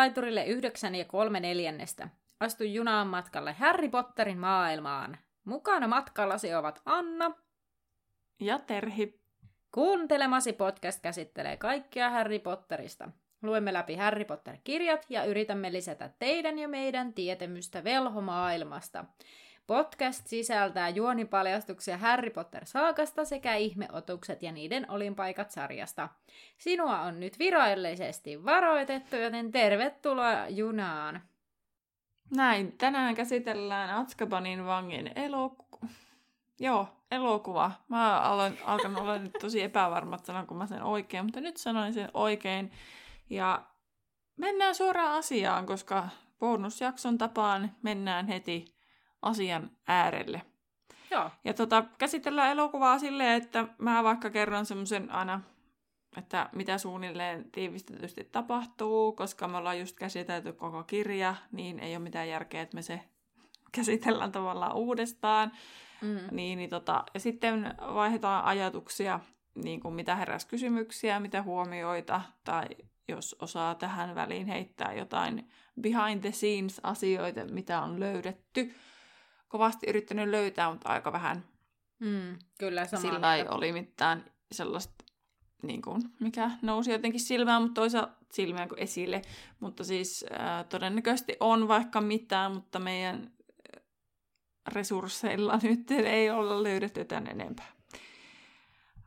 junalaiturille 0.00 0.44
yhdeksän 0.44 0.94
ja 0.94 1.04
kolme 1.04 1.40
neljännestä. 1.40 2.08
Astu 2.40 2.64
junaan 2.64 3.06
matkalle 3.06 3.52
Harry 3.52 3.88
Potterin 3.88 4.38
maailmaan. 4.38 5.18
Mukana 5.44 5.88
matkallasi 5.88 6.54
ovat 6.54 6.82
Anna 6.84 7.30
ja 8.40 8.58
Terhi. 8.58 9.20
Kuuntelemasi 9.74 10.52
podcast 10.52 11.00
käsittelee 11.00 11.56
kaikkia 11.56 12.10
Harry 12.10 12.38
Potterista. 12.38 13.10
Luemme 13.42 13.72
läpi 13.72 13.96
Harry 13.96 14.24
Potter-kirjat 14.24 15.06
ja 15.08 15.24
yritämme 15.24 15.72
lisätä 15.72 16.10
teidän 16.18 16.58
ja 16.58 16.68
meidän 16.68 17.14
tietämystä 17.14 17.84
velhomaailmasta. 17.84 19.04
Podcast 19.70 20.26
sisältää 20.26 20.88
juonipaljastuksia 20.88 21.98
Harry 21.98 22.30
Potter-saakasta 22.30 23.24
sekä 23.24 23.54
ihmeotukset 23.54 24.42
ja 24.42 24.52
niiden 24.52 24.90
olinpaikat 24.90 25.50
sarjasta. 25.50 26.08
Sinua 26.58 27.00
on 27.00 27.20
nyt 27.20 27.38
virallisesti 27.38 28.44
varoitettu, 28.44 29.16
joten 29.16 29.52
tervetuloa 29.52 30.48
junaan. 30.48 31.22
Näin, 32.36 32.78
tänään 32.78 33.14
käsitellään 33.14 33.90
Atskabanin 33.90 34.66
vangin 34.66 35.12
elokuva. 35.16 35.86
Joo, 36.60 36.88
elokuva. 37.10 37.72
Mä 37.88 38.30
olen 38.30 38.58
alkanut 38.64 38.98
olla 38.98 39.18
nyt 39.18 39.32
tosi 39.40 39.62
epävarma, 39.62 40.18
sanonko 40.18 40.54
mä 40.54 40.66
sen 40.66 40.82
oikein, 40.82 41.24
mutta 41.24 41.40
nyt 41.40 41.56
sanoin 41.56 41.92
sen 41.92 42.10
oikein. 42.14 42.72
Ja 43.30 43.62
mennään 44.36 44.74
suoraan 44.74 45.18
asiaan, 45.18 45.66
koska 45.66 46.08
bonusjakson 46.38 47.18
tapaan 47.18 47.72
mennään 47.82 48.26
heti 48.26 48.79
asian 49.22 49.70
äärelle. 49.86 50.42
Joo. 51.10 51.30
Ja 51.44 51.54
tota, 51.54 51.84
käsitellään 51.98 52.50
elokuvaa 52.50 52.98
silleen, 52.98 53.42
että 53.42 53.68
mä 53.78 54.04
vaikka 54.04 54.30
kerron 54.30 54.66
semmoisen 54.66 55.10
aina, 55.10 55.40
että 56.16 56.48
mitä 56.52 56.78
suunnilleen 56.78 57.50
tiivistetysti 57.52 58.24
tapahtuu, 58.24 59.12
koska 59.12 59.48
me 59.48 59.56
ollaan 59.56 59.78
just 59.78 59.96
käsitelty 59.96 60.52
koko 60.52 60.82
kirja, 60.82 61.34
niin 61.52 61.78
ei 61.80 61.96
ole 61.96 62.02
mitään 62.02 62.28
järkeä, 62.28 62.62
että 62.62 62.74
me 62.74 62.82
se 62.82 63.00
käsitellään 63.76 64.32
tavallaan 64.32 64.76
uudestaan. 64.76 65.52
Mm. 66.02 66.18
Niin, 66.30 66.58
niin 66.58 66.70
tota, 66.70 67.04
ja 67.14 67.20
sitten 67.20 67.74
vaihdetaan 67.94 68.44
ajatuksia, 68.44 69.20
niin 69.54 69.80
kuin 69.80 69.94
mitä 69.94 70.16
heräsi 70.16 70.48
kysymyksiä, 70.48 71.20
mitä 71.20 71.42
huomioita, 71.42 72.22
tai 72.44 72.66
jos 73.08 73.36
osaa 73.40 73.74
tähän 73.74 74.14
väliin 74.14 74.46
heittää 74.46 74.92
jotain 74.92 75.50
behind 75.80 76.20
the 76.20 76.32
scenes 76.32 76.80
asioita, 76.82 77.44
mitä 77.44 77.82
on 77.82 78.00
löydetty 78.00 78.74
kovasti 79.50 79.86
yrittänyt 79.90 80.28
löytää, 80.28 80.70
mutta 80.70 80.88
aika 80.88 81.12
vähän. 81.12 81.44
Mm, 81.98 82.38
kyllä, 82.58 82.86
samaa 82.86 83.12
Sillä 83.12 83.36
ei 83.36 83.44
oli 83.48 83.72
mitään 83.72 84.24
sellaista, 84.52 85.04
niin 85.62 85.82
kuin, 85.82 86.02
mikä 86.20 86.50
nousi 86.62 86.92
jotenkin 86.92 87.20
silmään, 87.20 87.62
mutta 87.62 87.80
toisaalta 87.80 88.12
silmään 88.32 88.68
kuin 88.68 88.78
esille. 88.78 89.22
Mutta 89.60 89.84
siis 89.84 90.24
äh, 90.40 90.64
todennäköisesti 90.68 91.36
on 91.40 91.68
vaikka 91.68 92.00
mitään, 92.00 92.52
mutta 92.52 92.78
meidän 92.78 93.30
resursseilla 94.68 95.58
nyt 95.62 95.90
ei 95.90 96.30
olla 96.30 96.62
löydetty 96.62 97.04
tämän 97.04 97.26
enempää. 97.26 97.72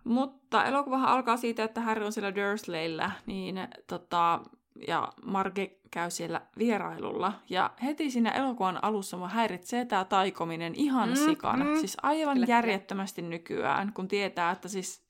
Mutta 0.03 0.65
elokuvahan 0.65 1.09
alkaa 1.09 1.37
siitä, 1.37 1.63
että 1.63 1.81
Harry 1.81 2.05
on 2.05 2.13
siellä 2.13 2.35
Dursleyllä, 2.35 3.11
niin 3.25 3.55
tota, 3.87 4.39
ja 4.87 5.13
Marge 5.25 5.71
käy 5.91 6.11
siellä 6.11 6.41
vierailulla. 6.57 7.33
Ja 7.49 7.71
heti 7.83 8.11
siinä 8.11 8.31
elokuvan 8.31 8.83
alussa 8.83 9.17
mua 9.17 9.27
häiritsee 9.27 9.85
tämä 9.85 10.05
taikominen 10.05 10.75
ihan 10.75 11.09
mm, 11.09 11.15
sikana. 11.15 11.65
Mm. 11.65 11.75
Siis 11.75 11.97
aivan 12.03 12.33
Kyllä. 12.33 12.47
järjettömästi 12.49 13.21
nykyään, 13.21 13.93
kun 13.93 14.07
tietää, 14.07 14.51
että 14.51 14.67
siis... 14.67 15.03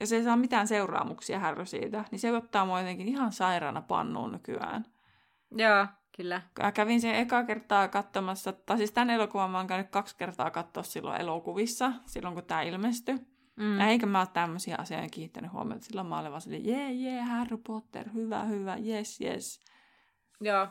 Ja 0.00 0.06
se 0.06 0.16
ei 0.16 0.24
saa 0.24 0.36
mitään 0.36 0.68
seuraamuksia 0.68 1.38
härry 1.38 1.66
siitä, 1.66 2.04
niin 2.10 2.18
se 2.18 2.32
ottaa 2.32 2.66
mua 2.66 2.80
jotenkin 2.80 3.08
ihan 3.08 3.32
sairaana 3.32 3.80
pannuun 3.82 4.32
nykyään. 4.32 4.84
Joo, 5.50 5.86
kyllä. 6.16 6.42
Mä 6.62 6.72
kävin 6.72 7.00
sen 7.00 7.14
eka 7.14 7.44
kertaa 7.44 7.88
katsomassa, 7.88 8.52
tai 8.52 8.76
siis 8.78 8.92
tämän 8.92 9.10
elokuvan 9.10 9.50
mä 9.50 9.58
oon 9.58 9.66
käynyt 9.66 9.90
kaksi 9.90 10.16
kertaa 10.16 10.50
katsoa 10.50 10.82
silloin 10.82 11.20
elokuvissa, 11.20 11.92
silloin 12.06 12.34
kun 12.34 12.44
tämä 12.44 12.62
ilmestyi. 12.62 13.33
Mm. 13.56 13.80
Eikä 13.80 14.06
mä 14.06 14.20
ole 14.20 14.28
tämmöisiä 14.32 14.76
asioita 14.78 15.08
kiinnittänyt 15.08 15.52
huomiota. 15.52 15.84
Silloin 15.84 16.06
mä 16.06 16.18
olin 16.18 16.30
vaan 16.30 16.40
silleen, 16.40 16.66
jee, 16.66 16.92
jee, 16.92 17.20
Harry 17.20 17.56
Potter, 17.66 18.08
hyvä, 18.14 18.44
hyvä, 18.44 18.76
yes, 18.76 19.20
yes. 19.20 19.60
Joo. 20.40 20.68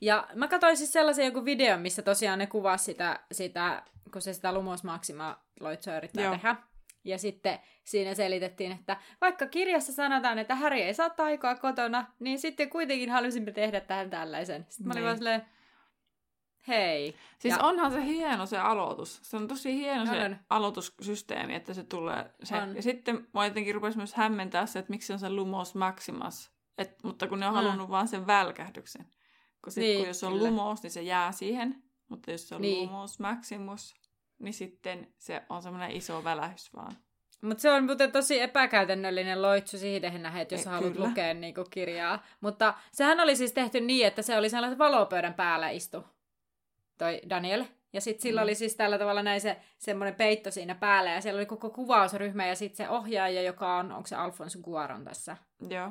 Ja 0.00 0.28
mä 0.34 0.48
katsoin 0.48 0.76
siis 0.76 0.92
sellaisen 0.92 1.24
joku 1.24 1.44
videon, 1.44 1.80
missä 1.80 2.02
tosiaan 2.02 2.38
ne 2.38 2.46
kuvasi 2.46 2.84
sitä, 2.84 3.20
sitä 3.32 3.82
kun 4.12 4.22
se 4.22 4.32
sitä 4.32 4.52
Lumos 4.52 4.84
Maxima 4.84 5.44
loitsoa 5.60 5.96
yrittää 5.96 6.24
Joo. 6.24 6.34
tehdä. 6.34 6.56
Ja 7.04 7.18
sitten 7.18 7.58
siinä 7.84 8.14
selitettiin, 8.14 8.72
että 8.72 8.96
vaikka 9.20 9.46
kirjassa 9.46 9.92
sanotaan, 9.92 10.38
että 10.38 10.54
Harry 10.54 10.78
ei 10.78 10.94
saa 10.94 11.10
taikoa 11.10 11.54
kotona, 11.54 12.06
niin 12.20 12.38
sitten 12.38 12.70
kuitenkin 12.70 13.10
halusimme 13.10 13.52
tehdä 13.52 13.80
tähän 13.80 14.10
tällaisen. 14.10 14.66
Sitten 14.68 14.86
mä 14.86 14.92
olin 14.92 15.00
niin. 15.00 15.04
vaan 15.04 15.16
silleen, 15.16 15.42
Hei. 16.68 17.16
Siis 17.38 17.54
ja... 17.54 17.62
onhan 17.62 17.92
se 17.92 18.04
hieno 18.04 18.46
se 18.46 18.58
aloitus. 18.58 19.20
Se 19.22 19.36
on 19.36 19.48
tosi 19.48 19.74
hieno 19.74 20.00
on. 20.00 20.06
se 20.06 20.36
aloitussysteemi, 20.50 21.54
että 21.54 21.74
se 21.74 21.84
tulee. 21.84 22.30
Se. 22.42 22.56
Ja 22.74 22.82
sitten 22.82 23.28
mä 23.34 23.44
jotenkin 23.44 23.74
rupesin 23.74 23.98
myös 23.98 24.14
hämmentää 24.14 24.66
se, 24.66 24.78
että 24.78 24.90
miksi 24.90 25.06
se 25.06 25.12
on 25.12 25.18
se 25.18 25.30
Lumos 25.30 25.74
Maximus. 25.74 26.50
Et, 26.78 27.02
mutta 27.02 27.28
kun 27.28 27.40
ne 27.40 27.46
on 27.46 27.52
mm. 27.52 27.56
halunnut 27.56 27.90
vaan 27.90 28.08
sen 28.08 28.26
välkähdyksen. 28.26 29.06
Kun, 29.64 29.72
sit, 29.72 29.82
niin, 29.82 29.98
kun 29.98 30.08
jos 30.08 30.24
on 30.24 30.32
kyllä. 30.32 30.48
Lumos, 30.48 30.82
niin 30.82 30.90
se 30.90 31.02
jää 31.02 31.32
siihen. 31.32 31.82
Mutta 32.08 32.30
jos 32.30 32.48
se 32.48 32.54
on 32.54 32.60
niin. 32.60 32.88
Lumos 32.88 33.18
Maximus, 33.18 33.94
niin 34.38 34.54
sitten 34.54 35.14
se 35.18 35.42
on 35.48 35.62
semmoinen 35.62 35.90
iso 35.90 36.24
välähys 36.24 36.74
vaan. 36.74 36.92
Mutta 37.40 37.62
se 37.62 37.70
on 37.70 37.84
muuten 37.84 38.12
tosi 38.12 38.40
epäkäytännöllinen 38.40 39.42
loitsu 39.42 39.78
siihen 39.78 40.22
nähden, 40.22 40.42
että 40.42 40.54
jos 40.54 40.66
e, 40.66 40.70
haluat 40.70 40.92
kyllä. 40.92 41.08
lukea 41.08 41.34
niinku 41.34 41.64
kirjaa. 41.70 42.22
Mutta 42.40 42.74
sehän 42.92 43.20
oli 43.20 43.36
siis 43.36 43.52
tehty 43.52 43.80
niin, 43.80 44.06
että 44.06 44.22
se 44.22 44.38
oli 44.38 44.50
sellaisen 44.50 44.78
valopöydän 44.78 45.34
päällä 45.34 45.70
istu 45.70 46.04
toi 46.98 47.20
Daniel. 47.30 47.64
Ja 47.92 48.00
sitten 48.00 48.22
sillä 48.22 48.40
mm. 48.40 48.42
oli 48.42 48.54
siis 48.54 48.76
tällä 48.76 48.98
tavalla 48.98 49.22
näin 49.22 49.40
se 49.40 49.56
semmoinen 49.78 50.14
peitto 50.14 50.50
siinä 50.50 50.74
päällä, 50.74 51.10
ja 51.10 51.20
siellä 51.20 51.38
oli 51.38 51.46
koko 51.46 51.70
kuvausryhmä, 51.70 52.46
ja 52.46 52.54
sitten 52.54 52.76
se 52.76 52.90
ohjaaja, 52.90 53.42
joka 53.42 53.76
on, 53.76 53.92
onko 53.92 54.06
se 54.06 54.16
Alfonso 54.16 54.58
Guaron 54.58 55.04
tässä? 55.04 55.36
Joo. 55.68 55.90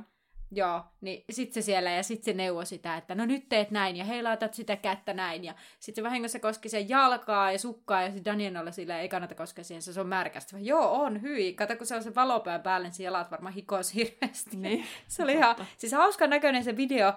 Joo, 0.56 0.84
niin 1.02 1.24
sitten 1.30 1.54
se 1.54 1.66
siellä, 1.66 1.92
ja 1.92 2.04
sitten 2.04 2.26
se 2.26 2.34
neuvoi 2.34 2.66
sitä, 2.66 2.98
että 2.98 3.16
no 3.16 3.26
nyt 3.26 3.50
teet 3.50 3.72
näin, 3.72 3.96
ja 3.96 4.04
heilautat 4.04 4.54
sitä 4.54 4.76
kättä 4.76 5.14
näin, 5.14 5.44
ja 5.44 5.54
sitten 5.80 6.02
se 6.02 6.10
vahingossa 6.10 6.40
koski 6.40 6.70
sen 6.70 6.90
jalkaa 6.90 7.52
ja 7.52 7.60
sukkaa, 7.60 8.02
ja 8.02 8.08
sitten 8.12 8.26
Daniel 8.26 8.56
oli 8.56 8.74
silleen, 8.74 9.00
ei 9.00 9.10
kannata 9.10 9.36
koskea 9.36 9.64
siihen, 9.64 9.82
se 9.82 10.02
on 10.02 10.08
märkästä. 10.08 10.58
Joo, 10.60 11.02
on, 11.02 11.22
hyi. 11.22 11.54
Kato, 11.54 11.76
kun 11.76 11.88
se 11.88 11.96
on 11.96 12.04
se 12.04 12.16
valopään 12.16 12.62
päälle, 12.62 12.88
niin 12.88 13.06
jalat 13.06 13.32
varmaan 13.32 13.54
hikos 13.54 13.94
hirveästi. 13.94 14.58
Niin. 14.58 14.86
se 15.08 15.24
oli 15.24 15.34
ihan, 15.34 15.56
siis 15.78 15.94
hauska 15.94 16.28
näköinen 16.28 16.64
se 16.64 16.78
video, 16.78 17.14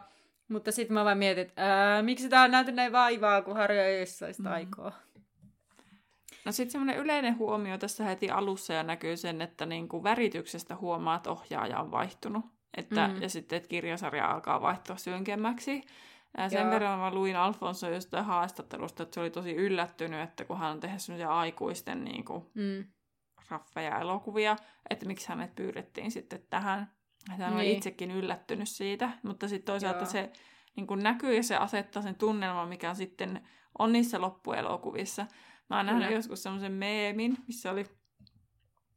mutta 0.48 0.72
sitten 0.72 0.94
mä 0.94 1.04
vaan 1.04 1.18
mietin, 1.18 1.46
että 1.46 2.02
miksi 2.02 2.28
tää 2.28 2.42
on 2.42 2.50
näyty 2.50 2.72
näin 2.72 2.92
vaivaa, 2.92 3.42
kun 3.42 3.56
Harry 3.56 3.78
ei 3.78 4.06
saisi 4.06 4.42
mm. 4.42 4.46
aikoa. 4.46 4.92
No 6.44 6.52
sitten 6.52 6.70
semmoinen 6.70 6.98
yleinen 6.98 7.38
huomio 7.38 7.78
tässä 7.78 8.04
heti 8.04 8.30
alussa 8.30 8.72
ja 8.72 8.82
näkyy 8.82 9.16
sen, 9.16 9.42
että 9.42 9.66
niinku 9.66 10.02
värityksestä 10.02 10.76
huomaa, 10.76 11.16
että 11.16 11.30
ohjaaja 11.30 11.80
on 11.80 11.90
vaihtunut. 11.90 12.44
Että, 12.76 13.08
mm. 13.08 13.22
Ja 13.22 13.28
sitten, 13.28 13.56
että 13.56 13.68
kirjasarja 13.68 14.30
alkaa 14.30 14.62
vaihtua 14.62 14.96
synkemmäksi. 14.96 15.82
Ja 16.38 16.48
sen 16.48 16.60
Joo. 16.60 16.70
verran 16.70 16.98
mä 16.98 17.14
luin 17.14 17.36
Alfonso 17.36 17.90
jostain 17.90 18.24
haastattelusta, 18.24 19.02
että 19.02 19.14
se 19.14 19.20
oli 19.20 19.30
tosi 19.30 19.54
yllättynyt, 19.54 20.20
että 20.20 20.44
kun 20.44 20.58
hän 20.58 20.70
on 20.70 20.80
tehnyt 20.80 21.02
semmoisia 21.02 21.30
aikuisten 21.30 22.04
niin 22.04 22.24
kuin, 22.24 22.44
mm. 22.54 22.84
raffeja 23.50 23.98
elokuvia, 23.98 24.56
että 24.90 25.06
miksi 25.06 25.28
hänet 25.28 25.54
pyydettiin 25.54 26.10
sitten 26.10 26.42
tähän 26.50 26.92
hän 27.30 27.54
oli 27.54 27.62
niin. 27.62 27.76
itsekin 27.76 28.10
yllättynyt 28.10 28.68
siitä, 28.68 29.10
mutta 29.22 29.48
sitten 29.48 29.72
toisaalta 29.72 29.98
Joo. 29.98 30.10
se 30.10 30.32
niin 30.76 30.86
kun 30.86 30.98
näkyy 30.98 31.36
ja 31.36 31.42
se 31.42 31.56
asettaa 31.56 32.02
sen 32.02 32.14
tunnelman, 32.14 32.68
mikä 32.68 32.94
sitten 32.94 33.48
on 33.78 33.92
niissä 33.92 34.20
loppuelokuvissa. 34.20 35.26
Mä 35.70 35.76
oon 35.76 35.86
nähnyt 35.86 36.12
joskus 36.12 36.42
semmoisen 36.42 36.72
meemin, 36.72 37.38
missä 37.46 37.70
oli, 37.70 37.86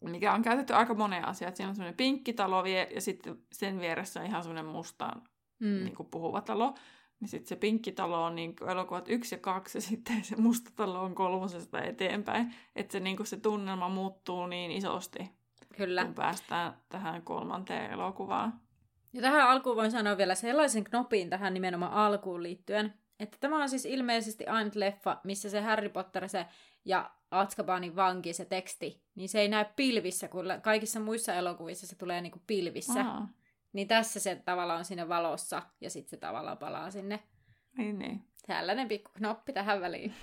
mikä 0.02 0.34
on 0.34 0.42
käytetty 0.42 0.74
aika 0.74 0.94
moneen 0.94 1.28
asiaan. 1.28 1.56
Siinä 1.56 1.70
on 1.70 1.76
semmoinen 1.76 1.98
pinkkitalo 1.98 2.66
ja 2.66 3.02
sitten 3.02 3.38
sen 3.52 3.80
vieressä 3.80 4.20
on 4.20 4.26
ihan 4.26 4.44
semmoinen 4.44 4.66
mustaan 4.66 5.22
mm. 5.60 5.84
niin 5.84 5.96
puhuva 6.12 6.42
talo. 6.42 6.76
Niin 7.20 7.30
sitten 7.30 7.50
se 7.50 7.56
pinkkitalo 7.56 8.26
on 8.26 8.36
niin 8.36 8.56
elokuvat 8.68 9.10
yksi 9.10 9.36
ja 9.36 9.40
kaksi 9.40 9.78
ja 9.78 9.82
sitten 9.90 10.24
se 10.24 10.36
musta 10.36 10.72
talo 10.76 11.02
on 11.02 11.16
kolmosesta 11.16 11.82
eteenpäin. 11.82 12.56
Että 12.76 12.92
se, 12.92 13.00
niin 13.00 13.26
se 13.26 13.38
tunnelma 13.38 13.90
muuttuu 13.90 14.48
niin 14.48 14.72
isosti 14.72 15.39
Kyllä. 15.80 16.06
kun 16.06 16.14
päästään 16.14 16.74
tähän 16.90 17.22
kolmanteen 17.22 17.92
elokuvaan. 17.92 18.60
Ja 19.14 19.22
tähän 19.22 19.50
alkuun 19.50 19.76
voin 19.76 19.92
sanoa 19.92 20.18
vielä 20.18 20.36
sellaisen 20.36 20.84
knopin 20.84 21.30
tähän 21.30 21.54
nimenomaan 21.54 21.94
alkuun 21.94 22.44
liittyen, 22.44 22.94
että 23.20 23.38
tämä 23.40 23.62
on 23.62 23.70
siis 23.70 23.86
ilmeisesti 23.86 24.48
ainut 24.48 24.76
leffa, 24.76 25.18
missä 25.24 25.50
se 25.50 25.62
Harry 25.62 25.90
Potter 25.90 26.30
se 26.30 26.46
ja 26.86 27.12
Azkabanin 27.32 27.96
vanki, 27.96 28.34
se 28.34 28.46
teksti, 28.46 29.04
niin 29.16 29.30
se 29.30 29.42
ei 29.42 29.48
näy 29.48 29.66
pilvissä, 29.76 30.28
kun 30.28 30.46
kaikissa 30.62 31.00
muissa 31.00 31.34
elokuvissa 31.34 31.88
se 31.88 31.96
tulee 31.96 32.22
niinku 32.22 32.42
pilvissä. 32.48 33.00
Aha. 33.00 33.28
Niin 33.74 33.88
tässä 33.88 34.20
se 34.20 34.36
tavallaan 34.36 34.80
on 34.80 34.86
siinä 34.86 35.10
valossa 35.10 35.62
ja 35.82 35.90
sitten 35.90 36.10
se 36.10 36.18
tavallaan 36.18 36.58
palaa 36.58 36.92
sinne. 36.92 37.20
Niin, 37.78 38.00
niin. 38.00 38.24
Tällainen 38.48 38.88
pikku 38.88 39.12
knoppi 39.14 39.54
tähän 39.54 39.82
väliin. 39.82 40.14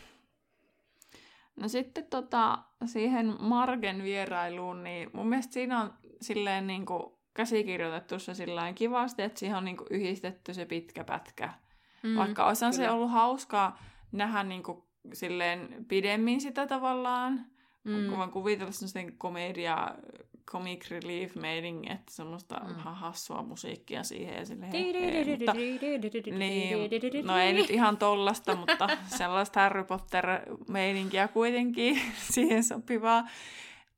No 1.57 1.69
sitten 1.69 2.07
tota, 2.07 2.59
siihen 2.87 3.35
Margen 3.41 4.03
vierailuun, 4.03 4.85
niin 4.85 5.11
mun 5.13 5.29
mielestä 5.29 5.53
siinä 5.53 5.83
on 5.83 5.95
silleen 6.21 6.67
niin 6.67 6.87
kuin 6.87 7.13
käsikirjoitettu 7.35 8.19
se 8.19 8.35
silleen 8.35 8.75
kivasti, 8.75 9.23
että 9.23 9.39
siihen 9.39 9.57
on 9.57 9.65
niin 9.65 9.77
kuin 9.77 9.87
yhdistetty 9.91 10.55
se 10.55 10.67
pitkä 10.67 11.05
pätkä. 11.05 11.53
Mm, 12.03 12.17
Vaikka 12.17 12.47
olisihan 12.47 12.73
se 12.73 12.91
ollut 12.91 13.11
hauskaa 13.11 13.79
nähdä 14.13 14.43
niin 14.43 14.63
kuin, 14.63 14.83
silleen 15.13 15.87
pidemmin 15.89 16.41
sitä 16.41 16.67
tavallaan, 16.67 17.47
mm. 17.85 18.09
kun 18.09 18.19
mä 18.19 18.29
kuvitella 18.29 18.73
semmoisten 18.73 19.19
komedia, 19.19 19.95
comic 20.51 20.91
relief 20.91 21.37
että 21.91 22.13
semmoista 22.15 22.61
mm. 22.65 22.75
hassua 22.75 23.43
musiikkia 23.43 24.03
siihen 24.03 24.35
ja 24.35 24.45
silleen, 24.45 24.73
niin, 26.39 27.27
no 27.27 27.39
ei 27.39 27.53
nyt 27.53 27.71
ihan 27.71 27.97
tollasta, 27.97 28.57
mutta 28.57 28.89
sellaista 29.19 29.61
Harry 29.61 29.85
Potter-meininkiä 29.85 31.29
kuitenkin 31.29 32.01
siihen 32.33 32.65
sopivaa. 32.65 33.29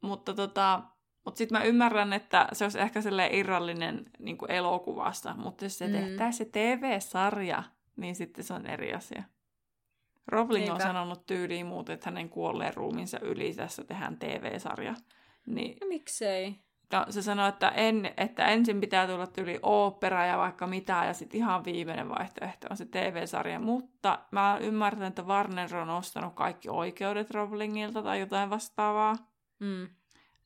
Mutta 0.00 0.34
tota, 0.34 0.82
mutta 1.24 1.38
sitten 1.38 1.58
mä 1.58 1.64
ymmärrän, 1.64 2.12
että 2.12 2.48
se 2.52 2.64
olisi 2.64 2.80
ehkä 2.80 3.00
sellainen 3.00 3.38
irrallinen 3.38 4.04
niin 4.18 4.38
elokuvasta, 4.48 5.34
mutta 5.36 5.64
jos 5.64 5.78
se 5.78 5.86
mm. 5.86 5.92
tehtäisiin 5.92 6.46
se 6.46 6.52
TV-sarja, 6.52 7.62
niin 7.96 8.14
sitten 8.14 8.44
se 8.44 8.54
on 8.54 8.66
eri 8.66 8.94
asia. 8.94 9.22
Rowling 10.28 10.64
Niinpä. 10.64 10.74
on 10.74 10.80
sanonut 10.80 11.26
tyyliin 11.26 11.66
muuten, 11.66 11.94
että 11.94 12.10
hänen 12.10 12.28
kuolleen 12.28 12.74
ruumiinsa 12.74 13.18
yli 13.20 13.54
tässä 13.54 13.84
tehdään 13.84 14.18
TV-sarja. 14.18 14.94
Niin, 15.48 15.76
no, 15.80 15.86
miksei? 15.86 16.56
No, 16.92 17.06
se 17.10 17.22
sanoi, 17.22 17.48
että, 17.48 17.68
en, 17.68 18.10
että 18.16 18.46
ensin 18.46 18.80
pitää 18.80 19.06
tulla 19.06 19.26
tyyli 19.26 19.58
opera 19.62 20.26
ja 20.26 20.38
vaikka 20.38 20.66
mitä, 20.66 21.04
ja 21.06 21.14
sitten 21.14 21.38
ihan 21.38 21.64
viimeinen 21.64 22.08
vaihtoehto 22.08 22.66
on 22.70 22.76
se 22.76 22.84
TV-sarja. 22.84 23.60
Mutta 23.60 24.18
mä 24.30 24.58
ymmärrän, 24.60 25.02
että 25.02 25.22
Warner 25.22 25.76
on 25.76 25.90
ostanut 25.90 26.34
kaikki 26.34 26.68
oikeudet 26.68 27.30
Rowlingilta 27.30 28.02
tai 28.02 28.20
jotain 28.20 28.50
vastaavaa. 28.50 29.16
Mm. 29.58 29.88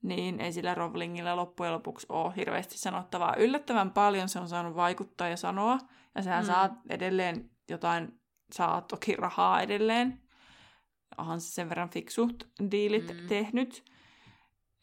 Niin 0.02 0.40
ei 0.40 0.52
sillä 0.52 0.75
Rowlingilla 0.75 1.37
loppujen 1.37 1.72
lopuksi 1.72 2.06
ole 2.08 2.32
hirveästi 2.37 2.78
sanottavaa. 2.78 3.37
Yllättävän 3.37 3.90
paljon 3.90 4.28
se 4.28 4.38
on 4.38 4.49
saanut 4.49 4.76
vaikuttaa 4.76 5.28
ja 5.28 5.37
sanoa, 5.37 5.78
ja 6.14 6.22
sehän 6.22 6.44
mm. 6.44 6.46
saa 6.46 6.82
edelleen 6.88 7.50
jotain 7.70 8.20
saa 8.52 8.81
toki 8.81 9.16
rahaa 9.16 9.60
edelleen. 9.60 10.22
Onhan 11.19 11.40
se 11.40 11.52
sen 11.52 11.69
verran 11.69 11.90
fiksut 11.90 12.49
diilit 12.70 13.08
mm. 13.08 13.28
tehnyt. 13.28 13.92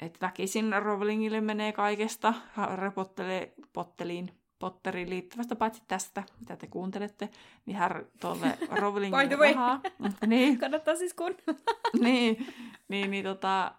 Että 0.02 0.26
väkisin 0.26 0.84
Rowlingille 0.84 1.42
menee 1.42 1.72
kaikesta 1.72 2.34
Harry 2.54 2.92
Potteliin, 3.74 4.40
Potteriin 4.60 5.10
liittyvästä, 5.10 5.56
paitsi 5.56 5.84
tästä, 5.88 6.24
mitä 6.40 6.56
te 6.56 6.68
kuuntelette, 6.68 7.30
niin 7.66 7.78
Harry 7.78 8.12
tuolle 8.20 8.58
Rowlingille 8.82 9.54
rahaa. 9.54 9.82
niin. 10.26 10.60
Kannattaa 10.60 10.96
siis 10.96 11.14
kuunnella. 11.14 11.54
niin, 12.04 12.54
niin, 12.88 13.12
niin 13.12 13.24
tota, 13.24 13.72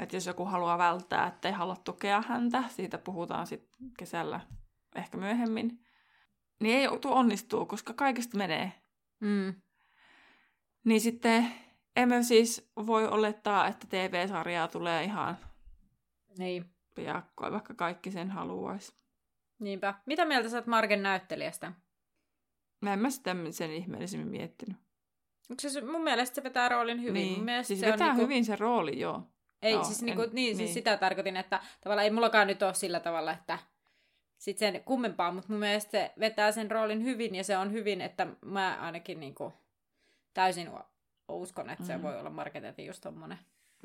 että 0.00 0.16
jos 0.16 0.26
joku 0.26 0.44
haluaa 0.44 0.78
välttää, 0.78 1.26
ettei 1.26 1.52
halua 1.52 1.76
tukea 1.76 2.22
häntä, 2.28 2.64
siitä 2.68 2.98
puhutaan 2.98 3.46
sitten 3.46 3.90
kesällä 3.98 4.40
ehkä 4.96 5.16
myöhemmin, 5.18 5.80
niin 6.60 6.78
ei 6.78 6.88
onnistuu, 7.04 7.66
koska 7.66 7.92
kaikesta 7.92 8.38
menee. 8.38 8.72
Mm. 9.20 9.54
Niin 10.84 11.00
sitten 11.00 11.52
emme 11.96 12.22
siis 12.22 12.70
voi 12.86 13.08
olettaa, 13.08 13.66
että 13.66 13.86
TV-sarjaa 13.86 14.68
tulee 14.68 15.04
ihan 15.04 15.36
niin. 16.38 16.64
piakkoa, 16.94 17.52
vaikka 17.52 17.74
kaikki 17.74 18.10
sen 18.10 18.30
haluaisi. 18.30 18.92
Niinpä. 19.58 19.94
Mitä 20.06 20.24
mieltä 20.24 20.48
sä 20.48 20.56
oot 20.56 20.66
Margen 20.66 21.02
näyttelijästä? 21.02 21.72
Mä 22.80 22.92
en 22.92 22.98
mä 22.98 23.10
sitä 23.10 23.36
sen 23.50 23.72
ihmeellisemmin 23.72 24.28
miettinyt. 24.28 24.76
Se, 25.58 25.80
mun 25.80 26.02
mielestä 26.04 26.34
se 26.34 26.42
vetää 26.42 26.68
roolin 26.68 27.02
hyvin. 27.02 27.14
Niin. 27.14 27.44
Mun 27.44 27.64
siis 27.64 27.80
se 27.80 27.86
vetää 27.86 28.06
on 28.06 28.16
niinku... 28.16 28.22
hyvin 28.22 28.44
se 28.44 28.56
rooli, 28.56 29.00
joo. 29.00 29.22
Ei, 29.62 29.72
joo, 29.72 29.84
siis, 29.84 30.02
niinku, 30.02 30.22
en, 30.22 30.28
niin, 30.32 30.34
niin, 30.34 30.56
siis 30.56 30.74
sitä 30.74 30.96
tarkoitin, 30.96 31.36
että 31.36 31.60
tavallaan 31.80 32.04
ei 32.04 32.10
mullakaan 32.10 32.46
nyt 32.46 32.62
ole 32.62 32.74
sillä 32.74 33.00
tavalla, 33.00 33.32
että 33.32 33.58
sit 34.38 34.58
sen 34.58 34.82
kummempaa, 34.84 35.32
mutta 35.32 35.52
mun 35.52 35.58
mielestä 35.58 35.90
se 35.90 36.12
vetää 36.20 36.52
sen 36.52 36.70
roolin 36.70 37.04
hyvin 37.04 37.34
ja 37.34 37.44
se 37.44 37.58
on 37.58 37.72
hyvin, 37.72 38.00
että 38.00 38.26
mä 38.44 38.78
ainakin 38.80 39.20
niinku 39.20 39.52
täysin 40.34 40.70
uskon, 41.28 41.70
että 41.70 41.84
se 41.84 41.96
mm. 41.96 42.02
voi 42.02 42.18
olla 42.18 42.30
marketetin 42.30 42.86
just 42.86 43.00
tommonen. 43.02 43.38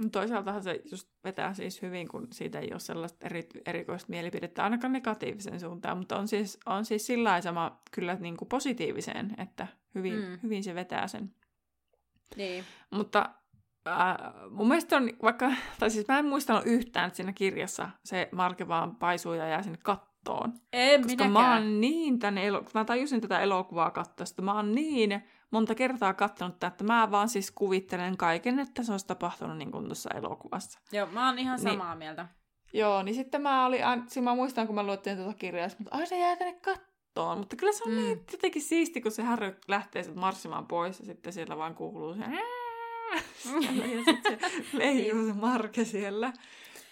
Toisaaltahan 0.10 0.64
se 0.64 0.82
just 0.92 1.10
vetää 1.24 1.54
siis 1.54 1.82
hyvin, 1.82 2.08
kun 2.08 2.28
siitä 2.32 2.60
ei 2.60 2.70
ole 2.72 2.80
sellaista 2.80 3.26
eri, 3.26 3.48
erikoista 3.66 4.10
mielipidettä, 4.10 4.64
ainakaan 4.64 4.94
negatiivisen 4.94 5.60
suuntaan, 5.60 5.98
mutta 5.98 6.18
on 6.18 6.28
siis, 6.28 6.60
on 6.66 6.86
siis 6.86 7.08
sillä 7.08 7.42
sama 7.42 7.82
kyllä 7.92 8.18
niin 8.20 8.38
kuin 8.38 8.50
positiiviseen, 8.50 9.36
että 9.38 9.68
hyvin, 9.96 10.14
mm. 10.14 10.40
hyvin 10.44 10.64
se 10.64 10.76
vetää 10.76 11.08
sen. 11.08 11.36
Niin. 12.36 12.64
Mutta 12.92 13.30
äh, 13.88 14.18
mun 14.50 14.68
mielestä 14.68 14.98
on 14.98 15.10
vaikka, 15.24 15.52
tai 15.80 15.90
siis 15.90 16.08
mä 16.08 16.20
en 16.20 16.26
muistanut 16.26 16.66
yhtään, 16.66 17.08
että 17.08 17.18
siinä 17.18 17.34
kirjassa 17.34 17.90
se 18.06 18.30
Marke 18.32 18.68
vaan 18.68 18.96
paisuu 18.96 19.34
ja 19.34 19.48
jää 19.48 19.64
sinne 19.64 19.80
kattoon. 19.84 20.54
En 20.74 21.02
koska 21.02 21.24
minäkään. 21.24 21.32
mä 21.32 21.54
oon 21.54 21.82
niin 21.82 22.20
tänne, 22.20 22.48
elo- 22.48 22.66
mä 22.74 22.86
tajusin 22.86 23.22
tätä 23.22 23.40
elokuvaa 23.40 23.92
katsoa, 23.92 24.26
mä 24.42 24.54
oon 24.54 24.76
niin 24.76 25.24
monta 25.52 25.76
kertaa 25.76 26.14
katsonut 26.14 26.56
tätä, 26.56 26.68
että 26.68 26.84
mä 26.84 27.12
vaan 27.12 27.30
siis 27.30 27.52
kuvittelen 27.52 28.18
kaiken, 28.18 28.60
että 28.60 28.84
se 28.84 28.92
olisi 28.92 29.08
tapahtunut 29.08 29.58
niin 29.58 29.72
kuin 29.72 29.86
tuossa 29.86 30.10
elokuvassa. 30.16 30.80
Joo, 30.92 31.08
mä 31.08 31.28
oon 31.28 31.40
ihan 31.40 31.60
niin- 31.60 31.72
samaa 31.72 31.94
niin, 31.94 32.00
mieltä. 32.00 32.28
Joo, 32.74 33.04
niin 33.04 33.16
sitten 33.16 33.42
mä 33.42 33.66
olin, 33.66 33.82
siis 34.08 34.24
mä 34.24 34.36
muistan, 34.36 34.68
kun 34.68 34.76
mä 34.76 34.84
luettiin 34.84 35.18
tuota 35.18 35.34
kirjaa, 35.34 35.70
mutta 35.78 35.98
ai 35.98 36.08
se 36.08 36.20
jää 36.20 36.36
tänne 36.36 36.60
kattoon. 36.60 37.38
Mutta 37.38 37.56
kyllä 37.56 37.74
se 37.74 37.84
on 37.84 37.92
mm. 37.92 37.98
niin 37.98 38.24
jotenkin 38.32 38.62
siisti, 38.62 39.02
kun 39.02 39.12
se 39.12 39.24
Harry 39.24 39.60
lähtee 39.68 40.04
sitten 40.04 40.20
marssimaan 40.20 40.68
pois 40.68 41.00
ja 41.00 41.06
sitten 41.06 41.34
siellä 41.34 41.58
vaan 41.58 41.76
kuuluu 41.76 42.14
se 42.14 42.20
ja 43.96 44.04
sitten 44.06 44.40
se 44.40 44.78
leijuu 44.78 45.26
se 45.26 45.34
Marke 45.34 45.86
siellä. 45.86 46.34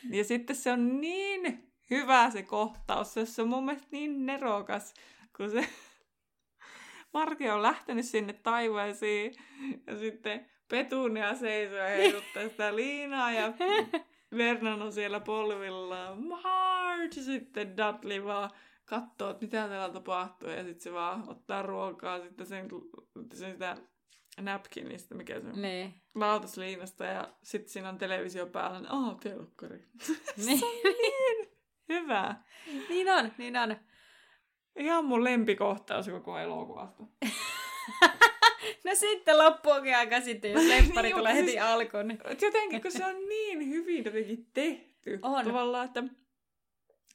Ja 0.09 0.23
sitten 0.23 0.55
se 0.55 0.71
on 0.71 1.01
niin 1.01 1.71
hyvä 1.89 2.29
se 2.29 2.43
kohtaus, 2.43 3.13
se 3.23 3.41
on 3.41 3.49
mun 3.49 3.65
mielestä 3.65 3.87
niin 3.91 4.25
nerokas, 4.25 4.93
kun 5.37 5.51
se 5.51 5.69
Marke 7.13 7.53
on 7.53 7.61
lähtenyt 7.61 8.05
sinne 8.05 8.33
taivaisiin 8.33 9.35
ja 9.87 9.97
sitten 9.97 10.45
Petunia 10.69 11.35
seisoo 11.35 11.77
ja 11.77 11.87
heiluttaa 11.87 12.43
sitä 12.43 12.75
liinaa 12.75 13.31
ja 13.31 13.53
Vernon 14.37 14.81
on 14.81 14.93
siellä 14.93 15.19
polvillaan. 15.19 16.23
Marge! 16.27 17.21
Sitten 17.21 17.77
Dudley 17.77 18.25
vaan 18.25 18.49
katsoo, 18.85 19.29
että 19.29 19.45
mitä 19.45 19.67
täällä 19.67 19.93
tapahtuu 19.93 20.49
ja 20.49 20.63
sitten 20.63 20.81
se 20.81 20.93
vaan 20.93 21.29
ottaa 21.29 21.61
ruokaa 21.61 22.21
sitten 22.21 22.45
sen, 22.45 22.67
sen 23.33 23.51
sitä 23.51 23.77
napkinista, 24.41 25.15
mikä 25.15 25.39
se 25.39 25.47
on. 25.47 25.61
Niin. 25.61 25.93
Lautasliinasta 26.15 27.05
ja 27.05 27.33
sitten 27.43 27.69
siinä 27.69 27.89
on 27.89 27.97
televisio 27.97 28.47
päällä, 28.47 28.79
niin 28.79 28.91
oh, 28.91 29.19
telkkari. 29.19 29.83
Niin. 30.45 30.59
se 30.59 30.65
on 30.65 30.83
niin 30.83 31.49
hyvä. 31.89 32.35
niin 32.89 33.09
on, 33.09 33.31
niin 33.37 33.57
on. 33.57 33.75
Ihan 34.75 35.05
mun 35.05 35.23
lempikohtaus 35.23 36.09
koko 36.09 36.37
elokuvasta. 36.37 37.03
no 38.85 38.91
sitten 38.93 39.37
loppuakin 39.37 39.95
aika 39.95 40.21
sitten, 40.21 40.51
jos 40.51 40.63
lemppari 40.63 41.07
niin, 41.09 41.17
tulee 41.17 41.33
siis, 41.33 41.45
heti 41.45 41.59
alkuun. 41.59 42.07
Niin... 42.07 42.19
Jotenkin, 42.41 42.81
kun 42.81 42.91
se 42.91 43.05
on 43.05 43.15
niin 43.29 43.69
hyvin 43.69 44.05
jotenkin 44.05 44.47
tehty. 44.53 45.19
On. 45.21 45.45
Tavallaan, 45.45 45.85
että 45.85 46.03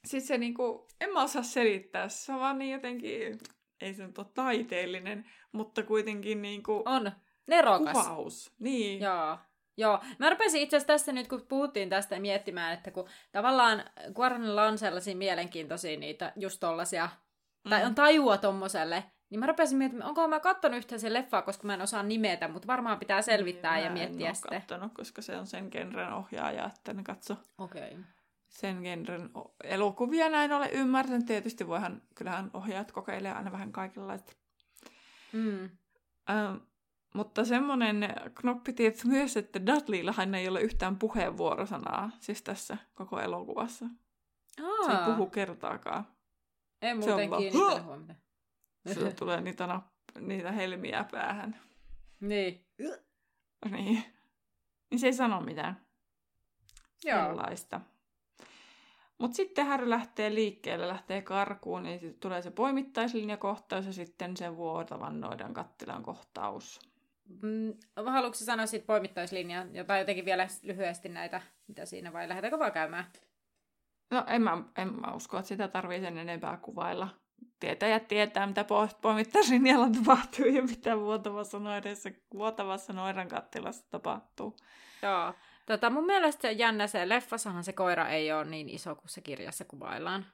siis 0.05 0.27
se 0.27 0.37
niinku, 0.37 0.87
en 1.01 1.13
mä 1.13 1.23
osaa 1.23 1.43
selittää, 1.43 2.09
se 2.09 2.33
on 2.33 2.39
vaan 2.39 2.59
niin 2.59 2.71
jotenkin, 2.71 3.37
ei 3.81 3.93
se 3.93 4.07
nyt 4.07 4.17
ole 4.17 4.27
taiteellinen, 4.33 5.25
mutta 5.51 5.83
kuitenkin 5.83 6.41
niinku... 6.41 6.83
On, 6.85 7.11
nerokas. 7.47 7.97
Kuvaus, 7.97 8.53
niin. 8.59 9.01
Joo. 9.01 9.37
Joo, 9.77 9.99
mä 10.19 10.29
rupesin 10.29 10.61
itse 10.61 10.77
asiassa 10.77 10.93
tässä 10.93 11.11
nyt, 11.11 11.27
kun 11.27 11.45
puhuttiin 11.49 11.89
tästä 11.89 12.19
miettimään, 12.19 12.73
että 12.73 12.91
kun 12.91 13.09
tavallaan 13.31 13.83
Guarnella 14.13 14.63
on 14.63 14.77
sellaisia 14.77 15.15
mielenkiintoisia 15.15 15.99
niitä 15.99 16.33
just 16.35 16.63
tai 17.69 17.81
mm. 17.81 17.87
on 17.87 17.95
tajua 17.95 18.37
tommoselle, 18.37 19.03
niin 19.29 19.39
mä 19.39 19.47
rupesin 19.47 19.77
miettimään, 19.77 20.09
onko 20.09 20.27
mä 20.27 20.39
kattonut 20.39 20.77
yhtään 20.77 20.99
sen 20.99 21.13
leffaa, 21.13 21.41
koska 21.41 21.67
mä 21.67 21.73
en 21.73 21.81
osaa 21.81 22.03
nimetä, 22.03 22.47
mutta 22.47 22.67
varmaan 22.67 22.99
pitää 22.99 23.21
selvittää 23.21 23.75
niin, 23.75 23.85
ja 23.85 23.91
miettiä 23.91 24.29
en 24.29 24.35
sitten. 24.35 24.61
kattonut, 24.61 24.93
koska 24.93 25.21
se 25.21 25.37
on 25.37 25.47
sen 25.47 25.67
genren 25.71 26.13
ohjaaja, 26.13 26.65
että 26.65 26.93
ne 26.93 27.03
katso 27.03 27.37
okay. 27.57 27.89
sen 28.49 28.81
genren 28.81 29.29
elokuvia 29.63 30.29
näin 30.29 30.53
ole 30.53 30.69
ymmärtänyt. 30.69 31.25
Tietysti 31.25 31.67
voihan, 31.67 32.01
kyllähän 32.15 32.49
ohjaajat 32.53 32.91
kokeilee 32.91 33.31
aina 33.31 33.51
vähän 33.51 33.71
kaikenlaista. 33.71 34.33
Mm. 35.33 35.69
Ähm, 36.29 36.55
mutta 37.13 37.45
semmoinen 37.45 38.13
knoppi 38.35 38.73
tietysti 38.73 39.07
myös, 39.07 39.37
että 39.37 39.65
Dudleyllahan 39.65 40.35
ei 40.35 40.47
ole 40.47 40.61
yhtään 40.61 40.99
puheenvuorosanaa, 40.99 42.11
siis 42.19 42.41
tässä 42.41 42.77
koko 42.93 43.19
elokuvassa. 43.19 43.85
Aa. 44.63 44.85
Se 44.85 44.91
ei 44.91 45.13
puhu 45.13 45.29
kertaakaan. 45.29 46.14
En 46.81 46.97
muuten 46.97 47.29
kiinnittänyt 47.29 47.85
huomiota. 47.85 48.15
Sillä 48.93 49.11
tulee 49.19 49.41
niitä, 49.41 49.65
napp- 49.65 50.19
niitä 50.19 50.51
helmiä 50.51 51.05
päähän. 51.11 51.59
Niin. 52.19 52.65
Niin. 53.71 54.03
Niin 54.91 54.99
se 54.99 55.07
ei 55.07 55.13
sano 55.13 55.41
mitään. 55.41 55.85
Joo. 57.03 57.25
Sellaista. 57.25 57.81
Mutta 59.17 59.35
sitten 59.35 59.65
Harry 59.65 59.89
lähtee 59.89 60.33
liikkeelle, 60.33 60.87
lähtee 60.87 61.21
karkuun, 61.21 61.83
niin 61.83 61.99
sitten 61.99 62.19
tulee 62.19 62.41
se 62.41 62.51
poimittaislinjakohtaus 62.51 63.85
ja 63.85 63.93
sitten 63.93 64.37
se 64.37 64.57
vuotavan 64.57 65.21
noidan 65.21 65.53
kattilan 65.53 66.03
kohtaus. 66.03 66.79
Mm, 67.41 67.73
haluatko 67.95 68.37
sanoa 68.37 68.65
siitä 68.65 68.85
poimittaislinja, 68.85 69.65
jotain 69.71 69.99
jotenkin 69.99 70.25
vielä 70.25 70.47
lyhyesti 70.63 71.09
näitä, 71.09 71.41
mitä 71.67 71.85
siinä 71.85 72.13
vai 72.13 72.29
lähdetäänkö 72.29 72.59
vaan 72.59 72.71
käymään? 72.71 73.05
No 74.11 74.23
en 74.27 74.41
mä, 74.41 74.63
en 74.77 74.93
mä 74.93 75.13
usko, 75.13 75.37
että 75.37 75.47
sitä 75.47 75.67
tarvii 75.67 75.99
sen 75.99 76.17
enempää 76.17 76.57
kuvailla. 76.57 77.07
tietäjät 77.59 78.07
tietää, 78.07 78.47
mitä 78.47 78.65
poimittaislinjalla 79.01 79.89
tapahtuu 79.89 80.45
ja 80.45 80.63
mitä 80.63 80.99
vuotavassa 80.99 81.59
noidessa, 81.59 82.09
vuotavassa 82.33 82.93
noiran 82.93 83.27
kattilassa 83.27 83.85
tapahtuu. 83.91 84.57
Joo. 85.01 85.33
Tota, 85.65 85.89
mun 85.89 86.05
mielestä 86.05 86.41
se 86.41 86.47
on 86.47 86.57
jännä 86.57 86.87
se, 86.87 87.09
leffassahan 87.09 87.63
se 87.63 87.73
koira 87.73 88.09
ei 88.09 88.31
ole 88.31 88.45
niin 88.45 88.69
iso 88.69 88.95
kuin 88.95 89.09
se 89.09 89.21
kirjassa 89.21 89.65
kuvaillaan. 89.65 90.25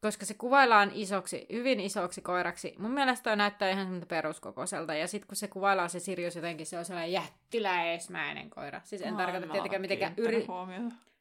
Koska 0.00 0.26
se 0.26 0.34
kuvaillaan 0.34 0.90
isoksi, 0.94 1.46
hyvin 1.52 1.80
isoksi 1.80 2.22
koiraksi. 2.22 2.74
Mun 2.78 2.90
mielestä 2.90 3.24
toi 3.30 3.36
näyttää 3.36 3.70
ihan 3.70 3.84
semmoinen 3.84 4.08
peruskokoiselta. 4.08 4.94
Ja 4.94 5.08
sitten 5.08 5.28
kun 5.28 5.36
se 5.36 5.48
kuvaillaan 5.48 5.90
se 5.90 6.00
Sirius 6.00 6.36
jotenkin, 6.36 6.66
se 6.66 6.78
on 6.78 6.84
sellainen 6.84 7.12
jättiläismäinen 7.12 8.50
koira. 8.50 8.80
Siis 8.84 9.02
en 9.02 9.16
tarkoita 9.16 9.46
tietenkään 9.46 9.82
mitenkään 9.82 10.14
yri... 10.16 10.46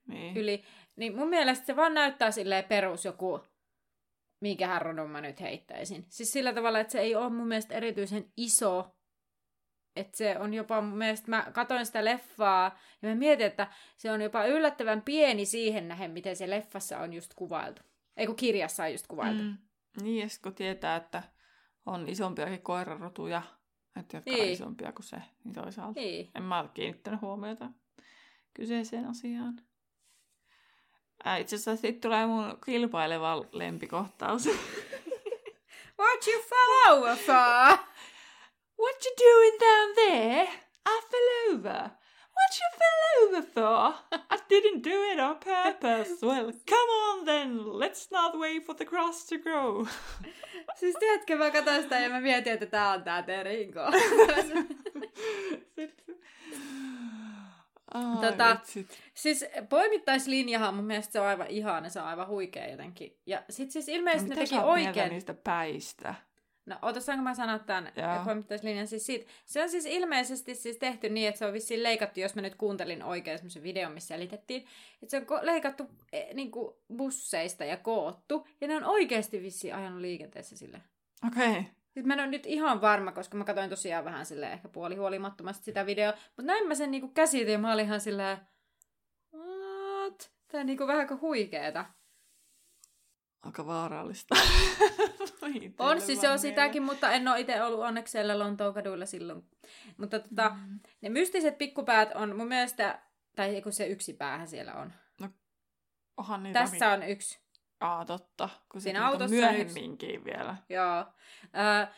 Niin. 0.10 0.38
yli. 0.38 0.64
Niin 0.96 1.16
mun 1.16 1.30
mielestä 1.30 1.66
se 1.66 1.76
vaan 1.76 1.94
näyttää 1.94 2.32
silleen 2.32 2.64
perus 2.64 3.06
joku 3.06 3.40
minkä 4.42 4.68
härrodon 4.68 5.10
mä 5.10 5.22
nyt 5.22 5.42
heittäisin. 5.42 6.06
Siis 6.10 6.32
sillä 6.32 6.54
tavalla, 6.54 6.80
että 6.80 6.92
se 6.92 7.00
ei 7.00 7.16
ole 7.16 7.30
mun 7.30 7.48
mielestä 7.48 7.76
erityisen 7.76 8.32
iso, 8.38 8.96
että 9.96 10.18
se 10.18 10.38
on 10.38 10.54
jopa 10.54 10.82
mun 10.82 10.98
mielestä, 10.98 11.30
mä 11.30 11.52
katoin 11.54 11.86
sitä 11.86 12.06
leffaa 12.06 12.80
ja 13.02 13.10
mä 13.10 13.16
mietin, 13.16 13.46
että 13.46 13.68
se 13.98 14.12
on 14.12 14.22
jopa 14.22 14.46
yllättävän 14.46 15.02
pieni 15.02 15.46
siihen 15.46 15.88
nähen, 15.88 16.12
miten 16.12 16.36
se 16.36 16.50
leffassa 16.50 17.00
on 17.00 17.14
just 17.14 17.34
kuvailtu. 17.36 17.82
Ei 18.18 18.28
kun 18.28 18.36
kirjassa 18.36 18.84
on 18.84 18.92
just 18.92 19.08
kuvailtu. 19.08 19.44
Mm. 19.44 19.58
Niin, 20.02 20.22
ja 20.22 20.28
kun 20.44 20.56
tietää, 20.56 20.96
että 20.96 21.24
on 21.86 22.10
isompiakin 22.10 22.62
koirarotuja, 22.62 23.42
että 24.00 24.18
jotka 24.18 24.32
niin. 24.32 24.44
on 24.44 24.50
isompia 24.50 24.92
kuin 24.92 25.06
se, 25.06 25.18
niin 25.44 25.54
toisaalta. 25.54 26.00
Niin. 26.00 26.32
En 26.36 26.44
mä 26.44 26.60
ole 26.60 26.70
kiinnittänyt 26.74 27.22
huomiota 27.22 27.70
kyseiseen 28.54 29.06
asiaan. 29.06 29.62
Äh, 31.28 31.42
itse 31.42 31.56
asiassa 31.56 31.82
sitten 31.82 32.02
tulee 32.02 32.26
mun 32.26 32.58
kilpaileva 32.66 33.46
lempikohtaus. 33.52 34.46
What 36.00 36.28
you 36.28 36.42
fell 36.42 36.98
over 36.98 37.16
for? 37.16 37.78
What 38.78 39.06
you 39.06 39.12
doing 39.18 39.60
down 39.60 39.96
there? 39.96 40.48
I 40.88 41.02
fell 41.12 41.56
over. 41.56 41.90
What 42.40 42.52
you 42.60 42.70
fell 42.80 43.00
over 43.28 43.42
for? 43.42 43.94
I 44.32 44.38
didn't 44.50 44.84
do 44.84 45.04
it 45.12 45.20
on 45.20 45.36
purpose. 45.36 46.26
Well, 46.26 46.54
come 46.66 46.90
on 47.10 47.26
then. 47.26 47.66
Let's 47.66 48.08
not 48.12 48.40
wait 48.40 48.66
for 48.66 48.74
the 48.76 48.86
grass 48.86 49.26
to 49.26 49.38
grow. 49.38 49.88
siis 50.80 50.96
tiedätkö, 51.00 51.38
mä 51.38 51.52
katsoin 51.52 51.84
sitä 51.84 52.00
ja 52.00 52.10
mä 52.10 52.22
mietin, 52.22 52.54
että 52.54 52.66
tää 52.66 52.92
on 52.92 53.04
tää 53.04 53.24
Terin 53.24 53.74
Oh, 57.94 58.22
tota, 58.22 58.58
siis 59.14 59.46
poimittaislinjahan 59.70 60.76
mun 60.76 60.86
mielestä 60.86 61.12
se 61.12 61.20
on 61.20 61.28
aivan 61.28 61.48
ihana, 61.48 61.90
se 61.90 62.02
on 62.02 62.08
aivan 62.08 62.28
huikea 62.28 62.70
jotenkin. 62.70 63.18
Ja 63.26 63.44
sit 63.50 63.72
siis 63.72 63.90
ilmeisesti 63.90 64.30
no, 64.30 64.36
ne 64.36 64.42
teki 64.42 64.60
oikein... 64.60 65.10
niistä 65.10 65.34
päistä? 65.34 66.16
No, 66.66 66.80
ota 66.82 67.02
saanko 67.02 67.24
mä 67.24 67.34
sanoa 67.34 67.60
tämän 67.60 67.92
poimittaislinjan 68.26 68.88
siis 68.88 69.06
siitä. 69.06 69.32
Se 69.46 69.64
on 69.64 69.70
siis 69.70 69.86
ilmeisesti 69.86 70.56
siis 70.56 70.78
tehty 70.78 71.10
niin, 71.10 71.28
että 71.28 71.40
se 71.40 71.46
on 71.46 71.54
vissiin 71.54 71.84
leikattu, 71.84 72.20
jos 72.20 72.36
mä 72.36 72.42
nyt 72.42 72.56
kuuntelin 72.56 73.04
oikein 73.04 73.38
semmoisen 73.38 73.64
videon, 73.64 73.92
missä 73.92 74.08
selitettiin, 74.08 74.66
että 75.04 75.12
se 75.12 75.18
on 75.18 75.24
ko- 75.24 75.46
leikattu 75.46 75.84
e, 76.14 76.34
niin 76.34 76.52
busseista 76.98 77.66
ja 77.66 77.78
koottu, 77.78 78.48
ja 78.62 78.68
ne 78.68 78.76
on 78.76 78.84
oikeasti 78.84 79.42
vissiin 79.42 79.76
ajanut 79.76 80.02
liikenteessä 80.02 80.58
sille. 80.58 80.82
Okei. 81.28 81.50
Okay. 81.50 81.64
Sitten 81.90 82.08
mä 82.08 82.14
en 82.14 82.20
ole 82.20 82.28
nyt 82.28 82.46
ihan 82.46 82.82
varma, 82.82 83.12
koska 83.12 83.38
mä 83.38 83.44
katsoin 83.44 83.70
tosiaan 83.70 84.06
vähän 84.06 84.26
silleen 84.26 84.52
ehkä 84.52 84.70
puolihuolimattomasti 84.70 85.64
sitä 85.64 85.86
videoa. 85.86 86.14
Mutta 86.28 86.42
näin 86.42 86.68
mä 86.68 86.76
sen 86.76 86.92
niinku 86.92 87.08
käsitin 87.08 87.52
ja 87.52 87.60
mä 87.60 87.74
olin 87.74 87.86
ihan 87.86 88.02
silleen, 88.02 88.38
what? 89.34 90.32
Tää 90.48 90.60
on 90.60 90.66
niinku 90.66 90.88
vähän 90.88 91.08
kuin 91.08 91.22
huikeeta. 91.22 91.86
Aika 93.42 93.66
vaarallista. 93.66 94.36
on 95.80 96.02
siis 96.02 96.22
se 96.22 96.30
on 96.30 96.40
sitäkin, 96.40 96.84
mutta 96.84 97.12
en 97.12 97.28
ole 97.28 97.40
itse 97.40 97.64
ollut 97.64 97.80
onneksi 97.80 98.12
siellä 98.12 98.40
Lontoon 98.40 98.74
kaduilla 98.74 99.06
silloin. 99.06 99.50
Mutta 99.98 100.20
tota, 100.20 100.50
mm. 100.50 100.80
ne 101.02 101.10
mystiset 101.10 101.58
pikkupäät 101.58 102.16
on 102.16 102.36
mun 102.36 102.48
mielestä, 102.48 103.00
tai 103.36 103.62
kun 103.62 103.74
se 103.74 103.88
yksi 103.88 104.14
päähän 104.14 104.48
siellä 104.48 104.74
on. 104.74 104.94
No, 105.22 105.30
onhan 106.18 106.44
niitä 106.44 106.60
Tässä 106.60 106.90
on 106.90 107.04
yksi. 107.04 107.40
Aa, 107.80 108.06
totta. 108.06 108.50
Kun 108.72 108.82
Siinä 108.82 109.08
autossa 109.08 109.36
myöhemminkin 109.36 110.16
yksi... 110.16 110.26
vielä. 110.26 110.56
Joo. 110.70 111.06
Äh, 111.56 111.90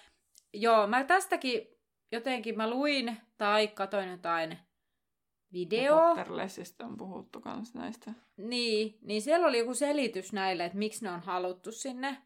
joo, 0.54 0.88
mä 0.88 1.04
tästäkin 1.04 1.68
jotenkin 2.12 2.58
mä 2.58 2.70
luin 2.70 3.18
tai 3.38 3.68
katoin 3.68 4.10
jotain 4.10 4.58
video. 5.54 5.96
Potterlessista 5.96 6.86
on 6.86 6.98
puhuttu 6.98 7.42
kans 7.42 7.74
näistä. 7.74 8.14
Niin, 8.38 8.98
niin 9.02 9.22
siellä 9.22 9.48
oli 9.48 9.58
joku 9.58 9.74
selitys 9.74 10.34
näille, 10.34 10.66
että 10.66 10.78
miksi 10.78 11.04
ne 11.04 11.12
on 11.12 11.20
haluttu 11.20 11.72
sinne. 11.72 12.18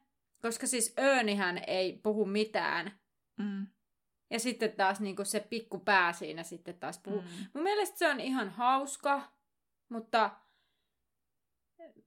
Koska 0.42 0.68
siis 0.68 0.94
Öönihän 1.00 1.62
ei 1.68 2.00
puhu 2.04 2.26
mitään. 2.26 3.00
Mm. 3.38 3.68
Ja 4.30 4.40
sitten 4.40 4.72
taas 4.72 5.00
niin 5.00 5.16
se 5.24 5.40
pikku 5.40 5.80
pää 5.80 6.14
siinä 6.14 6.44
sitten 6.44 6.80
taas 6.80 7.00
puhuu. 7.00 7.22
Mm. 7.22 7.28
Mun 7.54 7.64
mielestä 7.64 7.98
se 7.98 8.10
on 8.10 8.20
ihan 8.20 8.50
hauska, 8.50 9.22
mutta 9.90 10.32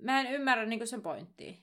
mä 0.02 0.20
en 0.20 0.32
ymmärrä 0.32 0.66
niin 0.66 0.86
sen 0.86 1.02
pointtia. 1.02 1.54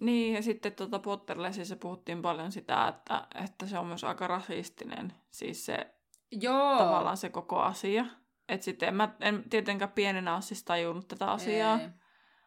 Niin, 0.00 0.34
ja 0.34 0.42
sitten 0.42 0.72
tuota 0.72 0.98
Potterlessissa 0.98 1.76
puhuttiin 1.76 2.22
paljon 2.22 2.52
sitä, 2.52 2.88
että, 2.88 3.26
että 3.44 3.66
se 3.66 3.78
on 3.78 3.86
myös 3.86 4.04
aika 4.04 4.26
rasistinen, 4.26 5.12
siis 5.30 5.66
se 5.66 5.94
Joo. 6.32 6.78
tavallaan 6.78 7.16
se 7.16 7.28
koko 7.28 7.60
asia. 7.60 8.04
Että 8.48 8.64
sitten 8.64 8.88
en, 8.88 8.94
mä, 8.94 9.14
en 9.20 9.50
tietenkään 9.50 9.92
pienenä 9.92 10.34
ole 10.34 10.42
siis 10.42 10.64
tajunnut 10.64 11.08
tätä 11.08 11.30
asiaa, 11.30 11.80
Ei. 11.80 11.88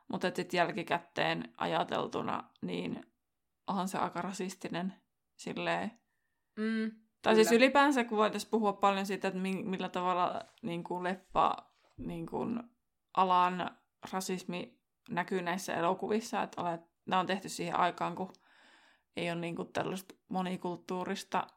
mutta 0.07 0.31
sitten 0.35 0.57
jälkikäteen 0.57 1.53
ajateltuna, 1.57 2.43
niin 2.61 3.05
onhan 3.67 3.87
se 3.87 3.97
aika 3.97 4.21
rasistinen 4.21 4.93
silleen. 5.35 5.91
Mm, 6.57 6.91
tai 7.21 7.35
siis 7.35 7.47
kyllä. 7.47 7.49
siis 7.49 7.51
ylipäänsä, 7.51 8.03
kun 8.03 8.17
voitaisiin 8.17 8.51
puhua 8.51 8.73
paljon 8.73 9.05
siitä, 9.05 9.27
että 9.27 9.39
millä 9.39 9.89
tavalla 9.89 10.41
niin 10.61 10.83
kuin 10.83 11.03
leppa 11.03 11.57
niin 11.97 12.25
kuin 12.25 12.63
alan 13.17 13.77
rasismi 14.11 14.79
näkyy 15.09 15.41
näissä 15.41 15.73
elokuvissa, 15.73 16.43
että 16.43 16.61
olet, 16.61 16.81
ne 17.05 17.17
on 17.17 17.27
tehty 17.27 17.49
siihen 17.49 17.79
aikaan, 17.79 18.15
kun 18.15 18.33
ei 19.15 19.31
ole 19.31 19.39
niin 19.39 19.55
kuin 19.55 19.73
tällaista 19.73 20.15
monikulttuurista 20.29 21.47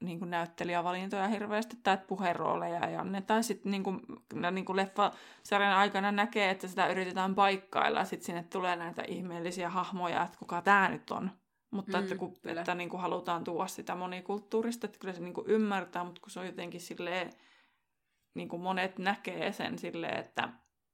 niin 0.00 0.18
kuin 0.18 0.30
näyttelijävalintoja 0.30 1.28
hirveästi, 1.28 1.76
tai 1.82 1.98
puherooleja 2.06 2.86
ei 2.86 2.96
anneta. 2.96 3.42
Sitten 3.42 3.70
niin 3.70 3.82
kuin, 3.82 4.00
niin 4.50 4.64
kuin 4.64 4.76
leffasarjan 4.76 5.72
aikana 5.72 6.12
näkee, 6.12 6.50
että 6.50 6.68
sitä 6.68 6.86
yritetään 6.86 7.34
paikkailla, 7.34 7.98
ja 7.98 8.04
sitten 8.04 8.26
sinne 8.26 8.42
tulee 8.42 8.76
näitä 8.76 9.02
ihmeellisiä 9.08 9.70
hahmoja, 9.70 10.22
että 10.24 10.38
kuka 10.38 10.62
tämä 10.62 10.88
nyt 10.88 11.10
on. 11.10 11.30
Mutta 11.70 11.98
mm, 11.98 12.02
että, 12.02 12.16
kun, 12.16 12.34
että 12.44 12.74
niin 12.74 12.88
kuin 12.88 13.00
halutaan 13.00 13.44
tuoda 13.44 13.66
sitä 13.66 13.94
monikulttuurista, 13.94 14.86
että 14.86 14.98
kyllä 14.98 15.14
se 15.14 15.20
niin 15.20 15.34
kuin 15.34 15.46
ymmärtää, 15.46 16.04
mutta 16.04 16.20
kun 16.20 16.30
se 16.30 16.40
on 16.40 16.46
jotenkin 16.46 16.80
silleen, 16.80 17.32
niin 18.34 18.48
kuin 18.48 18.62
monet 18.62 18.98
näkee 18.98 19.52
sen 19.52 19.78
silleen, 19.78 20.18
että 20.18 20.48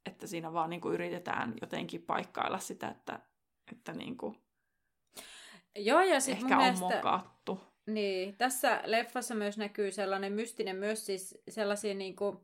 että 0.06 0.26
siinä 0.26 0.52
vaan 0.52 0.70
niin 0.70 0.80
kuin 0.80 0.94
yritetään 0.94 1.54
jotenkin 1.60 2.02
paikkailla 2.02 2.58
sitä, 2.58 2.88
että, 2.88 3.20
että 3.72 3.92
niin 3.92 4.16
kuin 4.16 4.36
Joo, 5.76 6.00
ja 6.00 6.20
sit 6.20 6.34
ehkä 6.34 6.56
on 6.56 6.62
mielestä, 6.62 6.84
mokattu. 6.84 7.60
Niin, 7.86 8.36
tässä 8.36 8.82
leffassa 8.84 9.34
myös 9.34 9.58
näkyy 9.58 9.92
sellainen 9.92 10.32
mystinen 10.32 10.76
myös 10.76 11.06
siis 11.06 11.38
sellaisia 11.48 11.94
niin 11.94 12.16
kuin, 12.16 12.38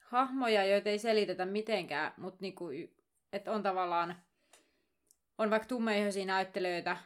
hahmoja, 0.00 0.64
joita 0.64 0.88
ei 0.88 0.98
selitetä 0.98 1.46
mitenkään, 1.46 2.12
mutta 2.16 2.38
niin 2.40 2.54
kuin, 2.54 2.94
että 3.32 3.52
on 3.52 3.62
tavallaan, 3.62 4.16
on 5.38 5.50
vaikka 5.50 5.68
tummeihoisia 5.68 6.26
näyttelijöitä, 6.26 6.96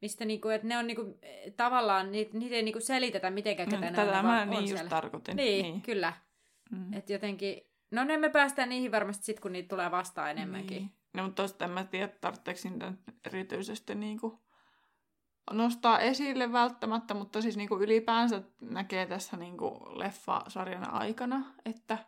mistä 0.00 0.24
niinku, 0.24 0.48
että 0.48 0.66
ne 0.66 0.78
on 0.78 0.86
niinku, 0.86 1.18
tavallaan, 1.56 2.12
niitä, 2.12 2.38
niitä 2.38 2.56
ei 2.56 2.62
niinku 2.62 2.80
selitetä 2.80 3.30
mitenkään, 3.30 3.68
ketä 3.68 3.90
no, 3.90 3.96
Tätä 3.96 4.22
mä 4.22 4.44
niin 4.44 4.70
just 4.70 4.88
tarkoitin. 4.88 5.36
Niin, 5.36 5.62
niin. 5.62 5.82
kyllä. 5.82 6.12
Mm. 6.70 6.92
Että 6.92 7.12
jotenkin, 7.12 7.71
No 7.92 8.04
ne 8.04 8.16
me 8.16 8.28
päästään 8.28 8.68
niihin 8.68 8.92
varmasti 8.92 9.24
sitten, 9.24 9.42
kun 9.42 9.52
niitä 9.52 9.68
tulee 9.68 9.90
vastaan 9.90 10.30
enemmänkin. 10.30 10.78
Niin. 10.78 10.90
No 11.14 11.22
mutta 11.22 11.42
tosta 11.42 11.64
en 11.64 11.70
mä 11.70 11.84
tiedä, 11.84 12.08
tarvitseeko 12.08 12.60
niitä 12.64 12.92
erityisesti 13.26 13.94
niinku 13.94 14.42
nostaa 15.50 16.00
esille 16.00 16.52
välttämättä, 16.52 17.14
mutta 17.14 17.42
siis 17.42 17.56
niinku 17.56 17.78
ylipäänsä 17.80 18.42
näkee 18.60 19.06
tässä 19.06 19.36
niinku 19.36 19.78
leffa-sarjan 19.98 20.90
aikana, 20.90 21.44
että 21.64 21.98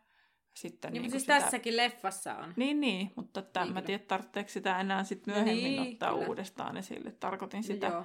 sitten 0.57 0.93
niin, 0.93 1.03
niinku 1.03 1.11
siis 1.11 1.23
sitä... 1.23 1.41
tässäkin 1.41 1.77
leffassa 1.77 2.35
on. 2.35 2.53
Niin, 2.57 2.81
niin, 2.81 3.13
mutta 3.17 3.41
että 3.41 3.65
niin, 3.65 3.75
mä 3.75 3.83
tiedä, 3.83 4.05
tarvitseeko 4.05 4.51
sitä 4.51 4.81
enää 4.81 5.05
sit 5.05 5.27
myöhemmin 5.27 5.65
niin, 5.65 5.93
ottaa 5.93 6.15
kyllä. 6.15 6.27
uudestaan 6.27 6.77
esille. 6.77 7.13
Tarkoitin 7.13 7.63
sitä. 7.63 7.87
Joo, 7.87 8.05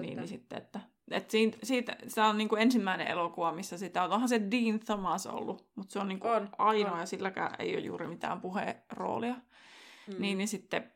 niin, 0.00 0.16
niin 0.16 0.28
sitten, 0.28 0.58
että 0.58 0.80
et 1.12 1.30
siitä, 1.30 1.58
siitä, 1.62 1.96
se 2.08 2.20
on 2.22 2.38
niinku 2.38 2.56
ensimmäinen 2.56 3.06
elokuva, 3.06 3.52
missä 3.52 3.78
sitä 3.78 4.04
on. 4.04 4.12
Onhan 4.12 4.28
se 4.28 4.40
Dean 4.50 4.80
Thomas 4.80 5.26
ollut, 5.26 5.68
mutta 5.74 5.92
se 5.92 5.98
on 5.98 6.08
niinku 6.08 6.28
on, 6.28 6.48
ainoa 6.58 6.92
on. 6.92 7.00
ja 7.00 7.06
silläkään 7.06 7.54
ei 7.58 7.76
ole 7.76 7.84
juuri 7.84 8.06
mitään 8.06 8.40
puheroolia. 8.40 9.34
Mm. 9.34 10.14
Niin, 10.18 10.38
niin 10.38 10.48
sitten, 10.48 10.92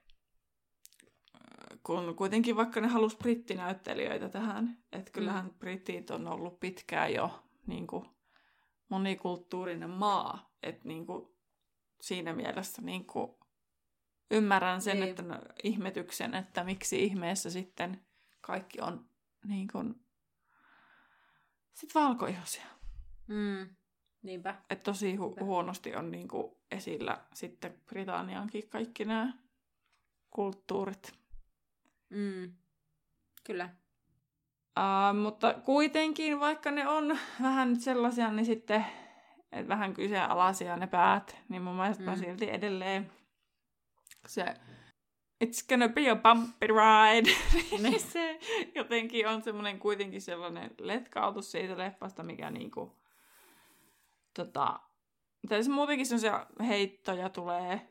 kun 1.83 2.17
kuitenkin 2.17 2.57
vaikka 2.57 2.81
ne 2.81 2.89
halusi 2.89 3.17
brittinäyttelijöitä 3.17 4.29
tähän, 4.29 4.79
että 4.93 5.13
kyllähän 5.13 5.45
mm. 5.45 5.55
britit 5.59 6.11
on 6.11 6.29
ollut 6.29 6.61
pitkään 6.61 7.15
jo 7.15 7.45
niinku 7.67 8.07
monikulttuurinen 8.89 9.91
maa, 9.91 10.55
että 10.63 10.89
niinku 10.89 11.37
siinä 12.01 12.33
mielessä 12.33 12.83
niinku 12.83 13.39
ymmärrän 14.31 14.81
sen, 14.81 15.01
Niin. 15.01 15.11
että 15.11 15.23
no, 15.23 15.39
ihmetyksen, 15.65 16.35
että 16.35 16.65
miksi 16.65 17.05
ihmeessä 17.05 17.51
sitten 17.51 18.07
kaikki 18.41 18.81
on 18.81 19.09
niin 19.45 19.69
kuin, 19.73 20.06
sit 21.77 21.95
valkoihoisia. 21.95 22.65
Mm. 23.27 23.69
Niinpä. 24.23 24.55
Että 24.71 24.83
tosi 24.85 25.17
hu- 25.17 25.21
Niinpä. 25.21 25.45
huonosti 25.45 25.97
on 25.97 26.11
niin 26.11 26.29
kuin 26.29 26.53
esillä 26.71 27.21
sitten 27.35 27.75
Britanniankin 27.87 28.69
kaikki 28.69 29.05
nämä 29.05 29.33
kulttuurit. 30.31 31.13
Mm. 32.11 32.53
Kyllä. 33.45 33.71
Uh, 34.79 35.21
mutta 35.23 35.55
kuitenkin, 35.55 36.41
vaikka 36.41 36.71
ne 36.71 36.89
on 36.89 37.19
vähän 37.43 37.71
nyt 37.73 37.81
sellaisia, 37.81 38.31
niin 38.31 38.47
sitten 38.47 38.87
et 39.53 39.69
vähän 39.69 39.95
kyseenalaisia 39.95 40.77
ne 40.77 40.87
päät, 40.87 41.37
niin 41.49 41.63
mun 41.63 41.77
mielestä. 41.77 42.11
Mm. 42.11 42.17
silti 42.17 42.51
edelleen 42.51 43.13
se 44.27 44.55
It's 45.45 45.69
gonna 45.69 45.89
be 45.89 46.11
a 46.11 46.17
bumpy 46.17 46.67
ride. 46.67 47.31
niin 47.83 48.01
se 48.01 48.41
jotenkin 48.75 49.29
on 49.29 49.43
semmoinen 49.43 49.79
kuitenkin 49.79 50.21
sellainen 50.23 50.71
letkautus 50.81 51.53
siitä 51.53 51.79
leffasta, 51.79 52.23
mikä 52.23 52.51
niinku, 52.51 52.93
tota, 54.35 54.81
tai 55.49 55.65
se 55.65 55.71
muutenkin 55.71 56.07
semmoisia 56.07 56.47
heittoja 56.67 57.29
tulee 57.29 57.89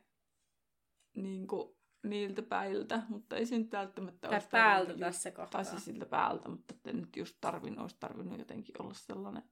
niinku 1.15 1.77
niiltä 2.03 2.41
päiltä, 2.41 3.01
mutta 3.09 3.35
ei 3.35 3.45
se 3.45 3.57
nyt 3.57 3.71
välttämättä 3.71 4.29
olisi 4.29 4.47
päältä 4.47 4.77
tarvinnut 4.79 4.99
tässä 4.99 5.29
just- 5.29 5.35
kohtaa. 5.35 5.63
Tai 5.63 5.71
siis 5.71 5.85
siltä 5.85 6.05
päältä, 6.05 6.49
mutta 6.49 6.73
että 6.73 6.93
nyt 6.93 7.15
just 7.15 7.37
tarvinnut, 7.41 7.81
olisi 7.81 7.95
tarvinnut 7.99 8.39
jotenkin 8.39 8.81
olla 8.81 8.93
sellainen, 8.93 9.43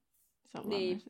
sellainen 0.46 0.80
Niin. 0.80 1.02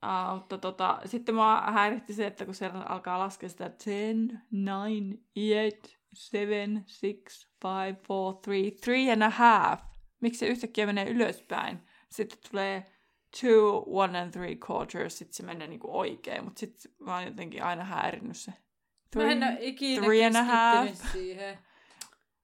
Sitten. 0.00 0.30
Uh, 0.30 0.34
mutta 0.34 0.58
tota, 0.58 1.00
sitten 1.04 1.34
mua 1.34 1.60
häiritti 1.60 2.12
se, 2.14 2.26
että 2.26 2.44
kun 2.44 2.54
siellä 2.54 2.80
alkaa 2.80 3.18
laskea 3.18 3.48
sitä 3.48 3.70
10, 3.84 4.42
9, 4.46 5.18
8, 5.34 6.00
7, 6.14 6.84
6, 6.84 7.46
5, 7.60 7.60
4, 7.62 7.96
3, 8.06 8.70
3 8.84 9.12
and 9.12 9.22
a 9.22 9.30
half. 9.30 9.80
Miksi 10.20 10.38
se 10.38 10.46
yhtäkkiä 10.46 10.86
menee 10.86 11.10
ylöspäin? 11.10 11.78
Sitten 12.10 12.38
tulee 12.50 12.80
2, 12.80 13.46
1 13.46 14.16
and 14.18 14.32
3 14.32 14.56
quarters, 14.70 15.18
sitten 15.18 15.34
se 15.34 15.42
menee 15.42 15.68
niinku 15.68 15.98
oikein, 15.98 16.44
mutta 16.44 16.60
sitten 16.60 16.92
mä 16.98 17.14
oon 17.14 17.24
jotenkin 17.24 17.62
aina 17.62 17.84
häirinnyt 17.84 18.36
se. 18.36 18.52
Mä 19.16 19.30
en 19.30 19.42
ole 19.42 19.56
ikinä 19.60 20.02
three 20.02 20.26
and 20.26 20.36
a 20.36 20.42
half. 20.42 20.90
siihen. 21.12 21.58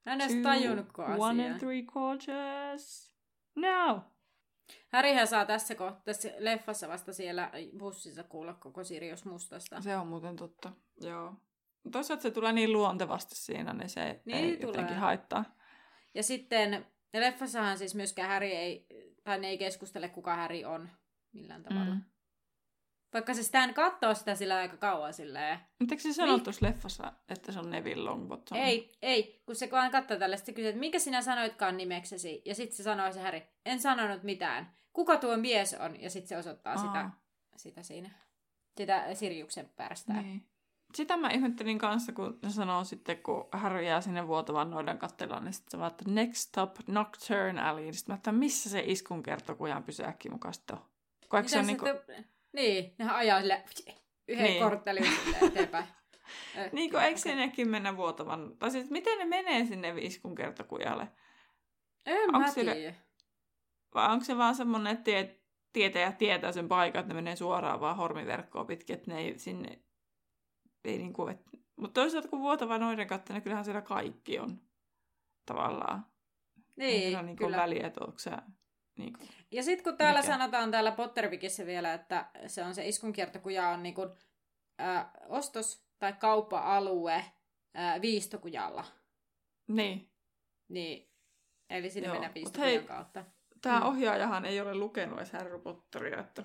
Mä 0.06 0.12
en 0.12 0.20
edes 0.20 0.32
One 0.36 1.42
asiaa. 1.42 1.50
and 1.52 1.58
three 1.58 1.84
quarters. 1.96 3.12
No. 3.56 4.02
Härihän 4.88 5.26
saa 5.26 5.46
tässä 5.46 5.74
kohtaa, 5.74 6.02
tässä 6.04 6.32
leffassa 6.38 6.88
vasta 6.88 7.12
siellä 7.12 7.50
bussissa 7.78 8.22
kuulla 8.22 8.54
koko 8.54 8.84
Sirius 8.84 9.24
Mustasta. 9.24 9.80
Se 9.80 9.96
on 9.96 10.06
muuten 10.06 10.36
totta. 10.36 10.72
Joo. 11.00 11.34
Toisaalta 11.92 12.22
se 12.22 12.30
tulee 12.30 12.52
niin 12.52 12.72
luontevasti 12.72 13.34
siinä, 13.36 13.72
niin 13.72 13.88
se 13.88 14.20
Niin 14.24 14.38
ei 14.38 14.56
tulee. 14.56 14.66
jotenkin 14.66 14.96
haittaa. 14.96 15.44
Ja 16.14 16.22
sitten 16.22 16.86
leffassahan 17.14 17.78
siis 17.78 17.94
myöskään 17.94 18.28
Häri 18.28 18.52
ei, 18.52 18.86
tai 19.24 19.38
ne 19.38 19.48
ei 19.48 19.58
keskustele 19.58 20.08
kuka 20.08 20.36
Häri 20.36 20.64
on 20.64 20.88
millään 21.32 21.62
tavalla. 21.62 21.94
Mm. 21.94 22.02
Vaikka 23.16 23.34
se 23.34 23.42
Stan 23.42 23.74
katsoo 23.74 24.14
sitä 24.14 24.34
sillä 24.34 24.56
aika 24.56 24.76
kauan 24.76 25.14
silleen. 25.14 25.58
Mutta 25.78 25.94
eikö 25.94 26.02
se 26.02 26.12
sano 26.12 26.38
tuossa 26.38 26.66
leffassa, 26.66 27.12
että 27.28 27.52
se 27.52 27.58
on 27.58 27.70
Neville 27.70 28.04
Longbottom? 28.04 28.58
Ei, 28.58 28.92
ei, 29.02 29.42
kun 29.46 29.56
se 29.56 29.68
vaan 29.70 29.90
katsoo 29.90 30.18
tälle, 30.18 30.36
sitten 30.36 30.54
kysyy, 30.54 30.68
että 30.68 30.80
minkä 30.80 30.98
sinä 30.98 31.22
sanoitkaan 31.22 31.76
nimeksesi? 31.76 32.42
Ja 32.44 32.54
sitten 32.54 32.76
se 32.76 32.82
sanoo 32.82 33.12
se 33.12 33.20
Häri, 33.20 33.42
en 33.66 33.80
sanonut 33.80 34.22
mitään. 34.22 34.76
Kuka 34.92 35.16
tuo 35.16 35.36
mies 35.36 35.74
on? 35.74 36.00
Ja 36.00 36.10
sitten 36.10 36.28
se 36.28 36.36
osoittaa 36.36 36.76
sitä, 36.76 36.98
Aa. 36.98 37.20
sitä 37.56 37.82
siinä. 37.82 38.10
Sitä 38.76 39.14
Sirjuksen 39.14 39.70
pärstää. 39.76 40.22
Niin. 40.22 40.46
Sitä 40.94 41.16
mä 41.16 41.30
ihmettelin 41.30 41.78
kanssa, 41.78 42.12
kun 42.12 42.38
ne 42.42 42.50
sanoo 42.50 42.84
sitten, 42.84 43.22
kun 43.22 43.48
Harry 43.52 43.82
jää 43.82 44.00
sinne 44.00 44.26
vuotavan 44.26 44.70
noidan 44.70 44.98
kattelaan, 44.98 45.44
niin 45.44 45.52
sitten 45.52 45.70
se 45.70 45.78
vaan, 45.78 45.90
että 45.90 46.04
next 46.08 46.48
stop 46.48 46.76
Nocturne 46.86 47.62
Alley. 47.62 47.92
Sitten 47.92 48.12
mä 48.12 48.16
että 48.16 48.32
missä 48.32 48.70
se 48.70 48.82
iskun 48.86 49.22
kertokujan 49.22 49.84
pysäkki 49.84 50.30
mukaista 50.30 50.74
on? 50.74 50.82
Kun 51.28 51.38
eikö 51.38 51.48
se 51.48 51.58
on 51.58 51.66
niinku, 51.66 51.86
sitten... 51.86 52.35
Niin, 52.56 52.94
nehän 52.98 53.16
ajaa 53.16 53.40
sille 53.40 53.64
yhden 54.28 54.44
Niin. 54.44 54.52
niin. 54.52 54.62
korttelin 54.62 55.04
sille 55.04 55.36
eteenpäin. 55.46 55.84
Ö, 56.58 56.68
niinku, 56.72 56.96
joo, 56.96 57.04
eikö 57.06 57.20
sinnekin 57.20 57.68
mennä 57.68 57.96
vuotavan? 57.96 58.56
Tai 58.58 58.70
siis 58.70 58.90
miten 58.90 59.18
ne 59.18 59.24
menee 59.24 59.64
sinne 59.64 59.94
iskun 59.98 60.34
kertokujalle? 60.34 61.08
En 62.06 62.20
onko 62.20 62.38
mä 62.38 62.50
sille- 62.50 62.74
tiedä. 62.74 62.94
Vai 63.94 64.12
onko 64.12 64.24
se 64.24 64.36
vaan 64.36 64.54
semmoinen, 64.54 64.92
että 64.92 65.04
tie, 65.04 65.40
tietäjä 65.72 66.12
tietää 66.12 66.52
sen 66.52 66.68
paikan, 66.68 67.00
että 67.00 67.14
ne 67.14 67.14
menee 67.14 67.36
suoraan 67.36 67.80
vaan 67.80 67.96
hormiverkkoa 67.96 68.64
pitkin, 68.64 68.96
että 68.96 69.10
ne 69.10 69.20
ei 69.20 69.38
sinne... 69.38 69.82
Ei 70.84 70.98
niinku, 70.98 71.26
et... 71.26 71.40
Mutta 71.76 72.00
toisaalta 72.00 72.28
kun 72.28 72.40
vuotava 72.40 72.78
noiden 72.78 73.06
kautta, 73.06 73.32
niin 73.32 73.42
kyllähän 73.42 73.64
siellä 73.64 73.82
kaikki 73.82 74.38
on 74.38 74.60
tavallaan. 75.46 76.06
Niin, 76.76 77.02
sillä 77.02 77.22
niinku 77.22 77.44
kyllä. 77.44 77.56
väliä, 77.56 77.86
että 77.86 78.04
onko 78.04 78.18
se... 78.18 78.30
Niinku... 78.98 79.20
Ja 79.50 79.62
sitten 79.62 79.84
kun 79.84 79.96
täällä 79.96 80.20
Mikä? 80.20 80.32
sanotaan 80.32 80.70
täällä 80.70 80.92
Pottervikissä 80.92 81.66
vielä, 81.66 81.94
että 81.94 82.30
se 82.46 82.62
on 82.64 82.74
se 82.74 82.88
iskunkiertokuja 82.88 83.68
on 83.68 83.82
niinku, 83.82 84.02
ä, 84.80 85.06
ostos- 85.28 85.86
tai 85.98 86.12
kauppa-alue 86.12 87.24
ä, 87.76 88.00
viistokujalla. 88.02 88.84
Niin. 89.68 90.10
Niin, 90.68 91.10
eli 91.70 91.90
sinne 91.90 92.06
Joo, 92.06 92.14
mennään 92.14 92.34
viistokujan 92.34 92.68
hei- 92.70 92.82
kautta. 92.86 93.24
Tämä 93.62 93.80
Mm. 93.80 93.86
ohjaajahan 93.86 94.44
ei 94.44 94.60
ole 94.60 94.74
lukenut 94.74 95.18
edes 95.18 95.32
Harry 95.32 95.58
Potteria, 95.58 96.20
että, 96.20 96.44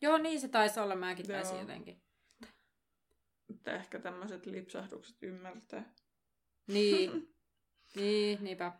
Joo, 0.00 0.18
niin 0.18 0.40
se 0.40 0.48
taisi 0.48 0.80
olla, 0.80 0.94
mäkin 0.96 1.26
taisin 1.26 1.52
Joo. 1.54 1.60
jotenkin. 1.60 2.02
että 3.50 3.72
ehkä 3.72 3.98
tämmöiset 3.98 4.46
lipsahdukset 4.46 5.22
ymmärtää. 5.22 5.84
Niin, 6.66 7.34
niin, 7.96 8.44
niinpä. 8.44 8.72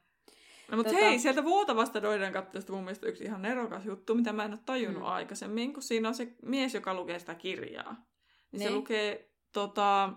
No 0.70 0.76
mutta 0.76 0.92
Tota- 0.92 1.00
hei, 1.00 1.18
sieltä 1.18 1.44
vuotavasta 1.44 2.02
doiden 2.02 2.32
katteesta 2.32 2.72
mun 2.72 2.84
mielestä 2.84 3.06
yksi 3.06 3.24
ihan 3.24 3.42
nerokas 3.42 3.84
juttu, 3.84 4.14
mitä 4.14 4.32
mä 4.32 4.44
en 4.44 4.50
ole 4.50 4.60
tajunnut 4.66 5.02
Mm. 5.02 5.08
aikaisemmin, 5.08 5.72
kun 5.72 5.82
siinä 5.82 6.08
on 6.08 6.14
se 6.14 6.32
mies, 6.42 6.74
joka 6.74 6.94
lukee 6.94 7.18
sitä 7.18 7.34
kirjaa. 7.34 7.96
Niin 8.52 8.60
se 8.60 8.64
Niin. 8.68 8.74
lukee 8.74 9.30
tota, 9.52 10.12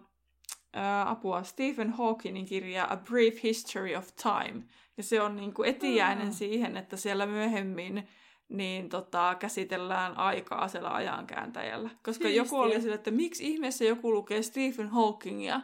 ää, 0.74 1.10
apua 1.10 1.44
Stephen 1.44 1.90
Hawkingin 1.94 2.46
kirjaa 2.46 2.94
A 2.94 2.98
Brief 2.98 3.44
History 3.44 3.96
of 3.96 4.08
Time. 4.24 4.64
Ja 4.98 5.04
se 5.04 5.22
on 5.22 5.36
niinku 5.36 5.64
etiäinen 5.64 6.28
Aa. 6.28 6.34
siihen, 6.34 6.78
että 6.78 6.98
siellä 6.98 7.26
myöhemmin 7.26 8.08
niin 8.50 8.90
tota, 8.90 9.36
käsitellään 9.40 10.18
aikaa 10.18 10.68
siellä 10.68 10.94
ajankääntäjällä. 10.94 11.90
Koska 11.90 12.12
Siistiä. 12.24 12.44
joku 12.44 12.60
oli 12.60 12.82
sillä, 12.82 12.96
että 12.96 13.12
miksi 13.12 13.48
ihmeessä 13.48 13.86
joku 13.86 14.14
lukee 14.14 14.42
Stephen 14.42 14.88
Hawkingia. 14.90 15.62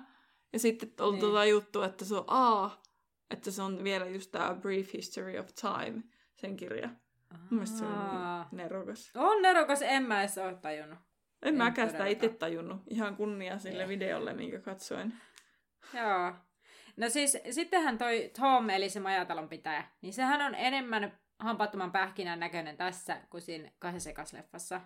Ja 0.54 0.60
sitten 0.60 0.89
on 1.00 1.13
Niin. 1.13 1.21
tota 1.21 1.45
juttu, 1.45 1.82
että 1.82 2.06
se 2.06 2.15
on 2.15 2.23
aa, 2.28 2.82
että 3.30 3.52
se 3.52 3.62
on 3.62 3.84
vielä 3.84 4.06
just 4.06 4.32
tämä 4.32 4.54
Brief 4.54 4.94
History 4.94 5.38
of 5.38 5.48
Time, 5.62 6.04
sen 6.36 6.58
kirja. 6.58 6.90
Mun 7.32 7.48
mielestä 7.50 7.78
se 7.78 7.86
on 7.86 7.92
Aa. 7.92 8.48
niin 8.52 8.58
nerokas. 8.58 9.12
On 9.16 9.42
nerokas, 9.42 9.82
en 9.82 10.04
mä 10.04 10.20
edes 10.20 10.38
ole 10.38 10.56
tajunnut. 10.56 11.00
En 11.42 11.50
En 11.50 11.56
mäkään 11.56 11.90
sitä 11.90 12.06
itse 12.06 12.30
tajunnut. 12.30 12.82
Ihan 12.90 13.16
kunnia 13.16 13.58
sille 13.58 13.84
Ei. 13.84 13.90
videolle, 13.90 14.34
minkä 14.34 14.60
katsoin. 14.60 15.13
Joo. 15.94 16.34
No 16.98 17.10
siis, 17.10 17.38
sittenhän 17.52 17.98
toi 17.98 18.32
Tom, 18.40 18.70
eli 18.70 18.90
se 18.90 19.00
majatalon 19.00 19.50
pitäjä, 19.50 19.84
niin 20.02 20.13
sehän 20.13 20.42
on 20.42 20.56
enemmän 20.56 21.20
hampaattoman 21.40 21.92
pähkinän 21.92 22.40
näköinen 22.40 22.78
tässä 22.78 23.22
kuin 23.30 23.42
siinä 23.42 23.72
kahdessa 23.80 24.10
leffassa. 24.34 24.82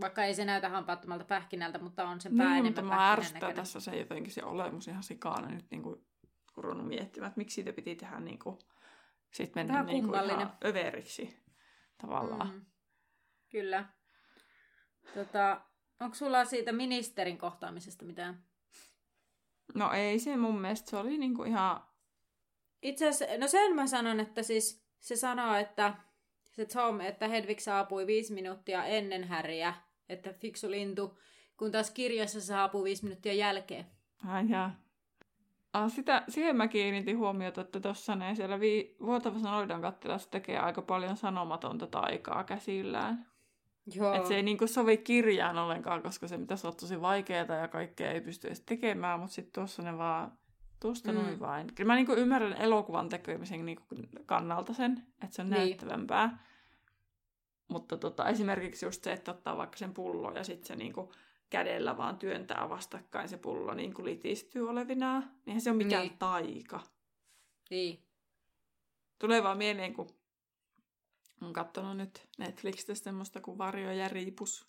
Vaikka 0.00 0.24
ei 0.24 0.34
se 0.34 0.44
näytä 0.44 0.68
hampaattomalta 0.68 1.24
pähkinältä, 1.24 1.78
mutta 1.78 2.08
on 2.08 2.20
se 2.20 2.28
pää 2.28 2.36
Niin, 2.36 2.50
enemmän 2.50 2.64
mutta 2.64 2.82
mä 2.82 3.12
ärsyttää 3.12 3.52
tässä 3.52 3.80
se 3.80 3.96
jotenkin 3.96 4.32
se 4.32 4.44
olemus 4.44 4.88
ihan 4.88 5.02
sikana 5.02 5.48
nyt 5.48 5.66
niinku 5.70 6.07
ruvennut 6.62 6.88
miettimään, 6.88 7.28
että 7.28 7.38
miksi 7.38 7.54
siitä 7.54 7.72
piti 7.72 7.96
tehdä 7.96 8.20
niinku, 8.20 8.58
sit 9.32 9.54
mennä 9.54 9.72
Vähän 9.72 9.86
niinku 9.86 10.08
kummallinen. 10.08 10.40
ihan 10.40 10.56
överiksi 10.64 11.36
tavallaan. 12.02 12.52
Mm. 12.54 12.66
Kyllä. 13.50 13.84
Tota, 15.14 15.60
onko 16.00 16.14
sulla 16.14 16.44
siitä 16.44 16.72
ministerin 16.72 17.38
kohtaamisesta 17.38 18.04
mitään? 18.04 18.44
No 19.74 19.92
ei 19.92 20.18
se 20.18 20.36
mun 20.36 20.60
mielestä, 20.60 20.90
se 20.90 20.96
oli 20.96 21.18
niinku 21.18 21.44
ihan, 21.44 21.82
Itse 22.82 23.08
asiassa, 23.08 23.38
no 23.38 23.48
sen 23.48 23.74
mä 23.74 23.86
sanon, 23.86 24.20
että 24.20 24.42
siis 24.42 24.84
se 25.00 25.16
sanoo, 25.16 25.54
että 25.54 25.94
se 26.52 26.66
Tom, 26.66 27.00
että 27.00 27.28
Hedvig 27.28 27.58
saapui 27.58 28.06
viisi 28.06 28.32
minuuttia 28.34 28.84
ennen 28.84 29.24
Häriä, 29.24 29.74
että 30.08 30.32
fiksu 30.32 30.70
lintu, 30.70 31.18
kun 31.56 31.72
taas 31.72 31.90
kirjassa 31.90 32.40
saapuu 32.40 32.84
viisi 32.84 33.02
minuuttia 33.04 33.32
jälkeen. 33.32 33.86
ai 34.26 34.48
jaa. 34.50 34.76
Ah, 35.72 35.90
sitä, 35.92 36.22
siihen 36.28 36.56
mä 36.56 36.68
kiinnitin 36.68 37.18
huomiota, 37.18 37.60
että 37.60 37.80
tuossa 37.80 38.16
ne 38.16 38.34
siellä 38.34 38.60
vi- 38.60 38.96
vuotavassa 39.02 39.50
noidan 39.50 39.80
kattilassa 39.82 40.30
tekee 40.30 40.58
aika 40.58 40.82
paljon 40.82 41.16
sanomatonta 41.16 41.86
taikaa 41.86 42.44
käsillään. 42.44 43.26
Joo. 43.94 44.14
Et 44.14 44.26
se 44.26 44.36
ei 44.36 44.42
niinku 44.42 44.66
sovi 44.66 44.96
kirjaan 44.96 45.58
ollenkaan, 45.58 46.02
koska 46.02 46.28
se 46.28 46.38
pitäisi 46.38 46.66
olla 46.66 46.76
tosi 46.80 47.00
vaikeaa 47.00 47.54
ja 47.54 47.68
kaikkea 47.68 48.10
ei 48.12 48.20
pysty 48.20 48.46
edes 48.46 48.60
tekemään, 48.60 49.20
mutta 49.20 49.34
sitten 49.34 49.52
tuossa 49.52 49.82
ne 49.82 49.98
vaan, 49.98 50.32
tuosta 50.80 51.12
Mm. 51.12 51.18
noin 51.18 51.40
vain. 51.40 51.66
Kyllä 51.74 51.86
mä 51.88 51.94
niinku 51.94 52.12
ymmärrän 52.12 52.52
elokuvan 52.52 53.08
tekemisen 53.08 53.66
niinku 53.66 53.84
kannalta 54.26 54.72
sen, 54.74 55.02
että 55.24 55.36
se 55.36 55.42
on 55.42 55.50
Niin. 55.50 55.58
näyttävämpää. 55.58 56.44
Mutta 57.68 57.96
tota, 57.96 58.28
esimerkiksi 58.28 58.86
just 58.86 59.04
se, 59.04 59.12
että 59.12 59.30
ottaa 59.30 59.56
vaikka 59.56 59.76
sen 59.76 59.94
pullon 59.94 60.36
ja 60.36 60.44
sitten 60.44 60.66
se 60.66 60.76
niinku 60.76 61.12
kädellä 61.50 61.96
vaan 61.96 62.18
työntää 62.18 62.68
vastakkain 62.68 63.28
se 63.28 63.36
pullo 63.36 63.74
niin 63.74 63.94
kuin 63.94 64.06
litistyy 64.06 64.68
olevinaan. 64.68 65.30
Eihän 65.46 65.60
se 65.60 65.70
ole 65.70 65.76
mikään 65.76 66.06
Niin. 66.06 66.18
taika. 66.18 66.80
Niin. 67.70 68.04
Tulee 69.18 69.42
vaan 69.42 69.58
mieleen, 69.58 69.94
kun 69.94 70.08
olen 71.40 71.52
katsonut 71.52 71.96
nyt 71.96 72.28
Netflixistä 72.38 72.94
semmoista 72.94 73.40
kuin 73.40 73.58
Varjo 73.58 73.92
ja 73.92 74.08
Riipus. 74.08 74.68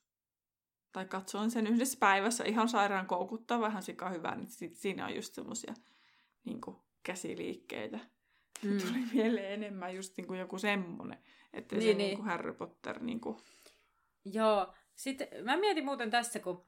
Tai 0.92 1.06
katsoin 1.06 1.52
sen 1.52 1.68
yhdessä 1.68 1.98
päivässä 2.00 2.44
ihan 2.44 2.70
sairaan 2.70 3.08
koukuttaa 3.08 3.60
vähän 3.60 3.84
sika 3.84 4.10
hyvää, 4.10 4.36
niin 4.36 4.76
siinä 4.76 5.06
on 5.06 5.16
just 5.16 5.34
semmoisia 5.34 5.74
niin 6.44 6.62
käsiliikkeitä. 7.04 8.00
Mm. 8.64 8.78
Tuli 8.78 9.06
mieleen 9.14 9.54
enemmän 9.54 9.96
just 9.96 10.18
niin 10.18 10.28
kuin 10.28 10.40
joku 10.40 10.58
semmonen, 10.58 11.20
että 11.54 11.76
Niin, 11.76 11.82
se 11.84 11.88
niin. 11.88 11.98
niin 11.98 12.18
kuin 12.18 12.26
Harry 12.26 12.54
Potter 12.54 13.04
niin 13.04 13.22
kuin... 13.22 13.38
Joo. 14.26 14.74
Sitten 14.96 15.28
mä 15.44 15.58
mietin 15.58 15.86
muuten 15.86 16.12
tässä, 16.12 16.40
kun 16.40 16.66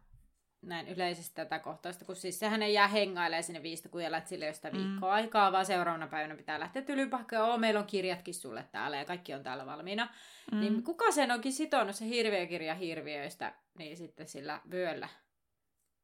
näin 0.62 0.88
yleisesti 0.88 1.36
tätä 1.36 1.60
kohtausta, 1.60 2.06
kun 2.06 2.16
siis 2.16 2.40
sehän 2.40 2.62
ei 2.62 2.74
jää 2.74 2.88
hengailemaan 2.88 3.44
sinne 3.44 3.64
viistokujalle, 3.64 4.18
että 4.18 4.30
sillä 4.30 4.46
ei 4.46 4.50
ole 4.50 4.54
sitä 4.54 4.70
Mm. 4.70 4.78
viikkoa 4.78 5.10
mm. 5.10 5.16
aikaa, 5.16 5.52
vaan 5.52 5.66
seuraavana 5.66 6.08
päivänä 6.08 6.36
pitää 6.36 6.60
lähteä 6.60 6.82
tylypahkaan. 6.82 7.50
Oo, 7.50 7.58
meillä 7.58 7.80
on 7.80 7.88
kirjatkin 7.88 8.34
sulle 8.34 8.66
täällä 8.72 8.98
ja 8.98 9.06
kaikki 9.06 9.34
on 9.34 9.44
täällä 9.44 9.66
valmiina. 9.66 10.10
Mm. 10.52 10.60
Niin 10.60 10.84
kuka 10.84 11.12
sen 11.12 11.32
onkin 11.32 11.54
sitonut 11.54 11.96
se 11.96 12.06
hirviökirja 12.06 12.76
hirviöistä, 12.76 13.54
niin 13.78 13.98
sitten 13.98 14.28
sillä 14.28 14.62
vyöllä? 14.72 15.10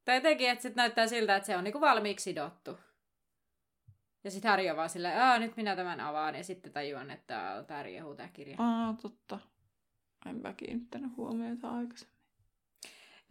Tai 0.06 0.16
jotenkin, 0.16 0.50
että 0.50 0.64
se 0.64 0.72
näyttää 0.76 1.08
siltä, 1.08 1.36
että 1.36 1.48
se 1.48 1.58
on 1.58 1.64
niinku 1.64 1.82
valmiiksi 1.82 2.24
sidottu. 2.24 2.80
Ja 4.24 4.32
sitten 4.32 4.52
Harry 4.52 4.70
on 4.70 4.78
vaan 4.78 4.90
silleen, 4.90 5.22
Aa, 5.22 5.40
nyt 5.40 5.58
minä 5.58 5.76
tämän 5.76 6.00
avaan, 6.00 6.36
ja 6.36 6.44
sitten 6.44 6.74
tajuan, 6.74 7.12
että 7.12 7.64
tämä 7.68 7.84
riehuu 7.84 8.16
tämä 8.16 8.30
kirja. 8.30 8.56
Aa, 8.60 8.96
totta. 9.02 9.40
Enpä 10.26 10.54
kiinnittänyt 10.54 11.12
huomiota 11.18 11.70
aikaisemmin. 11.70 12.18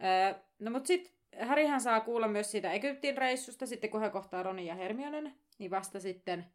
Öö, 0.03 0.39
no 0.59 0.71
mut 0.71 0.85
sit 0.85 1.16
Härihän 1.39 1.81
saa 1.81 2.01
kuulla 2.01 2.27
myös 2.27 2.51
siitä 2.51 2.71
Egyptin 2.71 3.17
reissusta, 3.17 3.65
sitten 3.65 3.89
kun 3.89 4.01
he 4.01 4.09
kohtaa 4.09 4.43
Ronin 4.43 4.65
ja 4.65 4.75
Hermionen, 4.75 5.35
niin 5.59 5.71
vasta 5.71 5.99
sitten 5.99 6.45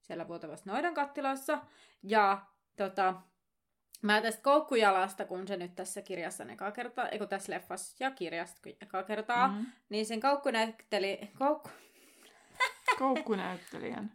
siellä 0.00 0.28
vuotavassa 0.28 0.70
noidan 0.72 0.94
kattilassa. 0.94 1.58
Ja 2.02 2.46
tota, 2.76 3.14
mä 4.02 4.20
tästä 4.20 4.42
koukkujalasta, 4.42 5.24
kun 5.24 5.48
se 5.48 5.56
nyt 5.56 5.74
tässä 5.74 6.02
kirjassa 6.02 6.44
on 6.44 6.50
eka 6.50 6.70
kertaa, 6.72 7.08
eikö 7.08 7.26
tässä 7.26 7.52
leffassa 7.52 7.96
ja 8.04 8.10
kirjassa 8.10 8.62
eka 8.82 9.02
kertaa, 9.02 9.48
mm-hmm. 9.48 9.62
Mm. 9.64 9.72
niin 9.88 10.06
sen 10.06 10.20
koukkunäytteli, 10.20 11.20
koukku, 11.38 11.70
Koukkunäyttelijän. 12.98 14.12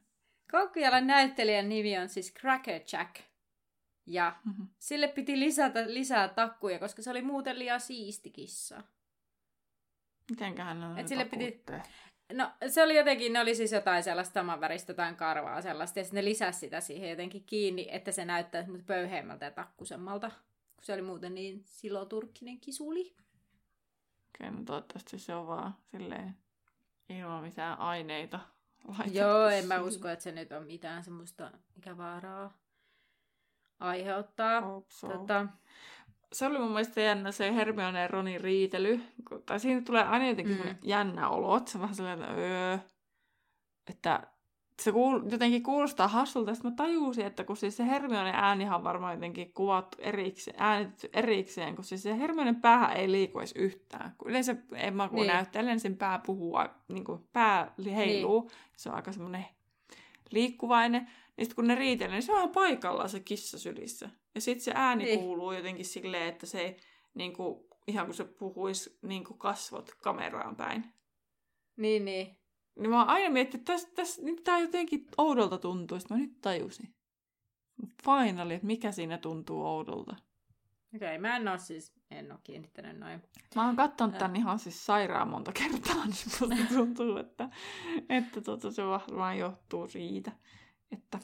koukkujalan 0.51 1.07
näyttelijän 1.07 1.69
nimi 1.69 1.97
on 1.97 2.09
siis 2.09 2.33
Cracker 2.33 2.81
Jack. 2.93 3.15
Ja 4.05 4.35
Mhm. 4.45 4.61
sille 4.79 5.07
piti 5.07 5.39
lisätä 5.39 5.83
lisää 5.87 6.27
takkuja, 6.27 6.79
koska 6.79 7.01
se 7.01 7.09
oli 7.11 7.21
muuten 7.21 7.59
liian 7.59 7.79
siisti 7.81 8.29
kissa. 8.31 8.83
Mitenköhän 10.29 10.83
on 10.83 10.97
Et 10.97 11.07
sille 11.07 11.25
piti-? 11.25 11.63
No 12.33 12.51
se 12.67 12.83
oli 12.83 12.97
jotenkin, 12.97 13.33
ne 13.33 13.39
oli 13.39 13.55
siis 13.55 13.71
jotain 13.71 14.03
sellaista 14.03 14.33
saman 14.33 14.61
väristä, 14.61 14.91
jotain 14.91 15.15
karvaa 15.15 15.61
sellaista, 15.61 15.99
ja 15.99 16.03
sitten 16.03 16.17
ne 16.17 16.29
lisäsi 16.29 16.59
sitä 16.59 16.81
siihen 16.81 17.09
jotenkin 17.09 17.43
kiinni, 17.43 17.87
että 17.91 18.11
se 18.11 18.25
näyttää 18.25 18.61
semmoista 18.61 18.85
pöyheämmältä 18.85 19.45
ja 19.45 19.51
takkusemmalta, 19.51 20.29
kun 20.75 20.85
se 20.85 20.93
oli 20.93 21.01
muuten 21.01 21.35
niin 21.35 21.61
siloturkkinen 21.65 22.59
kisuli. 22.59 23.15
Okei, 24.35 24.51
no 24.51 24.63
toivottavasti 24.65 25.19
se 25.19 25.35
on 25.35 25.47
vaan 25.47 25.75
silleen 25.91 26.37
ilman 27.09 27.43
mitään 27.43 27.79
aineita 27.79 28.39
laitettu 28.87 29.17
Joo, 29.17 29.47
en 29.47 29.67
mä 29.67 29.81
usko, 29.81 30.07
että 30.07 30.23
se 30.23 30.31
nyt 30.31 30.51
on 30.51 30.67
mitään 30.67 31.03
semmoista, 31.03 31.51
mikä 31.75 31.97
vaaraa 31.97 32.57
aiheuttaa. 33.79 34.61
Hope 34.61 34.91
so. 34.91 35.07
Tota, 35.07 35.47
Se 36.33 36.45
oli 36.45 36.59
mun 36.59 36.71
mielestä 36.71 37.01
jännä 37.01 37.31
se 37.31 37.55
Hermione 37.55 38.01
ja 38.01 38.07
Ronin 38.07 38.41
riitely. 38.41 39.01
Tai 39.45 39.59
siinä 39.59 39.81
tulee 39.81 40.03
aina 40.03 40.27
jotenkin 40.27 40.57
Mm. 40.57 40.75
jännä 40.83 41.29
olo, 41.29 41.57
että 41.57 41.71
se 41.71 41.79
vähän 41.79 41.95
sellainen, 41.95 42.29
että 42.29 42.41
öö, 42.41 42.77
että 43.89 44.27
se 44.81 44.91
kuul, 44.91 45.21
jotenkin 45.31 45.63
kuulostaa 45.63 46.07
hassulta. 46.07 46.53
Sitten 46.55 46.71
mä 46.71 46.75
tajusin, 46.75 47.25
että 47.25 47.43
kun 47.43 47.57
siis 47.57 47.77
se 47.77 47.85
Hermionen 47.85 48.35
äänihan 48.35 48.75
on 48.77 48.83
varmaan 48.83 49.13
jotenkin 49.13 49.53
kuvattu 49.53 49.97
erikseen, 50.01 50.55
äänitetty 50.59 51.09
erikseen, 51.13 51.75
kun 51.75 51.83
siis 51.85 52.03
se 52.03 52.17
Hermionen 52.19 52.55
päähän 52.61 52.97
ei 52.97 53.11
liiku 53.11 53.39
edes 53.39 53.51
yhtään. 53.55 54.15
Kun 54.17 54.29
yleensä 54.29 54.55
en 54.75 54.95
mä 54.95 55.07
kun 55.07 55.15
Niin. 55.15 55.27
niin. 55.27 55.33
näyttelen, 55.35 55.79
sen 55.79 55.97
pää 55.97 56.19
puhuu, 56.25 56.55
niin 56.87 57.03
kuin 57.03 57.19
pää 57.33 57.73
heiluu. 57.95 58.41
Niin. 58.41 58.51
Se 58.77 58.89
on 58.89 58.95
aika 58.95 59.11
semmoinen 59.11 59.45
liikkuvainen. 60.31 61.01
Niin 61.37 61.45
sitten 61.45 61.55
kun 61.55 61.67
ne 61.67 61.75
riitelee, 61.75 62.15
niin 62.15 62.23
se 62.23 62.33
on 62.33 62.49
paikallaan 62.49 63.09
se 63.09 63.19
kissa 63.19 63.59
sylissä. 63.59 64.09
Ja 64.35 64.41
sitten 64.41 64.63
se 64.63 64.71
ääni 64.75 65.03
Niin. 65.03 65.19
kuuluu 65.19 65.51
jotenkin 65.51 65.85
silleen, 65.85 66.27
että 66.29 66.45
se 66.45 66.61
ei, 66.61 66.77
niin 67.13 67.33
kuin, 67.33 67.65
ihan 67.87 68.05
kuin 68.05 68.15
se 68.15 68.23
puhuisi 68.23 68.97
niin 69.01 69.23
kuin 69.23 69.37
kasvot 69.39 69.91
kameraan 70.03 70.55
päin. 70.55 70.93
niin, 71.77 72.05
niin. 72.05 72.37
Niin 72.79 72.89
mä 72.89 72.99
oon 72.99 73.09
aina 73.09 73.29
miettinyt, 73.29 73.61
että 73.61 73.73
tässä, 73.73 73.89
tässä, 73.95 74.21
niin 74.21 74.43
tää 74.43 74.59
jotenkin 74.59 75.07
oudolta 75.17 75.57
tuntuu. 75.57 75.99
Sitten 75.99 76.17
mä 76.17 76.23
nyt 76.23 76.41
tajusin. 76.41 76.93
Finally, 78.05 78.53
että 78.53 78.67
mikä 78.67 78.91
siinä 78.91 79.17
tuntuu 79.17 79.65
oudolta. 79.65 80.15
Okei, 80.95 81.07
okay, 81.07 81.17
mä 81.17 81.35
en 81.35 81.47
oo 81.47 81.57
siis, 81.57 81.93
en 82.11 82.31
oo 82.31 82.37
kiinnittänyt 82.43 82.97
noin. 82.99 83.21
Mä 83.55 83.65
oon 83.65 83.75
katsonut 83.75 84.13
Ää. 84.13 84.19
tän 84.19 84.35
ihan 84.35 84.59
siis 84.59 84.85
sairaan 84.85 85.27
monta 85.27 85.51
kertaa, 85.51 85.95
niin 86.05 86.59
musta 86.61 86.75
tuntuu, 86.75 87.17
että, 87.17 87.49
että 88.09 88.41
tota, 88.41 88.71
se 88.71 88.85
varmaan 88.85 89.37
johtuu 89.37 89.87
siitä, 89.87 90.31
että 90.91 91.19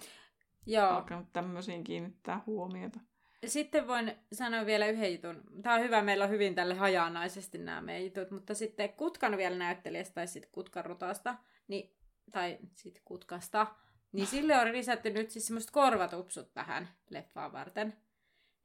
Joo. 0.73 0.89
alkanut 0.89 1.33
tämmöisiin 1.33 1.83
kiinnittää 1.83 2.41
huomiota. 2.45 2.99
Sitten 3.45 3.87
voin 3.87 4.15
sanoa 4.33 4.65
vielä 4.65 4.87
yhden 4.87 5.13
jutun. 5.13 5.43
Tämä 5.61 5.75
on 5.75 5.81
hyvä, 5.81 6.01
meillä 6.01 6.23
on 6.23 6.29
hyvin 6.29 6.55
tälle 6.55 6.73
hajanaisesti 6.75 7.57
nämä 7.57 7.81
meidän 7.81 8.03
jutut, 8.05 8.31
mutta 8.31 8.53
sitten 8.53 8.93
Kutkan 8.93 9.37
vielä 9.37 9.57
näyttelijästä 9.57 10.13
tai 10.13 10.27
sitten 10.27 10.51
Kutkan 10.51 10.85
rutaasta, 10.85 11.35
niin, 11.67 11.97
tai 12.31 12.57
sitten 12.75 13.03
Kutkasta, 13.05 13.67
niin 14.11 14.27
sille 14.35 14.59
on 14.59 14.71
lisätty 14.71 15.09
nyt 15.09 15.29
siis 15.29 15.47
semmoiset 15.47 15.71
korvatupsut 15.71 16.53
tähän 16.53 16.87
leffaan 17.09 17.51
varten. 17.51 17.97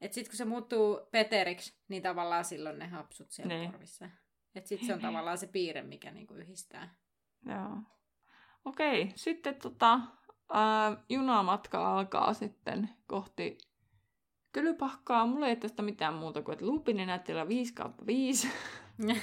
Että 0.01 0.14
sitten 0.14 0.31
kun 0.31 0.37
se 0.38 0.45
muuttuu 0.45 1.01
Peteriksi, 1.11 1.79
niin 1.88 2.03
tavallaan 2.03 2.45
silloin 2.45 2.79
ne 2.79 2.87
hapsut 2.87 3.31
siellä 3.31 3.55
Niin. 3.55 3.71
korvissa. 3.73 4.11
Että 4.55 4.69
sitten 4.69 4.87
se 4.87 4.95
on 4.95 5.01
tavallaan 5.01 5.38
se 5.38 5.47
piirre, 5.47 5.83
mikä 5.83 6.11
niinku 6.11 6.35
yhdistää. 6.35 6.95
Joo. 7.47 7.77
Okei, 8.64 9.12
sitten 9.14 9.55
tota, 9.55 10.01
ää, 10.53 10.97
junamatka 11.09 11.95
alkaa 11.99 12.35
sitten 12.35 12.91
kohti 13.07 13.59
Tylypahkaa. 14.55 15.27
Mulla 15.27 15.49
ei 15.49 15.57
tästä 15.57 15.83
mitään 15.83 16.15
muuta 16.15 16.43
kuin, 16.43 16.53
että 16.53 16.67
Lupinen 16.67 17.07
näyttelijä 17.07 17.49
5 17.49 17.75
kautta 17.75 18.07
5. 18.07 18.49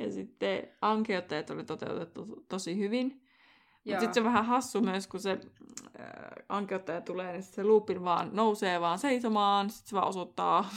ja 0.00 0.10
sitten 0.12 0.68
ankeuttajat 0.80 1.50
oli 1.50 1.64
toteutettu 1.64 2.26
to- 2.26 2.42
tosi 2.48 2.78
hyvin. 2.78 3.24
Mutta 3.84 4.00
sitten 4.00 4.14
se 4.14 4.20
on 4.20 4.26
vähän 4.26 4.46
hassu 4.46 4.80
myös, 4.80 5.06
kun 5.06 5.20
se 5.20 5.30
äh, 6.00 6.06
ankeuttaja 6.48 7.00
tulee, 7.00 7.32
niin 7.32 7.42
se 7.42 7.64
Lupin 7.64 8.04
vaan 8.04 8.30
nousee 8.32 8.80
vaan 8.80 8.98
seisomaan, 8.98 9.70
sitten 9.70 9.88
se 9.90 9.96
vaan 9.96 10.08
osoittaa. 10.08 10.70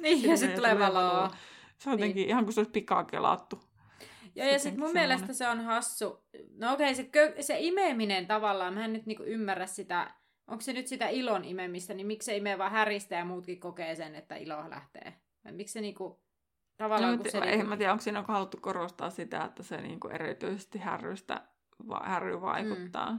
niin, 0.00 0.30
ja 0.30 0.36
sitten 0.38 0.56
tulee 0.56 0.78
valoa. 0.78 1.30
Se 1.78 1.90
on 1.90 1.94
jotenkin 1.94 2.16
niin. 2.16 2.28
ihan 2.28 2.44
kuin 2.44 2.54
se 2.54 2.60
olisi 2.60 2.70
pikakelattu. 2.70 3.60
Joo, 4.36 4.46
ja 4.46 4.52
Se 4.52 4.62
sitten 4.62 4.80
mun 4.80 4.88
semmonen. 4.88 5.08
mielestä 5.08 5.32
se 5.32 5.48
on 5.48 5.60
hassu. 5.60 6.26
No 6.58 6.72
okei, 6.72 6.94
se, 6.94 7.02
kö- 7.02 7.42
se 7.42 7.56
imeminen 7.60 8.26
tavallaan, 8.26 8.74
mä 8.74 8.84
en 8.84 8.92
nyt 8.92 9.06
niinku 9.06 9.22
ymmärrä 9.22 9.66
sitä, 9.66 10.14
onko 10.46 10.60
se 10.60 10.72
nyt 10.72 10.86
sitä 10.86 11.08
ilon 11.08 11.44
imemistä, 11.44 11.94
niin 11.94 12.06
miksi 12.06 12.26
se 12.26 12.36
imee 12.36 12.58
vaan 12.58 12.72
häristä 12.72 13.14
ja 13.14 13.24
muutkin 13.24 13.60
kokee 13.60 13.94
sen, 13.94 14.14
että 14.14 14.36
ilo 14.36 14.70
lähtee? 14.70 15.14
Vai 15.44 15.52
miksi 15.52 15.72
se 15.72 15.80
niinku, 15.80 16.22
tavallaan 16.76 17.12
No, 17.12 17.16
kun 17.18 17.26
mutta 17.26 17.30
se... 17.30 17.38
en 17.38 17.50
Niinku, 17.50 17.66
mä 17.68 17.76
tiedä, 17.76 17.92
onko 17.92 18.02
siinä 18.02 18.24
haluttu 18.28 18.56
korostaa 18.60 19.10
sitä, 19.10 19.44
että 19.44 19.62
se 19.62 19.76
niinku 19.80 20.08
erityisesti 20.08 20.78
härrystä 20.78 21.42
va- 21.88 22.02
härry 22.04 22.40
vaikuttaa. 22.40 23.12
Mm. 23.12 23.18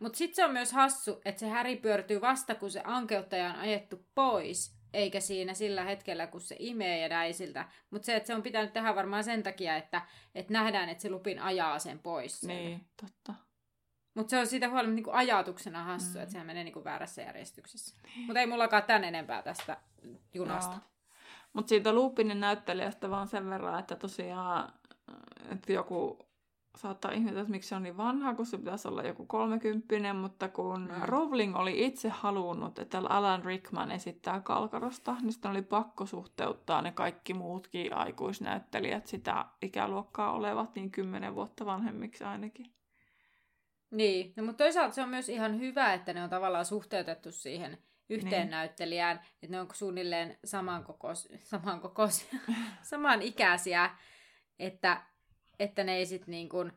Mutta 0.00 0.16
sitten 0.18 0.34
se 0.36 0.44
on 0.44 0.52
myös 0.52 0.72
hassu, 0.72 1.20
että 1.24 1.40
se 1.40 1.48
häri 1.48 1.76
pyörtyy 1.76 2.20
vasta, 2.20 2.54
kun 2.54 2.70
se 2.70 2.80
ankeuttaja 2.84 3.50
on 3.50 3.56
ajettu 3.56 4.06
pois, 4.14 4.76
eikä 4.94 5.20
siinä 5.20 5.54
sillä 5.54 5.84
hetkellä, 5.84 6.26
kun 6.26 6.40
se 6.40 6.56
imee 6.58 6.98
ja 6.98 7.08
näin 7.08 7.34
siltä. 7.34 7.68
Mutta 7.90 8.06
se, 8.06 8.16
että 8.16 8.26
se 8.26 8.34
on 8.34 8.42
pitänyt 8.42 8.72
tehdä 8.72 8.94
varmaan 8.94 9.24
sen 9.24 9.42
takia, 9.42 9.76
että, 9.76 10.02
että 10.34 10.52
nähdään, 10.52 10.88
että 10.88 11.02
se 11.02 11.10
lupin 11.10 11.38
ajaa 11.38 11.78
sen 11.78 11.98
pois. 11.98 12.40
sieltä. 12.40 12.54
Niin, 12.62 12.86
totta. 13.00 13.34
Mutta 14.14 14.30
se 14.30 14.38
on 14.38 14.46
siitä 14.46 14.68
huolimatta 14.68 14.94
niinku 14.94 15.10
ajatuksena 15.10 15.82
hassu, 15.84 16.18
Mm. 16.18 16.22
että 16.22 16.32
sehän 16.32 16.46
menee 16.46 16.64
niinku 16.64 16.84
väärässä 16.84 17.22
järjestyksessä. 17.22 17.96
Mutta 18.26 18.40
ei 18.40 18.46
mullakaan 18.46 18.82
tän 18.82 19.04
enempää 19.04 19.42
tästä 19.42 19.76
junasta. 20.34 20.76
Mutta 21.52 21.68
siitä 21.68 21.92
Lupinin 21.92 22.40
näyttelijästä 22.40 23.10
vaan 23.10 23.28
sen 23.28 23.50
verran, 23.50 23.78
että 23.80 23.96
tosiaan 23.96 24.72
että 25.52 25.72
joku 25.72 26.18
saattaa 26.76 27.12
ihmetellä, 27.12 27.40
että 27.40 27.50
miksi 27.50 27.68
se 27.68 27.74
on 27.74 27.82
niin 27.82 27.96
vanha, 27.96 28.34
kun 28.34 28.46
se 28.46 28.58
pitäisi 28.58 28.88
olla 28.88 29.02
joku 29.02 29.26
kolmekymppinen, 29.26 30.16
mutta 30.16 30.48
kun 30.48 30.80
Mm. 30.80 31.02
Rowling 31.02 31.56
oli 31.56 31.86
itse 31.86 32.08
halunnut, 32.08 32.78
että 32.78 32.98
Alan 33.08 33.44
Rickman 33.44 33.90
esittää 33.90 34.40
Kalkarosta, 34.40 35.16
niin 35.22 35.32
sitten 35.32 35.50
oli 35.50 35.62
pakko 35.62 36.06
suhteuttaa 36.06 36.82
ne 36.82 36.92
kaikki 36.92 37.34
muutkin 37.34 37.94
aikuisnäyttelijät 37.94 39.06
sitä 39.06 39.44
ikäluokkaa 39.62 40.32
olevat 40.32 40.74
niin 40.74 40.90
kymmenen 40.90 41.34
vuotta 41.34 41.66
vanhemmiksi 41.66 42.24
ainakin. 42.24 42.66
Niin, 43.90 44.32
no, 44.36 44.42
mutta 44.44 44.64
toisaalta 44.64 44.94
se 44.94 45.02
on 45.02 45.08
myös 45.08 45.28
ihan 45.28 45.58
hyvä, 45.60 45.94
että 45.94 46.12
ne 46.12 46.22
on 46.22 46.30
tavallaan 46.30 46.64
suhteutettu 46.64 47.32
siihen 47.32 47.78
yhteen 48.10 48.40
Niin. 48.42 48.50
näyttelijään, 48.50 49.16
että 49.42 49.56
ne 49.56 49.60
on 49.60 49.68
suunnilleen 49.72 50.38
samankokos, 50.44 51.28
samankokos, 51.42 52.28
samanikäisiä, 52.82 53.90
että, 54.58 55.02
että 55.58 55.84
ne 55.84 55.96
ei 55.96 56.06
sit 56.06 56.26
niin 56.26 56.48
kuin, 56.48 56.72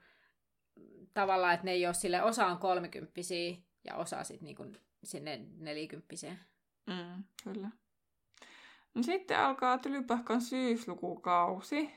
tavallaan, 1.13 1.53
että 1.53 1.65
ne 1.65 1.71
ei 1.71 1.85
ole 1.85 1.93
sille, 1.93 2.23
osa 2.23 2.45
on 2.45 2.57
kolmekymppisiä 2.57 3.55
ja 3.83 3.95
osa 3.95 4.23
sitten 4.23 4.45
niin 4.45 4.55
kuin 4.55 4.77
sinne 5.03 5.45
nelikymppisiä. 5.57 6.37
Mm, 6.87 7.23
kyllä. 7.43 7.69
No 8.93 9.03
sitten 9.03 9.39
alkaa 9.39 9.77
Tylypahkan 9.77 10.41
syyslukukausi. 10.41 11.91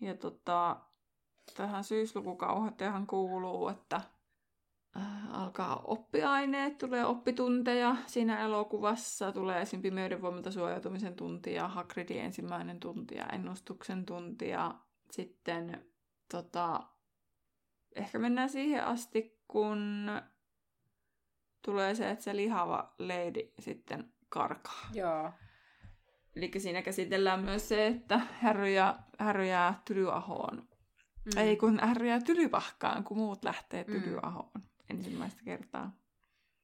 Ja 0.00 0.14
tota, 0.14 0.76
tähän 1.56 1.84
syyslukukauteen 1.84 3.06
kuuluu, 3.06 3.68
että 3.68 4.00
äh, 4.96 5.40
alkaa 5.40 5.76
oppiaineet, 5.84 6.78
tulee 6.78 7.04
oppitunteja 7.04 7.96
siinä 8.06 8.40
elokuvassa, 8.40 9.32
tulee 9.32 9.62
esim. 9.62 9.82
pimeyden 9.82 10.22
voimalta 10.22 10.50
suojautumisen 10.50 11.14
tunti 11.14 11.54
ja 11.54 11.68
Hagridin 11.68 12.20
ensimmäinen 12.20 12.80
tunti 12.80 13.14
ja 13.14 13.26
ennustuksen 13.26 14.06
tunti 14.06 14.48
ja 14.48 14.74
sitten 15.12 15.84
tota, 16.30 16.80
ehkä 17.96 18.18
mennään 18.18 18.50
siihen 18.50 18.84
asti, 18.84 19.40
kun 19.48 20.10
tulee 21.62 21.94
se, 21.94 22.10
että 22.10 22.24
se 22.24 22.36
lihava 22.36 22.94
lady 22.98 23.52
sitten 23.58 24.12
karkaa. 24.28 24.88
Joo. 24.94 25.32
Eli 26.36 26.50
siinä 26.58 26.82
käsitellään 26.82 27.40
myös 27.40 27.68
se, 27.68 27.86
että 27.86 28.18
Harry, 28.18 28.72
ja, 28.72 28.98
jää 29.48 29.82
Tylyahoon. 29.84 30.68
Mm. 31.24 31.38
Ei 31.38 31.56
kun 31.56 31.80
Harry 31.80 32.08
jää 32.08 32.20
Tylypahkaan, 32.20 33.04
kun 33.04 33.16
muut 33.16 33.44
lähtee 33.44 33.84
Mm. 33.84 33.92
Tylyahoon 33.92 34.62
ensimmäistä 34.90 35.42
kertaa. 35.44 35.96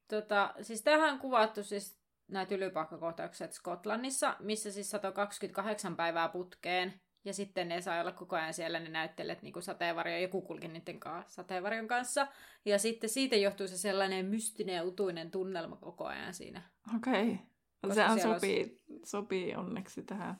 Tota, 0.08 0.54
siis 0.62 0.82
tähän 0.82 1.12
on 1.12 1.18
kuvattu 1.18 1.62
siis 1.62 2.00
nämä 2.28 2.46
tylypahkakohtaukset 2.46 3.52
Skotlannissa, 3.52 4.36
missä 4.38 4.72
siis 4.72 4.90
128 4.90 5.96
päivää 5.96 6.28
putkeen. 6.28 7.00
Ja 7.28 7.34
sitten 7.34 7.68
ne 7.68 7.80
sai 7.80 8.00
olla 8.00 8.12
koko 8.12 8.36
ajan 8.36 8.54
siellä 8.54 8.80
ne 8.80 8.88
näyttelijät 8.88 9.42
niin 9.42 9.62
sateenvarjo, 9.62 10.18
joku 10.18 10.42
kulki 10.42 10.68
niiden 10.68 11.00
kanssa, 11.00 11.34
sateenvarjon 11.34 11.88
kanssa. 11.88 12.26
Ja 12.64 12.78
sitten 12.78 13.10
siitä 13.10 13.36
johtuu 13.36 13.68
se 13.68 13.76
sellainen 13.78 14.26
mystinen 14.26 14.74
ja 14.76 14.84
utuinen 14.84 15.30
tunnelma 15.30 15.76
koko 15.76 16.04
ajan 16.06 16.34
siinä. 16.34 16.62
Okei. 16.96 17.22
Okay. 17.22 17.36
Koska 17.82 17.94
Sehän 17.94 18.20
siellä 18.20 18.34
sopii, 18.38 18.80
sopii 19.04 19.54
onneksi 19.54 20.02
tähän 20.02 20.34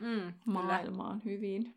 Mm, 0.00 0.06
kyllä. 0.20 0.32
maailmaan 0.44 1.24
hyvin. 1.24 1.74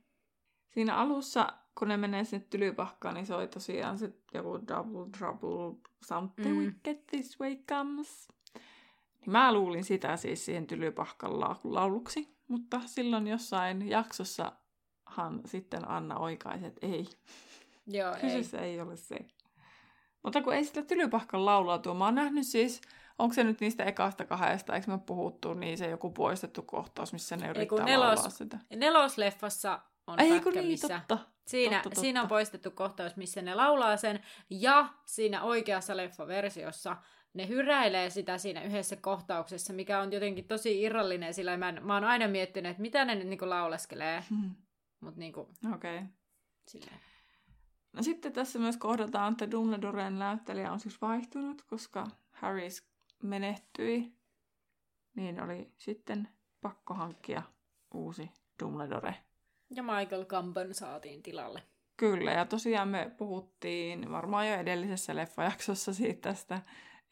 Siinä 0.70 0.96
alussa, 0.96 1.54
kun 1.80 1.88
ne 1.88 1.98
menee 1.98 2.24
sinne 2.24 2.46
Tylypahkaan, 2.50 3.16
niin 3.16 3.26
soi 3.26 3.48
tosiaan 3.48 3.98
se 3.98 4.14
joku 4.34 4.60
double 4.68 5.10
trouble, 5.18 5.82
something 6.06 6.56
Mm. 6.58 6.58
wicked 6.66 7.04
this 7.10 7.40
way 7.40 7.56
comes. 7.56 8.28
Niin 9.22 9.32
mä 9.32 9.54
luulin 9.54 9.84
sitä 9.84 10.18
siis 10.18 10.46
siihen 10.46 10.68
Tylypahkan 10.68 11.40
la- 11.40 11.60
lauluksi, 11.64 12.36
mutta 12.54 12.82
silloin 12.86 13.28
jossain 13.28 13.90
jaksossahan 13.90 15.42
sitten 15.46 15.90
Anna 15.90 16.18
oikaisi, 16.18 16.66
että 16.66 16.88
ei, 16.88 17.08
Joo, 17.88 18.14
ei. 18.14 18.20
kyseessä 18.22 18.60
ei. 18.62 18.72
ei 18.72 18.82
ole 18.82 18.98
se. 18.98 19.16
Mutta 20.24 20.42
kun 20.42 20.54
ei 20.54 20.64
sitä 20.66 20.82
Tylypahkan 20.82 21.46
laulua 21.46 21.78
tuo, 21.78 21.94
mä 21.94 22.06
oon 22.06 22.16
nähnyt 22.16 22.48
siis, 22.48 22.82
onko 23.20 23.34
se 23.34 23.44
nyt 23.44 23.62
niistä 23.62 23.84
ekasta 23.84 24.26
kahdesta, 24.26 24.76
eikö 24.76 24.92
me 24.92 24.98
puhuttu, 24.98 25.54
niin 25.54 25.78
se 25.78 25.90
joku 25.90 26.10
poistettu 26.12 26.62
kohtaus, 26.62 27.14
missä 27.14 27.38
ne 27.38 27.50
yrittää 27.50 27.78
kun 27.78 27.88
nelos- 27.88 28.16
laulaa 28.16 28.30
sitä. 28.30 28.60
Nelosleffassa 28.76 29.80
on 30.08 30.20
Ei 30.20 30.30
pätkä, 30.32 30.50
niin, 30.50 30.68
missä... 30.68 30.88
totta. 31.08 31.18
Siinä, 31.48 31.76
Totta, 31.76 31.90
totta. 31.90 32.02
siinä 32.02 32.22
on 32.22 32.28
poistettu 32.28 32.72
kohtaus, 32.72 33.16
missä 33.16 33.42
ne 33.42 33.56
laulaa 33.56 33.98
sen, 33.98 34.24
ja 34.50 34.90
siinä 35.06 35.44
oikeassa 35.44 35.98
leffaversiossa 35.98 36.98
ne 37.34 37.48
hyräilee 37.48 38.10
sitä 38.10 38.38
siinä 38.38 38.62
yhdessä 38.64 38.96
kohtauksessa, 38.96 39.74
mikä 39.74 40.00
on 40.00 40.12
jotenkin 40.12 40.48
tosi 40.48 40.82
irrallinen, 40.82 41.34
sillä 41.34 41.58
mä, 41.58 41.72
mä 41.72 41.94
oon 41.94 42.04
aina 42.04 42.28
miettinyt, 42.28 42.70
että 42.70 42.82
mitä 42.82 43.06
ne 43.06 43.16
nyt 43.16 43.28
niinku 43.28 43.50
lauleskelee, 43.50 44.24
Hmm. 44.30 44.56
mutta 45.00 45.20
niinku 45.20 45.40
Okei. 45.74 45.98
Okay. 45.98 46.08
silleen. 46.68 47.00
No 47.94 48.04
sitten 48.04 48.34
tässä 48.34 48.60
myös 48.60 48.78
kohdataan, 48.78 49.32
että 49.32 49.52
Dumbledoren 49.52 50.20
näyttelijä 50.20 50.72
on 50.72 50.80
siis 50.80 51.02
vaihtunut, 51.02 51.62
koska 51.62 52.08
Harris 52.32 52.84
menehtyi. 53.24 54.14
Niin 55.16 55.42
oli 55.44 55.72
sitten 55.78 56.28
pakko 56.62 56.94
hankkia 56.94 57.44
uusi 57.94 58.32
Dumbledore. 58.64 59.16
Ja 59.70 59.84
Michael 59.84 60.26
Gambon 60.26 60.74
saatiin 60.74 61.24
tilalle. 61.24 61.64
Kyllä, 61.98 62.32
ja 62.32 62.46
tosiaan 62.46 62.88
me 62.88 63.12
puhuttiin 63.18 64.12
varmaan 64.12 64.48
jo 64.50 64.56
edellisessä 64.56 65.16
leffajaksossa 65.16 65.94
siitä 65.94 66.30
tästä, 66.30 66.62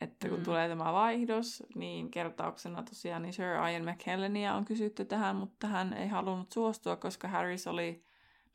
että 0.01 0.29
kun 0.29 0.37
Mm. 0.37 0.43
tulee 0.43 0.69
tämä 0.69 0.93
vaihdos, 0.93 1.63
niin 1.75 2.11
kertauksena 2.11 2.83
tosiaan 2.83 3.21
niin 3.21 3.33
Sir 3.33 3.45
Ian 3.71 3.85
McKellenia 3.89 4.53
on 4.55 4.65
kysytty 4.65 5.05
tähän, 5.05 5.35
mutta 5.35 5.67
hän 5.67 5.93
ei 5.93 6.07
halunnut 6.07 6.51
suostua, 6.51 6.95
koska 6.95 7.27
Harris 7.27 7.67
oli, 7.67 8.05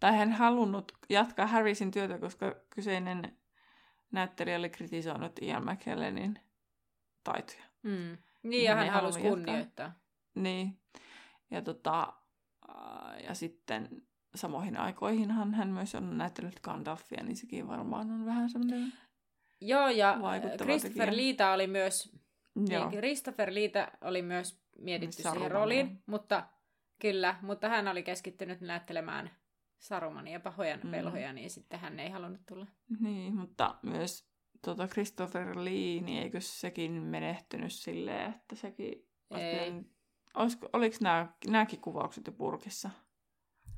tai 0.00 0.16
hän 0.16 0.32
halunnut 0.32 0.92
jatkaa 1.08 1.46
Harrisin 1.46 1.90
työtä, 1.90 2.18
koska 2.18 2.54
kyseinen 2.70 3.36
näyttelijä 4.12 4.58
oli 4.58 4.70
kritisoinut 4.70 5.32
Ian 5.42 5.64
McKellenin 5.64 6.38
taitoja. 7.24 7.64
Mm. 7.82 8.18
Niin, 8.42 8.64
ja 8.64 8.74
hän 8.74 8.84
hän 8.84 8.94
halusi 8.94 9.18
halunnut 9.18 9.38
jatkaa. 9.38 9.54
kunnioittaa. 9.54 9.92
Niin. 10.34 10.78
Ja, 11.50 11.62
tota, 11.62 12.12
ja 13.28 13.34
sitten 13.34 14.02
samoihin 14.34 14.76
aikoihinhan 14.76 15.54
hän 15.54 15.68
myös 15.68 15.94
on 15.94 16.18
näytellyt 16.18 16.60
Gandalfia, 16.60 17.22
niin 17.24 17.36
sekin 17.36 17.68
varmaan 17.68 18.10
on 18.10 18.26
vähän 18.26 18.50
semmoinen... 18.50 18.92
Joo, 19.60 19.88
ja 19.88 20.18
Vaikuttava 20.22 20.64
Christopher 20.68 21.08
tekijä. 21.08 21.16
Liita 21.16 21.52
oli 21.52 21.66
myös 21.66 22.12
Joo. 22.68 22.88
Niin, 22.90 22.98
Christopher 22.98 23.54
Liita 23.54 23.88
oli 24.00 24.22
myös 24.22 24.60
mietitty 24.78 25.16
siihen 25.16 25.32
Saruman, 25.32 25.50
rooliin, 25.50 26.02
mutta 26.06 26.46
kyllä, 26.98 27.34
mutta 27.42 27.68
hän 27.68 27.88
oli 27.88 28.02
keskittynyt 28.02 28.60
näyttelemään 28.60 29.30
Sarumania 29.78 30.32
ja 30.32 30.40
pahoja 30.40 30.76
Mm. 30.76 30.90
velhoja, 30.90 31.32
niin 31.32 31.50
sitten 31.50 31.78
hän 31.80 32.00
ei 32.00 32.10
halunnut 32.10 32.40
tulla. 32.46 32.66
Niin, 33.00 33.34
mutta 33.36 33.74
myös 33.82 34.28
tota 34.64 34.88
Christopher 34.88 35.48
Lee, 35.58 36.00
niin 36.00 36.22
eikö 36.22 36.40
sekin 36.40 36.92
menehtynyt 36.92 37.72
silleen, 37.72 38.30
että 38.30 38.56
sekin... 38.56 39.06
Ei. 39.38 39.72
Olisiko, 40.34 40.68
oliko 40.72 40.96
nämä, 41.00 41.26
nämäkin 41.46 41.80
kuvaukset 41.80 42.26
jo 42.26 42.32
purkissa? 42.32 42.90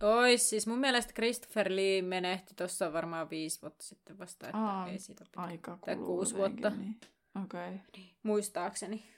Ois, 0.02 0.50
siis 0.50 0.66
mun 0.66 0.78
mielestä 0.78 1.12
Christopher 1.12 1.68
Lee 1.76 2.02
menehtyi 2.02 2.54
tuossa 2.56 2.92
varmaan 2.92 3.30
viisi 3.30 3.62
vuotta 3.62 3.84
sitten 3.84 4.18
vasta, 4.18 4.46
että 4.46 4.58
Aa, 4.58 4.88
ei 4.88 4.98
siitä 4.98 5.24
ole 5.24 5.26
pitkä. 5.28 5.42
Aika 5.42 5.78
Tai 5.84 5.96
kuusi 5.96 6.34
vuotta. 6.36 6.70
Niin. 6.70 7.00
Okei, 7.44 7.74
okay. 7.74 8.04
Muistaakseni. 8.22 9.10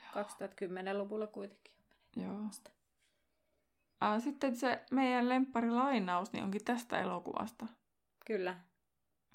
2010-luvulla 0.00 1.26
kuitenkin. 1.26 1.74
joo. 2.16 2.40
Ah, 4.00 4.22
sitten 4.22 4.56
se 4.56 4.84
meidän 4.90 5.28
lempparilainaus 5.28 6.32
niin 6.32 6.44
onkin 6.44 6.64
tästä 6.64 7.00
elokuvasta. 7.00 7.66
Kyllä. 8.26 8.60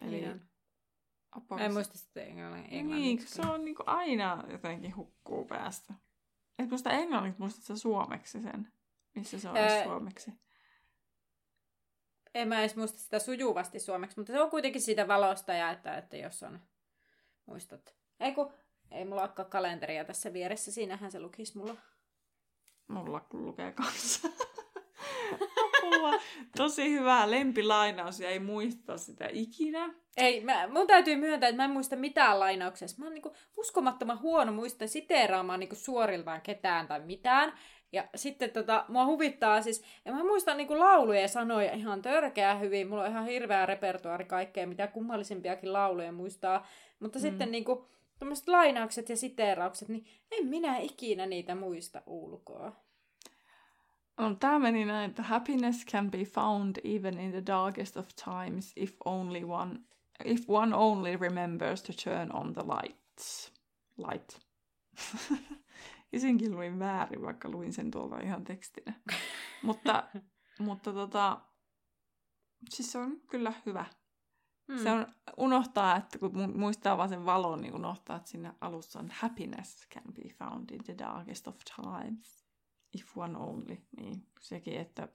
Eli 0.01 0.21
niin. 0.21 0.41
Mä 1.49 1.57
en 1.65 1.73
muista 1.73 1.97
sitä 1.97 2.21
englannin, 2.21 2.63
Niin, 2.63 2.73
englanniksi. 2.79 3.27
se 3.35 3.41
on 3.41 3.65
niinku 3.65 3.83
aina 3.85 4.43
jotenkin 4.49 4.95
hukkuu 4.95 5.45
päästä. 5.45 5.93
Et 6.59 6.69
muista 6.69 6.91
englanniksi, 6.91 7.39
muistat 7.41 7.63
sä 7.63 7.77
suomeksi 7.77 8.41
sen? 8.41 8.73
Missä 9.15 9.39
se 9.39 9.49
on 9.49 9.57
Ää, 9.57 9.83
suomeksi? 9.83 10.31
En 12.35 12.47
mä 12.47 12.59
edes 12.59 12.75
muista 12.75 12.99
sitä 12.99 13.19
sujuvasti 13.19 13.79
suomeksi, 13.79 14.17
mutta 14.17 14.33
se 14.33 14.41
on 14.41 14.49
kuitenkin 14.49 14.81
siitä 14.81 15.07
valosta 15.07 15.53
ja 15.53 15.71
että, 15.71 15.97
että 15.97 16.17
jos 16.17 16.43
on 16.43 16.59
muistot. 17.45 17.95
Ei 18.19 18.31
kun, 18.31 18.53
ei 18.91 19.05
mulla 19.05 19.21
olekaan 19.21 19.49
kalenteria 19.49 20.05
tässä 20.05 20.33
vieressä, 20.33 20.71
siinähän 20.71 21.11
se 21.11 21.19
lukisi 21.19 21.57
mulla. 21.57 21.75
Mulla 22.87 23.25
lukee 23.33 23.71
kanssa. 23.71 24.29
Apua. 25.31 26.11
Tosi 26.57 26.91
hyvä 26.91 27.31
lempilainaus 27.31 28.19
ja 28.19 28.29
ei 28.29 28.39
muista 28.39 28.97
sitä 28.97 29.27
ikinä. 29.31 29.93
Ei, 30.17 30.43
mä, 30.43 30.67
mun 30.67 30.87
täytyy 30.87 31.15
myöntää, 31.15 31.49
että 31.49 31.57
mä 31.57 31.65
en 31.65 31.71
muista 31.71 31.95
mitään 31.95 32.39
lainauksessa. 32.39 32.97
Mä 32.99 33.05
oon 33.05 33.13
niinku 33.13 33.35
uskomattoman 33.57 34.21
huono 34.21 34.51
muista 34.51 34.87
siteeraamaan 34.87 35.59
niinku 35.59 35.75
suoriltaan 35.75 36.41
ketään 36.41 36.87
tai 36.87 36.99
mitään. 36.99 37.53
Ja 37.91 38.07
sitten 38.15 38.51
tota, 38.51 38.85
mua 38.87 39.05
huvittaa 39.05 39.61
siis, 39.61 39.83
ja 40.05 40.11
mä 40.11 40.23
muistan 40.23 40.57
niinku 40.57 40.79
lauluja 40.79 41.21
ja 41.21 41.27
sanoja 41.27 41.73
ihan 41.73 42.01
törkeä 42.01 42.55
hyvin. 42.55 42.87
Mulla 42.87 43.03
on 43.03 43.09
ihan 43.09 43.25
hirveä 43.25 43.65
repertuaari 43.65 44.25
kaikkea, 44.25 44.67
mitä 44.67 44.87
kummallisimpiakin 44.87 45.73
lauluja 45.73 46.11
muistaa. 46.11 46.67
Mutta 46.99 47.19
mm. 47.19 47.21
sitten 47.21 47.51
niinku, 47.51 47.85
tämmöiset 48.19 48.47
lainaukset 48.47 49.09
ja 49.09 49.17
siteeraukset, 49.17 49.89
niin 49.89 50.05
en 50.31 50.47
minä 50.47 50.77
ikinä 50.77 51.25
niitä 51.25 51.55
muista 51.55 52.01
ulkoa. 52.05 52.75
No, 54.17 54.35
tämä 54.39 54.59
meni 54.59 54.85
näin, 54.85 55.09
että 55.09 55.23
happiness 55.23 55.85
can 55.85 56.11
be 56.11 56.23
found 56.23 56.75
even 56.83 57.19
in 57.19 57.31
the 57.31 57.43
darkest 57.47 57.97
of 57.97 58.07
times 58.25 58.73
if 58.75 58.95
only 59.05 59.43
one, 59.43 59.79
if 60.25 60.49
one 60.49 60.75
only 60.75 61.17
remembers 61.17 61.83
to 61.83 61.93
turn 62.03 62.35
on 62.35 62.53
the 62.53 62.63
lights. 62.63 63.51
Light. 63.97 64.39
ja 66.13 66.19
senkin 66.19 66.55
luin 66.55 66.79
väärin, 66.79 67.21
vaikka 67.21 67.49
luin 67.49 67.73
sen 67.73 67.91
tuolta 67.91 68.19
ihan 68.19 68.43
tekstinä. 68.43 68.93
mutta, 69.63 70.03
mutta 70.59 70.93
tota, 70.93 71.41
siis 72.69 72.91
se 72.91 72.97
on 72.97 73.21
kyllä 73.29 73.53
hyvä. 73.65 73.85
Mm. 74.67 74.77
Se 74.77 74.91
on 74.91 75.07
unohtaa, 75.37 75.95
että 75.95 76.19
kun 76.19 76.57
muistaa 76.59 76.97
vaan 76.97 77.09
sen 77.09 77.25
valon, 77.25 77.61
niin 77.61 77.75
unohtaa, 77.75 78.17
että 78.17 78.29
siinä 78.29 78.53
alussa 78.61 78.99
on 78.99 79.09
happiness 79.13 79.87
can 79.89 80.13
be 80.13 80.29
found 80.29 80.69
in 80.69 80.83
the 80.83 80.97
darkest 80.97 81.47
of 81.47 81.57
times. 81.75 82.45
If 82.93 83.17
one 83.17 83.37
only. 83.37 83.77
Niin 83.97 84.27
sekin, 84.39 84.73
että 84.73 85.07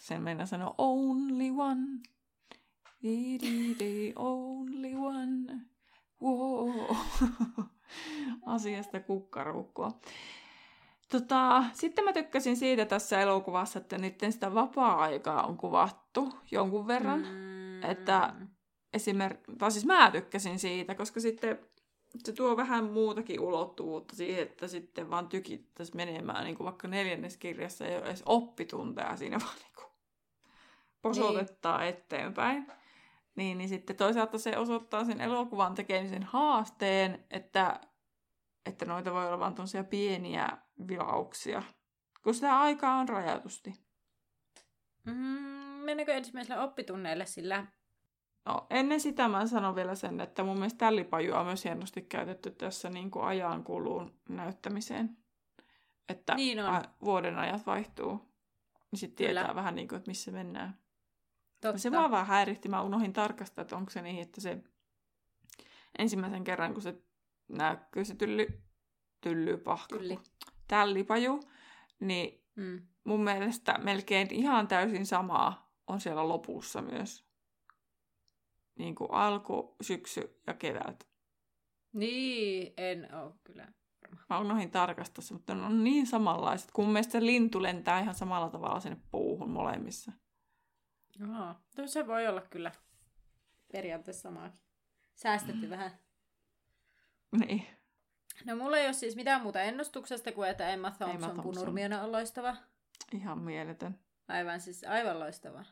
sen 0.00 0.22
mennä 0.22 0.46
sanoa 0.46 0.74
only 0.78 1.50
one. 1.56 1.86
The 3.78 4.12
only 4.16 4.94
one. 4.94 5.75
Wow. 6.22 6.96
Asiasta 8.46 9.00
kukkaruukkoa. 9.00 9.92
Tota, 11.10 11.64
sitten 11.72 12.04
mä 12.04 12.12
tykkäsin 12.12 12.56
siitä 12.56 12.84
tässä 12.84 13.20
elokuvassa, 13.20 13.78
että 13.78 13.98
nyt 13.98 14.20
sitä 14.30 14.54
vapaa-aikaa 14.54 15.46
on 15.46 15.56
kuvattu 15.56 16.32
jonkun 16.50 16.86
verran. 16.86 17.20
Mm. 17.20 17.82
Että 17.82 18.34
esimerkiksi, 18.92 19.56
tai 19.58 19.70
siis 19.70 19.84
mä 19.84 20.10
tykkäsin 20.10 20.58
siitä, 20.58 20.94
koska 20.94 21.20
sitten 21.20 21.58
se 22.24 22.32
tuo 22.32 22.56
vähän 22.56 22.84
muutakin 22.84 23.40
ulottuvuutta 23.40 24.16
siihen, 24.16 24.42
että 24.42 24.68
sitten 24.68 25.10
vaan 25.10 25.28
tykittäisi 25.28 25.96
menemään, 25.96 26.44
niin 26.44 26.56
kuin 26.56 26.64
vaikka 26.64 26.88
neljänneskirjassa 26.88 27.86
ei 27.86 27.96
ole 27.96 28.06
edes 28.06 28.22
oppitunteja 28.26 29.16
siinä, 29.16 29.38
vaan 29.40 29.56
niin 29.56 29.74
kuin 29.74 29.92
posotettaa 31.02 31.78
niin. 31.78 31.88
eteenpäin. 31.88 32.66
Niin, 33.36 33.58
niin 33.58 33.68
sitten 33.68 33.96
toisaalta 33.96 34.38
se 34.38 34.58
osoittaa 34.58 35.04
sen 35.04 35.20
elokuvan 35.20 35.74
tekemisen 35.74 36.22
haasteen, 36.22 37.24
että, 37.30 37.80
että 38.66 38.84
noita 38.84 39.12
voi 39.12 39.26
olla 39.26 39.38
vain 39.38 39.54
pieniä 39.90 40.58
vilauksia, 40.88 41.62
kun 42.22 42.34
sitä 42.34 42.60
aikaa 42.60 42.96
on 42.96 43.08
rajatusti. 43.08 43.74
Mm, 45.04 45.12
mennäänkö 45.84 46.14
ensimmäisellä 46.14 46.62
oppitunneille 46.62 47.26
sillä? 47.26 47.66
No, 48.44 48.66
ennen 48.70 49.00
sitä 49.00 49.28
mä 49.28 49.46
sanon 49.46 49.74
vielä 49.74 49.94
sen, 49.94 50.20
että 50.20 50.44
mun 50.44 50.56
mielestä 50.56 50.78
tällipajua 50.78 51.40
on 51.40 51.46
myös 51.46 51.64
hienosti 51.64 52.02
käytetty 52.02 52.50
tässä 52.50 52.90
niin 52.90 53.10
kuin 53.10 53.24
ajan 53.24 53.64
kuluun 53.64 54.20
näyttämiseen. 54.28 55.16
Että 56.08 56.34
niin 56.34 56.64
on. 56.64 56.84
vuoden 57.04 57.38
ajat 57.38 57.66
vaihtuu. 57.66 58.36
Niin 58.90 58.98
sitten 58.98 59.16
tietää 59.16 59.54
vähän 59.54 59.74
niin 59.74 59.88
kuin, 59.88 59.96
että 59.96 60.10
missä 60.10 60.30
mennään. 60.30 60.85
Totta. 61.60 61.78
Se 61.78 61.92
vaan 61.92 62.10
vähän 62.10 62.26
häiritti. 62.26 62.68
Mä 62.68 62.82
unohdin 62.82 63.12
tarkastaa, 63.12 63.62
että 63.62 63.76
onko 63.76 63.90
se 63.90 64.02
niin, 64.02 64.22
että 64.22 64.40
se 64.40 64.62
ensimmäisen 65.98 66.44
kerran, 66.44 66.72
kun 66.72 66.82
se 66.82 67.02
näkyy 67.48 68.04
se 68.04 68.14
tylly, 68.14 68.62
tylly 69.20 69.56
pahka, 69.56 69.98
Tylli. 69.98 70.18
tällipaju, 70.68 71.40
niin 72.00 72.44
mm. 72.56 72.86
mun 73.04 73.24
mielestä 73.24 73.78
melkein 73.78 74.34
ihan 74.34 74.68
täysin 74.68 75.06
samaa 75.06 75.72
on 75.86 76.00
siellä 76.00 76.28
lopussa 76.28 76.82
myös. 76.82 77.26
Niin 78.78 78.94
kuin 78.94 79.10
alku, 79.10 79.76
syksy 79.80 80.40
ja 80.46 80.54
kevät. 80.54 81.08
Niin, 81.92 82.72
en 82.76 83.14
ole 83.14 83.32
kyllä. 83.44 83.72
Mä 84.30 84.38
unohdin 84.38 84.70
tarkastaa 84.70 85.24
mutta 85.32 85.54
ne 85.54 85.62
on 85.62 85.84
niin 85.84 86.06
samanlaiset. 86.06 86.70
Kun 86.70 86.88
mielestä 86.88 87.12
se 87.12 87.26
lintu 87.26 87.62
lentää 87.62 88.00
ihan 88.00 88.14
samalla 88.14 88.50
tavalla 88.50 88.80
sinne 88.80 89.00
puuhun 89.10 89.50
molemmissa. 89.50 90.12
Joo, 91.20 91.54
no 91.76 91.86
se 91.86 92.06
voi 92.06 92.26
olla 92.26 92.40
kyllä 92.40 92.72
periaatteessa 93.72 94.22
samaakin. 94.22 94.60
Säästetty 95.14 95.66
mm. 95.66 95.70
vähän. 95.70 95.90
Niin. 97.38 97.66
No 98.44 98.56
mulla 98.56 98.78
ei 98.78 98.86
ole 98.86 98.92
siis 98.92 99.16
mitään 99.16 99.42
muuta 99.42 99.60
ennustuksesta 99.60 100.32
kuin, 100.32 100.48
että 100.48 100.68
Emma 100.68 100.90
Thompson, 100.90 101.30
Emma 101.30 101.42
Thompson. 101.42 101.92
on 102.04 102.12
loistava. 102.12 102.56
Ihan 103.12 103.38
mieletön. 103.38 103.98
Aivan 104.28 104.60
siis 104.60 104.84
aivan 104.84 105.20
loistava. 105.20 105.64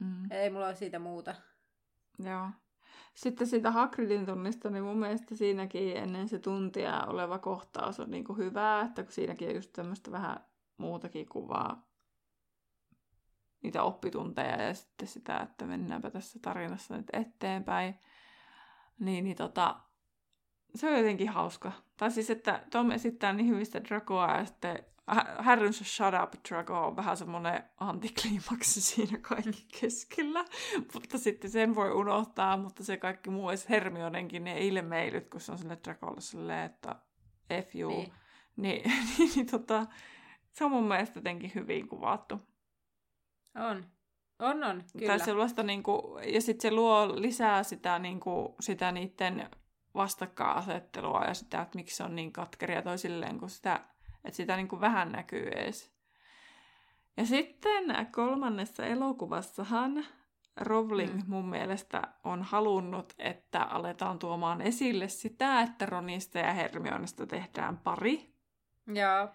Mm. 0.00 0.30
Ei 0.30 0.50
mulla 0.50 0.66
ole 0.66 0.74
siitä 0.74 0.98
muuta. 0.98 1.34
Joo. 2.18 2.48
Sitten 3.14 3.46
siitä 3.46 3.70
Hagridin 3.70 4.26
tunnista, 4.26 4.70
niin 4.70 4.84
mun 4.84 4.98
mielestä 4.98 5.36
siinäkin 5.36 5.96
ennen 5.96 6.28
se 6.28 6.38
tuntia 6.38 7.04
oleva 7.04 7.38
kohtaus 7.38 8.00
on 8.00 8.10
niin 8.10 8.24
kuin 8.24 8.38
hyvä, 8.38 8.80
että 8.80 9.02
kun 9.02 9.12
siinäkin 9.12 9.48
on 9.48 9.54
just 9.54 9.72
tämmöistä 9.72 10.10
vähän 10.10 10.36
muutakin 10.76 11.28
kuvaa 11.28 11.86
niitä 13.64 13.82
oppitunteja 13.82 14.62
ja 14.62 14.74
sitten 14.74 15.08
sitä, 15.08 15.36
että 15.38 15.66
mennäänpä 15.66 16.10
tässä 16.10 16.38
tarinassa 16.42 16.96
nyt 16.96 17.06
eteenpäin. 17.12 17.94
Niin, 19.00 19.24
niin 19.24 19.36
tota, 19.36 19.80
se 20.74 20.88
on 20.88 20.98
jotenkin 20.98 21.28
hauska. 21.28 21.72
Tai 21.96 22.10
siis, 22.10 22.30
että 22.30 22.64
Tom 22.70 22.90
esittää 22.90 23.32
niin 23.32 23.48
hyvistä 23.48 23.84
Dragoa 23.84 24.36
ja 24.36 24.44
sitten 24.44 24.84
Harryn's 25.38 25.84
Shut 25.84 26.14
Up 26.22 26.32
Drago 26.48 26.86
on 26.86 26.96
vähän 26.96 27.16
semmoinen 27.16 27.64
antikliimaksi 27.80 28.80
siinä 28.94 29.18
kaikki 29.18 29.66
keskellä. 29.80 30.44
mutta 30.94 31.18
sitten 31.18 31.50
sen 31.50 31.74
voi 31.74 31.92
unohtaa, 31.92 32.56
mutta 32.56 32.84
se 32.84 32.96
kaikki 32.96 33.30
muu, 33.30 33.48
edes 33.48 33.68
Hermionenkin 33.68 34.44
ne 34.44 34.66
ilmeilyt, 34.66 35.28
kun 35.28 35.40
se 35.40 35.52
on 35.52 35.58
sille 35.58 35.78
Dragolle 35.84 36.20
silleen, 36.20 36.66
että 36.66 36.96
F 37.62 37.74
you. 37.74 37.90
Niin. 37.90 38.12
Niin, 38.56 38.82
niin, 39.18 39.30
niin 39.36 39.46
tota, 39.46 39.86
se 40.50 40.64
on 40.64 40.70
mun 40.70 40.88
mielestä 40.88 41.18
jotenkin 41.18 41.52
hyvin 41.54 41.88
kuvattu. 41.88 42.40
On. 43.54 43.84
On, 44.38 44.64
on, 44.64 44.82
kyllä. 44.92 45.06
Tai 45.06 45.20
sellaista, 45.20 45.62
niin 45.62 45.82
kuin, 45.82 46.34
ja 46.34 46.40
sitten 46.40 46.70
se 46.70 46.74
luo 46.74 47.08
lisää 47.14 47.62
sitä, 47.62 47.98
niin 47.98 48.20
kuin, 48.20 48.48
sitä 48.60 48.92
niiden 48.92 49.50
vastakkainasettelua 49.94 51.24
ja 51.24 51.34
sitä, 51.34 51.62
että 51.62 51.76
miksi 51.76 51.96
se 51.96 52.04
on 52.04 52.16
niin 52.16 52.32
katkeria 52.32 52.82
toisilleen, 52.82 53.38
kun 53.38 53.50
sitä, 53.50 53.80
että 54.24 54.36
sitä 54.36 54.56
niin 54.56 54.68
kuin 54.68 54.80
vähän 54.80 55.12
näkyy 55.12 55.48
edes. 55.48 55.94
Ja 57.16 57.26
sitten 57.26 58.08
kolmannessa 58.12 58.86
elokuvassahan 58.86 60.04
Rowling 60.60 61.14
mm. 61.14 61.22
mun 61.26 61.48
mielestä 61.48 62.02
on 62.24 62.42
halunnut, 62.42 63.14
että 63.18 63.62
aletaan 63.62 64.18
tuomaan 64.18 64.60
esille 64.60 65.08
sitä, 65.08 65.62
että 65.62 65.86
Ronista 65.86 66.38
ja 66.38 66.52
Hermionesta 66.52 67.26
tehdään 67.26 67.78
pari. 67.78 68.34
Joo. 68.86 69.28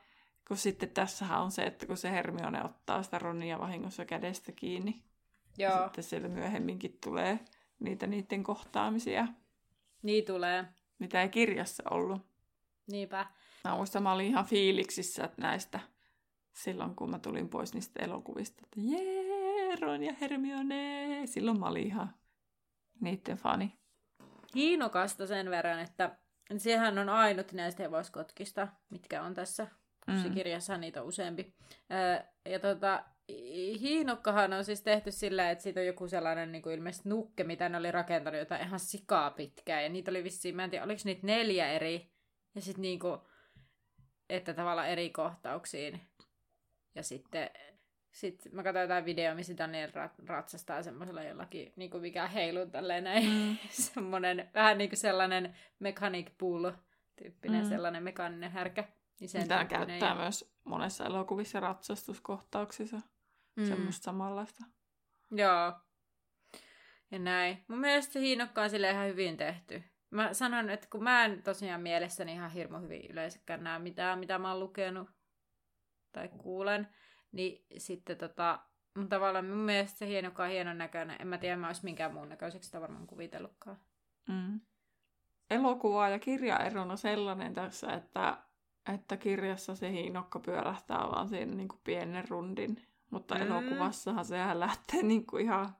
Kun 0.49 0.57
sitten 0.57 0.89
tässähän 0.89 1.41
on 1.41 1.51
se, 1.51 1.61
että 1.61 1.85
kun 1.85 1.97
se 1.97 2.11
Hermione 2.11 2.63
ottaa 2.63 3.03
sitä 3.03 3.19
Ronia 3.19 3.59
vahingossa 3.59 4.05
kädestä 4.05 4.51
kiinni, 4.51 5.03
Joo. 5.57 5.71
Ja 5.71 5.83
sitten 5.83 6.03
siellä 6.03 6.27
myöhemminkin 6.27 6.97
tulee 7.03 7.39
niitä 7.79 8.07
niiden 8.07 8.43
kohtaamisia. 8.43 9.27
Niin 10.01 10.25
tulee. 10.25 10.65
Mitä 10.99 11.21
ei 11.21 11.29
kirjassa 11.29 11.83
ollut. 11.91 12.21
Niinpä. 12.91 13.25
Mä 13.63 13.75
muistan, 13.75 14.03
mä 14.03 14.13
olin 14.13 14.27
ihan 14.27 14.45
fiiliksissä 14.45 15.29
näistä 15.37 15.79
silloin, 16.53 16.95
kun 16.95 17.09
mä 17.09 17.19
tulin 17.19 17.49
pois 17.49 17.73
niistä 17.73 18.03
elokuvista. 18.03 18.63
Että 18.63 18.79
jee, 18.81 19.75
Ron 19.75 20.03
ja 20.03 20.13
Hermione. 20.21 21.21
Silloin 21.25 21.59
mä 21.59 21.67
olin 21.67 21.87
ihan 21.87 22.13
niiden 23.01 23.37
fani. 23.37 23.79
Hiinokasta 24.55 25.27
sen 25.27 25.49
verran, 25.49 25.79
että 25.79 26.17
sehän 26.57 26.97
on 26.97 27.09
ainut 27.09 27.51
näistä 27.53 27.83
hevoskotkista, 27.83 28.67
mitkä 28.89 29.23
on 29.23 29.33
tässä 29.33 29.67
mm. 30.11 30.33
kirjassa 30.33 30.77
niitä 30.77 31.01
on 31.01 31.07
useampi. 31.07 31.53
ja 32.45 32.59
tota, 32.59 33.03
hiinokkahan 33.81 34.53
on 34.53 34.65
siis 34.65 34.81
tehty 34.81 35.11
sillä, 35.11 35.51
että 35.51 35.63
siitä 35.63 35.79
on 35.79 35.85
joku 35.85 36.07
sellainen 36.07 36.51
niin 36.51 36.61
kuin 36.61 36.75
ilmeisesti 36.75 37.09
nukke, 37.09 37.43
mitä 37.43 37.69
ne 37.69 37.77
oli 37.77 37.91
rakentanut 37.91 38.39
jotain 38.39 38.67
ihan 38.67 38.79
sikaa 38.79 39.31
pitkään. 39.31 39.83
Ja 39.83 39.89
niitä 39.89 40.11
oli 40.11 40.23
vissiin, 40.23 40.55
mä 40.55 40.63
en 40.63 40.69
tiedä, 40.69 40.85
oliko 40.85 41.01
niitä 41.03 41.27
neljä 41.27 41.71
eri. 41.71 42.11
Ja 42.55 42.61
sitten 42.61 42.81
niin 42.81 42.99
kuin, 42.99 43.19
että 44.29 44.53
tavallaan 44.53 44.89
eri 44.89 45.09
kohtauksiin. 45.09 46.01
Ja 46.95 47.03
sitten 47.03 47.49
sitten 48.11 48.55
mä 48.55 48.63
katsoin 48.63 48.81
jotain 48.81 49.05
videoa, 49.05 49.35
missä 49.35 49.57
Daniel 49.57 49.91
ratsastaa 50.27 50.83
semmoisella 50.83 51.23
jollakin, 51.23 51.73
niin 51.75 51.91
kuin 51.91 52.01
mikä 52.01 52.27
heiluu 52.27 52.65
tälleen 52.65 53.03
näin. 53.03 53.29
Mm. 53.29 53.57
Semmoinen 53.93 54.49
vähän 54.53 54.77
niin 54.77 54.89
kuin 54.89 54.97
sellainen 54.97 55.55
mechanic 55.79 56.27
bull 56.39 56.71
tyyppinen, 57.15 57.63
mm. 57.63 57.69
sellainen 57.69 58.03
mekaaninen 58.03 58.51
härkä. 58.51 58.83
Niin 59.19 59.29
sen 59.29 59.47
Tämä 59.47 59.65
käyttää 59.65 60.09
ja... 60.09 60.15
myös 60.15 60.55
monessa 60.63 61.05
elokuvissa 61.05 61.59
ratsastuskohtauksissa. 61.59 63.01
Mm. 63.55 63.65
Semmoista 63.65 64.03
samanlaista. 64.03 64.63
Joo. 65.31 65.73
Ja 67.11 67.19
näin. 67.19 67.65
Mun 67.67 67.79
mielestä 67.79 68.13
se 68.13 68.19
hiinokka 68.19 68.61
on 68.61 68.69
sille 68.69 68.91
ihan 68.91 69.07
hyvin 69.07 69.37
tehty. 69.37 69.83
Mä 70.11 70.33
sanon, 70.33 70.69
että 70.69 70.87
kun 70.91 71.03
mä 71.03 71.25
en 71.25 71.43
tosiaan 71.43 71.81
mielessäni 71.81 72.33
ihan 72.33 72.51
hirmu 72.51 72.77
hyvin 72.77 73.11
yleensäkään 73.11 73.63
näe 73.63 73.79
mitään, 73.79 74.19
mitä 74.19 74.39
mä 74.39 74.51
oon 74.51 74.59
lukenut 74.59 75.09
tai 76.11 76.27
kuulen, 76.27 76.87
niin 77.31 77.65
sitten 77.77 78.17
tota, 78.17 78.59
mun 78.97 79.09
tavallaan 79.09 79.45
mun 79.45 79.57
mielestä 79.57 79.97
se 79.97 80.07
hienokka 80.07 80.43
on 80.43 80.49
hienon 80.49 80.77
näköinen. 80.77 81.21
En 81.21 81.27
mä 81.27 81.37
tiedä, 81.37 81.57
mä 81.57 81.67
olisi 81.67 81.83
minkään 81.83 82.13
muun 82.13 82.29
näköiseksi 82.29 82.67
sitä 82.67 82.81
varmaan 82.81 83.07
kuvitellutkaan. 83.07 83.77
Mm. 84.27 84.59
Elokuva 85.49 86.09
ja 86.09 86.19
kirja 86.19 86.57
erona 86.57 86.95
sellainen 86.95 87.53
tässä, 87.53 87.93
että 87.93 88.37
että 88.93 89.17
kirjassa 89.17 89.75
se 89.75 89.91
hiinokka 89.91 90.39
pyörähtää 90.39 90.97
vaan 90.97 91.29
siinä 91.29 91.55
niin 91.55 91.67
kuin 91.67 91.81
pienen 91.83 92.29
rundin. 92.29 92.87
Mutta 93.09 93.35
mm. 93.35 93.41
elokuvassahan 93.41 94.25
sehän 94.25 94.59
lähtee 94.59 95.03
niin 95.03 95.25
kuin 95.25 95.43
ihan 95.43 95.75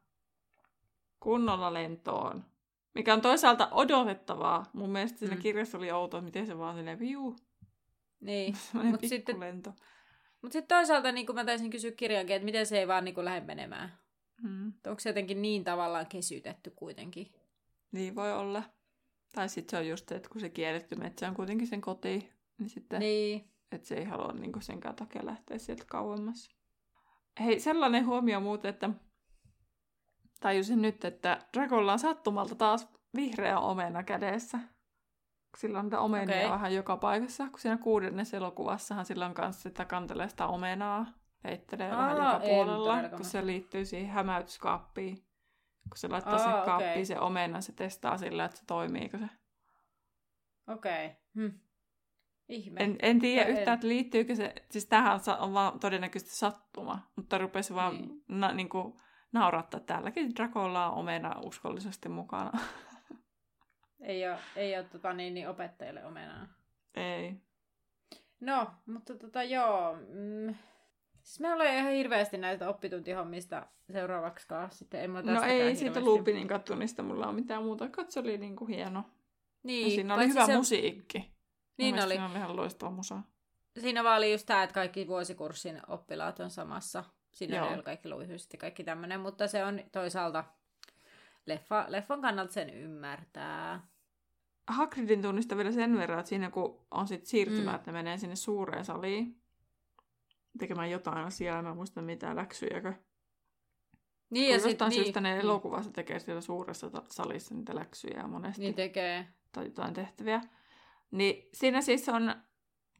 kunnolla 1.19 1.73
lentoon. 1.73 2.45
Mikä 2.93 3.13
on 3.13 3.21
toisaalta 3.21 3.67
odotettavaa. 3.71 4.65
Mun 4.73 4.89
mielestä 4.89 5.19
siinä 5.19 5.35
mm. 5.35 5.41
kirjassa 5.41 5.77
oli 5.77 5.91
outoa, 5.91 6.21
miten 6.21 6.47
se 6.47 6.57
vaan 6.57 6.75
silleen 6.75 6.99
viu. 6.99 7.35
Niin. 8.19 8.55
Mutta 8.91 9.07
sitten, 9.07 9.37
mut 10.41 10.51
sitten 10.51 10.77
toisaalta 10.77 11.11
niin 11.11 11.27
mä 11.33 11.45
taisin 11.45 11.69
kysyä 11.69 11.91
kirjankin, 11.91 12.35
että 12.35 12.45
miten 12.45 12.65
se 12.65 12.79
ei 12.79 12.87
vaan 12.87 13.05
niin 13.05 13.15
kuin 13.15 13.25
lähde 13.25 13.45
menemään. 13.45 13.93
Mm. 14.43 14.73
Onko 14.87 14.99
se 14.99 15.09
jotenkin 15.09 15.41
niin 15.41 15.63
tavallaan 15.63 16.07
kesytetty 16.07 16.71
kuitenkin? 16.75 17.33
Niin 17.91 18.15
voi 18.15 18.33
olla. 18.33 18.63
Tai 19.33 19.49
sitten 19.49 19.71
se 19.71 19.77
on 19.77 19.87
just 19.87 20.09
se, 20.09 20.15
että 20.15 20.29
kun 20.29 20.41
se 20.41 20.49
kielletty 20.49 20.95
metsä 20.95 21.27
on 21.27 21.35
kuitenkin 21.35 21.67
sen 21.67 21.81
koti, 21.81 22.29
niin 22.59 22.69
sitten, 22.69 22.99
Niin. 22.99 23.51
että 23.71 23.87
se 23.87 23.95
ei 23.95 24.05
halua 24.05 24.31
niin 24.31 24.61
senkään 24.61 24.95
takia 24.95 25.25
lähteä 25.25 25.57
sieltä 25.57 25.83
kauemmas. 25.87 26.49
Hei, 27.39 27.59
sellainen 27.59 28.05
huomio 28.05 28.39
muuten, 28.39 28.69
että 28.69 28.89
tajusin 30.39 30.81
nyt, 30.81 31.05
että 31.05 31.39
Dragolla 31.53 31.93
on 31.93 31.99
sattumalta 31.99 32.55
taas 32.55 32.87
vihreä 33.15 33.59
omena 33.59 34.03
kädessä. 34.03 34.59
Sillä 35.57 35.79
on 35.79 35.85
niitä 35.85 35.99
omenia 35.99 36.37
Okei. 36.37 36.49
vähän 36.49 36.73
joka 36.73 36.97
paikassa, 36.97 37.49
kun 37.49 37.59
siinä 37.59 37.77
kuudennessa 37.77 38.37
elokuvassahan 38.37 39.05
sillä 39.05 39.25
on 39.25 39.33
kanssa 39.33 39.61
sitä 39.61 39.85
kantelee 39.85 40.29
sitä 40.29 40.47
omenaa, 40.47 41.05
heittelee 41.43 41.91
vähän 41.91 42.21
Aa, 42.21 42.33
joka 42.33 42.45
en 42.45 42.49
puolella, 42.49 43.09
kun 43.09 43.25
se 43.25 43.45
liittyy 43.45 43.85
siihen 43.85 44.09
hämäytyskaappiin. 44.09 45.15
Kun 45.89 45.97
se 45.97 46.07
laittaa 46.07 46.33
Aa, 46.33 46.39
sen 46.39 46.65
kaappiin 46.65 47.05
se 47.05 47.19
omena, 47.19 47.61
se 47.61 47.71
testaa 47.71 48.17
sillä, 48.17 48.45
että 48.45 48.57
se 48.57 48.65
toimiiko 48.65 49.17
se. 49.17 49.29
Okei. 50.67 51.05
Okay. 51.05 51.17
Hm. 51.35 51.59
Ihme. 52.49 52.83
En, 52.83 52.95
en 53.01 53.19
tiedä 53.19 53.45
En- 53.45 53.49
yhtään, 53.49 53.75
että 53.75 53.87
liittyykö 53.87 54.35
se, 54.35 54.53
siis 54.69 54.85
tähän 54.85 55.19
on 55.39 55.53
vaan 55.53 55.79
todennäköisesti 55.79 56.35
sattuma, 56.35 56.99
mutta 57.15 57.37
rupesi 57.37 57.75
vaan 57.75 57.95
Niin. 57.95 58.23
Na, 58.27 58.51
niin 58.51 58.69
kuin, 58.69 58.93
naurattaa, 59.31 59.79
täälläkin 59.79 60.35
Dracolla 60.35 60.89
on 60.89 60.97
omena 60.97 61.35
uskollisesti 61.45 62.09
mukana. 62.09 62.51
Ei 64.01 64.27
ole, 64.27 64.37
ei 64.55 64.77
ole 64.77 64.83
tota, 64.83 65.13
niin, 65.13 65.33
niin 65.33 65.49
opettajille 65.49 66.05
omenaa. 66.05 66.47
Ei. 66.95 67.35
No, 68.39 68.67
mutta 68.85 69.15
tota 69.15 69.43
joo. 69.43 69.95
Mm, 69.95 70.55
siis 71.21 71.39
me 71.39 71.53
ollaan 71.53 71.73
ihan 71.73 71.91
hirveästi 71.91 72.37
näistä 72.37 72.69
oppituntihommista 72.69 73.67
seuraavaksikaan. 73.91 74.71
Sitten 74.71 75.03
en 75.03 75.11
mä 75.11 75.21
No 75.21 75.41
ei 75.41 75.75
siitä 75.75 75.99
Lupinin 75.99 76.47
kattunista 76.47 77.03
mulla 77.03 77.27
on 77.27 77.35
mitään 77.35 77.63
muuta. 77.63 77.89
Katso, 77.89 78.19
oli 78.19 78.37
niin 78.37 78.55
kuin 78.55 78.69
hieno. 78.69 79.03
Niin, 79.63 79.87
Ja 79.87 79.95
siinä 79.95 80.15
oli 80.15 80.27
hyvä 80.27 80.45
se, 80.45 80.57
musiikki. 80.57 81.38
Niin 81.83 82.03
oli. 82.03 82.13
Siinä 82.13 82.25
oli 82.29 82.35
ihan 82.37 82.55
loistava 82.55 82.91
musa. 82.91 83.21
Siinä 83.79 84.03
vaan 84.03 84.17
oli 84.17 84.31
just 84.31 84.45
tämä, 84.45 84.63
että 84.63 84.73
kaikki 84.73 85.07
vuosikurssin 85.07 85.81
oppilaat 85.87 86.39
on 86.39 86.49
samassa. 86.51 87.03
Siinä 87.31 87.57
Joo. 87.57 87.73
oli 87.73 87.83
kaikki 87.83 88.09
luihyiset 88.09 88.53
ja 88.53 88.59
kaikki 88.59 88.83
tämmöinen, 88.83 89.19
mutta 89.19 89.47
se 89.47 89.65
on 89.65 89.79
toisaalta 89.91 90.43
leffa, 91.45 91.85
leffan 91.87 92.21
kannalta 92.21 92.53
sen 92.53 92.69
ymmärtää. 92.69 93.87
Hagridin 94.67 95.21
tunnista 95.21 95.57
vielä 95.57 95.71
sen 95.71 95.97
verran, 95.97 96.19
että 96.19 96.29
siinä 96.29 96.49
kun 96.51 96.79
on 96.91 97.07
sit 97.07 97.25
siirtymä, 97.25 97.61
Mm. 97.61 97.67
mm. 97.69 97.75
että 97.75 97.91
ne 97.91 97.97
menee 97.97 98.17
sinne 98.17 98.35
suureen 98.35 98.85
saliin 98.85 99.41
tekemään 100.59 100.91
jotain 100.91 101.17
asiaa, 101.25 101.59
en 101.59 101.65
mä 101.65 101.73
muista 101.73 102.01
mitään 102.01 102.35
läksyjäkö. 102.35 102.93
Niin, 104.29 104.51
Ja 104.53 104.59
sit- 104.59 104.67
jostain 104.71 104.89
niin, 104.89 105.03
syystä 105.03 105.21
ne 105.21 105.39
elokuvassa 105.39 105.91
tekee 105.91 106.19
siellä 106.19 106.41
suuressa 106.41 106.91
salissa 107.09 107.55
niitä 107.55 107.75
läksyjä 107.75 108.27
monesti. 108.27 108.61
Niin 108.61 108.73
tekee. 108.75 109.27
tai 109.51 109.65
jotain 109.65 109.93
tehtäviä. 109.93 110.41
Niin 111.11 111.49
siinä 111.53 111.81
siis 111.81 112.09
on, 112.09 112.35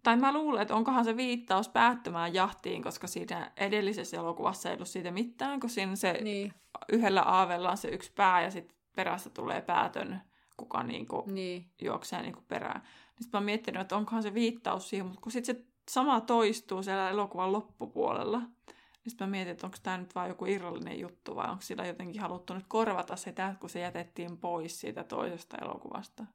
tai 0.03 0.18
mä 0.18 0.34
luulen, 0.34 0.62
että 0.62 0.76
onkohan 0.76 1.05
se 1.05 1.18
viittaus 1.18 1.70
päättymään 1.70 2.34
jahtiin, 2.34 2.84
koska 2.84 3.07
siinä 3.07 3.51
edellisessä 3.57 4.18
elokuvassa 4.18 4.70
ei 4.70 4.76
ollut 4.76 4.88
siitä 4.88 5.12
mitään, 5.12 5.60
kun 5.60 5.70
siinä 5.70 5.95
se 5.95 6.14
Niin, 6.22 6.53
yhdellä 6.91 7.22
aavella 7.22 7.72
on 7.72 7.78
se 7.78 7.88
yksi 7.88 8.12
pää 8.16 8.41
ja 8.41 8.51
sitten 8.51 8.78
perässä 8.95 9.30
tulee 9.30 9.62
päätön, 9.62 10.22
kuka 10.57 10.84
niinku 10.84 11.24
niin. 11.28 11.66
juoksee 11.82 12.22
niinku 12.22 12.41
perään. 12.47 12.82
Niin 12.82 13.24
sit 13.24 13.34
mä 13.34 13.38
oon 13.38 13.45
miettinyt, 13.45 13.82
että 13.82 13.97
onkohan 13.97 14.24
se 14.24 14.34
viittaus 14.34 14.89
siihen, 14.89 15.05
mutta 15.05 15.22
kun 15.22 15.32
sitten 15.32 15.55
se 15.55 15.66
sama 15.89 16.22
toistuu 16.22 16.84
siellä 16.84 17.10
elokuvan 17.10 17.51
loppupuolella, 17.51 18.39
niin 18.39 19.12
sitten 19.12 19.28
mä 19.28 19.32
mietin, 19.32 19.51
että 19.51 19.68
onko 19.68 19.78
tämä 19.84 19.97
nyt 19.97 20.16
vain 20.16 20.30
joku 20.30 20.45
irrallinen 20.45 20.99
juttu 20.99 21.36
vai 21.36 21.49
onko 21.49 21.62
sillä 21.62 21.86
jotenkin 21.86 22.22
haluttu 22.22 22.53
nyt 22.53 22.66
korvata 22.68 23.16
sitä, 23.16 23.55
kun 23.60 23.70
se 23.70 23.80
jätettiin 23.80 24.38
pois 24.38 24.80
siitä 24.80 25.03
toisesta 25.03 25.57
elokuvasta. 25.57 26.26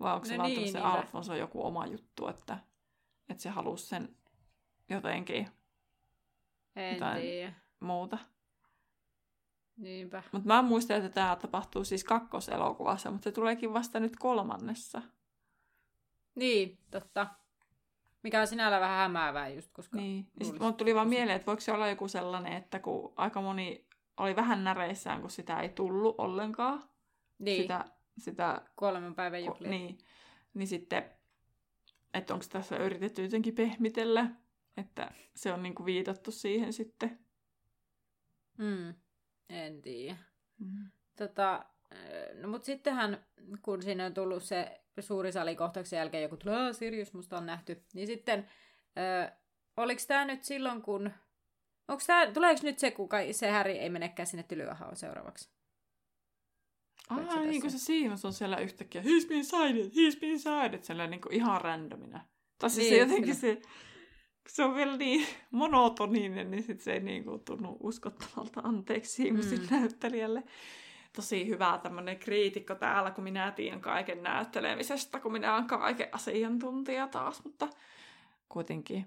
Vai 0.00 0.14
onko 0.14 0.26
se 0.26 0.36
No 0.36 0.38
vaan 0.42 0.50
niin, 0.50 0.72
se 0.72 0.78
niinpä. 0.78 0.92
Alfonso 0.92 1.34
joku 1.34 1.66
oma 1.66 1.86
juttu, 1.86 2.28
että, 2.28 2.58
että 3.28 3.42
se 3.42 3.48
halusi 3.48 3.86
sen 3.86 4.16
jotenkin 4.90 5.48
En 6.76 6.94
Jotain. 6.94 7.20
tiedä. 7.22 7.52
muuta. 7.80 8.18
Niinpä. 9.76 10.22
Mutta 10.32 10.46
mä 10.46 10.62
muistan, 10.62 10.96
että 10.96 11.08
tämä 11.08 11.36
tapahtuu 11.36 11.84
siis 11.84 12.04
kakkoselokuvassa, 12.04 13.10
mutta 13.10 13.24
se 13.24 13.32
tuleekin 13.32 13.72
vasta 13.74 14.00
nyt 14.00 14.16
kolmannessa. 14.16 15.02
Niin, 16.34 16.78
totta. 16.90 17.26
Mikä 18.22 18.40
on 18.40 18.46
sinällä 18.46 18.80
vähän 18.80 18.98
hämäävää 18.98 19.48
just, 19.48 19.72
koska... 19.72 19.96
Niin. 19.96 20.24
Luulisi- 20.24 20.44
sitten 20.44 20.62
mulle 20.62 20.76
tuli 20.76 20.94
vaan 20.94 21.08
mieleen, 21.08 21.36
että 21.36 21.46
voiko 21.46 21.60
se 21.60 21.72
olla 21.72 21.88
joku 21.88 22.08
sellainen, 22.08 22.52
että 22.52 22.78
kun 22.78 23.12
aika 23.16 23.40
moni 23.40 23.86
oli 24.16 24.36
vähän 24.36 24.64
näreissään, 24.64 25.20
kun 25.20 25.30
sitä 25.30 25.60
ei 25.60 25.68
tullut 25.68 26.14
ollenkaan. 26.18 26.82
niin 27.38 27.62
Sitä, 27.62 27.84
sitä 28.18 28.62
kolmen 28.74 29.14
päivän 29.14 29.44
juhlia. 29.44 29.70
niin, 29.70 29.98
niin 30.54 30.68
sitten, 30.68 31.10
että 32.14 32.34
onko 32.34 32.46
tässä 32.48 32.76
yritetty 32.76 33.22
jotenkin 33.22 33.54
pehmitellä, 33.54 34.30
että 34.76 35.10
se 35.34 35.52
on 35.52 35.62
niinku 35.62 35.84
viitattu 35.84 36.30
siihen 36.30 36.72
sitten. 36.72 37.18
Mm. 38.58 38.94
En 39.48 39.82
tiedä. 39.82 40.16
Mm. 40.58 40.90
Tota, 41.16 41.64
ö, 41.92 42.34
no 42.34 42.48
mut 42.48 42.64
sittenhän, 42.64 43.26
kun 43.62 43.82
siinä 43.82 44.06
on 44.06 44.14
tullut 44.14 44.42
se 44.42 44.80
suuri 45.00 45.32
salikohtauksen 45.32 45.96
jälkeen 45.96 46.22
joku 46.22 46.36
tulee, 46.36 46.56
"Aa, 46.56 46.72
Sirius 46.72 47.12
musta 47.14 47.38
on 47.38 47.46
nähty, 47.46 47.82
niin 47.94 48.06
sitten, 48.06 48.48
ö, 48.98 49.32
oliko 49.76 50.02
tämä 50.08 50.24
nyt 50.24 50.44
silloin, 50.44 50.82
kun, 50.82 51.10
onks 51.88 52.06
tää, 52.06 52.32
tuleeko 52.32 52.60
nyt 52.62 52.78
se, 52.78 52.90
kun 52.90 53.08
se 53.32 53.50
Häri 53.50 53.78
ei 53.78 53.90
menekään 53.90 54.26
sinne 54.26 54.42
tylyahoon 54.42 54.96
seuraavaksi? 54.96 55.53
Aa, 57.10 57.40
niin 57.40 57.60
kuin 57.60 57.70
se 57.70 57.78
Seamus 57.78 58.24
on 58.24 58.32
siellä 58.32 58.56
yhtäkkiä, 58.56 59.02
he's 59.02 59.28
been 59.28 59.44
sighted, 59.44 59.86
he's 59.90 60.20
been 60.20 60.38
sighted, 60.38 60.82
siellä 60.82 61.06
niin 61.06 61.20
kuin 61.20 61.34
ihan 61.34 61.60
randomina. 61.60 62.20
Tai 62.58 62.70
siis 62.70 62.90
Niin, 62.90 62.94
se 62.94 62.98
jotenkin 62.98 63.24
kyllä. 63.40 63.54
se, 63.56 63.62
se 64.48 64.64
on 64.64 64.74
vielä 64.74 64.96
niin 64.96 65.26
monotoninen, 65.50 66.50
niin 66.50 66.62
sit 66.62 66.80
se 66.80 66.92
ei 66.92 67.00
niin 67.00 67.24
kuin 67.24 67.40
tunnu 67.44 67.76
uskottavalta 67.80 68.60
anteeksi 68.64 69.22
Seamusin 69.22 69.58
Mm. 69.60 69.66
mm. 69.70 69.76
näyttelijälle. 69.80 70.42
Tosi 71.16 71.48
hyvä 71.48 71.80
tämmöinen 71.82 72.18
kriitikko 72.18 72.74
täällä, 72.74 73.10
kun 73.10 73.24
minä 73.24 73.50
tiedän 73.52 73.80
kaiken 73.80 74.22
näyttelemisestä, 74.22 75.20
kun 75.20 75.32
minä 75.32 75.54
olen 75.54 75.66
kaiken 75.66 76.08
asiantuntija 76.12 77.08
taas, 77.08 77.44
mutta 77.44 77.68
kuitenkin 78.48 79.06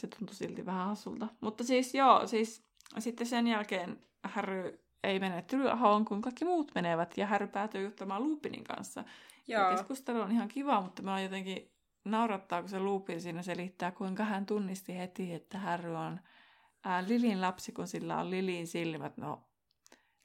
se 0.00 0.06
tuntui 0.06 0.34
silti 0.36 0.66
vähän 0.66 0.86
hassulta. 0.86 1.28
Mutta 1.40 1.64
siis 1.64 1.94
joo, 1.94 2.26
siis 2.26 2.62
sitten 2.98 3.26
sen 3.26 3.46
jälkeen 3.46 4.00
Harry 4.24 4.78
ei 5.04 5.18
mene 5.18 5.42
Tylyahoon, 5.42 6.04
kun 6.04 6.22
kaikki 6.22 6.44
muut 6.44 6.72
menevät, 6.74 7.18
ja 7.18 7.26
Harry 7.26 7.46
päätyy 7.46 7.84
juttelemaan 7.84 8.22
Lupinin 8.22 8.64
kanssa. 8.64 9.04
Ja 9.46 9.60
Joo, 9.60 9.70
keskustelu 9.70 10.20
on 10.20 10.32
ihan 10.32 10.48
kiva, 10.48 10.80
mutta 10.80 11.02
mä 11.02 11.20
jotenkin 11.20 11.70
naurattaa, 12.04 12.60
kun 12.60 12.68
se 12.68 12.80
Lupin 12.80 13.20
siinä 13.20 13.42
selittää, 13.42 13.90
kuinka 13.90 14.24
hän 14.24 14.46
tunnisti 14.46 14.98
heti, 14.98 15.34
että 15.34 15.58
Harry 15.58 15.94
on 15.94 16.20
ää, 16.84 17.04
Lilin 17.08 17.40
lapsi, 17.40 17.72
kun 17.72 17.86
sillä 17.86 18.16
on 18.16 18.30
Lilin 18.30 18.66
silmät. 18.66 19.16
No, 19.16 19.48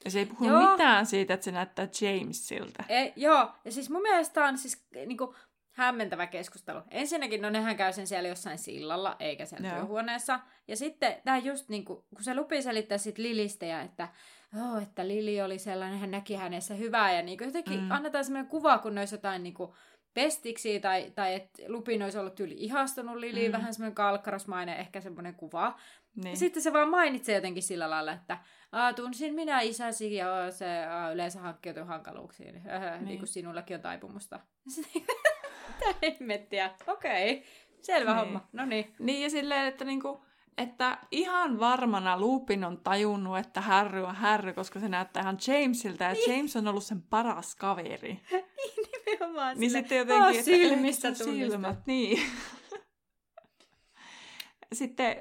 ja 0.06 0.12
se 0.12 0.20
ei 0.20 0.26
puhu 0.26 0.46
Joo. 0.46 0.72
mitään 0.72 1.06
siitä, 1.06 1.34
että 1.34 1.44
se 1.44 1.52
näyttää 1.52 1.88
Jamesilta. 2.02 2.84
e, 2.90 3.12
joo, 3.16 3.52
ja 3.66 3.72
siis 3.72 3.90
mun 3.90 4.02
mielestä 4.02 4.46
on 4.46 4.58
siis 4.58 4.86
niinku, 5.06 5.36
hämmentävä 5.72 6.28
keskustelu. 6.28 6.82
Ensinnäkin, 6.92 7.42
no 7.42 7.50
nehän 7.50 7.76
käy 7.76 7.94
sen 7.94 8.08
siellä 8.08 8.30
jossain 8.30 8.58
sillalla, 8.58 9.16
eikä 9.20 9.44
Joo. 9.44 9.74
työhuoneessa. 9.74 10.40
Ja 10.68 10.78
sitten 10.78 11.16
tämä 11.24 11.38
just 11.38 11.70
niinku, 11.70 12.06
kun 12.16 12.24
se 12.24 12.36
lupi 12.36 12.62
selittää 12.62 12.98
sit 12.98 13.18
Lilistä 13.18 13.66
ja 13.66 13.82
että, 13.82 14.08
oh, 14.62 14.82
että 14.84 15.08
Lili 15.08 15.42
oli 15.42 15.60
sellainen, 15.60 16.00
hän 16.00 16.12
näki 16.12 16.36
hänessä 16.36 16.74
hyvää 16.76 17.14
ja 17.14 17.22
niinku 17.22 17.44
jotenkin 17.44 17.80
Mm. 17.82 17.92
annetaan 17.92 18.26
sellainen 18.26 18.50
kuva, 18.52 18.78
kun 18.78 18.96
ne 18.96 19.02
olisi 19.02 19.16
jotain 19.16 19.44
niinku 19.44 19.76
pestiksi 20.14 20.80
tai, 20.80 21.12
tai 21.16 21.34
että 21.36 21.64
Lupin 21.68 22.04
olisi 22.04 22.18
ollut 22.18 22.36
tyyli 22.36 22.56
ihastunut 22.58 23.16
Liliin, 23.18 23.52
Mm. 23.52 23.58
vähän 23.58 23.74
semmoinen 23.74 23.96
kalkkarosmainen 23.96 24.78
ehkä 24.78 25.02
semmoinen 25.02 25.36
kuva. 25.36 25.80
Niin. 26.16 26.32
Ja 26.32 26.38
sitten 26.38 26.64
se 26.64 26.74
vaan 26.74 26.90
mainitsee 26.90 27.36
jotenkin 27.36 27.64
sillä 27.64 27.90
lailla, 27.90 28.12
että 28.12 28.38
tunsin 28.96 29.34
minä 29.36 29.62
isäsi 29.62 30.16
ja 30.16 30.52
se 30.52 30.86
aa, 30.86 31.12
yleensä 31.12 31.40
hankkiutui 31.40 31.84
hankaluuksiin. 31.84 32.56
Öhö, 32.70 32.92
niin. 32.96 33.06
niin 33.06 33.18
kuin 33.20 33.28
sinullakin 33.28 33.76
on 33.76 33.82
taipumusta. 33.82 34.40
Mitä 35.68 35.96
hemmettiä? 36.04 36.72
Okei, 36.88 37.44
selvä 37.82 38.12
Niin. 38.14 38.20
homma. 38.20 38.48
No 38.52 38.66
niin. 38.66 38.96
Niin 39.00 39.24
ja 39.24 39.30
silleen, 39.30 39.68
että 39.68 39.86
niinku, 39.86 40.26
että 40.58 40.98
ihan 41.12 41.60
varmana 41.60 42.20
Lupin 42.20 42.64
on 42.64 42.78
tajunnut, 42.78 43.38
että 43.38 43.62
Harry 43.62 44.04
on 44.04 44.16
Harry, 44.16 44.54
koska 44.54 44.80
se 44.80 44.90
näyttää 44.90 45.22
ihan 45.24 45.38
Jamesilta, 45.48 46.04
ja 46.04 46.14
Niin. 46.14 46.38
James 46.38 46.56
on 46.56 46.68
ollut 46.68 46.84
sen 46.84 47.02
paras 47.02 47.56
kaveri. 47.56 48.20
Nimenomaan 49.06 49.58
Niin 49.58 49.70
sille, 49.70 49.80
sitten 49.82 49.98
jotenkin, 49.98 50.24
"Aa, 50.24 50.30
että 50.32 50.76
tunnistaa." 50.76 51.14
silmät, 51.14 51.86
niin. 51.86 52.22
sitten 54.74 55.16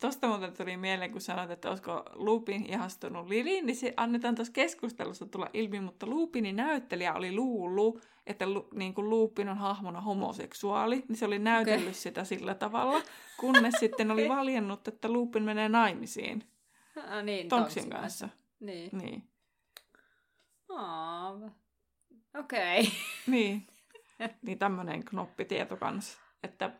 tuosta 0.00 0.28
muuten 0.28 0.56
tuli 0.56 0.76
mieleen, 0.76 1.12
kun 1.12 1.20
sanoit, 1.20 1.50
että 1.50 1.68
olisiko 1.70 2.02
Lupin 2.12 2.66
ihastunut 2.66 3.28
Liliin, 3.28 3.66
niin 3.66 3.76
se 3.76 3.94
annetaan 3.96 4.34
tuossa 4.34 4.52
keskustelussa 4.52 5.26
tulla 5.26 5.50
ilmi, 5.52 5.80
mutta 5.80 6.06
Lupinin 6.06 6.56
näyttelijä 6.56 7.14
oli 7.14 7.34
luullut, 7.34 8.00
että 8.26 8.46
lu, 8.46 8.68
niin 8.74 8.94
kuin 8.94 9.10
Lupin 9.10 9.48
on 9.48 9.58
hahmona 9.58 10.00
homoseksuaali, 10.00 11.04
niin 11.08 11.16
se 11.16 11.26
oli 11.26 11.38
näytellyt 11.38 11.82
Okei. 11.82 11.94
sitä 11.94 12.24
sillä 12.24 12.54
tavalla, 12.54 13.02
kunnes 13.40 13.74
sitten 13.80 14.10
oli 14.10 14.28
valjennut, 14.28 14.88
että 14.88 15.08
Lupin 15.08 15.42
menee 15.42 15.68
naimisiin. 15.68 16.44
Ah, 16.96 17.24
niin, 17.24 17.48
Tonksin 17.48 17.90
kanssa. 17.90 18.28
Niin. 18.60 18.90
Niin. 18.92 19.28
Okei. 22.38 22.80
Okay. 22.80 22.92
Niin. 23.26 23.66
niin 24.42 24.58
tämmöinen 24.58 25.04
knoppitieto 25.04 25.76
kanssa. 25.76 26.18
Että, 26.42 26.70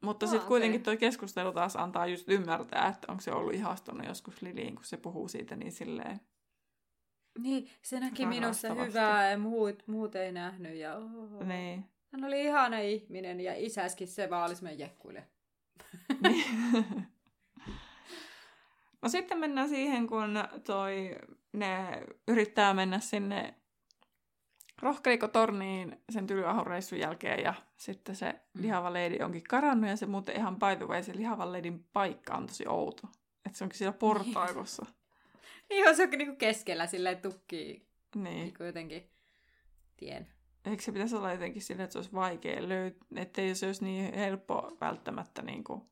mutta 0.00 0.26
sitten 0.26 0.48
kuitenkin 0.48 0.80
okei. 0.80 0.94
tuo 0.94 1.00
keskustelu 1.00 1.52
taas 1.52 1.76
antaa 1.76 2.06
just 2.06 2.28
ymmärtää, 2.28 2.88
että 2.88 3.06
onko 3.12 3.20
se 3.20 3.32
ollut 3.32 3.54
ihastunut 3.54 4.06
joskus 4.06 4.42
Liliin, 4.42 4.74
kun 4.74 4.84
se 4.84 4.96
puhuu 4.96 5.28
siitä 5.28 5.56
niin 5.56 5.72
silleen. 5.72 6.20
Niin, 7.38 7.70
se 7.82 8.00
näki 8.00 8.26
minussa 8.26 8.74
hyvää 8.74 9.30
ja 9.30 9.38
muut, 9.38 9.82
muut 9.86 10.16
ei 10.16 10.32
nähnyt. 10.32 10.76
Ja. 10.76 10.96
Niin. 11.44 11.84
Hän 12.12 12.24
oli 12.24 12.44
ihana 12.44 12.78
ihminen 12.78 13.40
ja 13.40 13.52
isäskin 13.56 14.08
se 14.08 14.30
vaan 14.30 14.46
oli 14.46 14.56
semmoinen 14.56 14.78
jekkuille. 14.78 15.26
Niin. 16.22 16.44
no 19.02 19.08
sitten 19.08 19.38
mennään 19.38 19.68
siihen, 19.68 20.06
kun 20.06 20.44
toi, 20.64 21.16
ne 21.52 22.02
yrittää 22.28 22.74
mennä 22.74 23.00
sinne 23.00 23.54
rohkelikotorniin 24.82 26.02
sen 26.10 26.26
Tylyahon 26.26 26.66
reissun 26.66 26.98
jälkeen 26.98 27.42
ja 27.44 27.54
sitten 27.76 28.16
se 28.16 28.34
Mm. 28.54 28.62
lihava 28.62 28.92
leidi 28.92 29.22
onkin 29.22 29.44
karannut 29.44 29.90
ja 29.90 29.96
se 29.96 30.06
muuten 30.06 30.36
ihan 30.36 30.56
by 30.56 30.76
the 30.76 30.86
way, 30.86 31.02
se 31.02 31.16
lihavan 31.16 31.52
leidin 31.52 31.84
paikka 31.92 32.34
on 32.34 32.46
tosi 32.46 32.64
outo. 32.68 33.02
Että 33.46 33.58
se 33.58 33.64
onkin 33.64 33.78
siellä 33.78 33.92
portaikossa. 33.98 34.86
Niin 35.70 35.88
on 35.88 35.96
se 35.96 36.02
onkin 36.02 36.18
niinku 36.18 36.36
keskellä 36.36 36.86
silleen 36.86 37.18
tukkii 37.18 37.88
niin. 38.14 38.36
niinku 38.36 38.62
jotenkin 38.62 39.10
tien. 39.96 40.32
Eikö 40.64 40.82
se 40.82 40.92
pitäisi 40.92 41.16
olla 41.16 41.32
jotenkin 41.32 41.62
sillä, 41.62 41.84
että 41.84 41.92
se 41.92 41.98
olisi 41.98 42.12
vaikea 42.12 42.68
löytää, 42.68 43.08
ettei 43.16 43.54
se 43.54 43.66
olisi 43.66 43.84
niin 43.84 44.14
helppo 44.14 44.76
välttämättä 44.80 45.42
niin 45.42 45.64
kuin... 45.64 45.82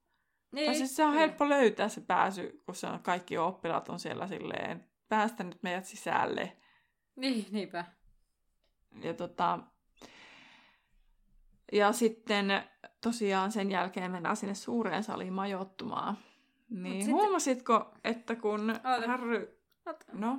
Niin, 0.53 0.67
Tai 0.67 0.75
siis 0.75 0.97
se 0.97 1.05
on 1.05 1.11
kyllä. 1.11 1.21
helppo 1.21 1.49
löytää 1.49 1.89
se 1.89 2.01
pääsy, 2.01 2.63
kun 2.67 2.75
se 2.75 2.87
on, 2.87 3.01
kaikki 3.01 3.39
oppilaat 3.39 3.89
on 3.89 4.01
siellä 4.01 4.27
silleen, 4.27 4.85
päästä 5.09 5.45
nyt 5.45 5.63
meidät 5.63 5.85
sisälle. 5.85 6.57
Niin, 7.17 7.47
niinpä. 7.51 7.85
Ja, 9.03 9.15
tota, 9.15 9.59
ja 11.73 11.93
sitten 11.93 12.47
tosiaan 13.01 13.53
sen 13.53 13.71
jälkeen 13.71 14.11
mennään 14.11 14.37
sinne 14.37 14.55
suureen 14.55 15.03
saliin 15.03 15.33
majoittumaan. 15.33 16.19
Niin 16.71 16.95
sitten- 16.95 17.15
huomasitko, 17.15 17.95
että 18.05 18.37
kun 18.37 18.71
Oota. 18.71 19.07
Harry... 19.07 19.64
No, 20.13 20.39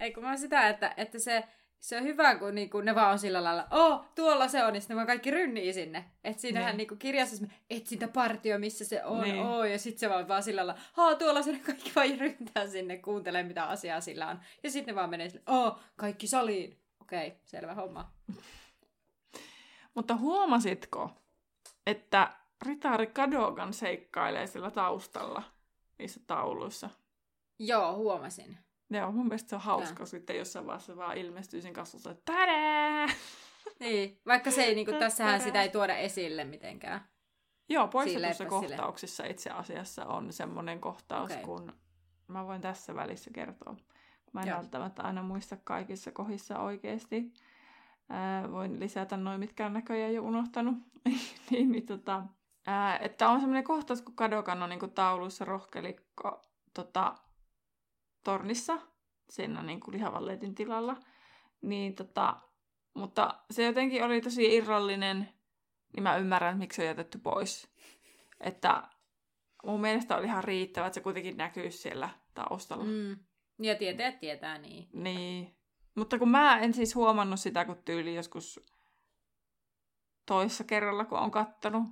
Ei 0.00 0.12
kun 0.12 0.22
mä 0.22 0.36
sitä, 0.36 0.68
että, 0.68 0.94
että 0.96 1.18
se, 1.18 1.44
se 1.80 1.96
on 1.96 2.02
hyvä, 2.04 2.34
kun 2.34 2.54
niinku 2.54 2.80
ne 2.80 2.94
vaan 2.94 3.12
on 3.12 3.18
sillä 3.18 3.44
lailla, 3.44 3.66
oh, 3.70 4.04
tuolla 4.14 4.48
se 4.48 4.64
on, 4.64 4.72
niin 4.72 4.80
sitten 4.80 4.94
ne 4.94 4.96
vaan 4.98 5.06
kaikki 5.06 5.30
rynnii 5.30 5.72
sinne. 5.72 6.04
Että 6.24 6.40
siinähän 6.40 6.68
Niin. 6.70 6.76
niinku 6.76 6.96
kirjassa 6.96 7.36
se 7.36 7.46
etsintäpartio, 7.70 8.58
missä 8.58 8.84
se 8.84 9.04
on, 9.04 9.20
Niin. 9.22 9.40
oh, 9.40 9.64
ja 9.64 9.78
sitten 9.78 9.98
se 10.00 10.08
vaan, 10.08 10.28
vaan 10.28 10.42
sillä 10.42 10.66
lailla, 10.66 10.82
haa, 10.92 11.14
tuolla 11.14 11.42
se 11.42 11.58
kaikki 11.66 11.92
vaan 11.96 12.18
ryntää 12.18 12.66
sinne, 12.66 12.98
kuuntelee 12.98 13.42
mitä 13.42 13.64
asiaa 13.64 14.00
sillä 14.00 14.28
on. 14.28 14.40
Ja 14.62 14.70
sitten 14.70 14.92
ne 14.94 14.96
vaan 15.00 15.10
menee 15.10 15.28
sille, 15.28 15.42
oh, 15.46 15.80
kaikki 15.96 16.26
saliin. 16.26 16.78
Okei, 17.00 17.26
okay, 17.26 17.38
selvä 17.44 17.74
homma. 17.74 18.12
mutta 19.94 20.16
huomasitko, 20.16 21.10
että 21.86 22.32
Ritaari 22.66 23.06
Kadogan 23.06 23.72
seikkailee 23.72 24.46
sillä 24.46 24.70
taustalla 24.70 25.42
niissä 25.98 26.20
tauluissa? 26.26 26.90
Joo, 27.58 27.96
huomasin. 27.96 28.58
Joo, 28.90 29.12
mun 29.12 29.26
mielestä 29.26 29.50
se 29.50 29.54
on 29.54 29.62
hauska, 29.62 29.94
Tää. 29.94 30.06
sitten 30.06 30.36
jossain 30.36 30.66
vaiheessa 30.66 30.96
vaan 30.96 31.18
ilmestyy 31.18 31.62
sen 31.62 31.72
kasvussa, 31.72 32.10
että 32.10 32.32
tadää! 32.32 33.06
Niin, 33.80 34.20
vaikka 34.26 34.50
se 34.50 34.62
ei, 34.62 34.74
niinku, 34.74 34.92
tässähän 34.98 35.40
sitä 35.40 35.62
ei 35.62 35.68
tuoda 35.68 35.96
esille 35.96 36.44
mitenkään. 36.44 37.08
Joo, 37.68 37.88
poistetussa 37.88 38.32
Silleen, 38.32 38.48
kohtauksissa 38.48 39.24
itse 39.24 39.50
asiassa 39.50 40.06
on 40.06 40.32
semmoinen 40.32 40.80
kohtaus, 40.80 41.30
Okei. 41.30 41.44
kun 41.44 41.72
mä 42.28 42.46
voin 42.46 42.60
tässä 42.60 42.94
välissä 42.94 43.30
kertoa. 43.34 43.76
Mä 44.32 44.40
en 44.40 44.48
Joo. 44.48 44.56
välttämättä 44.56 45.02
aina 45.02 45.22
muista 45.22 45.56
kaikissa 45.64 46.12
kohdissa 46.12 46.58
oikeasti. 46.58 47.32
Ää, 48.08 48.52
voin 48.52 48.80
lisätä 48.80 49.16
noin, 49.16 49.40
mitkä 49.40 49.66
on 49.66 49.72
näköjään 49.72 50.14
jo 50.14 50.22
unohtanut. 50.22 50.74
niin, 51.50 51.72
niin, 51.72 51.86
tota, 51.86 52.22
ää, 52.66 52.98
että 52.98 53.28
on 53.28 53.40
semmoinen 53.40 53.64
kohtaus, 53.64 54.02
kun 54.02 54.14
Kadokan 54.14 54.62
on 54.62 54.70
niinku 54.70 54.88
tauluissa 54.88 55.44
rohkelikko 55.44 56.42
tota, 56.74 57.14
tornissa, 58.24 58.78
siinä 59.28 59.62
niinku 59.62 59.92
lihavan 59.92 60.26
letin 60.26 60.54
tilalla. 60.54 60.96
Niin, 61.62 61.94
tota, 61.94 62.36
mutta 62.94 63.40
se 63.50 63.64
jotenkin 63.64 64.04
oli 64.04 64.20
tosi 64.20 64.54
irrallinen, 64.54 65.28
niin 65.94 66.02
mä 66.02 66.16
ymmärrän, 66.16 66.58
miksi 66.58 66.76
se 66.76 66.82
on 66.82 66.88
jätetty 66.88 67.18
pois. 67.18 67.68
Että 68.40 68.82
mun 69.66 69.80
mielestä 69.80 70.16
oli 70.16 70.26
ihan 70.26 70.44
riittävä, 70.44 70.86
että 70.86 70.94
se 70.94 71.00
kuitenkin 71.00 71.36
näkyy 71.36 71.70
siellä 71.70 72.08
taustalla. 72.34 72.84
Mm. 72.84 73.16
Ja 73.58 73.74
tietäjät 73.74 74.20
tietää 74.20 74.58
niin. 74.58 74.88
Niin. 74.92 75.56
Mutta 75.94 76.18
kun 76.18 76.28
mä 76.28 76.58
en 76.58 76.74
siis 76.74 76.94
huomannut 76.94 77.40
sitä, 77.40 77.64
kun 77.64 77.82
tyyli 77.84 78.14
joskus 78.14 78.60
toissa 80.26 80.64
kerralla, 80.64 81.04
kun 81.04 81.18
on 81.18 81.30
kattonut. 81.30 81.82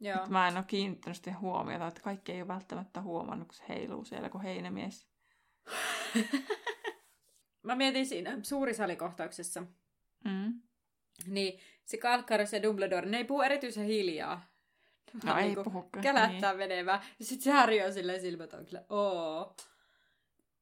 Joo. 0.00 0.16
Että 0.16 0.30
mä 0.30 0.48
en 0.48 0.56
ole 0.56 0.64
kiinnittänyt 0.64 1.16
sitten 1.16 1.40
huomiota, 1.40 1.86
että 1.86 2.00
kaikki 2.02 2.32
ei 2.32 2.42
ole 2.42 2.48
välttämättä 2.48 3.02
huomannut, 3.02 3.48
kun 3.48 3.54
se 3.54 3.64
heiluu 3.68 4.04
siellä 4.04 4.28
kuin 4.28 4.42
heinämies. 4.42 5.09
Mä 7.62 7.76
mietin 7.76 8.06
siinä 8.06 8.38
suurisalikohtauksessa, 8.42 9.62
Mm. 10.24 10.60
niin 11.26 11.60
se 11.84 11.96
Kalkkaros 11.96 12.52
ja 12.52 12.62
Dumbledore, 12.62 13.08
ne 13.08 13.16
ei 13.16 13.24
puhu 13.24 13.42
erityisen 13.42 13.86
hiljaa. 13.86 14.50
Ne 15.24 15.30
No 15.32 15.38
ei 15.38 15.44
niinku 15.46 15.64
puhukaan. 15.64 16.02
Kälättää 16.02 16.54
menemään. 16.54 17.00
Ja 17.18 17.24
sit 17.24 17.40
se 17.40 17.50
Harry 17.50 17.80
on 17.80 17.92
silleen 17.92 18.20
silmät 18.20 18.54
on 18.54 18.66
kyllä, 18.66 18.84
oo. 18.88 19.56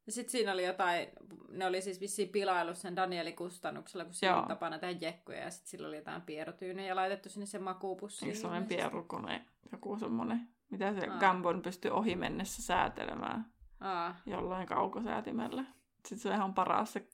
Ja 0.07 0.13
sit 0.13 0.29
siinä 0.29 0.53
oli 0.53 0.65
jotain, 0.67 1.09
ne 1.51 1.67
oli 1.67 1.81
siis 1.83 2.01
vissiin 2.01 2.29
pilailu 2.29 2.75
sen 2.75 2.97
Danielin 2.97 3.37
kustannuksella, 3.37 4.05
kun 4.05 4.15
Joo. 4.23 4.39
on 4.39 4.49
tapana 4.49 4.79
tehdä 4.79 4.99
jekkuja, 5.01 5.39
ja 5.39 5.51
sit 5.51 5.67
sillä 5.67 5.89
oli 5.89 5.97
jotain 5.97 6.23
pierotyynejä 6.23 6.97
laitettu 6.97 7.29
sinne 7.29 7.47
sen 7.47 7.63
makuupussiin. 7.63 8.27
Niin 8.29 8.37
semmoinen 8.37 8.63
ilmeisesti. 8.63 8.83
pierukone, 8.91 9.45
joku 9.73 9.99
semmoinen, 9.99 10.49
mitä 10.71 10.95
se 11.01 11.07
Aa. 11.09 11.19
Gambon 11.19 11.63
pystyy 11.63 11.91
ohi 11.91 12.17
mennessä 12.17 12.63
säätelemään. 12.63 13.47
Aa, 13.81 14.17
jollain 14.27 14.67
kaukosäätimellä. 14.67 15.65
Sitten 15.95 16.19
se 16.19 16.29
on 16.29 16.35
ihan 16.35 16.55
paras 16.55 16.93
se, 16.93 17.09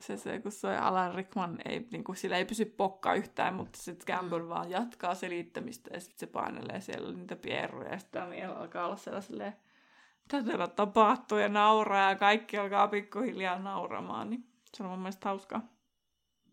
se, 0.00 0.16
se 0.16 0.38
kun 0.40 0.52
se 0.52 0.76
Alan 0.76 1.14
Rickman 1.14 1.58
ei, 1.64 1.88
niin 1.92 2.04
kuin, 2.04 2.16
sillä 2.16 2.36
ei 2.36 2.44
pysy 2.44 2.64
pokka 2.64 3.14
yhtään, 3.14 3.54
mutta 3.54 3.78
sitten 3.82 4.16
Gambon 4.16 4.42
mm. 4.42 4.48
vaan 4.48 4.70
jatkaa 4.70 5.14
selittämistä 5.14 5.90
ja 5.94 6.00
sitten 6.00 6.18
se 6.18 6.26
painelee 6.26 6.80
siellä 6.80 7.12
niitä 7.12 7.36
pieruja 7.36 7.90
ja 7.90 7.98
sitten 7.98 8.22
Daniel 8.22 8.52
alkaa 8.52 8.86
olla 8.86 8.96
siellä 8.96 9.20
silleen, 9.20 9.56
mitä 10.22 10.44
täällä 10.46 10.66
tapahtuu 10.68 11.38
ja 11.38 11.48
nauraa 11.48 12.10
ja 12.10 12.16
kaikki 12.16 12.58
alkaa 12.58 12.88
pikkuhiljaa 12.88 13.58
nauramaan, 13.58 14.30
niin 14.30 14.44
se 14.76 14.82
on 14.82 14.88
mun 14.90 14.98
mielestä 14.98 15.28
hauskaa. 15.28 15.62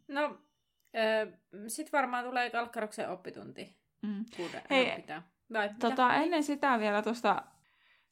no, 0.07 0.37
ö, 0.95 1.31
sit 1.67 1.93
varmaan 1.93 2.25
tulee 2.25 2.49
Kalkkaroksen 2.49 3.09
oppitunti, 3.09 3.77
Mm. 4.01 4.25
kun 4.37 4.49
Hei, 4.69 4.89
hän 4.89 5.01
pitää. 5.01 5.21
Vai, 5.53 5.67
mitä? 5.67 5.89
Tota, 5.89 6.13
ennen 6.15 6.43
sitä 6.43 6.79
vielä 6.79 7.01
tuosta 7.01 7.43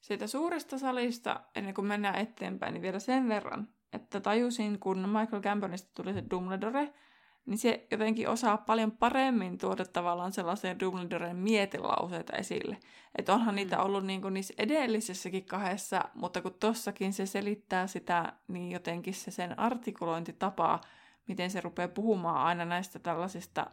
siitä 0.05 0.27
suuresta 0.27 0.77
salista, 0.77 1.39
ennen 1.55 1.73
kuin 1.73 1.87
mennään 1.87 2.15
eteenpäin, 2.15 2.73
niin 2.73 2.81
vielä 2.81 2.99
sen 2.99 3.29
verran, 3.29 3.67
että 3.93 4.19
tajusin, 4.19 4.79
kun 4.79 5.09
Michael 5.09 5.41
Gambonista 5.41 5.91
tuli 5.93 6.13
se 6.13 6.23
Dumbledore, 6.31 6.93
niin 7.45 7.57
se 7.57 7.87
jotenkin 7.91 8.29
osaa 8.29 8.57
paljon 8.57 8.91
paremmin 8.91 9.57
tuoda 9.57 9.85
tavallaan 9.85 10.31
sellaisia 10.31 10.79
Dumbledoren 10.79 11.35
mietilauseita 11.35 12.33
esille. 12.33 12.77
Että 13.17 13.33
onhan 13.33 13.53
Mm. 13.53 13.55
niitä 13.55 13.81
ollut 13.81 14.05
niin 14.05 14.21
kuin 14.21 14.33
niissä 14.33 14.53
edellisessäkin 14.57 15.45
kahdessa, 15.45 16.01
mutta 16.15 16.41
kun 16.41 16.53
tossakin 16.53 17.13
se 17.13 17.25
selittää 17.25 17.87
sitä, 17.87 18.33
niin 18.47 18.71
jotenkin 18.71 19.13
se 19.13 19.31
sen 19.31 19.59
artikulointitapa, 19.59 20.81
miten 21.27 21.51
se 21.51 21.61
rupeaa 21.61 21.87
puhumaan 21.87 22.45
aina 22.45 22.65
näistä 22.65 22.99
tällaisista 22.99 23.67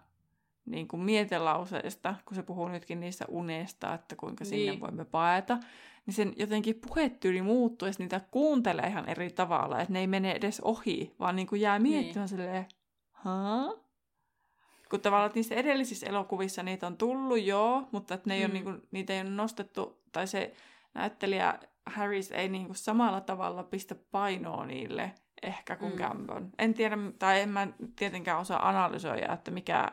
niin 0.66 0.89
kuin 0.89 1.03
mietelauseista, 1.03 2.14
kun 2.24 2.35
se 2.35 2.43
puhuu 2.43 2.68
nytkin 2.68 3.01
niistä 3.01 3.24
unesta, 3.28 3.95
että 3.95 4.16
kuinka 4.16 4.45
sinne 4.45 4.70
Niin. 4.70 4.80
voimme 4.80 5.05
paeta, 5.05 5.59
niin 6.07 6.14
sen 6.14 6.32
jotenkin 6.36 6.80
puhetyyli 6.88 7.42
muuttuu, 7.42 7.88
ja 7.88 7.94
niitä 7.98 8.20
kuuntelee 8.30 8.86
ihan 8.86 9.09
eri 9.09 9.30
tavalla, 9.30 9.80
että 9.80 9.92
ne 9.92 10.00
ei 10.00 10.07
mene 10.07 10.32
edes 10.32 10.61
ohi, 10.61 11.14
vaan 11.20 11.36
niin 11.36 11.46
kuin 11.46 11.61
jää 11.61 11.78
miettimään 11.78 12.14
niin. 12.14 12.28
silleen, 12.28 12.66
haa? 13.12 13.72
Kun 14.90 15.00
tavallaan 15.00 15.26
että 15.26 15.38
niissä 15.38 15.55
edellisissä 15.55 16.07
elokuvissa 16.07 16.62
niitä 16.62 16.86
on 16.86 16.96
tullut, 16.96 17.42
joo, 17.42 17.88
mutta 17.92 18.14
että 18.14 18.30
ne 18.30 18.34
ei 18.34 18.40
Mm. 18.40 18.44
ole, 18.44 18.53
niin 18.53 18.64
kuin, 18.64 18.82
niitä 18.90 19.12
ei 19.12 19.20
ole 19.20 19.30
nostettu, 19.30 20.03
tai 20.12 20.26
se 20.26 20.55
näyttelijä 20.94 21.59
Harris 21.86 22.32
ei 22.32 22.48
niin 22.48 22.66
kuin 22.66 22.76
samalla 22.76 23.20
tavalla 23.20 23.62
pistä 23.62 23.94
painoa 23.94 24.66
niille 24.66 25.12
ehkä 25.42 25.76
kuin 25.76 25.92
mm. 25.92 25.98
Gambon. 25.98 26.50
En 26.59 26.74
tiedä, 26.74 26.96
tai 27.18 27.40
en 27.40 27.48
mä 27.48 27.68
tietenkään 27.96 28.38
osaa 28.38 28.68
analysoida, 28.68 29.32
että 29.32 29.50
mikä 29.50 29.92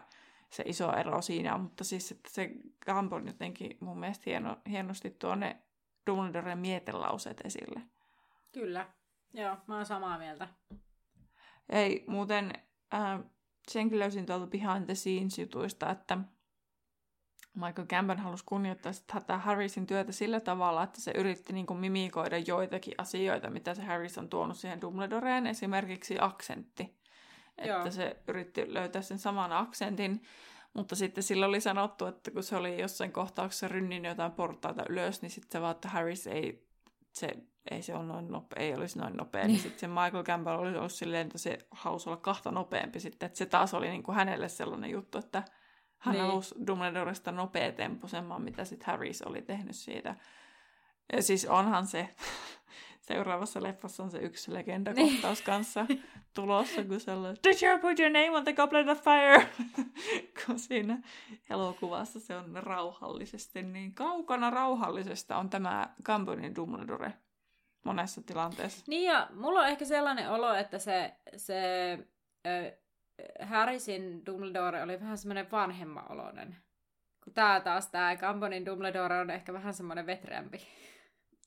se 0.49 0.63
iso 0.65 0.93
ero 0.93 1.21
siinä 1.21 1.55
on, 1.55 1.61
mutta 1.61 1.83
siis 1.83 2.11
että 2.11 2.29
se 2.31 2.51
Gambon 2.85 3.27
jotenkin 3.27 3.77
mun 3.79 3.99
mielestä 3.99 4.23
hieno, 4.25 4.57
hienosti 4.69 5.09
tuo 5.09 5.35
ne 5.35 5.57
Dumbledoren 6.07 6.57
mietelauseet 6.57 7.41
esille. 7.45 7.81
Kyllä. 8.51 8.87
Joo, 9.33 9.57
mä 9.67 9.75
oon 9.75 9.85
samaa 9.85 10.17
mieltä. 10.17 10.47
Ei, 11.69 12.03
muuten 12.07 12.53
äh, 12.93 13.19
senkin 13.67 13.99
löysin 13.99 14.25
tuolta 14.25 14.47
behind 14.47 14.85
the 14.85 14.95
scenes 14.95 15.39
jutuista, 15.39 15.89
että 15.89 16.17
Michael 17.53 17.87
Gambon 17.87 18.17
halusi 18.19 18.43
kunnioittaa 18.45 18.91
tätä 19.13 19.37
Harrisin 19.37 19.87
työtä 19.87 20.11
sillä 20.11 20.39
tavalla, 20.39 20.83
että 20.83 21.01
se 21.01 21.11
yritti 21.15 21.53
niin 21.53 21.65
kuin 21.65 21.79
mimikoida 21.79 22.37
joitakin 22.37 22.93
asioita, 22.97 23.49
mitä 23.49 23.75
se 23.75 23.83
Harris 23.83 24.17
on 24.17 24.29
tuonut 24.29 24.57
siihen 24.57 24.81
Dumbledoreen, 24.81 25.47
esimerkiksi 25.47 26.17
aksentti. 26.19 26.99
Joo. 27.65 27.77
Että 27.77 27.91
se 27.91 28.23
yritti 28.27 28.73
löytää 28.73 29.01
sen 29.01 29.19
saman 29.19 29.53
aksentin, 29.53 30.21
mutta 30.79 30.95
sitten 30.95 31.23
sillä 31.23 31.45
oli 31.45 31.61
sanottu, 31.61 32.05
että 32.05 32.31
kun 32.31 32.43
se 32.43 32.55
oli 32.55 32.81
jossain 32.81 33.11
kohtauksessa 33.11 33.67
rynnin 33.67 34.05
jotain 34.05 34.31
portaita 34.31 34.83
ylös, 34.89 35.21
niin 35.21 35.29
sitten 35.29 35.51
se 35.51 35.61
vaan, 35.61 35.71
että 35.71 35.89
Harris 35.89 36.27
ei, 36.27 36.67
se, 37.13 37.29
ei 37.71 37.81
se 37.81 37.93
noin 37.93 38.31
nopea, 38.31 38.63
ei 38.63 38.75
olisi 38.75 38.99
noin 38.99 39.17
nopea. 39.17 39.41
Niin, 39.41 39.47
niin 39.47 39.61
sitten 39.61 39.79
se 39.79 39.87
Michael 39.87 40.23
Campbell 40.23 40.59
oli 40.59 40.77
ollut 40.77 40.91
silleen, 40.91 41.27
että 41.27 41.37
se 41.37 41.57
halusi 41.71 42.09
olla 42.09 42.17
kahta 42.17 42.51
nopeampi 42.51 42.99
sitten. 42.99 43.27
Että 43.27 43.37
se 43.37 43.45
taas 43.45 43.73
oli 43.73 43.89
niin 43.89 44.03
kuin 44.03 44.15
hänelle 44.15 44.49
sellainen 44.49 44.89
juttu, 44.89 45.17
että 45.17 45.43
hän 45.97 46.13
niin. 46.13 46.25
halusi 46.25 46.55
Dumbledoresta 46.67 47.31
nopeatempoisemman, 47.31 48.41
mitä 48.41 48.65
sitten 48.65 48.87
Harris 48.87 49.21
oli 49.21 49.41
tehnyt 49.41 49.75
siitä. 49.75 50.15
Ja 51.13 51.23
siis 51.23 51.45
onhan 51.45 51.87
se, 51.87 52.09
seuraavassa 53.13 53.63
leffassa 53.63 54.03
on 54.03 54.11
se 54.11 54.17
yksi 54.17 54.53
legendakohtaus 54.53 55.39
niin. 55.39 55.45
kanssa 55.45 55.85
tulossa, 56.35 56.83
kun 56.83 56.99
se 56.99 57.11
on 57.11 57.35
Did 57.43 57.67
you 57.67 57.79
put 57.79 57.99
your 57.99 58.11
name 58.11 58.37
on 58.37 58.43
the 58.43 58.53
goblet 58.53 58.87
of 58.87 59.03
fire? 59.03 59.47
kun 60.45 60.59
siinä 60.59 61.01
elokuvassa 61.49 62.19
se 62.19 62.35
on 62.35 62.55
rauhallisesti, 62.55 63.63
niin 63.63 63.93
kaukana 63.93 64.49
rauhallisesta 64.49 65.37
on 65.37 65.49
tämä 65.49 65.89
Gambonin 66.03 66.55
Dumbledore 66.55 67.13
monessa 67.83 68.21
tilanteessa. 68.21 68.85
Niin 68.87 69.03
ja 69.03 69.27
mulla 69.33 69.59
on 69.59 69.67
ehkä 69.67 69.85
sellainen 69.85 70.29
olo, 70.29 70.53
että 70.53 70.79
se, 70.79 71.15
se 71.37 71.91
äh, 72.47 72.73
Harrisin 73.41 74.25
Dumbledore 74.25 74.83
oli 74.83 74.99
vähän 74.99 75.17
semmoinen 75.17 75.51
vanhemman 75.51 76.11
oloinen. 76.11 76.57
Kun 77.23 77.33
tää 77.33 77.59
taas, 77.59 77.87
tää 77.87 78.15
Gambonin 78.15 78.65
Dumbledore 78.65 79.19
on 79.19 79.29
ehkä 79.29 79.53
vähän 79.53 79.73
semmoinen 79.73 80.05
vetreämpi 80.05 80.61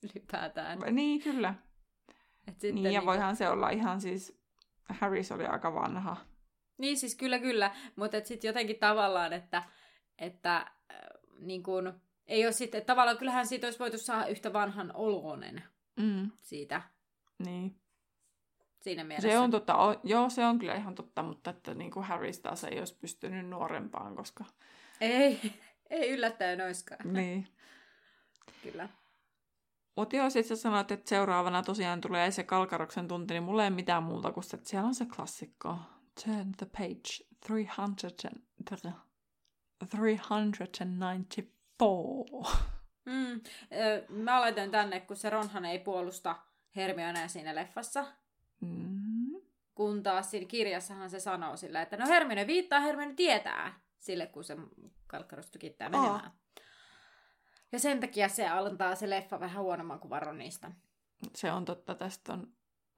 ylipäätään. 0.03 0.79
Niin, 0.91 1.21
kyllä. 1.21 1.53
Et 2.47 2.59
sitten 2.59 2.75
niin, 2.75 2.93
ja 2.93 2.99
niin 2.99 3.05
voihan 3.05 3.35
se 3.35 3.49
olla 3.49 3.69
ihan 3.69 4.01
siis, 4.01 4.39
Harris 4.89 5.31
oli 5.31 5.45
aika 5.45 5.73
vanha. 5.75 6.17
Niin, 6.77 6.97
siis 6.97 7.15
kyllä, 7.15 7.39
kyllä. 7.39 7.75
Mutta 7.95 8.17
sitten 8.23 8.47
jotenkin 8.47 8.79
tavallaan, 8.79 9.33
että, 9.33 9.63
että 10.17 10.57
äh, 10.57 10.67
niin 11.39 11.63
kun, 11.63 12.01
ei 12.27 12.45
ole 12.45 12.51
sitten, 12.51 12.85
tavallaan 12.85 13.17
kyllähän 13.17 13.47
siitä 13.47 13.67
olisi 13.67 13.79
voitu 13.79 13.97
saada 13.97 14.27
yhtä 14.27 14.53
vanhan 14.53 14.91
oloinen 14.95 15.63
mm. 15.95 16.31
siitä. 16.41 16.81
Niin. 17.45 17.75
Siinä 18.79 19.03
mielessä. 19.03 19.29
Se 19.29 19.37
on 19.37 19.51
totta, 19.51 19.75
o, 19.75 19.99
joo 20.03 20.29
se 20.29 20.45
on 20.45 20.59
kyllä 20.59 20.75
ihan 20.75 20.95
totta, 20.95 21.23
mutta 21.23 21.49
että 21.49 21.73
niin 21.73 21.91
kuin 21.91 22.05
Harry 22.05 22.31
taas 22.41 22.63
ei 22.63 22.79
olisi 22.79 22.97
pystynyt 23.01 23.49
nuorempaan, 23.49 24.15
koska... 24.15 24.45
Ei, 25.01 25.39
ei 25.89 26.09
yllättäen 26.09 26.61
oiskaan. 26.61 27.13
Niin. 27.13 27.47
kyllä. 28.63 28.89
Mutta 29.95 30.15
joo, 30.15 30.29
sit 30.29 30.45
sä 30.45 30.55
sanoit, 30.55 30.91
että 30.91 31.09
seuraavana 31.09 31.63
tosiaan 31.63 32.01
tulee 32.01 32.31
se 32.31 32.43
Kalkaroksen 32.43 33.07
tunti, 33.07 33.33
niin 33.33 33.43
mulla 33.43 33.63
ei 33.63 33.69
mitään 33.69 34.03
muuta 34.03 34.31
kuin 34.31 34.43
se, 34.43 34.57
että 34.57 34.69
siellä 34.69 34.87
on 34.87 34.95
se 34.95 35.05
klassikko. 35.15 35.77
Turn 36.25 36.51
the 36.57 36.65
page 36.65 37.25
300 37.47 38.31
394. 38.69 38.93
Mm, 43.05 43.41
mä 44.09 44.41
laitan 44.41 44.71
tänne, 44.71 44.99
kun 44.99 45.17
se 45.17 45.29
Ronhan 45.29 45.65
ei 45.65 45.79
puolusta 45.79 46.35
Hermionea 46.75 47.27
siinä 47.27 47.55
leffassa. 47.55 48.05
Mm. 48.61 49.41
Kun 49.75 50.03
taas 50.03 50.31
siinä 50.31 50.47
kirjassahan 50.47 51.09
se 51.09 51.19
sanoo 51.19 51.57
sillä, 51.57 51.81
että 51.81 51.97
no 51.97 52.07
Hermione 52.07 52.47
viittaa, 52.47 52.79
Hermione 52.79 53.13
tietää 53.13 53.79
sille, 53.99 54.25
kun 54.25 54.43
se 54.43 54.57
Kalkkaros 55.07 55.51
tykittää 55.51 55.89
menemään. 55.89 56.25
Oh. 56.25 56.42
Ja 57.73 57.79
sen 57.79 57.99
takia 57.99 58.29
se 58.29 58.47
antaa 58.47 58.95
se 58.95 59.09
leffa 59.09 59.39
vähän 59.39 59.63
huonomman 59.63 59.99
kuin 59.99 60.09
Varonista. 60.09 60.71
Se 61.35 61.51
on 61.51 61.65
totta, 61.65 61.95
tästä 61.95 62.33
on 62.33 62.47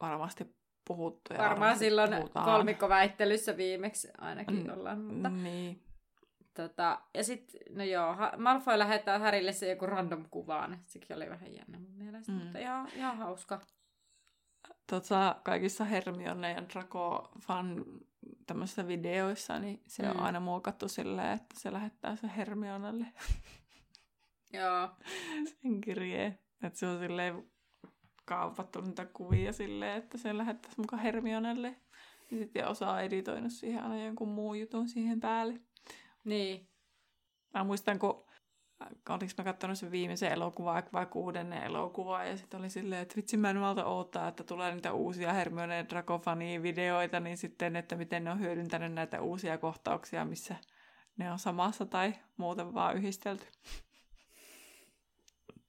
varmasti 0.02 0.56
puhuttu. 0.88 1.34
Ja 1.34 1.40
Varmaan 1.40 1.78
silloin 1.78 2.12
kolmikkoväittelyssä 2.46 3.58
viimeksi 3.58 4.08
ainakin 4.18 4.72
ollaan. 4.72 5.02
Mutta, 5.02 5.30
niin. 5.30 5.84
Tota, 6.54 7.02
ja 7.14 7.24
sitten, 7.24 7.62
no 7.78 7.84
joo, 7.84 8.16
Malfoy 8.38 8.80
lähettää 8.80 9.20
Härille 9.20 9.52
se 9.52 9.70
joku 9.70 9.86
random 9.86 10.26
kuvaan. 10.32 10.80
Sekin 10.86 11.16
oli 11.16 11.30
vähän 11.30 11.54
jännä 11.54 11.80
mun 11.80 11.96
mielestä, 11.98 12.32
mm. 12.32 12.38
mutta 12.38 12.60
ihan, 12.60 12.90
ihan 12.96 13.18
hauska. 13.18 13.62
Tota, 14.90 15.36
kaikissa 15.44 15.86
Hermione 15.86 16.52
ja 16.52 16.64
Draco 16.74 17.32
fan 17.40 17.86
tämmöisissä 18.46 18.88
videoissa, 18.88 19.60
niin 19.60 19.84
se 19.88 20.04
mm. 20.04 20.10
on 20.10 20.20
aina 20.20 20.40
muokattu 20.40 20.88
silleen, 20.88 21.32
että 21.32 21.60
se 21.60 21.74
lähettää 21.74 22.16
se 22.16 22.30
Hermionelle. 22.38 23.06
Joo. 24.56 24.90
Sen 25.62 25.82
kirjeen. 25.82 26.40
Että 26.64 26.80
se 26.80 26.88
on 26.88 27.00
silleen 27.00 27.52
kaupattu 28.26 28.82
niitä 28.82 29.06
kuvia 29.06 29.54
silleen, 29.54 29.98
että 29.98 30.18
se 30.18 30.38
lähettäisi 30.38 30.80
mukaan 30.80 31.02
Hermionelle. 31.02 31.76
Ja 32.32 32.38
sitten 32.38 32.68
osa 32.68 32.92
on 32.92 33.02
editoinut 33.02 33.52
siihen 33.52 33.84
aina 33.84 34.06
jonkun 34.06 34.30
muun 34.30 34.60
jutun 34.60 34.90
siihen 34.90 35.20
päälle. 35.20 35.60
Niin. 36.24 36.70
Mä 37.54 37.64
muistan, 37.64 38.00
kun 38.00 38.26
oliko 39.10 39.34
mä 39.38 39.44
katsonut 39.44 39.78
sen 39.78 39.92
viimeisen 39.92 40.32
elokuvan 40.32 40.84
vai 40.94 41.06
kuudennen 41.06 41.64
elokuvaa, 41.64 42.26
ja 42.26 42.38
sitten 42.38 42.60
oli 42.60 42.70
silleen, 42.70 43.02
että 43.02 43.16
vitsi 43.16 43.38
mä 43.38 43.50
en 43.50 43.58
malta 43.58 43.86
odottaa, 43.86 44.28
että 44.28 44.44
tulee 44.44 44.74
niitä 44.74 44.94
uusia 44.94 45.34
Hermione 45.34 45.78
ja 45.78 45.90
Dracofani 45.90 46.62
videoita, 46.64 47.20
niin 47.20 47.38
sitten, 47.38 47.76
että 47.76 47.96
miten 47.96 48.24
ne 48.24 48.32
on 48.32 48.40
hyödyntänyt 48.40 48.94
näitä 48.94 49.22
uusia 49.22 49.58
kohtauksia, 49.58 50.26
missä 50.26 50.56
ne 51.18 51.32
on 51.32 51.40
samassa 51.40 51.86
tai 51.86 52.14
muuten 52.38 52.74
vaan 52.74 52.98
yhdistelty. 52.98 53.46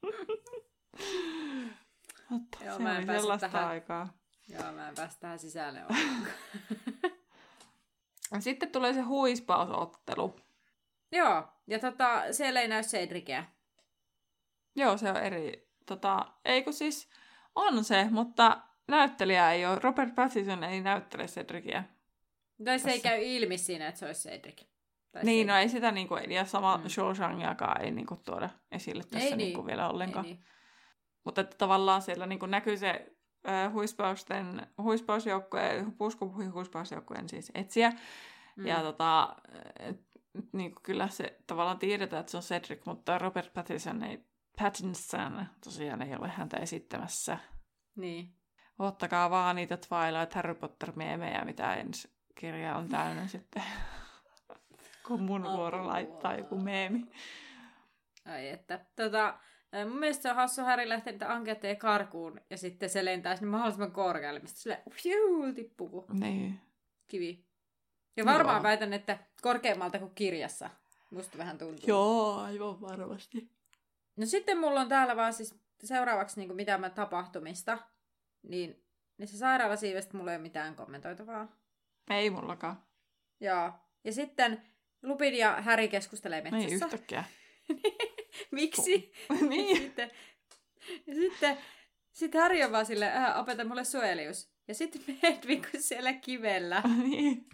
Mutta 2.31 2.59
Joo, 2.65 2.77
se 2.77 2.83
mä 2.83 2.99
en 2.99 3.11
oli 3.11 3.19
sellaista 3.19 3.49
tähän... 3.49 3.69
aikaa. 3.69 4.19
Joo, 4.49 4.73
mä 4.73 4.89
en 4.89 4.95
päästä 4.95 5.21
tähän 5.21 5.39
sisälle 5.39 5.81
Sitten 8.41 8.73
tulee 8.73 8.95
se 8.95 9.01
huispausottelu. 9.01 10.41
Joo, 11.13 11.49
ja 11.67 11.79
tota, 11.79 12.33
siellä 12.33 12.61
ei 12.61 12.69
näy 12.69 12.83
Cedrickeä. 12.83 13.45
Joo, 14.75 14.97
se 14.97 15.11
on 15.11 15.17
eri. 15.17 15.69
Tota, 15.87 16.27
eikö 16.45 16.73
siis, 16.73 17.09
on 17.55 17.85
se, 17.85 18.07
mutta 18.11 18.61
näyttelijä 18.89 19.53
ei 19.53 19.67
ole. 19.67 19.79
Robert 19.83 20.15
Pattinson 20.15 20.65
ei 20.65 20.81
näyttele 20.81 21.27
Cedrickiä. 21.27 21.85
Tai 22.65 22.79
se 22.79 22.91
ei 22.91 23.01
käy 23.01 23.23
ilmi 23.23 23.59
siinä, 23.59 23.89
että 23.89 23.99
se 23.99 24.07
olisi 24.07 24.29
Cedric. 24.29 24.76
Tai 25.13 25.25
niin, 25.25 25.47
se... 25.47 25.53
no 25.53 25.59
ei 25.59 25.69
sitä 25.69 25.93
niinku, 25.93 26.15
ja 26.17 26.45
sama 26.45 26.77
mm. 26.77 26.89
Shawshangiakaan 26.89 27.83
ei 27.83 27.91
niinku 27.91 28.17
tuoda 28.17 28.49
esille 28.73 29.03
tässä 29.03 29.29
ei 29.29 29.37
niinku 29.37 29.61
niin. 29.61 29.67
vielä 29.67 29.89
ollenkaan. 29.89 30.27
Ei 30.27 30.33
niin. 30.33 30.45
Mutta 31.25 31.41
että 31.41 31.57
tavallaan 31.59 32.03
siellä 32.03 32.27
niinku 32.27 32.47
näkyy 32.47 32.77
se 32.77 33.17
äh, 33.49 33.73
huispausten, 33.73 34.67
huispausjoukkojen, 34.83 35.97
huispausjoukkojen 36.53 37.29
siis 37.29 37.53
etsiä. 37.55 37.93
Mm. 38.57 38.67
Ja 38.67 38.83
tota, 38.83 39.37
et, 39.81 40.01
niin 40.53 40.73
kuin 40.73 40.83
kyllä 40.83 41.09
se 41.09 41.39
tavallaan 41.47 41.79
tiedetään, 41.79 42.21
että 42.21 42.31
se 42.31 42.37
on 42.37 42.43
Cedric, 42.43 42.87
mutta 42.87 43.19
Robert 43.19 43.53
Pattinson 43.53 44.03
ei, 44.03 44.25
Pattinson 44.59 45.47
tosiaan 45.65 46.03
ei 46.03 46.17
ole 46.17 46.29
häntä 46.29 46.57
esittämässä. 46.57 47.39
Niin. 47.97 48.33
Ottakaa 48.79 49.31
vaan 49.31 49.57
niitä 49.57 49.77
Twilight 49.77 50.35
Harry 50.35 50.55
Potter-meemejä, 50.55 51.45
mitä 51.45 51.75
ensi 51.75 52.09
kirja 52.35 52.77
on 52.77 52.89
täynnä 52.89 53.27
sitten, 53.27 53.63
kun 55.07 55.23
mun 55.23 55.45
vuoro 55.45 55.87
laittaa 55.87 56.37
joku 56.37 56.59
meemi. 56.59 57.07
Ai 58.25 58.49
että, 58.49 58.81
tota, 58.97 59.39
mun 59.85 59.99
mielestä 59.99 60.23
se 60.23 60.31
on 60.31 60.37
hassu 60.37 60.63
Harry 60.63 60.89
lähteä 60.89 61.13
niitä 61.13 61.33
anketteja 61.33 61.77
karkuun 61.77 62.41
ja 62.51 62.57
sitten 62.57 62.91
se 62.91 63.05
lentää 63.05 63.37
sinne 63.37 63.51
mahdollisimman 63.51 63.93
korkealle, 63.93 64.41
mistä 64.41 64.61
sille 64.61 64.83
tippuu 65.55 66.07
niin. 66.13 66.61
kivi. 67.09 67.47
Ja 68.17 68.25
varmaan 68.25 68.57
Joo. 68.57 68.63
väitän, 68.63 68.93
että 68.93 69.19
korkeammalta 69.43 69.99
kuin 69.99 70.15
kirjassa. 70.15 70.71
Musta 71.11 71.39
vähän 71.39 71.59
tuntuu. 71.59 71.85
Joo, 71.87 72.39
aivan 72.39 72.81
varmasti. 72.81 73.51
No 74.17 74.27
sitten 74.27 74.59
mulla 74.59 74.81
on 74.81 74.89
täällä 74.89 75.17
vaan 75.17 75.33
siis 75.33 75.61
seuraavaksi 75.85 76.41
niin 76.41 76.57
mitä 76.57 76.79
mä 76.79 76.91
tapahtumista. 76.91 77.79
Niin, 78.43 78.85
se 79.25 79.37
sairaalasiivestä 79.37 80.17
mulla 80.17 80.31
ei 80.31 80.37
ole 80.37 80.43
mitään 80.43 80.77
kommentoitavaa. 80.77 81.49
Ei 82.11 82.31
mullakaan. 82.31 82.83
Joo. 83.41 83.73
Ja 84.05 84.13
sitten 84.13 84.63
Lupin 85.07 85.35
ja 85.35 85.63
Häri 85.63 85.89
keskustelee 85.89 86.41
metsässä. 86.41 86.69
Ei 86.69 86.75
yhtäkkiä. 86.75 87.25
Miksi? 88.51 89.13
niin. 89.49 89.77
Sitten, 89.77 90.11
ja 91.07 91.15
sitten, 91.15 91.59
sitten 92.13 92.41
Häri 92.41 92.65
on 92.65 92.73
vaan 92.73 92.87
silleen, 92.87 93.17
äh, 93.17 93.41
opeta 93.41 93.65
mulle 93.65 93.85
suojelius. 93.85 94.51
Ja 94.69 94.75
sitten 94.75 95.03
Hedvig 95.23 95.67
siellä 95.79 96.13
kivellä. 96.13 96.83
niin. 97.05 97.47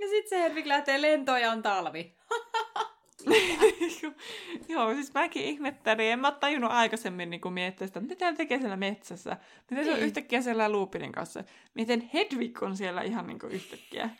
Ja 0.00 0.08
sitten 0.08 0.28
se 0.28 0.42
Hedvig 0.42 0.66
lähtee 0.66 1.02
lentoon 1.02 1.40
ja 1.40 1.52
on 1.52 1.62
talvi. 1.62 2.16
Joo, 4.68 4.94
siis 4.94 5.14
mäkin 5.14 5.42
ihmettelin. 5.42 6.06
En 6.12 6.18
mä 6.18 6.32
tajunnut 6.32 6.70
aikaisemmin 6.70 7.30
niin 7.30 7.52
miettiä 7.52 7.86
sitä, 7.86 8.00
mitä 8.00 8.24
hän 8.24 8.36
tekee 8.36 8.58
siellä 8.58 8.76
metsässä. 8.76 9.36
Miten 9.70 9.84
se 9.84 9.90
on 9.90 9.96
niin. 9.96 10.06
yhtäkkiä 10.06 10.42
siellä 10.42 10.68
Lupinin 10.68 11.12
kanssa. 11.12 11.44
Miten 11.74 12.10
Hedvig 12.14 12.62
on 12.62 12.76
siellä 12.76 13.02
ihan 13.02 13.26
niin 13.26 13.38
kuin 13.38 13.52
yhtäkkiä. 13.52 14.10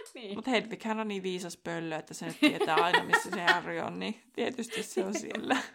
niin. 0.14 0.34
Mutta 0.34 0.50
Hedwighän 0.50 1.00
on 1.00 1.08
niin 1.08 1.22
viisas 1.22 1.56
pöllö, 1.56 1.96
että 1.96 2.14
se 2.14 2.26
nyt 2.26 2.40
tietää 2.40 2.74
aina, 2.76 3.04
missä 3.04 3.30
se 3.30 3.40
Harry 3.40 3.78
on, 3.78 3.98
niin 3.98 4.22
tietysti 4.32 4.82
se 4.82 5.04
on 5.04 5.14
siellä. 5.14 5.56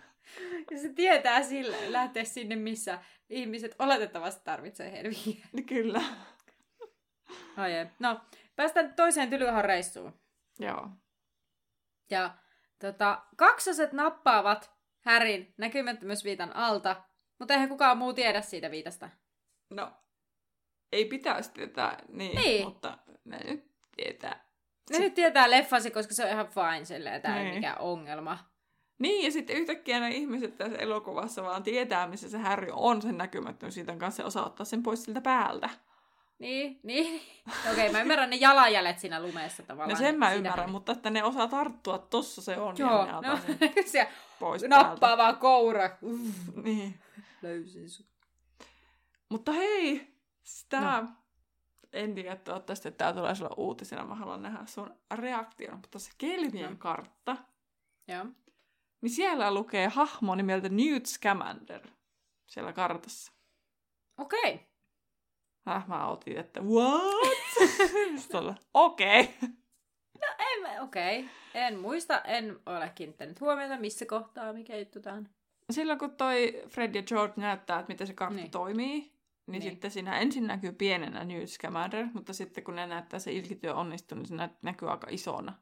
Ja 0.72 0.80
se 0.80 0.90
tietää 0.90 1.44
sillä 1.44 1.78
lähteä 1.88 2.24
sinne, 2.24 2.56
missä 2.56 3.00
ihmiset 3.30 3.76
oletettavasti 3.80 4.42
tarvitsee 4.44 4.92
Hedvigiä. 4.92 5.46
Kyllä. 5.70 6.02
Ai 7.58 7.74
ei. 7.74 7.86
No, 8.00 8.22
päästään 8.56 8.94
toiseen 8.94 9.30
Tylyhan 9.30 9.66
reissuun. 9.66 10.14
Joo. 10.60 10.90
Ja 12.10 12.38
tota, 12.80 13.24
kaksoset 13.38 13.92
nappaavat 13.94 14.72
Härin 15.00 15.54
näkymättömyysviitan 15.58 16.56
alta, 16.56 17.04
mutta 17.40 17.54
eihän 17.54 17.70
kukaan 17.70 17.98
muu 17.98 18.14
tiedä 18.14 18.42
siitä 18.42 18.72
viitasta. 18.72 19.10
No, 19.70 19.92
ei 20.92 21.06
pitäisi 21.06 21.52
tietää, 21.54 21.98
niin, 22.08 22.36
Niin. 22.36 22.66
mutta 22.66 22.98
ne 23.26 23.38
nyt 23.44 23.75
tietää. 23.96 24.46
Ne 24.90 25.00
nyt 25.00 25.14
tietää 25.14 25.52
leffasi, 25.52 25.92
koska 25.92 26.14
se 26.14 26.24
on 26.26 26.30
ihan 26.32 26.48
fine 26.48 26.86
silleen, 26.86 27.22
tämä 27.22 27.38
ei 27.38 27.44
Niin. 27.44 27.56
mikään 27.56 27.80
ongelma. 27.80 28.38
Niin, 29.00 29.26
ja 29.26 29.32
sitten 29.32 29.56
yhtäkkiä 29.56 30.00
ne 30.00 30.10
ihmiset 30.10 30.58
tässä 30.58 30.78
elokuvassa 30.78 31.44
vaan 31.44 31.64
tietää, 31.64 32.08
missä 32.08 32.30
se 32.30 32.38
Harry 32.38 32.68
on 32.74 33.02
sen 33.02 33.18
näkymättömyyden 33.18 34.00
kanssa 34.00 34.22
ja 34.22 34.26
osaa 34.28 34.46
ottaa 34.46 34.66
sen 34.66 34.84
pois 34.84 35.04
siltä 35.04 35.22
päältä. 35.22 35.70
Niin, 36.40 36.80
niin. 36.84 37.22
Okei, 37.72 37.92
mä 37.92 38.02
ymmärrän 38.02 38.30
ne 38.30 38.36
jalanjäljet 38.36 39.00
siinä 39.00 39.22
lumeessa 39.22 39.64
tavallaan. 39.64 39.90
No 39.90 40.06
sen 40.06 40.20
mä 40.20 40.26
Siitä- 40.30 40.38
ymmärrän, 40.38 40.72
mutta 40.72 40.92
että 40.92 41.10
ne 41.10 41.24
osaa 41.24 41.48
tarttua, 41.48 41.98
tossa 41.98 42.42
se 42.42 42.58
on, 42.58 42.76
Joo, 42.78 43.06
ja 43.08 43.22
ne 43.22 43.28
no, 43.28 43.40
se 43.86 44.08
pois 44.40 44.64
nappaa 44.64 44.98
päältä. 44.98 45.18
vaan 45.18 45.38
koura. 45.38 45.90
Uff, 46.02 46.22
Niin. 46.64 47.00
löysin 47.42 47.90
sut. 47.90 48.06
Mutta 49.30 49.52
hei, 49.52 50.08
sitä... 50.44 50.80
No. 50.80 51.08
No. 51.96 52.02
En 52.02 52.16
tiedä 52.16 52.36
toivottavasti, 52.36 52.88
että 52.88 52.98
tämä 52.98 53.14
tulee 53.14 53.36
sulle 53.36 53.52
uutisena. 53.58 54.06
Mä 54.06 54.16
haluan 54.16 54.42
nähdä 54.44 54.66
sun 54.66 54.94
reaktion. 55.16 55.78
Mutta 55.78 56.00
se 56.00 56.12
Kelvien 56.18 56.72
No. 56.72 56.78
kartta, 56.80 57.38
Joo. 58.08 58.26
niin 59.02 59.10
siellä 59.10 59.54
lukee 59.54 59.88
hahmo 59.88 60.36
nimeltä 60.36 60.70
Newt 60.70 61.06
Scamander 61.06 61.88
siellä 62.48 62.74
kartassa. 62.74 63.32
Okei. 64.20 64.60
Häh, 65.68 65.88
mä 65.88 66.08
otin, 66.08 66.38
että 66.38 66.62
what? 66.62 67.02
Okei. 68.74 69.22
Okay. 69.22 69.50
En 70.40 70.62
mä- 70.62 70.82
Okei. 70.82 71.30
En 71.54 71.80
muista, 71.80 72.22
en 72.22 72.60
ole 72.66 72.92
kiinnittänyt 72.96 73.42
huomiota, 73.42 73.78
missä 73.78 74.06
kohtaa, 74.06 74.54
mikä 74.54 74.78
juttu 74.78 75.02
tää 75.02 75.14
on. 75.14 75.30
Silloin 75.72 76.00
kun 76.00 76.16
toi 76.16 76.64
Fred 76.68 76.96
ja 76.96 77.04
George 77.04 77.34
näyttää, 77.38 77.80
että 77.80 77.92
miten 77.94 78.08
se 78.08 78.14
kartta 78.14 78.36
niin. 78.36 78.52
toimii, 78.52 79.12
niin, 79.48 79.52
Niin. 79.52 79.60
niin 79.60 79.72
sitten 79.72 79.92
siinä 79.92 80.20
ensin 80.20 80.48
näkyy 80.48 80.72
pienenä 80.72 81.24
Newt 81.24 81.50
Scamander, 81.50 82.08
mutta 82.14 82.34
sitten 82.34 82.64
kun 82.64 82.76
ne 82.76 82.88
näyttää 82.88 83.20
se 83.20 83.32
ilkityö 83.32 83.76
onnistunut, 83.76 84.22
niin 84.22 84.30
se 84.30 84.36
nä- 84.36 84.58
näkyy 84.62 84.92
aika 84.92 85.08
isona. 85.10 85.54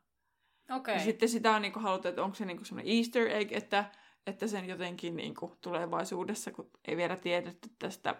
Okei. 0.75 0.93
Ja 0.95 0.99
sitten 0.99 1.29
sitä 1.29 1.55
on 1.55 1.61
niinku 1.61 1.79
haluttu, 1.79 2.07
että 2.07 2.23
onko 2.23 2.35
se 2.35 2.45
niinku 2.45 2.65
semmoinen 2.65 2.97
easter 2.97 3.27
egg, 3.27 3.51
että, 3.51 3.85
että 4.27 4.47
sen 4.47 4.65
jotenkin 4.65 5.15
niinku 5.15 5.57
tulevaisuudessa, 5.61 6.51
kun 6.51 6.69
ei 6.87 6.97
vielä 6.97 7.15
tiedetty 7.15 7.69
tästä 7.79 8.15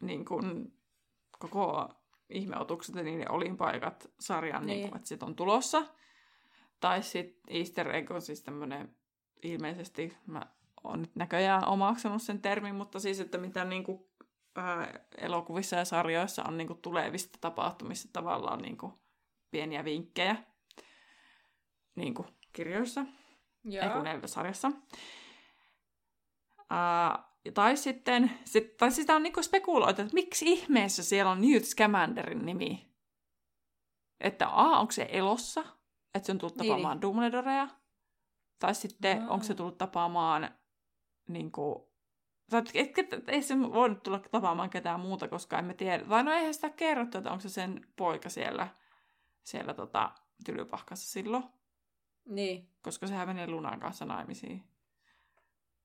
niinku 0.00 0.40
koko 1.38 1.88
ihmeotukset 2.30 2.94
ja 2.94 3.02
niiden 3.02 3.30
olinpaikat 3.30 4.10
sarjan, 4.20 4.60
Niin. 4.62 4.66
niin. 4.66 4.80
niinku, 4.82 4.96
että 4.96 5.08
sit 5.08 5.22
on 5.22 5.36
tulossa. 5.36 5.86
Tai 6.80 7.02
sitten 7.02 7.42
easter 7.48 7.94
egg 7.94 8.10
on 8.10 8.22
siis 8.22 8.42
tämmöinen, 8.42 8.96
ilmeisesti 9.42 10.16
mä 10.26 10.42
oon 10.84 11.00
nyt 11.00 11.16
näköjään 11.16 11.68
omaksunut 11.68 12.22
sen 12.22 12.42
termin, 12.42 12.74
mutta 12.74 13.00
siis, 13.00 13.20
että 13.20 13.38
mitä 13.38 13.64
niinku, 13.64 14.09
ää, 14.56 15.00
elokuvissa 15.18 15.76
ja 15.76 15.84
sarjoissa 15.84 16.42
on 16.48 16.56
niinku 16.56 16.74
tulevista 16.74 17.38
tapahtumista 17.40 18.08
tavallaan 18.12 18.62
niinku 18.62 19.00
pieniä 19.50 19.84
vinkkejä 19.84 20.36
niin 21.94 22.14
kuin 22.14 22.28
kirjoissa, 22.52 23.04
Joo. 23.64 23.84
ei 23.84 24.20
kun 24.20 24.28
sarjassa. 24.28 24.68
Uh, 26.58 27.52
tai 27.54 27.76
sitten, 27.76 28.30
sit, 28.44 28.76
tai 28.76 28.90
sitä 28.90 29.16
on 29.16 29.22
niinku 29.22 29.42
spekuloitu, 29.42 30.02
että 30.02 30.14
miksi 30.14 30.52
ihmeessä 30.52 31.02
siellä 31.02 31.30
on 31.30 31.40
Newt 31.40 31.64
Scamanderin 31.64 32.46
nimi. 32.46 32.90
Että 34.20 34.48
A, 34.48 34.80
onko 34.80 34.92
se 34.92 35.08
elossa, 35.12 35.64
että 36.14 36.26
se 36.26 36.32
on 36.32 36.38
tullut 36.38 36.56
Niin, 36.56 36.68
tapaamaan 36.68 36.96
niin. 36.96 37.02
Dumbledorea, 37.02 37.68
tai 38.58 38.74
sitten 38.74 39.22
Aa. 39.22 39.28
onko 39.28 39.44
se 39.44 39.54
tullut 39.54 39.78
tapaamaan 39.78 40.54
niinku, 41.28 41.89
tai 42.50 42.62
et, 42.74 42.98
et, 42.98 43.12
et, 43.12 43.28
ei 43.28 43.42
se 43.42 43.58
voinut 43.58 44.02
tulla 44.02 44.18
tapaamaan 44.18 44.70
ketään 44.70 45.00
muuta, 45.00 45.28
koska 45.28 45.58
emme 45.58 45.74
tiedä. 45.74 46.04
Tai 46.04 46.24
no 46.24 46.32
eihän 46.32 46.54
sitä 46.54 46.70
kerrottu, 46.70 47.18
että 47.18 47.30
onko 47.30 47.40
se 47.42 47.48
sen 47.48 47.86
poika 47.96 48.28
siellä, 48.28 48.68
siellä 49.42 49.74
tota, 49.74 50.10
tylypahkassa 50.44 51.10
silloin 51.10 51.44
Niin. 52.24 52.68
koska 52.82 53.06
sehän 53.06 53.28
menee 53.28 53.46
Lunan 53.46 53.80
kanssa 53.80 54.04
naimisiin. 54.04 54.64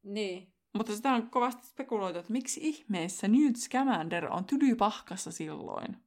Niin. 0.03 0.53
Mutta 0.73 0.95
sitä 0.95 1.13
on 1.13 1.29
kovasti 1.29 1.67
spekuloitu, 1.67 2.19
että 2.19 2.31
miksi 2.31 2.59
ihmeessä 2.63 3.27
Newt 3.27 3.55
Scamander 3.55 4.25
on 4.33 4.45
tylypahkassa 4.45 5.31
silloin. 5.31 5.97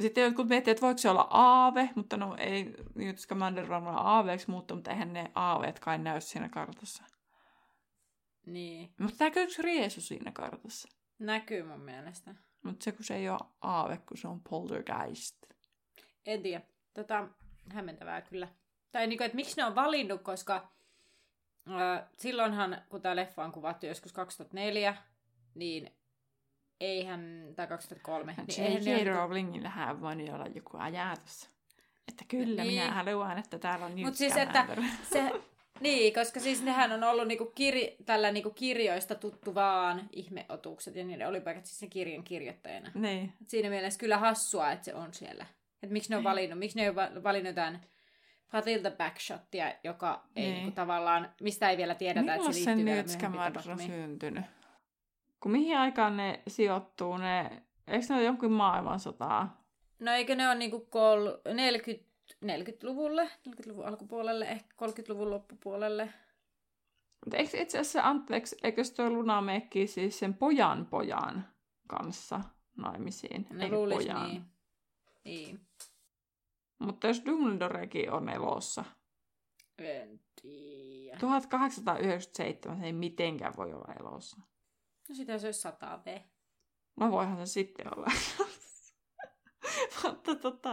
Sitten 0.00 0.24
jotkut 0.24 0.48
miettii, 0.48 0.70
että 0.70 0.86
voiko 0.86 0.98
se 0.98 1.10
olla 1.10 1.28
aave, 1.30 1.90
mutta 1.94 2.16
no 2.16 2.36
ei 2.38 2.74
Newt 2.94 3.18
Scamander 3.18 3.68
varmaan 3.68 4.06
aaveeksi 4.06 4.50
muuttu, 4.50 4.74
mutta 4.74 4.90
eihän 4.90 5.12
ne 5.12 5.30
aaveet 5.34 5.80
kai 5.80 5.98
näy 5.98 6.20
siinä 6.20 6.48
kartassa. 6.48 7.04
Niin. 8.46 8.94
Mutta 8.98 9.24
näkyykö 9.24 9.44
yksi 9.48 9.62
riesu 9.62 10.00
siinä 10.00 10.32
kartassa? 10.32 10.88
Näkyy 11.18 11.62
mun 11.62 11.80
mielestä. 11.80 12.34
Mutta 12.62 12.84
se 12.84 12.92
kun 12.92 13.04
se 13.04 13.16
ei 13.16 13.28
ole 13.28 13.38
aave, 13.60 13.96
kun 13.96 14.16
se 14.16 14.28
on 14.28 14.40
poltergeist. 14.40 15.36
En 16.26 16.42
tiedä. 16.42 16.62
Tota, 16.94 17.28
hämmentävää 17.72 18.20
kyllä. 18.20 18.48
Tai 18.92 19.06
niinku, 19.06 19.24
että 19.24 19.36
miksi 19.36 19.56
ne 19.56 19.64
on 19.64 19.74
valinnut, 19.74 20.22
koska 20.22 20.54
äh, 21.70 22.04
silloinhan, 22.18 22.82
kun 22.88 23.02
tämä 23.02 23.16
leffa 23.16 23.44
on 23.44 23.52
kuvattu 23.52 23.86
joskus 23.86 24.12
2004, 24.12 24.96
niin 25.54 25.90
eihän, 26.80 27.52
tai 27.56 27.66
2003, 27.66 28.34
niin 28.48 28.60
eihän 28.60 28.84
J.K. 28.86 29.06
Rowlingillähän 29.14 30.00
voinut 30.00 30.28
olla 30.28 30.46
joku 30.46 30.76
ajatus. 30.76 31.50
Että 32.08 32.24
kyllä, 32.28 32.62
Niin. 32.62 32.74
minä 32.74 32.90
haluan, 32.92 33.38
että 33.38 33.58
täällä 33.58 33.86
on 33.86 33.94
Newt 33.94 34.06
Mut 34.06 34.14
siis, 34.14 34.36
että 34.36 34.66
se, 35.12 35.30
niin, 35.82 36.14
koska 36.14 36.40
siis 36.40 36.62
nehän 36.62 36.92
on 36.92 37.04
ollut 37.04 37.28
niinku 37.28 37.46
kir, 37.54 37.74
tällä 38.06 38.32
niinku 38.32 38.50
kirjoista 38.50 39.14
tuttu 39.14 39.54
vaan 39.54 40.08
ihmeotukset, 40.12 40.96
ja 40.96 41.04
niiden 41.04 41.28
olipaikat 41.28 41.66
siis 41.66 41.78
sen 41.78 41.90
kirjan 41.90 42.24
kirjoittajana. 42.24 42.90
Niin. 42.94 43.32
Et 43.42 43.50
siinä 43.50 43.70
mielessä 43.70 44.00
kyllä 44.00 44.18
hassua, 44.18 44.70
että 44.72 44.84
se 44.84 44.94
on 44.94 45.14
siellä. 45.14 45.46
Että 45.82 45.92
miksi 45.92 46.10
ne 46.10 46.16
on 46.16 46.24
valinnut, 46.24 46.58
miksi 46.58 46.78
ne 46.78 46.94
va- 46.94 47.22
valinnut 47.22 47.50
jotain 47.56 47.78
Patilta 48.52 48.90
backshottia, 48.90 49.72
joka 49.84 50.22
ei 50.36 50.42
Niin. 50.44 50.54
niinku 50.54 50.70
tavallaan, 50.74 51.30
mistä 51.40 51.70
ei 51.70 51.76
vielä 51.76 51.94
tiedetä, 51.94 52.20
että 52.20 52.32
Milloin 52.32 52.54
se 52.54 52.60
se 52.64 52.76
liittyy 52.76 52.84
vielä 52.84 53.46
on 53.46 53.52
tapahtumiin. 53.52 53.90
syntynyt? 53.90 54.44
Kun 55.40 55.52
mihin 55.52 55.78
aikaan 55.78 56.16
ne 56.16 56.42
sijoittuu, 56.48 57.16
ne... 57.16 57.62
Eikö 57.88 58.06
ne 58.08 58.14
ole 58.14 58.24
jonkun 58.24 58.52
maailmansotaa? 58.52 59.62
No 59.98 60.12
eikö 60.12 60.34
ne 60.34 60.46
ole 60.46 60.54
niinku 60.54 60.80
kol... 60.90 61.28
40, 61.54 62.11
40-luvulle, 62.42 63.30
40-luvun 63.48 63.86
alkupuolelle, 63.86 64.44
ehkä 64.44 64.74
30-luvun 64.84 65.30
loppupuolelle. 65.30 66.12
Mutta 67.24 67.36
eikö 67.36 67.62
itse 67.62 67.78
asiassa, 67.78 68.02
anteeksi, 68.08 68.56
eikö 68.62 68.84
se 68.84 68.94
tuo 68.94 69.10
Luna 69.10 69.40
meekki 69.40 69.86
siis 69.86 70.18
sen 70.18 70.34
pojan 70.34 70.86
pojan 70.86 71.48
kanssa 71.86 72.40
naimisiin? 72.76 73.46
No 73.50 73.64
Eikä 73.64 73.76
luulis 73.76 73.96
pojan. 73.96 74.28
niin. 74.28 74.44
Niin. 75.24 75.60
Mutta 76.78 77.06
jos 77.06 77.22
Dumbledorekin 77.26 78.12
on 78.12 78.28
elossa, 78.28 78.84
En 79.78 80.20
tiedä. 80.42 81.18
1897 81.18 82.78
se 82.78 82.86
ei 82.86 82.92
mitenkään 82.92 83.56
voi 83.56 83.72
olla 83.72 83.94
elossa. 84.00 84.36
No 85.08 85.14
sitä 85.14 85.38
se 85.38 85.46
olisi 85.46 85.60
100 85.60 86.00
V. 86.04 86.20
No 86.96 87.10
voihan 87.10 87.36
se 87.46 87.46
sitten 87.52 87.98
olla. 87.98 88.06
Mutta 90.02 90.34
tota, 90.34 90.70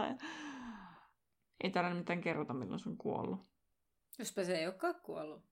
ei 1.60 1.70
täällä 1.70 1.94
mitään 1.94 2.20
kerrota, 2.20 2.54
milloin 2.54 2.80
se 2.80 2.88
on 2.88 2.96
kuollut. 2.96 3.40
Jospa 4.18 4.44
se 4.44 4.58
ei 4.58 4.66
olekaan 4.66 4.94
kuollut. 5.02 5.42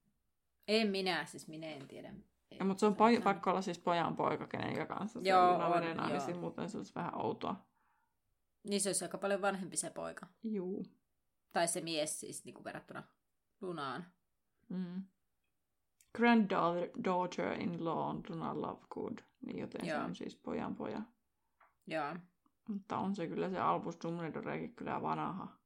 En 0.67 0.87
minä, 0.87 1.25
siis 1.25 1.47
minä 1.47 1.67
en 1.67 1.87
tiedä. 1.87 2.13
Ja, 2.59 2.65
mutta 2.65 2.79
se 2.79 2.85
on 2.85 2.95
näin. 2.99 3.21
pakko 3.21 3.49
olla 3.49 3.61
siis 3.61 3.79
pojan 3.79 4.15
poika, 4.15 4.47
kenen 4.47 4.87
kanssa 4.87 5.21
se 5.21 5.29
Joo, 5.29 5.53
on, 5.53 5.83
joo. 6.29 6.39
muuten 6.39 6.69
se 6.69 6.77
olisi 6.77 6.95
vähän 6.95 7.21
outoa. 7.21 7.55
Niin 8.63 8.81
se 8.81 8.89
olisi 8.89 9.05
aika 9.05 9.17
paljon 9.17 9.41
vanhempi 9.41 9.77
se 9.77 9.89
poika. 9.89 10.27
Juu. 10.43 10.85
Tai 11.53 11.67
se 11.67 11.81
mies 11.81 12.19
siis 12.19 12.45
niin 12.45 12.53
kuin 12.53 12.63
verrattuna 12.63 13.03
Lunaan. 13.61 14.05
Mm. 14.69 15.03
Granddaughter-in-law 16.17 17.97
on 17.97 18.23
Luna 18.29 18.61
Lovegood, 18.61 19.17
niin 19.45 19.59
joten 19.59 19.87
Joo. 19.87 19.99
se 19.99 20.05
on 20.05 20.15
siis 20.15 20.35
pojan 20.35 20.75
poja. 20.75 21.01
Joo. 21.87 22.15
Mutta 22.67 22.97
on 22.97 23.15
se 23.15 23.27
kyllä 23.27 23.49
se 23.49 23.59
Albus 23.59 23.97
Dumbledorekin 24.03 24.75
kyllä 24.75 25.01
vanha. 25.01 25.58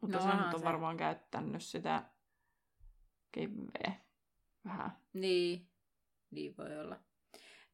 Mutta 0.00 0.18
No 0.18 0.44
nyt 0.44 0.54
on 0.54 0.60
se. 0.60 0.66
varmaan 0.66 0.96
käyttänyt 0.96 1.62
sitä 1.62 2.02
keveä 3.32 3.92
vähän. 4.64 4.90
Niin. 5.12 5.68
Niin 6.30 6.56
voi 6.58 6.78
olla. 6.80 6.96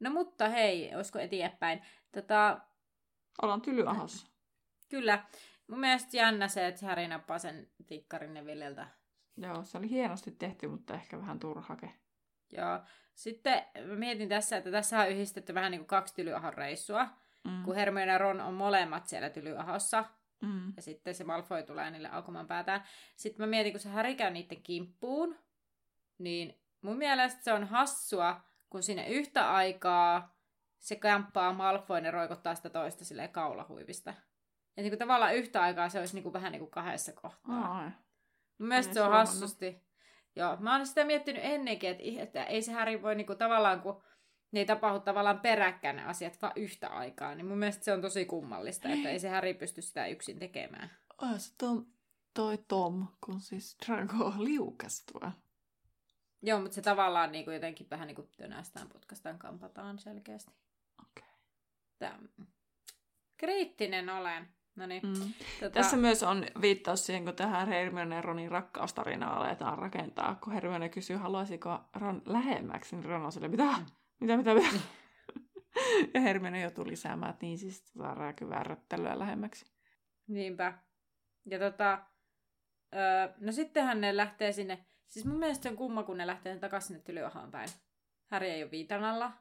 No 0.00 0.10
mutta 0.10 0.48
hei, 0.48 0.94
olisiko 0.94 1.18
eteenpäin? 1.18 1.82
Tota, 2.12 2.60
Ollaan 3.42 3.62
tylyahossa. 3.62 4.26
kyllä. 4.88 5.24
mun 5.68 5.80
mielestä 5.80 6.16
jännä 6.16 6.48
se, 6.48 6.66
että 6.66 6.86
Harry 6.86 7.08
nappaa 7.08 7.38
sen 7.38 7.70
tikkarin 7.86 8.34
Nevilleltä. 8.34 8.88
Joo, 9.36 9.64
se 9.64 9.78
oli 9.78 9.90
hienosti 9.90 10.30
tehty, 10.30 10.68
mutta 10.68 10.94
ehkä 10.94 11.18
vähän 11.18 11.38
turhake. 11.40 11.90
Joo. 12.52 12.80
Sitten 13.14 13.62
mietin 13.96 14.28
tässä, 14.28 14.56
että 14.56 14.70
tässä 14.70 15.00
on 15.00 15.08
yhdistetty 15.08 15.54
vähän 15.54 15.70
niin 15.70 15.80
kuin 15.80 15.86
kaksi 15.88 16.14
tylyahon 16.14 16.54
reissua, 16.54 17.08
mm. 17.44 17.62
kun 17.64 17.74
Hermione 17.74 18.12
ja 18.12 18.18
Ron 18.18 18.40
on 18.40 18.54
molemmat 18.54 19.06
siellä 19.06 19.30
tylyahossa. 19.30 20.04
Mm. 20.44 20.72
Ja 20.76 20.82
sitten 20.82 21.14
se 21.14 21.24
Malfoy 21.24 21.62
tulee 21.62 21.90
niille 21.90 22.08
aukomaan 22.08 22.46
päätään. 22.46 22.84
Sitten 23.16 23.42
mä 23.42 23.50
mietin, 23.50 23.72
kun 23.72 23.80
se 23.80 23.88
Harry 23.88 24.14
käy 24.14 24.30
niiden 24.30 24.62
kimppuun, 24.62 25.38
niin 26.18 26.60
mun 26.82 26.96
mielestä 26.96 27.42
se 27.42 27.52
on 27.52 27.64
hassua, 27.64 28.40
kun 28.70 28.82
sinne 28.82 29.08
yhtä 29.08 29.52
aikaa 29.52 30.34
se 30.78 30.96
kämppaa 30.96 31.52
Malfoyn 31.52 32.04
ja 32.04 32.10
roikottaa 32.10 32.54
sitä 32.54 32.70
toista 32.70 33.04
silleen 33.04 33.30
kaulahuivista. 33.30 34.14
Ja 34.76 34.82
niin 34.82 34.90
kuin 34.90 34.98
tavallaan 34.98 35.36
yhtä 35.36 35.62
aikaa 35.62 35.88
se 35.88 35.98
olisi 35.98 36.14
niin 36.14 36.22
kuin 36.22 36.32
vähän 36.32 36.52
niin 36.52 36.60
kuin 36.60 36.70
kahdessa 36.70 37.12
kohtaa. 37.12 37.78
Ai. 37.78 37.90
Mun 38.58 38.68
mielestä 38.68 38.94
se 38.94 39.02
on 39.02 39.12
hassusti. 39.12 39.82
Joo, 40.36 40.56
mä 40.56 40.76
oon 40.76 40.86
sitä 40.86 41.04
miettinyt 41.04 41.42
ennenkin, 41.44 41.90
että, 41.90 42.22
että 42.22 42.44
ei 42.44 42.62
se 42.62 42.72
Harry 42.72 43.02
voi 43.02 43.14
niinku 43.14 43.34
tavallaan, 43.34 43.80
kun 43.80 44.02
ne 44.54 44.60
ei 44.60 44.66
tapahdu 44.66 45.00
tavallaan 45.00 45.40
peräkkäin 45.40 45.96
ne 45.96 46.04
asiat, 46.04 46.42
vaan 46.42 46.52
yhtä 46.56 46.88
aikaa. 46.88 47.34
Niin 47.34 47.46
mun 47.46 47.58
mielestä 47.58 47.84
se 47.84 47.92
on 47.92 48.00
tosi 48.00 48.24
kummallista, 48.24 48.88
että 48.88 49.10
ei 49.10 49.18
se 49.18 49.28
Harry 49.28 49.54
pysty 49.54 49.82
sitä 49.82 50.06
yksin 50.06 50.38
tekemään. 50.38 50.90
Oh, 51.22 51.38
se 51.38 51.54
Tom, 51.58 51.86
toi 52.34 52.58
Tom, 52.68 53.08
kun 53.20 53.40
siis 53.40 53.76
Drago 53.86 54.34
liukastua. 54.38 55.32
Joo, 56.42 56.60
mutta 56.60 56.74
se 56.74 56.82
tavallaan 56.82 57.32
niinku 57.32 57.50
jotenkin 57.50 57.86
vähän 57.90 58.06
niin 58.06 58.16
kuin 58.16 58.28
tönästään, 58.36 58.88
putkastaan, 58.88 59.38
kampataan 59.38 59.98
selkeästi. 59.98 60.52
Okei. 61.02 61.28
Okay. 62.02 62.46
Kriittinen 63.36 64.10
olen. 64.10 64.48
No 64.76 64.86
niin. 64.86 65.02
Mm. 65.02 65.32
Tota... 65.60 65.70
Tässä 65.70 65.96
myös 65.96 66.22
on 66.22 66.46
viittaus 66.60 67.06
siihen, 67.06 67.24
kun 67.24 67.34
tähän 67.34 67.68
Hermione 67.68 68.14
ja 68.14 68.22
Ronin 68.22 68.50
rakkaustarinaa 68.50 69.36
aletaan 69.36 69.78
rakentaa. 69.78 70.34
Kun 70.34 70.52
Hermione 70.52 70.88
kysyy, 70.88 71.16
haluaisiko 71.16 71.80
Ron 71.94 72.22
lähemmäksi, 72.26 72.96
niin 72.96 73.04
Ron 73.04 73.24
on 73.24 73.32
sille, 73.32 73.48
mitä? 73.48 73.72
Mm. 73.78 73.86
Mitä, 74.20 74.36
mitä, 74.36 74.54
mitä? 74.54 74.68
ja 76.14 76.20
Hermione 76.20 76.60
joutuu 76.60 76.86
lisäämään, 76.86 77.30
että 77.30 77.46
niin 77.46 77.58
siis 77.58 77.92
saadaan 77.92 78.34
kyllä 78.34 78.56
värrättelyä 78.56 79.18
lähemmäksi. 79.18 79.66
Niinpä. 80.26 80.78
Ja 81.44 81.58
tota, 81.58 82.06
öö, 82.94 83.34
no 83.40 83.52
sittenhän 83.52 84.00
ne 84.00 84.16
lähtee 84.16 84.52
sinne, 84.52 84.84
siis 85.08 85.26
mun 85.26 85.38
mielestä 85.38 85.68
on 85.68 85.76
kumma, 85.76 86.02
kun 86.02 86.16
ne 86.16 86.26
lähtee 86.26 86.58
takaisin 86.58 86.86
sinne 86.86 87.02
Tylyohaan 87.02 87.50
päin. 87.50 87.68
Häri 88.30 88.50
ei 88.50 88.62
ole 88.62 88.70
viitan 88.70 89.04
alla. 89.04 89.32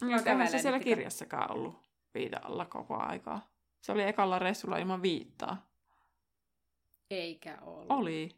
No, 0.00 0.08
eihän 0.26 0.48
se 0.48 0.58
siellä 0.58 0.80
kirjassakaan 0.80 1.50
ollut 1.50 1.82
viitan 2.14 2.46
alla 2.46 2.64
koko 2.64 2.96
aikaa. 2.96 3.50
Se 3.80 3.92
oli 3.92 4.02
ekalla 4.02 4.38
reissulla 4.38 4.78
ilman 4.78 5.02
viittaa. 5.02 5.66
Eikä 7.10 7.58
ollut. 7.60 7.90
Oli. 7.90 8.28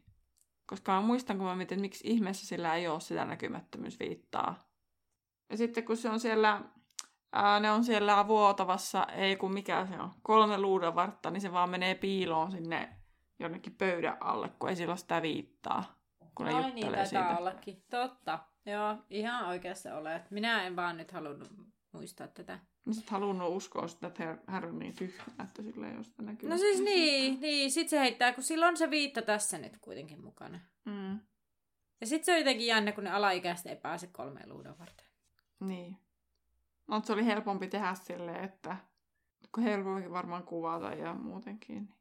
Koska 0.65 0.91
mä 0.91 1.01
muistan, 1.01 1.37
kun 1.37 1.45
mä 1.45 1.55
mietin, 1.55 1.75
että 1.75 1.81
miksi 1.81 2.07
ihmeessä 2.07 2.47
sillä 2.47 2.75
ei 2.75 2.87
ole 2.87 2.99
sitä 2.99 3.25
näkymättömyysviittaa. 3.25 4.66
Ja 5.49 5.57
sitten 5.57 5.85
kun 5.85 5.97
se 5.97 6.09
on 6.09 6.19
siellä, 6.19 6.61
ää, 7.33 7.59
ne 7.59 7.71
on 7.71 7.83
siellä 7.83 8.27
vuotavassa, 8.27 9.03
ei 9.03 9.35
kun 9.35 9.53
mikä 9.53 9.87
se 9.89 9.99
on, 9.99 10.11
kolme 10.21 10.57
luudanvartta, 10.57 11.31
niin 11.31 11.41
se 11.41 11.51
vaan 11.51 11.69
menee 11.69 11.95
piiloon 11.95 12.51
sinne 12.51 12.89
jonnekin 13.39 13.75
pöydän 13.75 14.17
alle, 14.19 14.49
kun 14.59 14.69
ei 14.69 14.75
sillä 14.75 14.91
ole 14.91 14.97
sitä 14.97 15.21
viittaa. 15.21 15.97
Kun 16.35 16.45
ne 16.45 16.53
Ai 16.53 16.71
niin, 16.71 16.91
taitaa 16.91 17.37
ollakin. 17.37 17.83
Totta. 17.89 18.39
Joo, 18.65 18.95
ihan 19.09 19.47
oikeassa 19.47 19.95
olet. 19.95 20.31
Minä 20.31 20.63
en 20.63 20.75
vaan 20.75 20.97
nyt 20.97 21.11
halunnut 21.11 21.49
muistaa 21.91 22.27
tätä. 22.27 22.59
Mä 22.85 22.93
sit 22.93 23.09
halunnut 23.09 23.55
uskoa 23.55 23.87
sitä, 23.87 24.07
että 24.07 24.37
Harry 24.47 24.69
on 24.69 24.79
niin 24.79 24.95
tyhmä, 24.95 25.43
että 25.43 25.61
sillä 25.61 25.87
ei 25.87 25.95
ole 25.95 26.03
sitä 26.03 26.23
näkyy. 26.23 26.49
No 26.49 26.57
siis 26.57 26.79
niin, 26.79 27.39
niin, 27.41 27.71
sit 27.71 27.89
se 27.89 27.99
heittää, 27.99 28.33
kun 28.33 28.43
sillä 28.43 28.67
on 28.67 28.77
se 28.77 28.89
viitta 28.89 29.21
tässä 29.21 29.57
nyt 29.57 29.77
kuitenkin 29.81 30.23
mukana. 30.23 30.59
Mm. 30.85 31.19
Ja 32.01 32.07
sit 32.07 32.23
se 32.23 32.31
on 32.31 32.37
jotenkin 32.37 32.67
jännä, 32.67 32.91
kun 32.91 33.03
ne 33.03 33.11
alaikäiset 33.11 33.65
ei 33.65 33.75
pääse 33.75 34.07
kolmeen 34.07 34.49
luudon 34.49 34.79
varten. 34.79 35.06
Niin. 35.59 35.97
Mutta 36.87 37.07
se 37.07 37.13
oli 37.13 37.25
helpompi 37.25 37.67
tehdä 37.67 37.95
silleen, 37.95 38.43
että 38.43 38.77
kun 39.51 39.63
helpompi 39.63 40.11
varmaan 40.11 40.43
kuvata 40.43 40.93
ja 40.93 41.13
muutenkin. 41.13 41.75
Niin. 41.75 41.93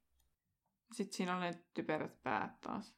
Sitten 0.93 1.17
siinä 1.17 1.35
on 1.35 1.41
ne 1.41 1.59
typerät 1.75 2.23
päät 2.23 2.61
taas. 2.61 2.95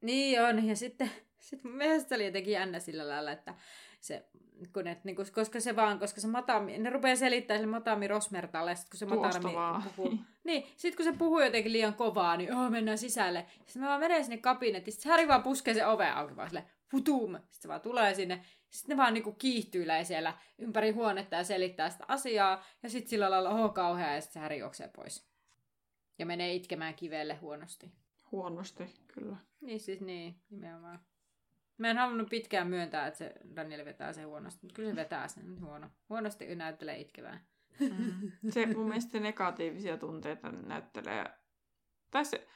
Niin 0.00 0.42
on, 0.42 0.66
ja 0.66 0.76
sitten 0.76 1.10
sit 1.38 1.64
mun 1.64 1.72
mielestä 1.72 2.14
oli 2.14 2.24
jotenkin 2.24 2.52
jännä 2.52 2.80
sillä 2.80 3.08
lailla, 3.08 3.30
että 3.30 3.54
se, 4.00 4.28
kun 4.72 4.86
et, 4.86 5.04
niin 5.04 5.16
kun, 5.16 5.26
koska 5.34 5.60
se 5.60 5.76
vaan, 5.76 5.98
koska 5.98 6.20
se 6.20 6.26
Matami, 6.26 6.78
ne 6.78 6.90
rupeaa 6.90 7.16
selittämään 7.16 7.60
sille 7.60 7.70
Matami 7.70 8.08
Rosmertalle, 8.08 8.76
sit 8.76 8.88
kun 8.88 8.98
se 8.98 9.06
Matami 9.06 9.54
puhuu, 9.96 10.18
niin, 10.44 10.66
sit 10.76 10.96
kun 10.96 11.04
se 11.04 11.12
puhuu 11.12 11.40
jotenkin 11.40 11.72
liian 11.72 11.94
kovaa, 11.94 12.36
niin 12.36 12.54
oh, 12.54 12.70
mennään 12.70 12.98
sisälle. 12.98 13.46
Sitten 13.66 13.82
me 13.82 13.88
vaan 13.88 14.00
menee 14.00 14.22
sinne 14.22 14.36
kabinettiin, 14.36 14.92
sitten 14.94 15.10
Harry 15.10 15.28
vaan 15.28 15.42
puskee 15.42 15.74
se 15.74 15.86
ove 15.86 16.10
auki 16.10 16.36
vaan 16.36 16.48
sille, 16.48 16.64
futum, 16.90 17.34
sitten 17.34 17.62
se 17.62 17.68
vaan 17.68 17.80
tulee 17.80 18.14
sinne, 18.14 18.44
sitten 18.70 18.96
ne 18.96 19.02
vaan 19.02 19.14
niinku 19.14 19.32
kiihtyilee 19.32 20.04
siellä 20.04 20.34
ympäri 20.58 20.90
huonetta 20.90 21.36
ja 21.36 21.44
selittää 21.44 21.90
sitä 21.90 22.04
asiaa, 22.08 22.64
ja 22.82 22.88
sitten 22.90 23.10
sillä 23.10 23.30
lailla, 23.30 23.50
oho 23.50 23.68
kauhea, 23.68 24.14
ja 24.14 24.20
sitten 24.20 24.48
se 24.48 24.56
juoksee 24.56 24.88
pois. 24.88 25.30
Ja 26.18 26.26
menee 26.26 26.54
itkemään 26.54 26.94
kivelle 26.94 27.34
huonosti. 27.34 27.92
Huonosti, 28.32 28.94
kyllä. 29.14 29.36
Niin 29.60 29.80
siis 29.80 30.00
niin, 30.00 30.40
nimenomaan. 30.50 31.00
Mä 31.78 31.90
en 31.90 31.98
halunnut 31.98 32.28
pitkään 32.28 32.66
myöntää, 32.66 33.06
että 33.06 33.18
se 33.18 33.34
Daniel 33.56 33.84
vetää 33.84 34.12
sen 34.12 34.26
huonosti, 34.26 34.58
mutta 34.62 34.74
kyllä 34.74 34.90
se 34.90 34.96
vetää 34.96 35.28
sen 35.28 35.60
huono. 35.60 35.90
Huonosti 36.08 36.54
näyttelee 36.54 36.98
itkevää. 36.98 37.40
Mm. 37.80 38.32
Se 38.50 38.66
mun 38.66 38.88
mielestä 38.88 39.20
negatiivisia 39.20 39.96
tunteita 39.96 40.52
näyttelee. 40.52 41.24
Tai 42.10 42.24
se, 42.24 42.48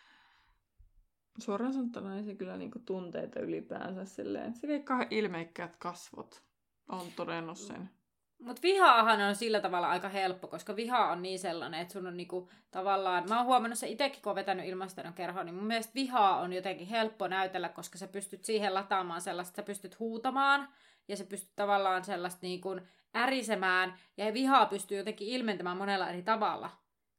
suoraan 1.39 1.73
sanottuna 1.73 2.23
se 2.23 2.35
kyllä 2.35 2.57
niinku 2.57 2.79
tunteita 2.79 3.41
ylipäänsä 3.41 4.05
silleen. 4.05 4.55
Se 4.55 4.79
kaikki 4.79 5.19
ilmeikkäät 5.19 5.77
kasvot 5.77 6.43
on 6.89 7.07
todennut 7.17 7.59
sen. 7.59 7.91
Mutta 8.39 8.63
vihaahan 8.63 9.21
on 9.21 9.37
sillä 9.37 9.61
tavalla 9.61 9.89
aika 9.89 10.09
helppo, 10.09 10.49
koska 10.49 10.77
viha 10.77 11.11
on 11.11 11.23
niin 11.23 11.39
sellainen, 11.39 11.81
että 11.81 11.93
sun 11.93 12.07
on 12.07 12.17
niinku 12.17 12.51
tavallaan... 12.71 13.29
Mä 13.29 13.37
oon 13.37 13.47
huomannut 13.47 13.79
se 13.79 13.89
itsekin, 13.89 14.23
kun 14.23 14.31
on 14.31 14.37
vetänyt 14.37 14.67
ilmaston 14.67 15.13
kerhoa, 15.13 15.45
niin 15.45 15.55
mun 15.55 15.67
mielestä 15.67 15.95
vihaa 15.95 16.41
on 16.41 16.53
jotenkin 16.53 16.87
helppo 16.87 17.29
näytellä, 17.29 17.69
koska 17.69 17.99
sä 17.99 18.09
pystyt 18.09 18.45
siihen 18.45 18.75
lataamaan 18.75 19.21
sellaista, 19.21 19.57
sä 19.57 19.63
pystyt 19.63 19.99
huutamaan 19.99 20.69
ja 21.09 21.17
sä 21.17 21.25
pystyt 21.25 21.57
tavallaan 21.57 22.05
sellaista 22.05 22.39
niinku 22.43 22.81
ärisemään 23.17 23.95
ja 24.17 24.35
vihaa 24.35 24.67
pystyy 24.67 24.99
jotenkin 24.99 25.29
ilmentämään 25.29 25.77
monella 25.77 26.09
eri 26.09 26.23
tavalla. 26.23 26.71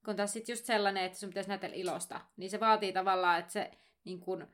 Kun 0.05 0.15
taas 0.15 0.33
sitten 0.33 0.53
just 0.53 0.65
sellainen, 0.65 1.03
että 1.03 1.17
sun 1.17 1.29
pitäisi 1.29 1.49
näytellä 1.49 1.75
ilosta, 1.75 2.21
niin 2.37 2.49
se 2.49 2.59
vaatii 2.59 2.93
tavallaan, 2.93 3.39
että 3.39 3.51
se 3.51 3.71
niin 4.05 4.19
kun, 4.19 4.47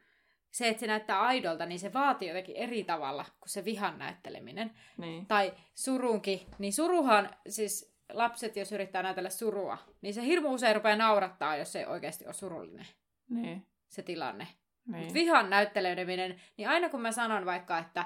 se, 0.52 0.68
että 0.68 0.80
se 0.80 0.88
näyttää 0.88 1.22
aidolta, 1.22 1.66
niin 1.66 1.80
se 1.80 1.93
vaatii 1.93 2.28
jotenkin 2.28 2.56
eri 2.56 2.84
tavalla 2.84 3.26
kuin 3.39 3.49
se 3.49 3.66
vihan 3.66 3.99
näytteleminen. 3.99 4.72
Niin. 4.97 5.26
Tai 5.26 5.54
surunkin. 5.76 6.41
Niin 6.60 6.74
suruhan, 6.74 7.30
siis 7.47 7.95
lapset, 8.14 8.56
jos 8.56 8.72
yrittää 8.72 9.04
näytellä 9.04 9.30
surua, 9.30 9.78
niin 10.02 10.14
se 10.14 10.24
hirmu 10.24 10.54
usein 10.54 10.76
rupeaa 10.76 10.95
naurattaa, 10.95 11.58
jos 11.58 11.72
se 11.72 11.80
ei 11.80 11.86
oikeasti 11.86 12.26
ole 12.26 12.34
surullinen. 12.34 12.88
Niin. 13.30 13.68
Se 13.89 14.02
tilanne. 14.02 14.47
Niin. 14.88 14.99
Mutta 14.99 15.14
vihan 15.14 15.49
näytteleminen, 15.49 16.41
niin 16.58 16.70
aina 16.70 16.89
kun 16.89 17.02
mä 17.02 17.12
sanon 17.12 17.45
vaikka, 17.45 17.78
että 17.78 18.06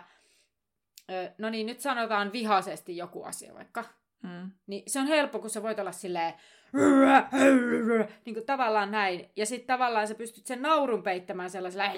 no 1.38 1.50
niin, 1.50 1.66
nyt 1.66 1.80
sanotaan 1.80 2.32
vihaisesti 2.32 2.98
joku 2.98 3.24
asia 3.24 3.54
vaikka, 3.54 3.86
mm. 4.24 4.52
niin 4.68 4.84
se 4.88 5.00
on 5.00 5.08
helppo, 5.08 5.40
kun 5.40 5.50
sä 5.50 5.64
voit 5.64 5.80
olla 5.80 5.92
silleen, 5.92 6.34
niin 8.26 8.34
kuin 8.34 8.46
tavallaan 8.46 8.92
näin. 8.92 9.30
Ja 9.36 9.46
sitten 9.46 9.68
tavallaan 9.68 10.08
sä 10.08 10.16
pystyt 10.16 10.46
sen 10.46 10.62
naurun 10.62 11.04
peittämään 11.04 11.50
sellaisella 11.50 11.92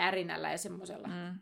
ärinällä 0.00 0.50
ja 0.50 0.58
semmoisella. 0.58 1.08
Mm. 1.08 1.38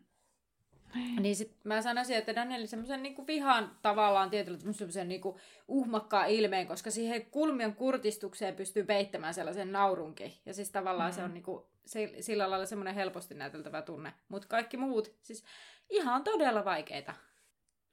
Niin 1.20 1.36
sit 1.36 1.64
mä 1.64 1.82
sanoisin, 1.82 2.16
että 2.16 2.34
Danieli 2.34 2.66
semmoisen 2.66 3.02
niinku 3.02 3.26
vihan 3.26 3.76
tavallaan 3.82 4.30
tietyllä 4.30 4.59
semmoisen 4.59 5.09
niinku 5.09 5.38
uhmakkaan 5.68 6.28
ilmeen, 6.28 6.66
koska 6.66 6.90
siihen 6.90 7.26
kulmion 7.26 7.74
kurtistukseen 7.74 8.54
pystyy 8.54 8.84
peittämään 8.84 9.34
sellaisen 9.34 9.72
naurunkin. 9.72 10.32
Ja 10.46 10.54
siis 10.54 10.70
tavallaan 10.70 11.11
mm. 11.11 11.14
se 11.14 11.22
on 11.22 11.34
niinku, 11.34 11.70
se, 11.86 12.14
sillä 12.20 12.50
lailla 12.50 12.66
semmoinen 12.66 12.94
helposti 12.94 13.34
näyteltävä 13.34 13.82
tunne. 13.82 14.14
Mutta 14.28 14.48
kaikki 14.48 14.76
muut, 14.76 15.14
siis 15.22 15.44
ihan 15.90 16.24
todella 16.24 16.64
vaikeita 16.64 17.14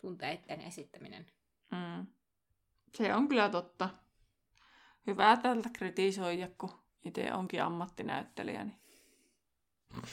tunteiden 0.02 0.62
esittäminen. 0.62 1.26
Mm. 1.72 2.06
Se 2.94 3.14
on 3.14 3.28
kyllä 3.28 3.50
totta 3.50 3.90
hyvä 5.08 5.38
tältä 5.38 5.70
kritisoida, 5.74 6.50
kun 6.58 6.72
itse 7.06 7.34
onkin 7.34 7.64
ammattinäyttelijä. 7.64 8.64
Niin... 8.64 8.80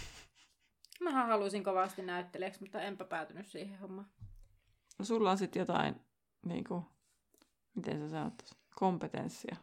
Mähän 1.01 1.29
halusin 1.29 1.65
kovasti 1.65 2.03
näyttelijäksi, 2.03 2.61
mutta 2.61 2.81
enpä 2.81 3.05
päätynyt 3.05 3.47
siihen 3.47 3.79
hommaan. 3.79 4.07
No 4.99 5.05
sulla 5.05 5.31
on 5.31 5.39
sitten 5.39 5.61
jotain, 5.61 5.95
niin 6.47 6.65
kuin, 6.65 6.85
miten 7.75 8.01
sä 8.01 8.09
sanot, 8.09 8.43
kompetenssia. 8.75 9.57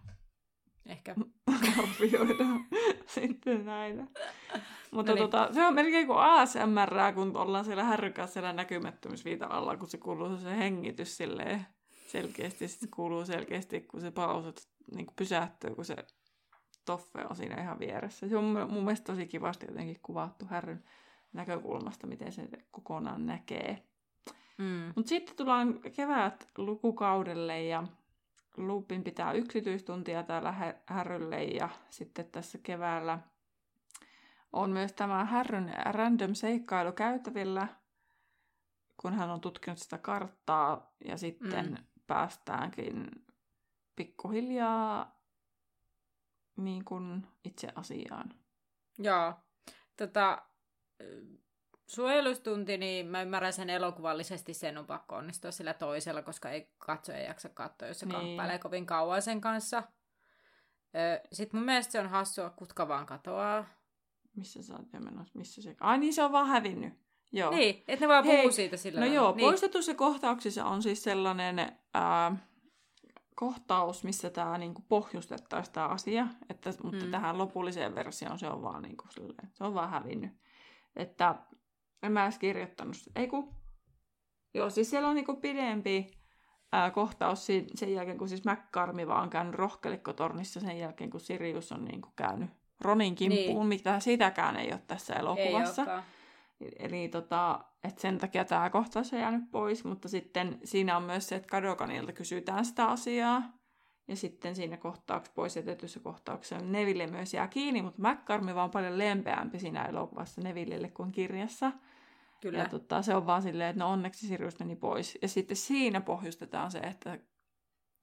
Ehkä. 0.86 1.16
Arvioida 1.78 2.46
sitten 3.16 3.66
näitä. 3.66 4.04
Mutta 4.92 5.12
no 5.12 5.16
niin. 5.16 5.18
tota, 5.18 5.54
se 5.54 5.66
on 5.66 5.76
melkein 5.76 6.08
kuin 6.08 6.20
ASMR, 6.20 7.14
kun 7.16 7.38
ollaan 7.38 7.66
siellä 7.66 7.84
härrykässä 7.84 8.34
siellä 8.34 8.54
näkymättömyysviita 8.54 9.48
alla, 9.50 9.78
kun 9.78 9.90
se 9.90 9.98
kuuluu 9.98 10.38
se 10.38 10.58
hengitys 10.58 11.18
silleen 11.18 11.66
selkeästi. 12.08 12.68
Sitten 12.68 12.90
kuuluu 12.90 13.26
selkeästi, 13.26 13.82
kun 13.82 14.02
se 14.02 14.12
pausut 14.12 14.62
niin 14.96 15.06
kuin 15.06 15.16
pysähtyy, 15.16 15.76
kun 15.76 15.86
se 15.86 15.96
Toffe 16.86 17.26
on 17.30 17.36
siinä 17.36 17.62
ihan 17.62 17.80
vieressä. 17.80 18.30
Se 18.30 18.38
on 18.38 18.44
mun 18.44 18.84
mielestä 18.84 19.14
tosi 19.14 19.28
kivasti 19.28 19.66
jotenkin 19.66 20.00
kuvattu 20.02 20.46
Härryn 20.46 20.84
näkökulmasta, 21.34 22.08
miten 22.08 22.32
se 22.32 22.48
kokonaan 22.72 23.26
näkee. 23.26 23.84
Mm. 24.58 24.94
Mutta 24.96 25.10
sitten 25.10 25.36
tullaan 25.36 25.80
kevät 25.96 26.48
lukukaudelle 26.58 27.64
ja 27.64 27.84
Lupin 28.58 29.04
pitää 29.04 29.32
yksityistuntia 29.32 30.24
täällä 30.24 30.76
Härrylle 30.86 31.44
ja 31.44 31.70
sitten 31.90 32.26
tässä 32.26 32.58
keväällä 32.64 33.20
on 34.54 34.70
myös 34.70 34.94
tämä 34.94 35.26
Härryn 35.26 35.74
random 35.86 36.34
seikkailu 36.34 36.92
käytävillä, 36.92 37.68
kun 38.98 39.14
hän 39.14 39.30
on 39.30 39.42
tutkinut 39.42 39.80
sitä 39.80 39.98
karttaa 39.98 40.94
ja 41.06 41.18
sitten 41.18 41.70
mm. 41.70 41.78
päästäänkin 42.08 43.08
pikkuhiljaa 44.00 45.22
niin 46.58 46.86
kuin 46.86 47.28
itse 47.44 47.68
asiaan. 47.76 48.34
Joo. 48.98 49.34
Tota, 49.98 50.42
suojelustunti, 51.88 52.78
niin 52.78 53.08
mä 53.08 53.22
ymmärrän 53.22 53.54
sen 53.54 53.70
elokuvallisesti, 53.70 54.54
sen 54.54 54.78
on 54.78 54.86
pakko 54.86 55.16
onnistua 55.16 55.52
sillä 55.52 55.74
toisella, 55.74 56.22
koska 56.22 56.50
ei 56.50 56.74
katsoja 56.78 57.20
jaksa 57.20 57.50
katsoa, 57.50 57.88
jos 57.88 58.00
se 58.00 58.06
niin. 58.06 58.16
kamppailee 58.16 58.60
kovin 58.60 58.86
kauan 58.86 59.22
sen 59.22 59.42
kanssa. 59.42 59.84
Sitten 61.34 61.60
mun 61.60 61.66
mielestä 61.66 61.92
se 61.92 62.00
on 62.00 62.10
hassua, 62.10 62.50
kutka 62.50 62.88
vaan 62.88 63.06
katoaa. 63.06 63.66
Missä 64.36 64.64
sä 64.64 64.74
oot 64.74 64.94
menossa? 64.94 65.40
Missä 65.40 65.62
se... 65.62 65.76
Ai 65.80 65.98
niin, 65.98 66.14
se 66.14 66.24
on 66.24 66.32
vaan 66.32 66.48
hävinnyt. 66.48 66.94
Joo. 67.32 67.52
Niin, 67.52 67.84
että 67.88 68.06
ne 68.06 68.10
vaan 68.10 68.24
puhuu 68.24 68.52
siitä 68.52 68.78
sillä 68.78 69.00
No 69.00 69.06
joo, 69.06 69.36
niin. 69.36 69.46
poistetussa 69.46 69.94
kohtauksissa 69.94 70.66
on 70.66 70.84
siis 70.84 71.04
sellainen 71.04 71.60
ää, 71.94 72.49
kohtaus, 73.40 74.04
missä 74.04 74.30
tämä 74.30 74.58
niinku 74.58 74.82
pohjustettaisiin 74.90 75.74
tämä 75.74 75.88
asia, 75.88 76.28
että, 76.50 76.74
mutta 76.84 77.06
mm. 77.06 77.12
tähän 77.12 77.38
lopulliseen 77.38 77.96
versioon 77.96 78.40
se 78.40 78.48
on 78.48 78.62
vaan, 78.62 78.82
niinku, 78.82 79.04
silleen, 79.10 79.50
se 79.54 79.64
on 79.64 79.74
vaan 79.74 79.90
hävinnyt. 79.90 80.32
Että 80.96 81.36
en 82.04 82.12
mä 82.12 82.24
edes 82.24 82.40
kirjoittanut 82.40 82.96
sitä. 82.96 83.20
Ei 83.20 83.28
kun... 83.28 83.56
Joo, 84.54 84.70
siis 84.70 84.90
siellä 84.90 85.08
on 85.08 85.16
niinku 85.16 85.36
pidempi 85.36 86.12
ää, 86.72 86.92
kohtaus 86.92 87.48
sen 87.76 87.94
jälkeen, 87.94 88.18
kun 88.18 88.30
siis 88.30 88.46
McCarmi 88.46 89.08
vaan 89.08 89.24
on 89.24 89.30
käynyt 89.30 89.56
rohkelikkotornissa 89.56 90.60
sen 90.60 90.80
jälkeen, 90.80 91.10
kun 91.10 91.20
Sirius 91.20 91.72
on 91.72 91.86
niinku 91.86 92.10
käynyt 92.16 92.50
Ronin 92.82 93.16
kimppuun, 93.16 93.60
niin. 93.60 93.68
mitä 93.68 94.00
sitäkään 94.00 94.56
ei 94.56 94.72
ole 94.72 94.82
tässä 94.88 95.14
elokuvassa. 95.14 95.86
Ei 96.62 96.70
Eli 96.80 97.08
tota, 97.08 97.60
et 97.84 98.00
sen 98.00 98.18
takia 98.18 98.46
tämä 98.46 98.70
kohtaus 98.70 99.14
on 99.14 99.20
jäänyt 99.20 99.52
pois, 99.52 99.84
mutta 99.84 100.10
sitten 100.10 100.60
siinä 100.64 100.98
on 100.98 101.04
myös 101.04 101.28
se, 101.28 101.36
että 101.36 101.50
Kadokanilta 101.50 102.14
kysytään 102.14 102.66
sitä 102.66 102.86
asiaa. 102.86 103.44
Ja 104.08 104.16
sitten 104.16 104.56
siinä 104.56 104.78
kohtauksessa, 104.78 105.36
pois 105.36 105.56
jätetyssä 105.56 106.00
kohtauksessa 106.00 106.66
Neville 106.66 107.08
myös 107.08 107.34
jää 107.34 107.48
kiinni, 107.48 107.82
mutta 107.82 108.02
McCarmi 108.02 108.56
vaan 108.56 108.72
paljon 108.72 108.98
lempeämpi 108.98 109.60
siinä 109.60 109.86
elokuvassa 109.86 110.42
Nevillelle 110.42 110.90
kuin 110.90 111.12
kirjassa. 111.12 111.72
Kyllä. 112.42 112.60
Ja 112.60 112.70
tota, 112.70 113.02
se 113.02 113.16
on 113.16 113.26
vaan 113.26 113.42
silleen, 113.42 113.70
että 113.70 113.80
no 113.80 113.92
onneksi 113.92 114.28
Sirius 114.28 114.60
meni 114.60 114.76
pois. 114.76 115.18
Ja 115.22 115.28
sitten 115.28 115.58
siinä 115.58 116.02
pohjustetaan 116.02 116.72
se, 116.72 116.80
että 116.80 117.20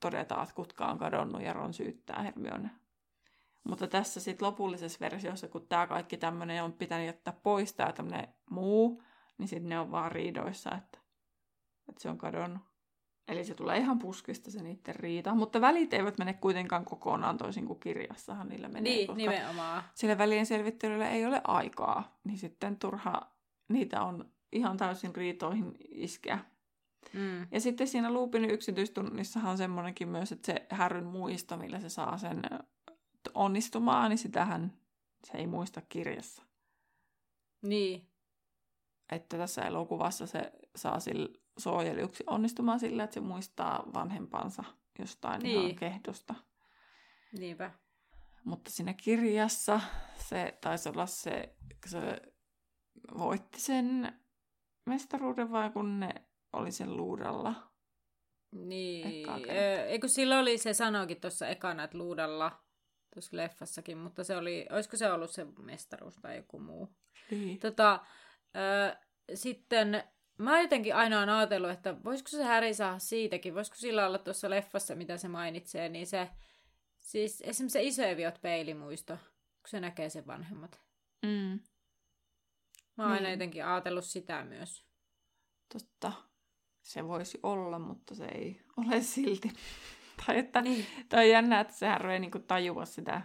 todetaan, 0.00 0.42
että 0.42 0.54
kutka 0.54 0.86
on 0.86 0.98
kadonnut 0.98 1.42
ja 1.42 1.52
Ron 1.52 1.74
syyttää 1.74 2.22
Hermione. 2.22 2.70
Mutta 3.64 3.86
tässä 3.86 4.20
sitten 4.20 4.46
lopullisessa 4.46 5.00
versiossa, 5.00 5.48
kun 5.48 5.66
tämä 5.68 5.86
kaikki 5.86 6.16
tämmöinen 6.16 6.64
on 6.64 6.72
pitänyt 6.72 7.06
jättää 7.06 7.34
pois, 7.42 7.74
tämä 7.74 7.92
tämmöinen 7.92 8.28
muu, 8.50 9.02
niin 9.38 9.48
sitten 9.48 9.68
ne 9.68 9.80
on 9.80 9.90
vaan 9.90 10.12
riidoissa, 10.12 10.70
että, 10.70 10.98
että 11.88 12.02
se 12.02 12.10
on 12.10 12.18
kadonnut. 12.18 12.62
Eli 13.28 13.44
se 13.44 13.54
tulee 13.54 13.78
ihan 13.78 13.98
puskista 13.98 14.50
se 14.50 14.62
niiden 14.62 14.94
riita, 14.94 15.34
mutta 15.34 15.60
välit 15.60 15.94
eivät 15.94 16.18
mene 16.18 16.32
kuitenkaan 16.32 16.84
kokonaan 16.84 17.38
toisin 17.38 17.66
kuin 17.66 17.80
kirjassahan 17.80 18.48
niillä 18.48 18.68
menee. 18.68 18.82
Niin, 18.82 19.06
koska 19.06 19.16
nimenomaan. 19.16 19.82
Sillä 19.94 20.18
välien 20.18 20.46
selvittelyllä 20.46 21.10
ei 21.10 21.26
ole 21.26 21.40
aikaa, 21.44 22.18
niin 22.24 22.38
sitten 22.38 22.76
turha 22.76 23.32
niitä 23.68 24.02
on 24.02 24.30
ihan 24.52 24.76
täysin 24.76 25.16
riitoihin 25.16 25.74
iskeä. 25.88 26.38
Mm. 27.12 27.46
Ja 27.50 27.60
sitten 27.60 27.86
siinä 27.88 28.12
Lupin 28.12 28.50
yksityistunnissahan 28.50 29.50
on 29.50 29.58
semmoinenkin 29.58 30.08
myös, 30.08 30.32
että 30.32 30.46
se 30.52 30.66
härryn 30.70 31.06
muisto, 31.06 31.56
millä 31.56 31.80
se 31.80 31.88
saa 31.88 32.18
sen 32.18 32.42
onnistumaan, 33.34 34.10
niin 34.10 34.18
sitähän 34.18 34.72
se 35.24 35.38
ei 35.38 35.46
muista 35.46 35.80
kirjassa. 35.88 36.42
Niin. 37.62 38.08
Että 39.12 39.38
tässä 39.38 39.62
elokuvassa 39.62 40.26
se 40.26 40.52
saa 40.76 41.00
sille 41.00 41.28
suojelijuksi 41.58 42.24
onnistumaan 42.26 42.80
sillä, 42.80 43.04
että 43.04 43.14
se 43.14 43.20
muistaa 43.20 43.84
vanhempansa 43.94 44.64
jostain 44.98 45.42
niin. 45.42 45.60
ihan 45.60 45.76
kehdosta. 45.76 46.34
Niinpä. 47.38 47.70
Mutta 48.44 48.70
siinä 48.70 48.94
kirjassa 48.94 49.80
se 50.18 50.58
taisi 50.60 50.88
olla 50.88 51.06
se, 51.06 51.56
se 51.86 52.20
voitti 53.18 53.60
sen 53.60 54.20
mestaruuden 54.86 55.52
vai 55.52 55.70
kun 55.70 56.00
ne 56.00 56.14
oli 56.52 56.72
sen 56.72 56.96
luudalla. 56.96 57.72
Niin, 58.52 59.26
eikö 59.86 60.08
silloin 60.08 60.40
oli 60.40 60.58
se 60.58 60.74
sanoikin 60.74 61.20
tuossa 61.20 61.48
ekana, 61.48 61.84
että 61.84 61.98
luudalla 61.98 62.52
tuossa 63.14 63.36
leffassakin, 63.36 63.98
mutta 63.98 64.24
se 64.24 64.36
oli, 64.36 64.66
olisiko 64.70 64.96
se 64.96 65.12
ollut 65.12 65.30
se 65.30 65.46
mestaruus 65.58 66.16
tai 66.16 66.36
joku 66.36 66.58
muu. 66.58 66.96
Niin. 67.30 67.58
Tota, 67.58 68.06
sitten 69.34 70.02
mä 70.38 70.60
jotenkin 70.60 70.94
aina 70.94 71.20
on 71.20 71.28
ajatellut, 71.28 71.70
että 71.70 72.04
voisiko 72.04 72.28
se 72.28 72.44
Häri 72.44 72.74
saada 72.74 72.98
siitäkin, 72.98 73.54
voisiko 73.54 73.76
sillä 73.76 74.06
olla 74.06 74.18
tuossa 74.18 74.50
leffassa, 74.50 74.94
mitä 74.94 75.16
se 75.16 75.28
mainitsee, 75.28 75.88
niin 75.88 76.06
se, 76.06 76.30
siis 77.00 77.42
esimerkiksi 77.46 77.78
se 77.78 77.82
isoeviot 77.82 78.40
peilimuisto, 78.42 79.16
kun 79.36 79.68
se 79.68 79.80
näkee 79.80 80.10
sen 80.10 80.26
vanhemmat. 80.26 80.80
Mm. 81.22 81.60
Mä 82.96 83.04
oon 83.04 83.12
niin. 83.12 83.18
aina 83.18 83.30
jotenkin 83.30 83.64
ajatellut 83.64 84.04
sitä 84.04 84.44
myös. 84.44 84.86
Totta. 85.72 86.12
Se 86.82 87.08
voisi 87.08 87.38
olla, 87.42 87.78
mutta 87.78 88.14
se 88.14 88.24
ei 88.24 88.60
ole 88.76 89.02
silti. 89.02 89.52
tai 90.26 90.38
että 90.38 90.60
niin. 90.60 90.86
toi 91.08 91.18
on 91.18 91.28
jännä, 91.28 91.60
että 91.60 91.74
se 91.74 91.88
Harry 91.88 92.12
ei 92.12 92.18
niinku 92.18 92.38
tajua 92.38 92.84
sitä. 92.84 93.22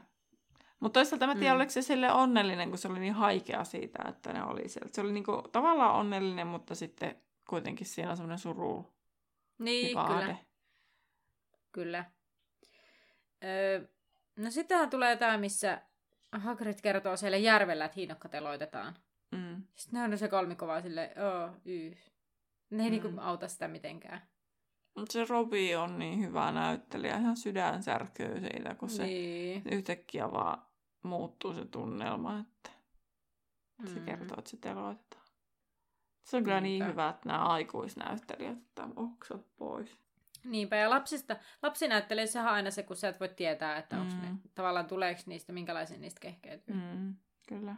Mutta 0.81 0.99
toisaalta 0.99 1.27
mä 1.27 1.35
tiedän, 1.35 1.55
mm. 1.55 1.59
oliko 1.59 1.71
se 1.71 1.81
sille 1.81 2.11
onnellinen, 2.11 2.69
kun 2.69 2.77
se 2.77 2.87
oli 2.87 2.99
niin 2.99 3.13
haikea 3.13 3.63
siitä, 3.63 4.03
että 4.09 4.33
ne 4.33 4.43
oli 4.43 4.69
siellä. 4.69 4.89
Se 4.93 5.01
oli 5.01 5.11
niinku 5.11 5.41
tavallaan 5.51 5.95
onnellinen, 5.95 6.47
mutta 6.47 6.75
sitten 6.75 7.15
kuitenkin 7.49 7.87
siinä 7.87 8.11
on 8.11 8.17
semmoinen 8.17 8.39
suru. 8.39 8.93
Niin, 9.59 9.97
kyllä. 10.07 10.35
Kyllä. 11.71 12.05
Öö, 13.43 13.87
no 14.35 14.51
sittenhän 14.51 14.89
tulee 14.89 15.15
tämä, 15.15 15.37
missä 15.37 15.81
Hagrid 16.31 16.79
kertoo 16.81 17.17
siellä 17.17 17.37
järvellä, 17.37 17.85
että 17.85 17.95
hiinokka 17.95 18.29
teloitetaan. 18.29 18.95
Mm. 19.31 19.63
Sitten 19.75 19.99
ne 19.99 20.13
on 20.13 20.17
se 20.17 20.27
kolmikko 20.27 20.67
vaan 20.67 20.81
silleen, 20.81 21.09
oo, 21.23 21.49
yh. 21.65 21.97
Ne 22.69 22.83
ei 22.83 22.89
mm. 22.89 22.91
niinku 22.91 23.21
auta 23.21 23.47
sitä 23.47 23.67
mitenkään. 23.67 24.21
Mutta 24.95 25.13
se 25.13 25.25
Robi 25.29 25.75
on 25.75 25.99
niin 25.99 26.19
hyvä 26.19 26.51
näyttelijä, 26.51 27.17
ihan 27.17 27.37
sydän 27.37 27.83
särkyy 27.83 28.39
siitä, 28.39 28.75
kun 28.75 28.89
se 28.89 29.03
niin. 29.03 29.63
yhtäkkiä 29.71 30.31
vaan 30.31 30.70
muuttuu 31.03 31.53
se 31.53 31.65
tunnelma, 31.65 32.39
että 32.39 32.69
se 33.85 33.99
mm. 33.99 34.05
kertoo, 34.05 34.37
että 34.37 34.51
se 34.51 34.57
teloitetaan. 34.57 35.25
Se 36.23 36.37
on 36.37 36.43
kyllä 36.43 36.61
niin 36.61 36.87
hyvä, 36.87 37.09
että 37.09 37.29
nämä 37.29 37.45
aikuisnäyttelijät 37.45 38.57
ottaa 38.57 38.89
oksat 38.95 39.45
pois. 39.57 39.97
Niinpä, 40.43 40.75
ja 40.75 40.89
lapsista, 40.89 41.35
lapsinäyttelijässä 41.61 42.41
on 42.41 42.47
aina 42.47 42.71
se, 42.71 42.83
kun 42.83 42.95
sä 42.95 43.09
et 43.09 43.19
voi 43.19 43.29
tietää, 43.29 43.77
että 43.77 43.95
mm. 43.95 44.01
onko 44.01 44.13
ne, 44.21 44.27
tavallaan 44.55 44.85
tuleeko 44.85 45.21
niistä, 45.25 45.53
minkälaisia 45.53 45.97
niistä 45.97 46.19
kehkeytyy. 46.19 46.75
Mm, 46.75 47.15
kyllä. 47.47 47.75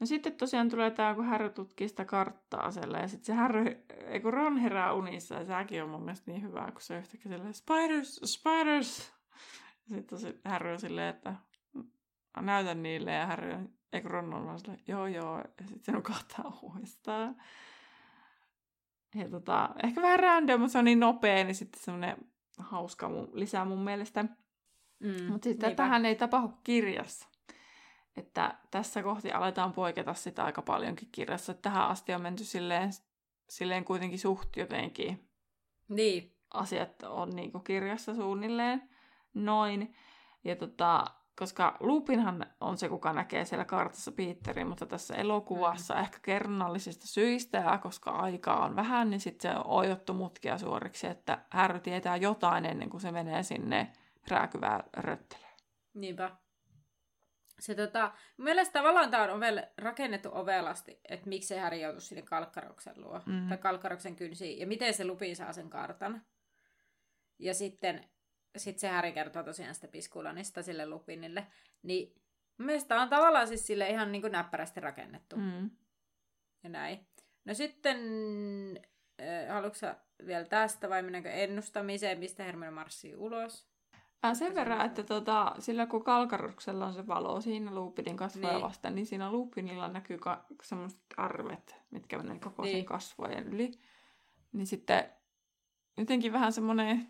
No 0.00 0.06
sitten 0.06 0.32
tosiaan 0.32 0.68
tulee 0.68 0.90
tämä, 0.90 1.14
kun 1.14 1.24
Harry 1.24 1.50
tutkii 1.50 1.88
sitä 1.88 2.04
karttaa 2.04 2.70
siellä, 2.70 2.98
ja 2.98 3.08
sitten 3.08 3.26
se 3.26 3.32
Harry, 3.34 3.84
kun 4.22 4.32
Ron 4.32 4.56
herää 4.56 4.92
unissa, 4.92 5.34
ja 5.34 5.44
sekin 5.44 5.82
on 5.82 5.88
mun 5.88 6.02
mielestä 6.02 6.30
niin 6.30 6.42
hyvä, 6.42 6.70
kun 6.72 6.80
se 6.80 6.98
yhtäkkiä 6.98 7.32
silleen, 7.32 7.54
spiders, 7.54 8.20
spiders! 8.24 9.12
Sitten 9.88 10.40
Harry 10.44 10.72
on 10.72 10.80
silleen, 10.80 11.14
että 11.14 11.34
näytän 12.40 12.82
niille, 12.82 13.12
ja 13.12 13.26
Harry 13.26 13.52
on, 13.52 13.68
eikö 13.92 14.08
Ron 14.08 14.34
on 14.34 14.46
vaan 14.46 14.58
silleen, 14.58 14.80
joo 14.88 15.06
joo, 15.06 15.38
ja 15.38 15.66
sitten 15.66 15.84
se 15.84 15.92
nukahtaa 15.92 16.58
uudestaan. 16.62 17.36
Ja 19.14 19.28
tota, 19.28 19.70
ehkä 19.82 20.02
vähän 20.02 20.20
random, 20.20 20.60
mutta 20.60 20.72
se 20.72 20.78
on 20.78 20.84
niin 20.84 21.00
nopea, 21.00 21.44
niin 21.44 21.54
sitten 21.54 21.82
semmoinen 21.82 22.16
hauska 22.58 23.08
mun, 23.08 23.30
lisää 23.32 23.64
mun 23.64 23.84
mielestä. 23.84 24.22
Mm, 24.98 25.32
mutta 25.32 25.44
sitten 25.44 25.76
tähän 25.76 26.06
ei 26.06 26.16
tapahdu 26.16 26.52
kirjassa 26.64 27.30
että 28.16 28.58
tässä 28.70 29.02
kohti 29.02 29.32
aletaan 29.32 29.72
poiketa 29.72 30.14
sitä 30.14 30.44
aika 30.44 30.62
paljonkin 30.62 31.08
kirjassa. 31.12 31.52
Että 31.52 31.62
tähän 31.62 31.88
asti 31.88 32.14
on 32.14 32.22
menty 32.22 32.44
silleen, 32.44 32.90
silleen 33.48 33.84
kuitenkin 33.84 34.18
suht 34.18 34.56
jotenkin. 34.56 35.28
Niin. 35.88 36.36
Asiat 36.50 37.02
on 37.02 37.30
niin 37.30 37.52
kirjassa 37.64 38.14
suunnilleen 38.14 38.90
noin. 39.34 39.94
Ja 40.44 40.56
tota, 40.56 41.04
koska 41.40 41.76
Lupinhan 41.80 42.46
on 42.60 42.78
se, 42.78 42.88
kuka 42.88 43.12
näkee 43.12 43.44
siellä 43.44 43.64
kartassa 43.64 44.12
Peterin, 44.12 44.66
mutta 44.66 44.86
tässä 44.86 45.14
elokuvassa 45.14 45.94
mm. 45.94 46.00
ehkä 46.00 46.18
kerronnallisista 46.22 47.06
syistä 47.06 47.58
ja 47.58 47.78
koska 47.78 48.10
aikaa 48.10 48.64
on 48.64 48.76
vähän, 48.76 49.10
niin 49.10 49.20
sitten 49.20 49.52
se 49.52 49.58
on 49.58 49.66
ojottu 49.66 50.14
mutkia 50.14 50.58
suoriksi, 50.58 51.06
että 51.06 51.44
Harry 51.50 51.80
tietää 51.80 52.16
jotain 52.16 52.64
ennen 52.64 52.90
kuin 52.90 53.00
se 53.00 53.12
menee 53.12 53.42
sinne 53.42 53.92
rääkyvää 54.28 54.84
rötteleen. 54.96 55.56
Niinpä. 55.94 56.30
se 57.58 57.74
tota, 57.74 58.12
mun 58.36 58.44
mielestä 58.44 58.72
tavallaan 58.72 59.10
tämä 59.10 59.22
on 59.22 59.30
ovel, 59.30 59.62
rakennettu 59.78 60.28
ovelasti, 60.32 61.00
että 61.08 61.28
miksi 61.28 61.48
se 61.48 61.58
Häri 61.58 61.80
joutui 61.80 62.00
sinne 62.00 62.22
Kalkkaroksen 62.22 62.94
luo, 62.96 63.20
mm. 63.26 63.48
tai 63.48 63.58
Kalkkaroksen 63.58 64.16
kynsiin, 64.16 64.58
ja 64.58 64.66
miten 64.66 64.94
se 64.94 65.04
Lupi 65.04 65.34
saa 65.34 65.52
sen 65.52 65.70
kartan. 65.70 66.22
Ja 67.38 67.54
sitten 67.54 68.10
sit 68.56 68.78
se 68.78 68.88
Häri 68.88 69.12
kertoo 69.12 69.42
tosiaan 69.42 69.74
sitä 69.74 69.88
Piskulanista 69.88 70.62
sille 70.62 70.86
Lupinille. 70.88 71.46
Niin 71.82 72.14
mielestäni 72.58 73.02
on 73.02 73.08
tavallaan 73.08 73.48
siis 73.48 73.66
sille 73.66 73.88
ihan 73.88 74.12
niin 74.12 74.22
kuin 74.22 74.32
näppärästi 74.32 74.80
rakennettu. 74.80 75.36
Mm. 75.36 75.70
Ja 76.62 76.70
näin. 76.70 77.06
No 77.44 77.54
sitten, 77.54 77.98
äh, 79.20 79.54
haluatko 79.54 79.86
vielä 80.26 80.44
tästä 80.44 80.88
vai 80.88 81.02
mennäänkö 81.02 81.30
ennustamiseen, 81.30 82.18
mistä 82.18 82.44
Hermione 82.44 82.70
marssii 82.70 83.16
ulos? 83.16 83.70
Äh, 84.24 84.34
sen 84.34 84.54
verran, 84.54 84.86
että 84.86 85.02
tota, 85.02 85.54
sillä 85.58 85.86
kun 85.86 86.04
Kalkaruksella 86.04 86.86
on 86.86 86.94
se 86.94 87.06
valo 87.06 87.40
siinä 87.40 87.74
Lupinin 87.74 88.16
kasvoja 88.16 88.52
niin. 88.52 88.62
vasta, 88.62 88.90
niin 88.90 89.06
siinä 89.06 89.32
Lupinilla 89.32 89.88
näkyy 89.88 90.18
ka- 90.18 90.44
semmoiset 90.62 91.00
arvet, 91.16 91.76
mitkä 91.90 92.18
menee 92.18 92.38
koko 92.38 92.62
niin. 92.62 92.76
sen 92.76 92.84
kasvojen 92.84 93.48
yli. 93.48 93.70
Niin 94.52 94.66
sitten 94.66 95.04
jotenkin 95.96 96.32
vähän 96.32 96.52
semmoinen, 96.52 97.08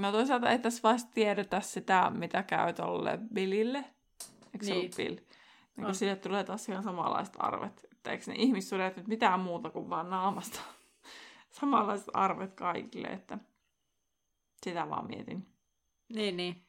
no 0.00 0.12
toisaalta 0.12 0.50
ei 0.50 0.58
tässä 0.58 0.82
vasta 0.82 1.10
tiedetä 1.14 1.60
sitä, 1.60 2.10
mitä 2.10 2.42
käy 2.42 2.72
tolle 2.72 3.18
Billille. 3.34 3.84
Eikö 4.54 4.66
se 4.66 4.74
niin. 4.74 4.90
Bill? 4.96 5.16
Niin 5.76 5.84
kun 5.84 5.94
sille 5.94 6.16
tulee 6.16 6.44
taas 6.44 6.68
ihan 6.68 6.82
samanlaiset 6.82 7.34
arvet. 7.38 7.86
Että 7.92 8.10
eikö 8.10 8.24
ne 8.26 8.34
ihmissuudet 8.36 8.96
nyt 8.96 9.08
mitään 9.08 9.40
muuta 9.40 9.70
kuin 9.70 9.90
vaan 9.90 10.10
naamasta. 10.10 10.60
samanlaiset 11.60 12.08
arvet 12.14 12.54
kaikille, 12.54 13.08
että 13.08 13.38
sitä 14.64 14.88
vaan 14.88 15.06
mietin. 15.06 15.46
Niin, 16.08 16.36
niin. 16.36 16.66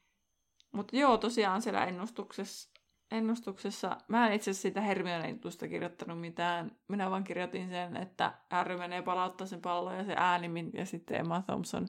Mutta 0.71 0.95
joo, 0.95 1.17
tosiaan 1.17 1.61
siellä 1.61 1.85
ennustuksessa, 1.85 2.69
ennustuksessa, 3.11 3.97
mä 4.07 4.27
en 4.27 4.33
itse 4.33 4.51
asiassa 4.51 4.61
siitä 4.61 4.81
Hermione 4.81 5.39
kirjoittanut 5.69 6.21
mitään. 6.21 6.71
Minä 6.87 7.11
vaan 7.11 7.23
kirjoitin 7.23 7.69
sen, 7.69 7.97
että 7.97 8.33
Harry 8.49 8.77
menee 8.77 9.01
palauttaa 9.01 9.47
sen 9.47 9.61
pallon 9.61 9.97
ja 9.97 10.05
se 10.05 10.13
ääni, 10.17 10.69
ja 10.73 10.85
sitten 10.85 11.19
Emma 11.19 11.41
Thompson 11.41 11.87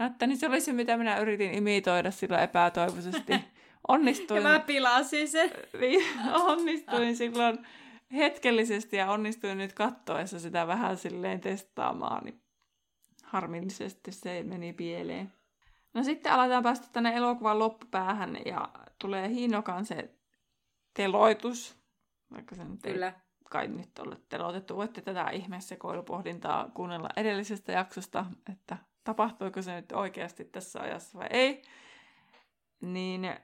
näyttää. 0.00 0.28
Niin 0.28 0.38
se 0.38 0.46
oli 0.46 0.60
se, 0.60 0.72
mitä 0.72 0.96
minä 0.96 1.18
yritin 1.18 1.54
imitoida 1.54 2.10
sillä 2.10 2.42
epätoivoisesti. 2.42 3.32
Onnistuin. 3.88 4.42
ja 4.42 4.48
mä 4.48 4.58
pilasin 4.60 5.28
sen. 5.28 5.50
niin, 5.80 6.04
onnistuin 6.32 7.16
silloin 7.16 7.66
hetkellisesti 8.12 8.96
ja 8.96 9.10
onnistuin 9.10 9.58
nyt 9.58 9.72
kattoessa 9.72 10.40
sitä 10.40 10.66
vähän 10.66 10.96
silleen 10.96 11.40
testaamaan. 11.40 12.24
Niin 12.24 12.42
harmillisesti 13.24 14.12
se 14.12 14.42
meni 14.42 14.72
pieleen. 14.72 15.32
No 15.94 16.04
sitten 16.04 16.32
aletaan 16.32 16.62
päästä 16.62 16.86
tänne 16.92 17.16
elokuvan 17.16 17.58
loppupäähän 17.58 18.36
ja 18.46 18.68
tulee 18.98 19.28
Hinokan 19.28 19.84
se 19.84 20.10
teloitus, 20.94 21.76
vaikka 22.34 22.54
se 22.54 22.64
nyt 22.64 22.82
Kyllä. 22.82 23.06
ei 23.06 23.12
kai 23.50 23.68
nyt 23.68 23.98
ole 23.98 24.16
teloitettu. 24.28 24.76
Voitte 24.76 25.00
tätä 25.00 25.30
ihmeessä 25.30 25.76
koulupohdintaa 25.76 26.70
kuunnella 26.74 27.08
edellisestä 27.16 27.72
jaksosta, 27.72 28.26
että 28.52 28.76
tapahtuiko 29.04 29.62
se 29.62 29.74
nyt 29.74 29.92
oikeasti 29.92 30.44
tässä 30.44 30.80
ajassa 30.80 31.18
vai 31.18 31.26
ei. 31.30 31.62
Niin 32.80 33.36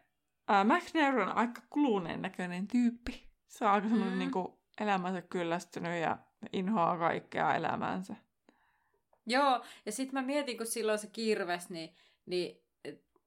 Max 0.65 0.95
Neuro 0.95 1.23
on 1.23 1.37
aika 1.37 1.63
kuluneen 1.71 2.23
näköinen 2.23 2.69
tyyppi. 2.69 3.27
Se 3.49 3.65
on 3.65 3.71
aika 3.71 3.89
semmoinen 3.89 4.15
mm. 4.15 4.19
niin 4.19 4.31
kuin, 4.31 4.49
elämänsä 4.81 5.23
kyllästynyt 5.23 6.03
ja 6.03 6.19
inhoaa 6.53 6.99
kaikkea 6.99 7.55
elämäänsä. 7.55 8.15
Joo, 9.27 9.65
ja 9.87 9.93
sitten 9.93 10.15
mä 10.15 10.27
mietin, 10.27 10.57
kun 10.57 10.67
silloin 10.67 10.99
se 10.99 11.07
kirves, 11.07 11.71
niin 11.71 11.95
niin 12.27 12.63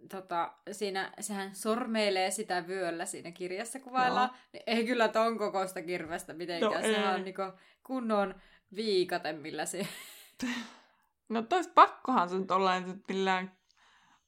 tota, 0.10 0.54
siinä, 0.72 1.14
sehän 1.20 1.56
sormeilee 1.56 2.32
sitä 2.32 2.68
vyöllä 2.68 3.06
siinä 3.06 3.32
kirjassa 3.32 3.80
kuvaillaan. 3.80 4.30
Niin 4.54 4.64
ei 4.68 4.86
kyllä 4.86 5.08
ton 5.08 5.38
kokoista 5.38 5.82
kirvestä 5.82 6.34
mitenkään. 6.34 6.74
No, 6.74 6.82
Sehän 6.82 7.16
on 7.16 7.24
niinku 7.24 7.42
kunnon 7.84 8.36
viikate, 8.76 9.34
millä 9.34 9.66
se... 9.66 9.88
No 11.30 11.42
tois 11.42 11.68
pakkohan 11.68 12.30
se 12.30 12.38
nyt 12.38 12.52
olla 12.52 12.76
että 12.76 12.94
millään 13.08 13.58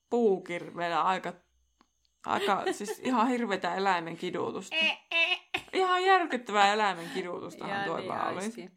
puukirveellä 0.09 1.03
aika, 1.03 1.33
aika 2.25 2.63
siis 2.71 2.99
ihan 2.99 3.27
hirvetä 3.27 3.75
eläimen 3.75 4.17
kidutusta. 4.17 4.75
ihan 5.73 6.05
järkyttävää 6.05 6.73
eläimen 6.73 7.09
kidutustahan 7.13 7.85
tuo 7.85 7.97
niin 7.97 8.11
olisi. 8.11 8.71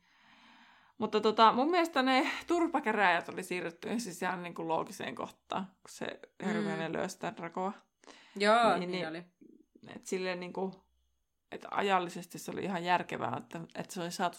Mutta 0.99 1.21
tota, 1.21 1.53
mun 1.53 1.71
mielestä 1.71 2.03
ne 2.03 2.31
turpakäräjät 2.47 3.29
oli 3.29 3.43
siirretty 3.43 4.01
siis 4.01 4.23
ihan 4.23 4.43
niin 4.43 4.55
kuin 4.55 4.69
loogiseen 4.69 5.15
kohtaan, 5.15 5.65
kun 5.65 5.91
se 5.91 6.21
Hermione 6.45 6.89
mm. 6.89 6.95
lyö 6.95 7.09
sitä 7.09 7.33
drakoa. 7.37 7.73
Joo, 8.37 8.77
niin, 8.77 8.81
niin, 8.81 8.91
niin 8.91 9.09
oli. 9.09 9.25
Et 9.97 10.07
silleen 10.07 10.41
niin 10.41 10.53
kuin, 10.53 10.73
että 11.53 11.69
ajallisesti 11.71 12.39
se 12.39 12.51
oli 12.51 12.65
ihan 12.65 12.85
järkevää, 12.85 13.37
että, 13.37 13.61
että 13.75 13.95
se 13.95 14.01
oli 14.01 14.11
saatu 14.11 14.39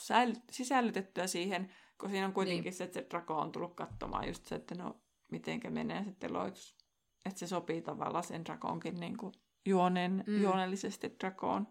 sisällytettyä 0.51 1.27
siihen, 1.27 1.75
kun 1.99 2.09
siinä 2.09 2.25
on 2.25 2.33
kuitenkin 2.33 2.63
niin. 2.63 2.73
se, 2.73 2.83
että 2.83 2.99
se 2.99 3.07
drako 3.09 3.37
on 3.37 3.51
tullut 3.51 3.75
katsomaan 3.75 4.27
just 4.27 4.45
se, 4.45 4.55
että 4.55 4.75
no 4.75 5.01
mitenkä 5.31 5.69
menee 5.69 6.03
sitten 6.03 6.33
loitus. 6.33 6.77
Että 7.25 7.39
se 7.39 7.47
sopii 7.47 7.81
tavallaan 7.81 8.23
sen 8.23 8.45
drakonkin 8.45 8.99
niin 8.99 9.17
kuin 9.17 9.33
juonen, 9.65 10.23
mm. 10.27 10.41
juonellisesti 10.41 11.15
drakoon. 11.19 11.67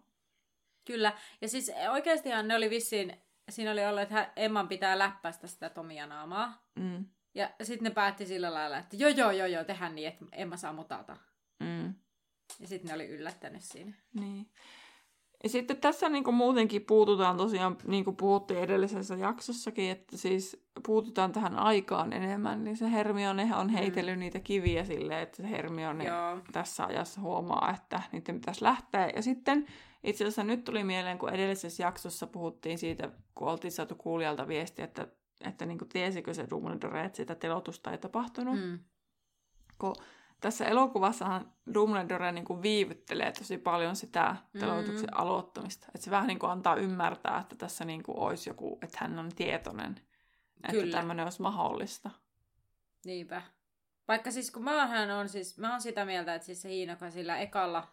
Kyllä, 0.87 1.18
ja 1.41 1.49
siis 1.49 1.72
oikeastihan 1.91 2.49
ne 2.49 2.55
oli 2.55 2.70
vissiin 2.70 3.25
siinä 3.51 3.72
oli 3.72 3.87
ollut, 3.87 4.03
että 4.03 4.33
Emman 4.37 4.68
pitää 4.68 4.99
läppäistä 4.99 5.47
sitä 5.47 5.70
Tomia 5.70 6.07
naamaa. 6.07 6.66
Mm. 6.79 7.07
Ja 7.35 7.51
sitten 7.62 7.85
ne 7.85 7.91
päätti 7.91 8.27
sillä 8.27 8.55
lailla, 8.55 8.79
että 8.79 8.97
joo 8.97 9.11
joo 9.11 9.31
joo 9.31 9.47
joo, 9.47 9.64
tehdään 9.64 9.95
niin, 9.95 10.09
että 10.09 10.25
Emma 10.33 10.57
saa 10.57 10.72
mutata. 10.72 11.16
Mm. 11.61 11.95
Ja 12.61 12.68
sitten 12.68 12.89
ne 12.89 12.95
oli 12.95 13.09
yllättänyt 13.09 13.62
siinä. 13.62 13.93
Niin. 14.14 14.51
Ja 15.45 15.51
sitten 15.51 15.76
tässä 15.76 16.09
niin 16.09 16.24
kuin 16.24 16.34
muutenkin 16.34 16.84
puututaan 16.84 17.36
tosiaan, 17.36 17.76
niin 17.86 18.05
kuin 18.05 18.16
puhuttiin 18.16 18.61
edellisessä 18.61 19.14
jaksossakin, 19.14 19.90
että 19.90 20.16
siis 20.16 20.64
puututaan 20.86 21.32
tähän 21.32 21.59
aikaan 21.59 22.12
enemmän, 22.12 22.64
niin 22.64 22.76
se 22.76 22.90
Hermione 22.90 23.57
on 23.57 23.66
mm. 23.66 23.72
heitellyt 23.72 24.14
mm. 24.14 24.20
niitä 24.20 24.40
kiviä 24.40 24.84
silleen, 24.84 25.22
että 25.22 25.36
se 25.36 25.51
Hermione 25.51 26.05
Joo. 26.05 26.38
tässä 26.53 26.84
ajassa 26.84 27.20
huomaa, 27.20 27.74
että 27.74 28.03
niiden 28.12 28.34
pitäisi 28.34 28.64
lähteä. 28.64 29.11
Ja 29.16 29.22
sitten 29.22 29.66
itse 30.05 30.24
asiassa 30.24 30.45
nyt 30.45 30.64
tuli 30.64 30.84
mieleen, 30.84 31.18
kun 31.18 31.30
edellisessä 31.30 31.82
jaksossa 31.82 32.26
puhuttiin 32.26 32.78
siitä, 32.78 33.11
kun 33.34 33.49
oltiin 33.49 33.72
saatu 33.72 33.95
kuulijalta 33.95 34.49
viesti, 34.49 34.82
että, 34.82 35.09
että 35.40 35.66
niin 35.66 35.78
kuin 35.78 35.88
tiesikö 35.88 36.34
se 36.34 36.47
Dumbledore, 36.51 37.05
että 37.05 37.16
sitä 37.16 37.34
telotusta 37.34 37.92
ei 37.92 37.99
tapahtunut. 37.99 38.57
Mm. 38.57 38.78
Kun 39.78 39.95
tässä 40.45 40.64
elokuvassahan 40.64 41.53
Dumbledore 41.75 42.33
niin 42.33 42.45
kuin 42.45 42.62
viivyttelee 42.62 43.33
tosi 43.33 43.58
paljon 43.58 43.96
sitä 43.96 44.37
teloituksen 44.61 45.08
mm. 45.12 45.21
aloittamista. 45.21 45.87
Että 45.95 46.04
se 46.04 46.11
vähän 46.11 46.26
niin 46.26 46.38
kuin 46.38 46.50
antaa 46.50 46.76
ymmärtää, 46.76 47.38
että 47.41 47.57
tässä 47.57 47.84
niin 47.84 48.03
kuin 48.03 48.18
olisi 48.18 48.50
joku, 48.50 48.79
että 48.83 48.99
hän 49.00 49.18
on 49.18 49.29
tietoinen, 49.37 49.95
Kyllä. 49.95 50.84
että 50.84 50.96
tämmöinen 50.96 51.25
olisi 51.25 51.42
mahdollista. 51.42 52.11
Niinpä. 53.04 53.42
Vaikka 54.08 54.30
siis 54.30 54.50
kun 54.50 54.64
mähän 54.64 55.11
on 55.11 55.29
siis, 55.29 55.58
mä 55.58 55.71
oon 55.71 55.80
sitä 55.80 56.04
mieltä, 56.04 56.34
että 56.34 56.46
siis 56.46 56.62
se 56.62 56.68
Hiinoka 56.68 57.11
sillä 57.11 57.38
ekalla 57.38 57.88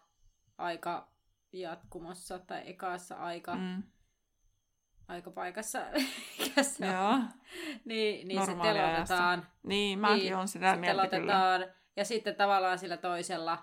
aika 0.58 1.08
jatkumossa 1.52 2.38
tai 2.38 2.62
ekassa 2.64 3.16
aika, 3.16 3.56
mm. 3.56 3.82
aikapaikassa, 5.08 5.78
se 6.62 6.86
Joo. 6.92 7.18
niin, 7.84 8.28
niin 8.28 8.46
se 8.46 8.54
telotetaan. 8.62 9.46
Niin, 9.62 9.98
mäkin 9.98 10.18
niin, 10.18 10.36
on 10.36 10.48
sitä 10.48 10.76
mieltä 10.76 11.08
kyllä. 11.08 11.81
Ja 11.96 12.04
sitten 12.04 12.34
tavallaan 12.34 12.78
sillä 12.78 12.96
toisella, 12.96 13.58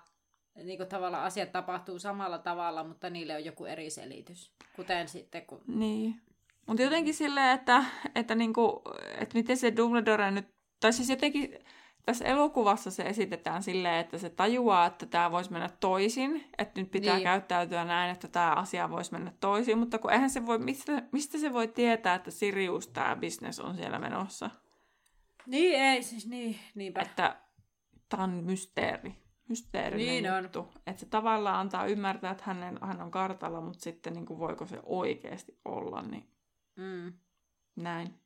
niin 0.54 0.76
kuin 0.76 0.88
tavallaan 0.88 1.24
asiat 1.24 1.52
tapahtuu 1.52 1.98
samalla 1.98 2.38
tavalla, 2.38 2.84
mutta 2.84 3.10
niille 3.10 3.34
on 3.34 3.44
joku 3.44 3.64
eri 3.64 3.90
selitys. 3.90 4.52
Kuten 4.76 5.08
sitten 5.08 5.46
kun... 5.46 5.60
Niin. 5.66 6.20
Mutta 6.66 6.82
jotenkin 6.82 7.14
silleen, 7.14 7.54
että, 7.54 7.84
että, 8.14 8.34
niinku, 8.34 8.82
että 9.18 9.38
miten 9.38 9.56
se 9.56 9.76
Dumbledore 9.76 10.30
nyt... 10.30 10.48
Tai 10.80 10.92
siis 10.92 11.10
jotenkin 11.10 11.58
tässä 12.06 12.24
elokuvassa 12.24 12.90
se 12.90 13.02
esitetään 13.02 13.62
silleen, 13.62 14.00
että 14.00 14.18
se 14.18 14.30
tajuaa, 14.30 14.86
että 14.86 15.06
tämä 15.06 15.30
voisi 15.30 15.52
mennä 15.52 15.68
toisin, 15.80 16.44
että 16.58 16.80
nyt 16.80 16.90
pitää 16.90 17.14
niin. 17.14 17.24
käyttäytyä 17.24 17.84
näin, 17.84 18.12
että 18.12 18.28
tämä 18.28 18.52
asia 18.52 18.90
voisi 18.90 19.12
mennä 19.12 19.32
toisin, 19.40 19.78
mutta 19.78 19.98
kun 19.98 20.12
eihän 20.12 20.30
se 20.30 20.46
voi, 20.46 20.58
mistä, 20.58 21.02
mistä 21.12 21.38
se 21.38 21.52
voi 21.52 21.68
tietää, 21.68 22.14
että 22.14 22.30
Sirius 22.30 22.88
tämä 22.88 23.16
bisnes 23.16 23.60
on 23.60 23.76
siellä 23.76 23.98
menossa? 23.98 24.50
Niin, 25.46 25.80
ei, 25.80 26.02
siis 26.02 26.26
niin, 26.26 26.58
niinpä. 26.74 27.00
Että 27.00 27.36
tämä 28.10 28.22
on 28.22 28.44
mysteeri. 28.44 29.14
Mysteerinen 29.48 30.22
niin 30.22 30.42
juttu. 30.42 30.58
On. 30.58 30.68
Että 30.86 31.00
se 31.00 31.06
tavallaan 31.06 31.60
antaa 31.60 31.86
ymmärtää, 31.86 32.30
että 32.30 32.44
hänen, 32.46 32.78
hän 32.82 33.02
on 33.02 33.10
kartalla, 33.10 33.60
mutta 33.60 33.80
sitten 33.80 34.12
niin 34.12 34.26
kuin, 34.26 34.38
voiko 34.38 34.66
se 34.66 34.80
oikeasti 34.82 35.60
olla, 35.64 36.02
niin 36.02 36.30
mm. 36.76 37.12
näin. 37.76 38.20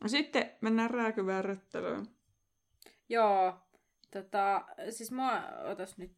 No 0.00 0.08
sitten 0.08 0.50
mennään 0.60 0.90
rääkyvärryttelyyn. 0.90 2.06
Joo, 3.08 3.58
tota, 4.10 4.64
siis 4.90 5.12
mä 5.12 5.52
otas 5.64 5.98
nyt. 5.98 6.12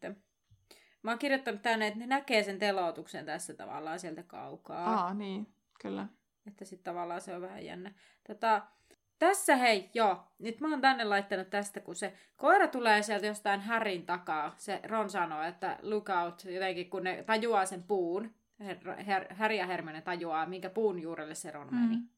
Mä 1.02 1.10
oon 1.10 1.18
kirjoittanut 1.18 1.62
tänne, 1.62 1.86
että 1.86 1.98
ne 1.98 2.06
näkee 2.06 2.42
sen 2.42 2.58
telotuksen 2.58 3.26
tässä 3.26 3.54
tavallaan 3.54 4.00
sieltä 4.00 4.22
kaukaa. 4.22 4.94
Aa, 4.94 5.14
niin, 5.14 5.54
kyllä. 5.82 6.08
Että 6.46 6.64
sitten 6.64 6.84
tavallaan 6.84 7.20
se 7.20 7.34
on 7.36 7.42
vähän 7.42 7.64
jännä. 7.64 7.94
Tota, 8.26 8.62
tässä 9.26 9.56
hei, 9.56 9.90
joo, 9.94 10.24
nyt 10.38 10.60
mä 10.60 10.70
oon 10.70 10.80
tänne 10.80 11.04
laittanut 11.04 11.50
tästä, 11.50 11.80
kun 11.80 11.96
se 11.96 12.14
koira 12.36 12.68
tulee 12.68 13.02
sieltä 13.02 13.26
jostain 13.26 13.60
Härin 13.60 14.06
takaa. 14.06 14.54
Se 14.56 14.80
Ron 14.84 15.10
sanoo, 15.10 15.42
että 15.42 15.78
look 15.82 16.08
out, 16.08 16.44
jotenkin 16.44 16.90
kun 16.90 17.04
ne 17.04 17.22
tajuaa 17.22 17.66
sen 17.66 17.82
puun. 17.82 18.34
Häri 19.30 19.58
ja 19.58 19.66
Hermione 19.66 20.00
tajuaa, 20.00 20.46
minkä 20.46 20.70
puun 20.70 20.98
juurelle 20.98 21.34
se 21.34 21.50
Ron 21.50 21.74
meni. 21.74 21.96
Mm. 21.96 22.08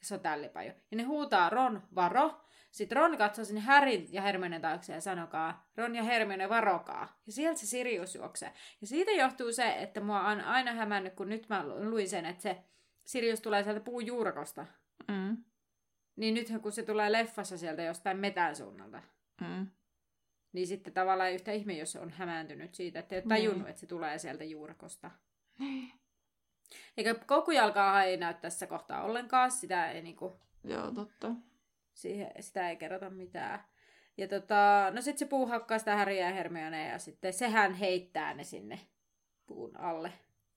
Ja 0.00 0.06
se 0.06 0.14
on 0.14 0.20
tällipaju. 0.20 0.72
Ja 0.90 0.96
ne 0.96 1.02
huutaa 1.02 1.50
Ron, 1.50 1.82
varo. 1.94 2.40
Sitten 2.70 2.96
Ron 2.96 3.18
katsoo 3.18 3.44
sinne 3.44 3.60
Härin 3.60 4.06
ja 4.10 4.22
Hermione 4.22 4.60
taakse 4.60 4.92
ja 4.92 5.00
sanokaa, 5.00 5.70
Ron 5.76 5.96
ja 5.96 6.02
Hermione 6.02 6.48
varokaa. 6.48 7.20
Ja 7.26 7.32
sieltä 7.32 7.60
se 7.60 7.66
Sirius 7.66 8.14
juoksee. 8.14 8.52
Ja 8.80 8.86
siitä 8.86 9.10
johtuu 9.10 9.52
se, 9.52 9.72
että 9.72 10.00
mua 10.00 10.20
on 10.20 10.40
aina 10.40 10.72
hämännyt, 10.72 11.14
kun 11.14 11.28
nyt 11.28 11.48
mä 11.48 11.64
luin 11.66 12.08
sen, 12.08 12.26
että 12.26 12.42
se 12.42 12.64
Sirius 13.04 13.40
tulee 13.40 13.62
sieltä 13.62 13.80
puun 13.80 14.06
juurakosta. 14.06 14.66
Mm. 15.08 15.36
Niin 16.16 16.34
nythän 16.34 16.60
kun 16.60 16.72
se 16.72 16.82
tulee 16.82 17.12
leffassa 17.12 17.58
sieltä 17.58 17.82
jostain 17.82 18.16
metän 18.16 18.56
suunnalta, 18.56 19.02
mm. 19.40 19.66
niin 20.52 20.66
sitten 20.66 20.92
tavallaan 20.92 21.32
yhtä 21.32 21.52
ihme, 21.52 21.72
jos 21.72 21.96
on 21.96 22.10
hämääntynyt 22.10 22.74
siitä, 22.74 22.98
että 22.98 23.14
ei 23.14 23.20
ole 23.20 23.28
tajunnut, 23.28 23.62
niin. 23.62 23.70
että 23.70 23.80
se 23.80 23.86
tulee 23.86 24.18
sieltä 24.18 24.44
juurakosta. 24.44 25.10
Niin. 25.58 25.92
Eikä 26.96 27.14
kokujalkaa 27.14 28.02
ei 28.02 28.16
näy 28.16 28.34
tässä 28.34 28.66
kohtaa 28.66 29.02
ollenkaan, 29.02 29.50
sitä 29.50 29.90
ei 29.90 30.02
niinku... 30.02 30.40
Joo, 30.64 30.90
totta. 30.90 31.34
Siihen, 31.94 32.30
sitä 32.40 32.70
ei 32.70 32.76
kerrota 32.76 33.10
mitään. 33.10 33.64
Ja 34.16 34.28
tota, 34.28 34.90
no 34.94 35.02
sitten 35.02 35.18
se 35.18 35.26
puu 35.26 35.46
hakkaa 35.46 35.78
sitä 35.78 35.96
Häriä 35.96 36.28
ja 36.28 36.34
Hermione 36.34 36.88
ja 36.88 36.98
sitten 36.98 37.32
sehän 37.32 37.74
heittää 37.74 38.34
ne 38.34 38.44
sinne 38.44 38.80
puun 39.46 39.80
alle. 39.80 40.12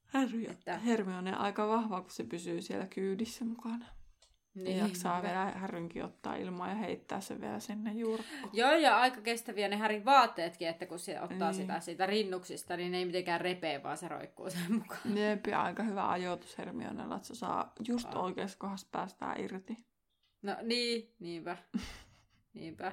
Harry 0.07 0.45
että... 0.45 0.77
Hermione 0.77 1.35
aika 1.35 1.67
vahva, 1.67 2.01
kun 2.01 2.11
se 2.11 2.23
pysyy 2.23 2.61
siellä 2.61 2.87
kyydissä 2.87 3.45
mukana. 3.45 3.85
Niin. 4.57 4.77
Ja 4.77 4.83
jaksaa 4.83 5.21
vielä 5.21 5.45
härrynkin 5.45 6.03
ottaa 6.03 6.35
ilmaa 6.35 6.69
ja 6.69 6.75
heittää 6.75 7.21
sen 7.21 7.41
vielä 7.41 7.59
sinne 7.59 7.91
juurkkuun. 7.93 8.49
Joo, 8.53 8.71
ja 8.71 8.99
aika 8.99 9.21
kestäviä 9.21 9.67
ne 9.67 9.75
härin 9.75 10.05
vaatteetkin, 10.05 10.67
että 10.67 10.85
kun 10.85 10.99
se 10.99 11.21
ottaa 11.21 11.51
niin. 11.51 11.61
sitä 11.61 11.79
siitä 11.79 12.05
rinnuksista, 12.05 12.77
niin 12.77 12.91
ne 12.91 12.97
ei 12.97 13.05
mitenkään 13.05 13.41
repee, 13.41 13.83
vaan 13.83 13.97
se 13.97 14.07
roikkuu 14.07 14.49
sen 14.49 14.73
mukaan. 14.73 15.17
Jep, 15.17 15.47
ja 15.47 15.63
aika 15.63 15.83
hyvä 15.83 16.09
ajoitus 16.09 16.57
Hermionella, 16.57 17.15
että 17.15 17.27
se 17.27 17.35
saa 17.35 17.73
just 17.87 18.15
oh. 18.15 18.23
oikeassa 18.23 18.57
kohdassa 18.57 18.87
päästää 18.91 19.35
irti. 19.37 19.77
No 20.41 20.55
niin, 20.61 21.13
niinpä. 21.19 21.57
niinpä. 22.53 22.91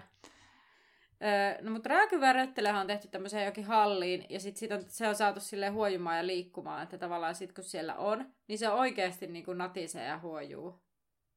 Öö, 1.23 1.63
no 1.63 1.71
mutta 1.71 1.89
rääkyväröttelehän 1.89 2.81
on 2.81 2.87
tehty 2.87 3.09
tämmöiseen 3.09 3.47
jokin 3.47 3.65
halliin, 3.65 4.27
ja 4.29 4.41
sitten 4.41 4.61
sit 4.61 4.73
on, 4.73 4.85
se 4.89 5.09
on 5.09 5.15
saatu 5.15 5.41
sille 5.41 5.69
huojumaan 5.69 6.17
ja 6.17 6.27
liikkumaan, 6.27 6.83
että 6.83 6.99
tavallaan 6.99 7.35
sit 7.35 7.53
kun 7.53 7.65
siellä 7.65 7.95
on, 7.95 8.35
niin 8.49 8.59
se 8.59 8.71
oikeasti 8.71 9.27
niin 9.27 9.45
kuin 9.45 9.59
natisee 9.59 10.07
ja 10.07 10.19
huojuu 10.19 10.84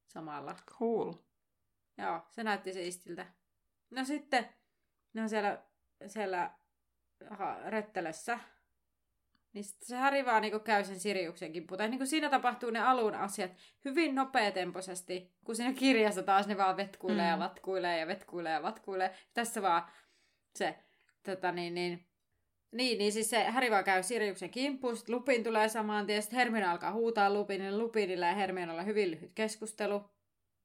samalla. 0.08 0.56
Cool. 0.66 1.12
Joo, 1.98 2.20
se 2.30 2.44
näytti 2.44 2.72
siistiltä. 2.72 3.26
No 3.90 4.04
sitten, 4.04 4.48
ne 5.12 5.22
on 5.22 5.28
siellä, 5.28 5.62
siellä 6.06 6.50
aha, 7.30 7.56
rettelössä. 7.66 8.38
Niin 9.52 9.64
sitten 9.64 9.88
se 9.88 9.96
Häri 9.96 10.24
vaan 10.24 10.42
niin 10.42 10.60
käy 10.60 10.84
sen 10.84 11.00
Siriuksen 11.00 11.52
kimppuun. 11.52 11.78
Tai 11.78 11.88
niin 11.88 12.06
siinä 12.06 12.30
tapahtuu 12.30 12.70
ne 12.70 12.80
alun 12.80 13.14
asiat 13.14 13.50
hyvin 13.84 14.14
nopeatempoisesti, 14.14 15.32
kun 15.44 15.56
siinä 15.56 15.72
kirjassa 15.72 16.22
taas 16.22 16.46
ne 16.46 16.56
vaan 16.56 16.76
vetkuilee 16.76 17.24
mm. 17.24 17.30
ja 17.30 17.38
vatkuilee 17.38 17.98
ja 17.98 18.06
vetkuilee 18.06 18.52
ja 18.52 18.62
vatkuilee. 18.62 19.14
Tässä 19.34 19.62
vaan 19.62 19.82
se, 20.56 20.78
tota 21.22 21.52
niin, 21.52 21.74
niin, 21.74 22.07
niin, 22.72 22.98
niin 22.98 23.12
siis 23.12 23.30
se 23.30 23.44
Häri 23.44 23.70
vaan 23.70 23.84
käy 23.84 24.02
Siriuksen 24.02 24.50
kimppuun, 24.50 24.96
sitten 24.96 25.14
Lupin 25.14 25.44
tulee 25.44 25.68
samaan 25.68 26.06
tien, 26.06 26.22
sitten 26.22 26.36
Hermione 26.38 26.66
alkaa 26.66 26.92
huutaa 26.92 27.32
Lupinille, 27.32 27.78
Lupinille 27.78 28.26
ja 28.26 28.34
Hermionella 28.34 28.82
hyvin 28.82 29.10
lyhyt 29.10 29.32
keskustelu. 29.34 30.10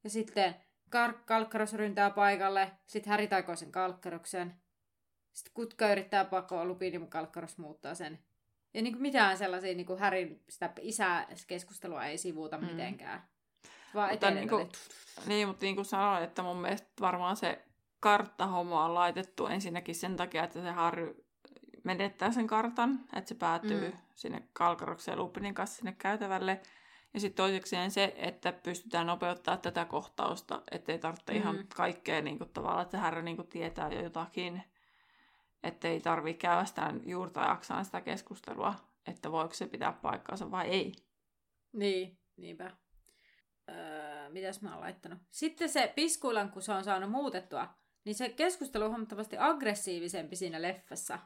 Ja 0.04 0.10
sitten 0.10 0.56
Kar- 0.96 1.24
Kalkkaros 1.26 1.74
ryntää 1.74 2.10
paikalle, 2.10 2.72
sitten 2.88 3.12
Häri 3.12 3.28
taikoo 3.28 3.56
sen 3.56 3.72
Kalkkaroksen. 3.72 4.56
Sitten 5.34 5.54
Kutka 5.54 5.92
yrittää 5.92 6.26
pakoa 6.26 6.66
Lupin, 6.66 7.02
mutta 7.02 7.18
Kalkkaros 7.18 7.58
muuttaa 7.58 7.96
sen. 7.96 8.20
Ja 8.74 8.82
niin 8.82 8.94
kuin 8.94 9.02
mitään 9.02 9.38
sellaisia 9.38 9.76
niin 9.76 9.86
kuin 9.86 10.00
Härin 10.00 10.44
sitä 10.50 10.74
isää 10.82 11.28
keskustelua 11.48 12.06
ei 12.06 12.18
sivuuta 12.18 12.58
mm. 12.58 12.66
mitenkään. 12.66 13.24
Vaan 13.94 14.12
mutta 14.12 14.32
niin, 14.32 14.50
kuin, 14.50 14.70
niin, 15.26 15.48
mutta 15.48 15.66
niin 15.66 15.76
kuin 15.76 15.86
sanoin, 15.86 16.24
että 16.24 16.44
mun 16.44 16.58
mielestä 16.58 16.92
varmaan 17.02 17.38
se 17.38 17.66
karttahomma 18.00 18.86
on 18.86 18.94
laitettu 18.94 19.48
ensinnäkin 19.48 19.96
sen 19.96 20.16
takia, 20.16 20.44
että 20.44 20.62
se 20.62 20.72
Harry 20.72 21.26
menettää 21.84 22.32
sen 22.32 22.48
kartan, 22.48 23.00
että 23.16 23.30
se 23.30 23.36
päätyy 23.36 23.92
mm. 23.92 23.98
sinne 24.16 24.44
Kalkaroksen 24.54 25.12
ja 25.12 25.18
Lupinin 25.18 25.54
kanssa 25.54 25.78
sinne 25.78 25.96
käytävälle. 25.98 26.62
Ja 27.14 27.20
sitten 27.20 27.44
toisekseen 27.44 27.92
se, 27.92 28.14
että 28.18 28.52
pystytään 28.52 29.08
nopeuttaa 29.08 29.58
tätä 29.58 29.86
kohtausta, 29.86 30.62
ettei 30.72 31.00
tarvitse 31.00 31.32
mm. 31.32 31.38
ihan 31.38 31.68
kaikkea 31.76 32.22
niin 32.22 32.38
kuin, 32.38 32.50
tavallaan, 32.50 32.84
että 32.84 33.00
herra 33.00 33.22
niin 33.22 33.36
kuin, 33.36 33.48
tietää 33.48 33.90
jo 33.94 34.04
jotakin, 34.04 34.64
ettei 35.64 36.02
tarvitse 36.02 36.40
käydä 36.40 36.66
sitä 36.66 36.94
juurta 37.06 37.42
jaksaan 37.42 37.86
sitä 37.86 38.02
keskustelua, 38.02 38.76
että 39.08 39.32
voiko 39.32 39.54
se 39.54 39.68
pitää 39.68 39.92
paikkaansa 39.92 40.52
vai 40.52 40.68
ei. 40.68 40.94
Niin, 41.74 42.20
niinpä. 42.38 42.72
Öö, 43.70 44.30
mitäs 44.30 44.62
mä 44.62 44.72
oon 44.72 44.82
laittanut? 44.82 45.20
Sitten 45.32 45.70
se 45.70 45.94
piskuilan, 45.96 46.52
kun 46.52 46.62
se 46.62 46.72
on 46.72 46.84
saanut 46.84 47.12
muutettua, 47.12 47.68
niin 48.06 48.16
se 48.16 48.30
keskustelu 48.30 48.84
on 48.84 48.90
huomattavasti 48.90 49.36
aggressiivisempi 49.40 50.36
siinä 50.36 50.62
leffassa. 50.62 51.20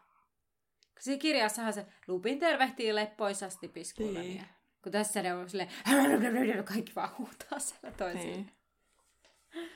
Siinä 0.99 1.19
kirjassahan 1.19 1.74
se 1.74 1.86
Lupin 2.07 2.40
tervehtii 2.40 2.95
leppoisasti 2.95 3.68
piskuilania. 3.68 4.22
Niin. 4.22 4.45
Kun 4.84 4.91
tässä 4.91 5.22
ne 5.22 5.34
on 5.34 5.49
silleen, 5.49 5.69
kaikki 6.74 6.95
vaan 6.95 7.10
huutaa 7.18 7.60
siellä 7.60 7.91
toisille. 7.91 8.36
Niin. 8.36 8.52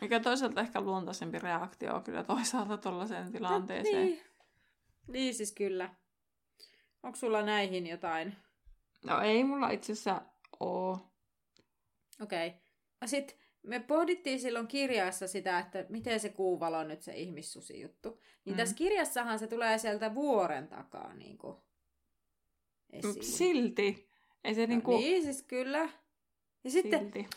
Mikä 0.01 0.19
toisaalta 0.19 0.61
ehkä 0.61 0.81
luontaisempi 0.81 1.39
reaktio 1.39 2.01
kyllä 2.01 2.23
toisaalta 2.23 2.77
tuollaiseen 2.77 3.31
tilanteeseen. 3.31 4.05
Niin. 4.05 4.23
niin 5.07 5.35
siis 5.35 5.51
kyllä. 5.51 5.95
Onko 7.03 7.15
sulla 7.15 7.41
näihin 7.41 7.87
jotain? 7.87 8.35
No 9.05 9.21
ei 9.21 9.43
mulla 9.43 9.69
itse 9.69 9.93
asiassa 9.93 10.21
oo. 10.59 11.11
Okei. 12.21 12.47
Okay. 12.47 12.59
Sitten 13.05 13.37
me 13.63 13.79
pohdittiin 13.79 14.39
silloin 14.39 14.67
kirjassa 14.67 15.27
sitä, 15.27 15.59
että 15.59 15.85
miten 15.89 16.19
se 16.19 16.29
kuuvalo 16.29 16.77
on 16.77 16.87
nyt 16.87 17.01
se 17.01 17.13
ihmissusi 17.13 17.81
juttu. 17.81 18.19
Niin 18.45 18.53
mm. 18.53 18.57
tässä 18.57 18.75
kirjassahan 18.75 19.39
se 19.39 19.47
tulee 19.47 19.77
sieltä 19.77 20.15
vuoren 20.15 20.67
takaa 20.67 21.13
niin 21.13 21.37
kuin 21.37 21.57
esiin. 22.89 23.23
Silti. 23.23 24.09
Ei 24.43 24.55
se 24.55 24.61
no, 24.61 24.67
niinku... 24.67 24.97
Niin, 24.97 25.23
siis 25.23 25.43
kyllä. 25.43 25.89
Ja 26.63 26.71
sitten, 26.71 26.99
Silti. 26.99 27.27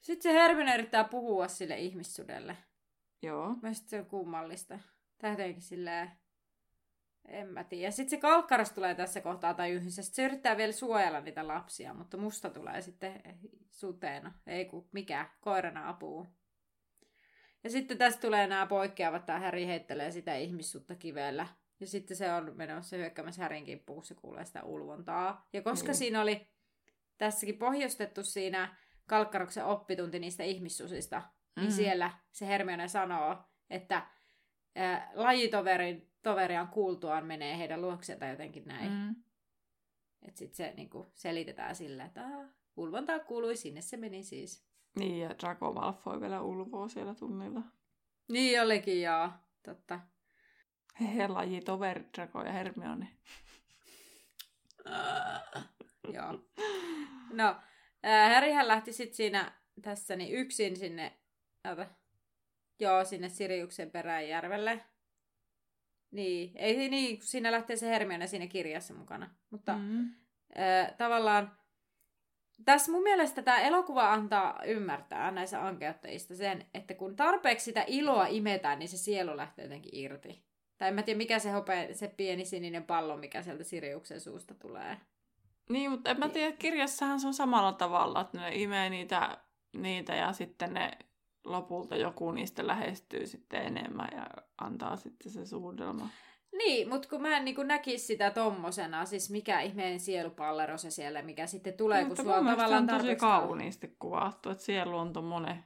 sitten 0.00 0.22
se 0.32 0.38
Hermione 0.38 0.74
yrittää 0.74 1.04
puhua 1.04 1.48
sille 1.48 1.78
ihmissudelle. 1.78 2.56
Joo. 3.22 3.56
Mielestäni 3.62 3.90
se 3.90 3.98
on 3.98 4.06
kummallista. 4.06 4.78
Tämä 5.18 5.32
jotenkin 5.32 5.62
silleen... 5.62 6.10
En 7.28 7.48
mä 7.48 7.64
tiedä. 7.64 7.90
Sitten 7.90 8.10
se 8.10 8.16
kalkkaras 8.16 8.72
tulee 8.72 8.94
tässä 8.94 9.20
kohtaa 9.20 9.54
tai 9.54 9.70
yhdessä. 9.70 10.02
Sitten 10.02 10.16
se 10.16 10.24
yrittää 10.24 10.56
vielä 10.56 10.72
suojella 10.72 11.20
niitä 11.20 11.48
lapsia, 11.48 11.94
mutta 11.94 12.16
musta 12.16 12.50
tulee 12.50 12.80
sitten 12.80 13.22
suteena. 13.70 14.34
Ei 14.46 14.64
ku 14.64 14.88
mikä, 14.92 15.30
koirana 15.40 15.88
apuu. 15.88 16.26
Ja 17.64 17.70
sitten 17.70 17.98
tästä 17.98 18.20
tulee 18.20 18.46
nämä 18.46 18.66
poikkeavat, 18.66 19.26
tämä 19.26 19.38
Häri 19.38 19.66
heittelee 19.66 20.10
sitä 20.10 20.36
ihmissutta 20.36 20.94
kivellä. 20.94 21.46
Ja 21.80 21.86
sitten 21.86 22.16
se 22.16 22.32
on 22.32 22.52
menossa 22.56 22.96
hyökkäämässä 22.96 23.42
Härin 23.42 23.64
kimppuun, 23.64 24.04
se 24.04 24.14
kuulee 24.14 24.44
sitä 24.44 24.62
ulvontaa. 24.62 25.48
Ja 25.52 25.62
koska 25.62 25.88
mm. 25.88 25.94
siinä 25.94 26.20
oli 26.20 26.48
tässäkin 27.18 27.58
pohjustettu 27.58 28.22
siinä 28.22 28.76
Kalkkaroksen 29.06 29.64
oppitunti 29.64 30.18
niistä 30.18 30.42
ihmissusista, 30.42 31.18
niin 31.18 31.28
mm. 31.56 31.62
niin 31.62 31.72
siellä 31.72 32.10
se 32.32 32.46
Hermione 32.46 32.88
sanoo, 32.88 33.36
että 33.70 34.06
ää, 34.76 35.10
lajitoverin 35.14 36.09
toveriaan 36.22 36.68
kuultuaan 36.68 37.26
menee 37.26 37.58
heidän 37.58 37.82
luokseen 37.82 38.18
tai 38.18 38.30
jotenkin 38.30 38.64
näin. 38.66 38.92
Mm. 38.92 39.14
Että 40.22 40.38
sitten 40.38 40.56
se 40.56 40.74
niinku 40.76 41.12
selitetään 41.14 41.76
sillä, 41.76 42.04
että 42.04 42.28
ulvontaa 42.76 43.18
kuului, 43.18 43.56
sinne 43.56 43.80
se 43.80 43.96
meni 43.96 44.22
siis. 44.22 44.64
Niin, 44.98 45.20
ja 45.20 45.30
Draco 45.38 45.72
Malfoy 45.72 46.20
vielä 46.20 46.42
ulvoo 46.42 46.88
siellä 46.88 47.14
tunnilla. 47.14 47.62
Niin 48.32 48.62
olikin, 48.62 49.02
joo. 49.02 49.30
Totta. 49.62 50.00
Hehe, 51.00 51.28
laji 51.28 51.60
toveri, 51.60 52.04
Draco 52.16 52.44
ja 52.44 52.52
Hermione. 52.52 53.08
uh, 54.86 55.62
joo. 56.12 56.38
No, 57.32 57.56
äh, 58.06 58.34
Harryhän 58.34 58.68
lähti 58.68 58.92
sitten 58.92 59.16
siinä 59.16 59.52
tässä 59.82 60.16
niin 60.16 60.34
yksin 60.34 60.76
sinne, 60.76 61.20
ota, 61.72 61.86
joo, 62.80 63.04
sinne 63.04 63.28
Siriuksen 63.28 63.90
peräjärvelle. 63.90 64.84
Niin, 66.10 66.52
ei 66.56 66.88
niin, 66.88 67.18
kun 67.18 67.26
siinä 67.26 67.52
lähtee 67.52 67.76
se 67.76 67.86
Hermione 67.86 68.26
siinä 68.26 68.46
kirjassa 68.46 68.94
mukana. 68.94 69.30
Mutta 69.50 69.72
mm-hmm. 69.72 70.10
äh, 70.58 70.92
tavallaan 70.96 71.52
tässä 72.64 72.92
mun 72.92 73.02
mielestä 73.02 73.42
tämä 73.42 73.60
elokuva 73.60 74.12
antaa 74.12 74.62
ymmärtää 74.64 75.30
näissä 75.30 75.66
ankeuttajista 75.66 76.34
sen, 76.34 76.66
että 76.74 76.94
kun 76.94 77.16
tarpeeksi 77.16 77.64
sitä 77.64 77.84
iloa 77.86 78.26
imetään, 78.26 78.78
niin 78.78 78.88
se 78.88 78.96
sielu 78.96 79.36
lähtee 79.36 79.64
jotenkin 79.64 79.94
irti. 79.94 80.44
Tai 80.78 80.88
en 80.88 80.94
mä 80.94 81.02
tiedä, 81.02 81.18
mikä 81.18 81.38
se, 81.38 81.50
hope, 81.50 81.88
se 81.92 82.08
pieni 82.08 82.44
sininen 82.44 82.84
pallo, 82.84 83.16
mikä 83.16 83.42
sieltä 83.42 83.64
Siriuksen 83.64 84.20
suusta 84.20 84.54
tulee. 84.54 84.96
Niin, 85.68 85.90
mutta 85.90 86.10
en 86.10 86.18
mä 86.18 86.28
tiedä, 86.28 86.56
kirjassahan 86.56 87.20
se 87.20 87.26
on 87.26 87.34
samalla 87.34 87.72
tavalla, 87.72 88.20
että 88.20 88.38
ne 88.38 88.50
imee 88.54 88.90
niitä, 88.90 89.38
niitä 89.72 90.14
ja 90.14 90.32
sitten 90.32 90.74
ne 90.74 90.90
lopulta 91.44 91.96
joku 91.96 92.30
niistä 92.30 92.66
lähestyy 92.66 93.26
sitten 93.26 93.62
enemmän 93.62 94.08
ja 94.12 94.26
antaa 94.58 94.96
sitten 94.96 95.32
se 95.32 95.46
suudelma. 95.46 96.08
Niin, 96.52 96.88
mutta 96.88 97.08
kun 97.08 97.22
mä 97.22 97.36
en 97.36 97.44
niin 97.44 97.66
näkisi 97.68 98.06
sitä 98.06 98.30
tommosena, 98.30 99.04
siis 99.04 99.30
mikä 99.30 99.60
ihmeen 99.60 100.00
sielupallero 100.00 100.78
se 100.78 100.90
siellä, 100.90 101.22
mikä 101.22 101.46
sitten 101.46 101.74
tulee, 101.74 102.02
no, 102.02 102.08
kun 102.08 102.16
sulla 102.16 102.36
on 102.36 102.46
tavallaan 102.46 102.82
on 102.82 102.98
tosi 102.98 103.16
kauniisti 103.16 103.96
kuvattu, 103.98 104.50
että 104.50 104.64
sielu 104.64 104.96
on 104.96 105.12
tommonen 105.12 105.64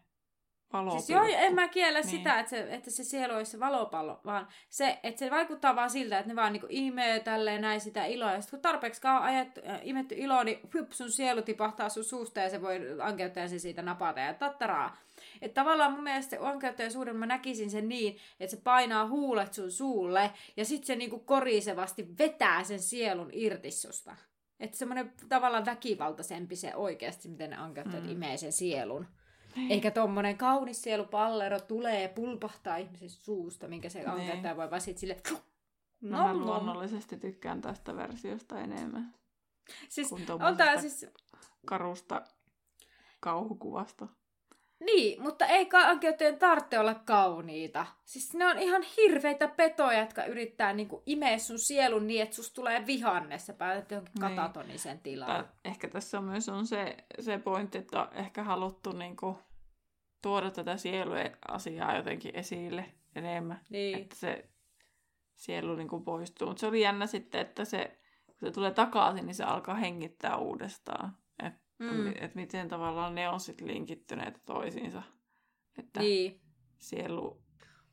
Siis 0.91 1.11
joo, 1.11 1.25
en 1.25 1.55
mä 1.55 1.69
kiellä 1.69 2.01
niin. 2.01 2.09
sitä, 2.09 2.41
että 2.41 2.51
se, 2.51 2.67
että 2.71 2.91
se 2.91 3.05
sielu 3.05 3.35
olisi 3.35 3.51
se 3.51 3.61
valopallo, 3.61 4.21
vaan 4.25 4.49
se, 4.69 4.99
että 5.03 5.19
se 5.19 5.31
vaikuttaa 5.31 5.77
vaan 5.77 5.91
siltä, 5.91 6.19
että 6.19 6.29
ne 6.29 6.37
vaan 6.37 6.53
niinku 6.53 6.67
imee 6.71 7.21
tälleen 7.21 7.61
näin 7.61 7.81
sitä 7.81 8.05
iloa. 8.05 8.33
Ja 8.33 8.41
sitten 8.41 8.59
kun 8.59 8.63
tarpeeksi 8.63 9.01
kauan 9.01 9.23
ajat, 9.23 9.49
äh, 9.69 9.81
imetty 9.83 10.15
ilo, 10.19 10.43
niin 10.43 10.61
hyp, 10.75 10.93
sun 10.93 11.11
sielu 11.11 11.43
tipahtaa 11.43 11.89
sun 11.89 12.05
suusta 12.05 12.41
ja 12.41 12.51
se 12.51 12.63
voi 12.63 12.81
ankeuttajan 13.03 13.49
sen 13.49 13.61
siitä 13.61 13.83
napata 13.83 14.21
ja 14.21 14.35
tattaraa. 14.35 14.97
Että 15.45 15.61
tavallaan 15.61 15.93
mun 15.93 16.03
mielestä 16.03 16.37
se 16.77 16.91
suuden 16.91 17.17
mä 17.17 17.27
näkisin 17.27 17.71
sen 17.71 17.89
niin, 17.89 18.17
että 18.41 18.57
se 18.57 18.63
painaa 18.63 19.09
huulet 19.09 19.55
sun 19.55 19.71
suulle 19.71 20.31
ja 20.57 20.65
sitten 20.65 20.87
se 20.87 20.97
niinku 20.97 21.19
korisevasti 21.19 22.19
vetää 22.19 22.65
sen 22.65 22.81
sielun 22.81 23.31
irti 23.33 23.71
susta. 23.71 24.17
Että 24.61 24.77
semmoinen 24.77 25.13
tavallaan 25.29 25.67
väkivaltaisempi 25.67 26.57
se 26.57 26.75
oikeasti, 26.75 27.29
miten 27.29 27.51
ne 27.51 27.57
ankeuttajat 27.57 28.05
mm. 28.05 28.11
imee 28.11 28.37
sen 28.37 28.53
sielun. 28.53 29.07
Niin. 29.57 29.73
Eikä 29.73 29.91
tommonen 29.91 30.37
kaunis 30.37 30.83
sielupallero 30.83 31.61
tulee 31.61 32.09
pulpahtaa 32.09 32.77
ihmisen 32.77 33.11
suusta, 33.11 33.69
minkä 33.69 33.89
se 33.89 34.11
on 34.11 34.19
niin. 34.19 34.57
voi 34.57 34.71
vaan 34.71 34.81
sit 34.81 34.99
sille... 34.99 35.21
No, 36.01 36.19
no, 36.19 36.39
mä 36.39 36.45
luonnollisesti 36.45 37.17
tykkään 37.17 37.61
tästä 37.61 37.97
versiosta 37.97 38.61
enemmän. 38.61 39.15
Siis 39.89 40.13
on 40.47 40.57
tää 40.57 40.81
siis... 40.81 41.07
Karusta 41.67 42.23
kauhukuvasta. 43.21 44.09
Niin, 44.81 45.23
mutta 45.23 45.47
ei 45.47 45.69
ankeuttajien 45.73 46.39
tarvitse 46.39 46.79
olla 46.79 46.95
kauniita. 46.95 47.87
Siis 48.05 48.35
ne 48.35 48.47
on 48.47 48.59
ihan 48.59 48.83
hirveitä 48.83 49.49
petoja, 49.49 50.01
jotka 50.01 50.25
yrittää 50.25 50.73
niinku 50.73 51.03
imeä 51.07 51.39
sun 51.39 51.59
sielun 51.59 52.07
niin, 52.07 52.23
että 52.23 52.37
susta 52.37 52.55
tulee 52.55 52.87
vihanne, 52.87 53.39
sä 53.39 53.53
päätet 53.53 53.91
johonkin 53.91 54.13
niin. 54.15 54.37
katatonisen 54.37 54.99
tilaan. 54.99 55.49
ehkä 55.65 55.89
tässä 55.89 56.19
on 56.19 56.25
myös 56.25 56.49
on 56.49 56.67
se, 56.67 56.97
se 57.21 57.39
pointti, 57.39 57.79
että 57.79 58.01
on 58.01 58.09
ehkä 58.13 58.45
haluttu 58.45 58.93
niinku 58.93 59.39
tuoda 60.23 60.51
tätä 60.51 60.77
sieluasiaa 60.77 61.97
jotenkin 61.97 62.37
esille 62.37 62.85
enemmän. 63.15 63.61
Niin. 63.71 63.99
Että 63.99 64.17
se 64.17 64.49
sielu 65.37 65.77
niinku 65.77 66.01
poistuu. 66.01 66.49
Mutta 66.49 66.61
se 66.61 66.67
oli 66.67 66.81
jännä 66.81 67.07
sitten, 67.07 67.41
että 67.41 67.65
se, 67.65 67.99
kun 68.27 68.49
se 68.49 68.51
tulee 68.51 68.71
takaisin, 68.71 69.27
niin 69.27 69.35
se 69.35 69.45
alkaa 69.45 69.75
hengittää 69.75 70.37
uudestaan. 70.37 71.17
Mm. 71.93 72.09
Että 72.09 72.35
miten 72.35 72.69
tavallaan 72.69 73.15
ne 73.15 73.29
on 73.29 73.41
sitten 73.41 73.69
linkittyneet 73.69 74.41
toisiinsa. 74.45 75.03
Että 75.79 76.01
niin. 76.01 76.41
sielu 76.79 77.43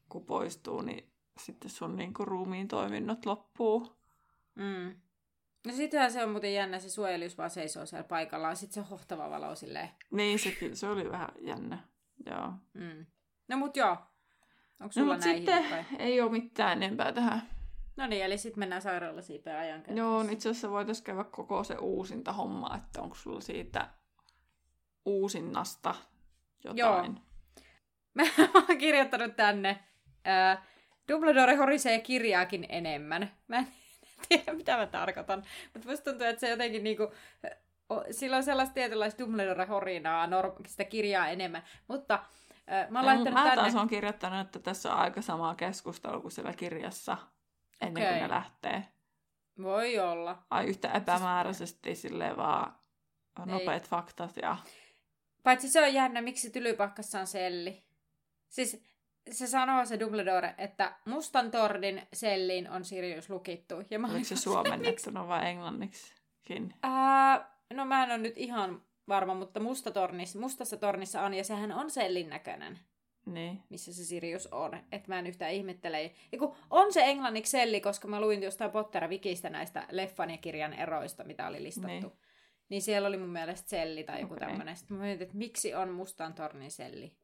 kun 0.10 0.26
poistuu, 0.26 0.82
niin 0.82 1.12
sitten 1.40 1.72
sun 1.72 1.96
niinku 1.96 2.26
ruumiin 2.26 2.68
toiminnot 2.68 3.26
loppuu. 3.26 3.98
Mm. 4.56 5.02
No 5.68 5.74
sittenhän 5.74 6.12
se 6.12 6.24
on 6.24 6.32
muuten 6.32 6.54
jännä, 6.54 6.80
se 6.80 6.90
suojelius 6.90 7.38
vaan 7.38 7.50
seisoo 7.50 7.86
siellä 7.86 8.08
paikallaan, 8.08 8.56
sitten 8.56 8.84
se 8.84 8.90
hohtava 8.90 9.30
valo 9.30 9.56
silleen. 9.56 9.90
Niin, 10.12 10.40
sekin, 10.40 10.76
se 10.76 10.88
oli 10.88 11.12
vähän 11.12 11.30
jännä, 11.40 11.80
joo. 12.26 12.54
Mm. 12.74 13.06
No 13.48 13.58
mut 13.58 13.78
joo, 13.78 13.92
onko 13.92 14.06
no, 14.80 14.92
sulla 14.92 15.14
no, 15.14 15.20
näihin 15.20 15.38
sitten 15.38 15.72
vai? 15.72 15.86
ei 16.00 16.22
ole 16.22 16.32
mitään 16.32 16.84
enempää 16.84 17.12
tähän. 17.12 17.50
No 17.98 18.08
niin, 18.08 18.26
eli 18.26 18.38
sitten 18.38 18.60
mennään 18.60 18.82
sairaalasiipeen 18.82 19.58
ajan 19.58 19.84
Joo, 19.96 20.22
itse 20.22 20.50
asiassa 20.50 20.70
voitaisiin 20.70 21.04
käydä 21.04 21.24
koko 21.24 21.64
se 21.64 21.76
uusinta 21.76 22.34
homma, 22.34 22.76
että 22.76 23.02
onko 23.02 23.16
sulla 23.16 23.42
siitä 23.42 23.90
uusinnasta 25.06 25.96
jotain. 26.64 27.16
Joo. 27.16 27.24
Mä 28.16 28.24
oon 28.54 28.78
kirjoittanut 28.78 29.36
tänne. 29.36 29.84
Ää, 30.26 30.64
Dumbledore 31.12 31.56
horisee 31.56 32.00
kirjaakin 32.00 32.66
enemmän. 32.70 33.32
Mä 33.48 33.58
en 33.58 33.68
tiedä, 34.30 34.54
mitä 34.54 34.78
mä 34.78 34.88
tarkoitan. 34.88 35.44
Mutta 35.74 35.90
musta 35.90 36.12
tuntuu, 36.12 36.28
että 36.28 36.40
se 36.40 36.50
jotenkin 36.50 36.84
niinku... 36.84 37.12
Sillä 38.12 38.38
on 38.38 38.44
sellaista 38.44 38.74
tietynlaista 38.74 39.24
Dumbledore-horinaa, 39.24 40.28
norm- 40.28 40.68
sitä 40.68 40.84
kirjaa 40.84 41.28
enemmän. 41.28 41.64
Mutta 41.88 42.24
ää, 42.68 42.88
mä 42.90 43.00
oon 43.00 43.06
no, 43.08 43.14
laittanut 43.14 43.34
mä 43.34 43.44
tänne... 43.44 43.56
taas 43.56 43.76
on 43.76 43.88
kirjoittanut, 43.88 44.48
että 44.48 44.60
tässä 44.60 44.94
on 44.94 45.00
aika 45.00 45.22
sama 45.22 45.56
keskustelu 45.56 46.22
kuin 46.22 46.32
siellä 46.32 46.54
kirjassa, 46.54 47.18
ennen 47.82 48.04
okay. 48.04 48.14
kuin 48.14 48.24
ne 48.24 48.30
lähtee. 48.30 48.88
Voi 49.62 50.00
olla. 50.00 50.44
Ai 50.50 50.66
yhtä 50.66 50.92
epämääräisesti 50.92 51.90
siis... 51.90 52.02
silleen 52.02 52.38
vaan 52.38 52.76
nopeat 53.46 53.84
Ei. 53.84 53.90
faktat 53.90 54.38
ja... 54.42 54.58
Paitsi 55.44 55.70
se 55.70 55.82
on 55.82 55.94
jännä, 55.94 56.22
miksi 56.22 56.50
Tylypakkassa 56.50 57.20
on 57.20 57.28
selli. 57.28 57.84
Siis 58.50 58.84
se 59.32 59.48
sanoo 59.48 59.86
se 59.86 60.00
Dumbledore, 60.00 60.56
että 60.58 60.96
mustan 61.06 61.52
tordin 61.52 62.08
selliin 62.14 62.70
on 62.70 62.86
Sirius 62.86 63.30
lukittu. 63.30 63.76
Ja 63.90 64.00
mä 64.00 64.08
Oliko 64.08 64.26
se 64.26 64.36
suomennettuna 64.36 65.28
vai 65.28 65.50
englanniksi? 65.50 66.14
Ää, 66.84 67.56
no 67.74 67.86
mä 67.86 68.04
en 68.04 68.10
ole 68.10 68.18
nyt 68.18 68.38
ihan 68.38 68.82
varma, 69.08 69.34
mutta 69.34 69.60
musta 69.60 69.92
tornissa, 69.92 70.40
mustassa 70.40 70.78
tornissa 70.78 71.22
on, 71.22 71.34
ja 71.34 71.44
sehän 71.44 71.72
on 71.72 71.92
sellin 71.92 72.30
näköinen. 72.30 72.80
Niin. 73.26 73.64
Missä 73.70 73.94
se 73.94 74.04
Sirius 74.04 74.48
on. 74.48 74.74
Että 74.92 75.08
mä 75.08 75.20
en 75.20 75.28
yhtään 75.28 75.52
ihmettele. 75.52 76.12
Ja 76.32 76.38
kun 76.40 76.56
on 76.70 76.94
se 76.94 77.04
englanniksi 77.04 77.52
selli, 77.52 77.82
koska 77.82 78.08
mä 78.08 78.22
luin 78.22 78.44
jostain 78.44 78.72
Potter-wikistä 78.72 79.50
näistä 79.50 79.86
leffan 79.92 80.30
ja 80.30 80.38
kirjan 80.38 80.74
eroista, 80.74 81.24
mitä 81.24 81.48
oli 81.48 81.64
listattu. 81.64 82.08
Niin. 82.08 82.12
Niin 82.70 82.82
siellä 82.82 83.08
oli 83.08 83.18
mun 83.18 83.30
mielestä 83.30 83.70
selli 83.70 84.04
tai 84.04 84.22
joku 84.22 84.34
okay. 84.34 84.48
tämmöinen. 84.48 84.76
Sitten 84.78 84.98
mä 84.98 85.04
mietin, 85.04 85.24
että 85.26 85.38
miksi 85.38 85.76
on 85.76 85.90
mustan 85.90 86.34
tornin 86.34 86.72
selli. 86.72 87.16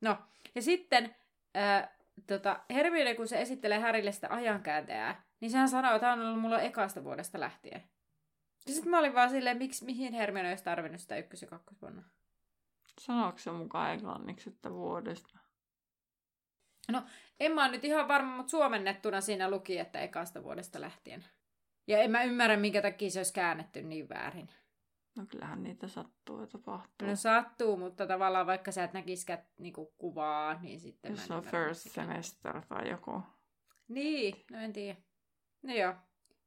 No, 0.00 0.18
ja 0.54 0.62
sitten 0.62 1.16
ää, 1.54 1.96
tota, 2.26 2.60
Hermione, 2.70 3.14
kun 3.14 3.28
se 3.28 3.40
esittelee 3.40 3.78
Härille 3.78 4.12
sitä 4.12 4.28
ajankääntäjää, 4.30 5.24
niin 5.40 5.50
sehän 5.50 5.68
sanoo, 5.68 5.94
että 5.94 6.00
tämä 6.00 6.12
on 6.12 6.20
ollut 6.20 6.40
mulla 6.40 6.60
ekasta 6.60 7.04
vuodesta 7.04 7.40
lähtien. 7.40 7.82
Ja 8.66 8.74
sitten 8.74 8.90
mä 8.90 8.98
olin 8.98 9.14
vaan 9.14 9.30
silleen, 9.30 9.58
miksi, 9.58 9.84
mihin 9.84 10.12
Hermione 10.12 10.48
olisi 10.48 10.64
tarvinnut 10.64 11.00
sitä 11.00 11.16
ykkös- 11.16 11.42
ja 11.42 11.48
kakkosvuonna. 11.48 12.02
Sanoiko 13.00 13.38
se 13.38 13.50
mukaan 13.52 13.92
englanniksi, 13.92 14.50
että 14.50 14.72
vuodesta? 14.72 15.38
No, 16.92 17.02
en 17.40 17.52
mä 17.52 17.68
nyt 17.68 17.84
ihan 17.84 18.08
varma, 18.08 18.36
mutta 18.36 18.50
suomennettuna 18.50 19.20
siinä 19.20 19.50
luki, 19.50 19.78
että 19.78 20.00
ekasta 20.00 20.42
vuodesta 20.42 20.80
lähtien. 20.80 21.24
Ja 21.86 21.98
en 21.98 22.10
mä 22.10 22.22
ymmärrä, 22.22 22.56
minkä 22.56 22.82
takia 22.82 23.10
se 23.10 23.18
olisi 23.18 23.32
käännetty 23.32 23.82
niin 23.82 24.08
väärin. 24.08 24.48
No 25.16 25.26
kyllähän 25.26 25.62
niitä 25.62 25.88
sattuu 25.88 26.40
ja 26.40 26.46
tapahtuu. 26.46 27.08
No 27.08 27.16
sattuu, 27.16 27.76
mutta 27.76 28.06
tavallaan 28.06 28.46
vaikka 28.46 28.72
sä 28.72 28.84
et 28.84 28.92
näkisikään 28.92 29.46
niinku 29.58 29.94
kuvaa, 29.98 30.54
niin 30.60 30.80
sitten 30.80 31.10
Jos 31.10 31.30
on 31.30 31.42
first 31.42 31.80
sitä. 31.80 31.94
semester 31.94 32.62
tai 32.66 32.90
joku. 32.90 33.22
Niin, 33.88 34.44
no 34.50 34.58
en 34.58 34.72
tiedä. 34.72 34.96
No 35.62 35.74
joo. 35.74 35.94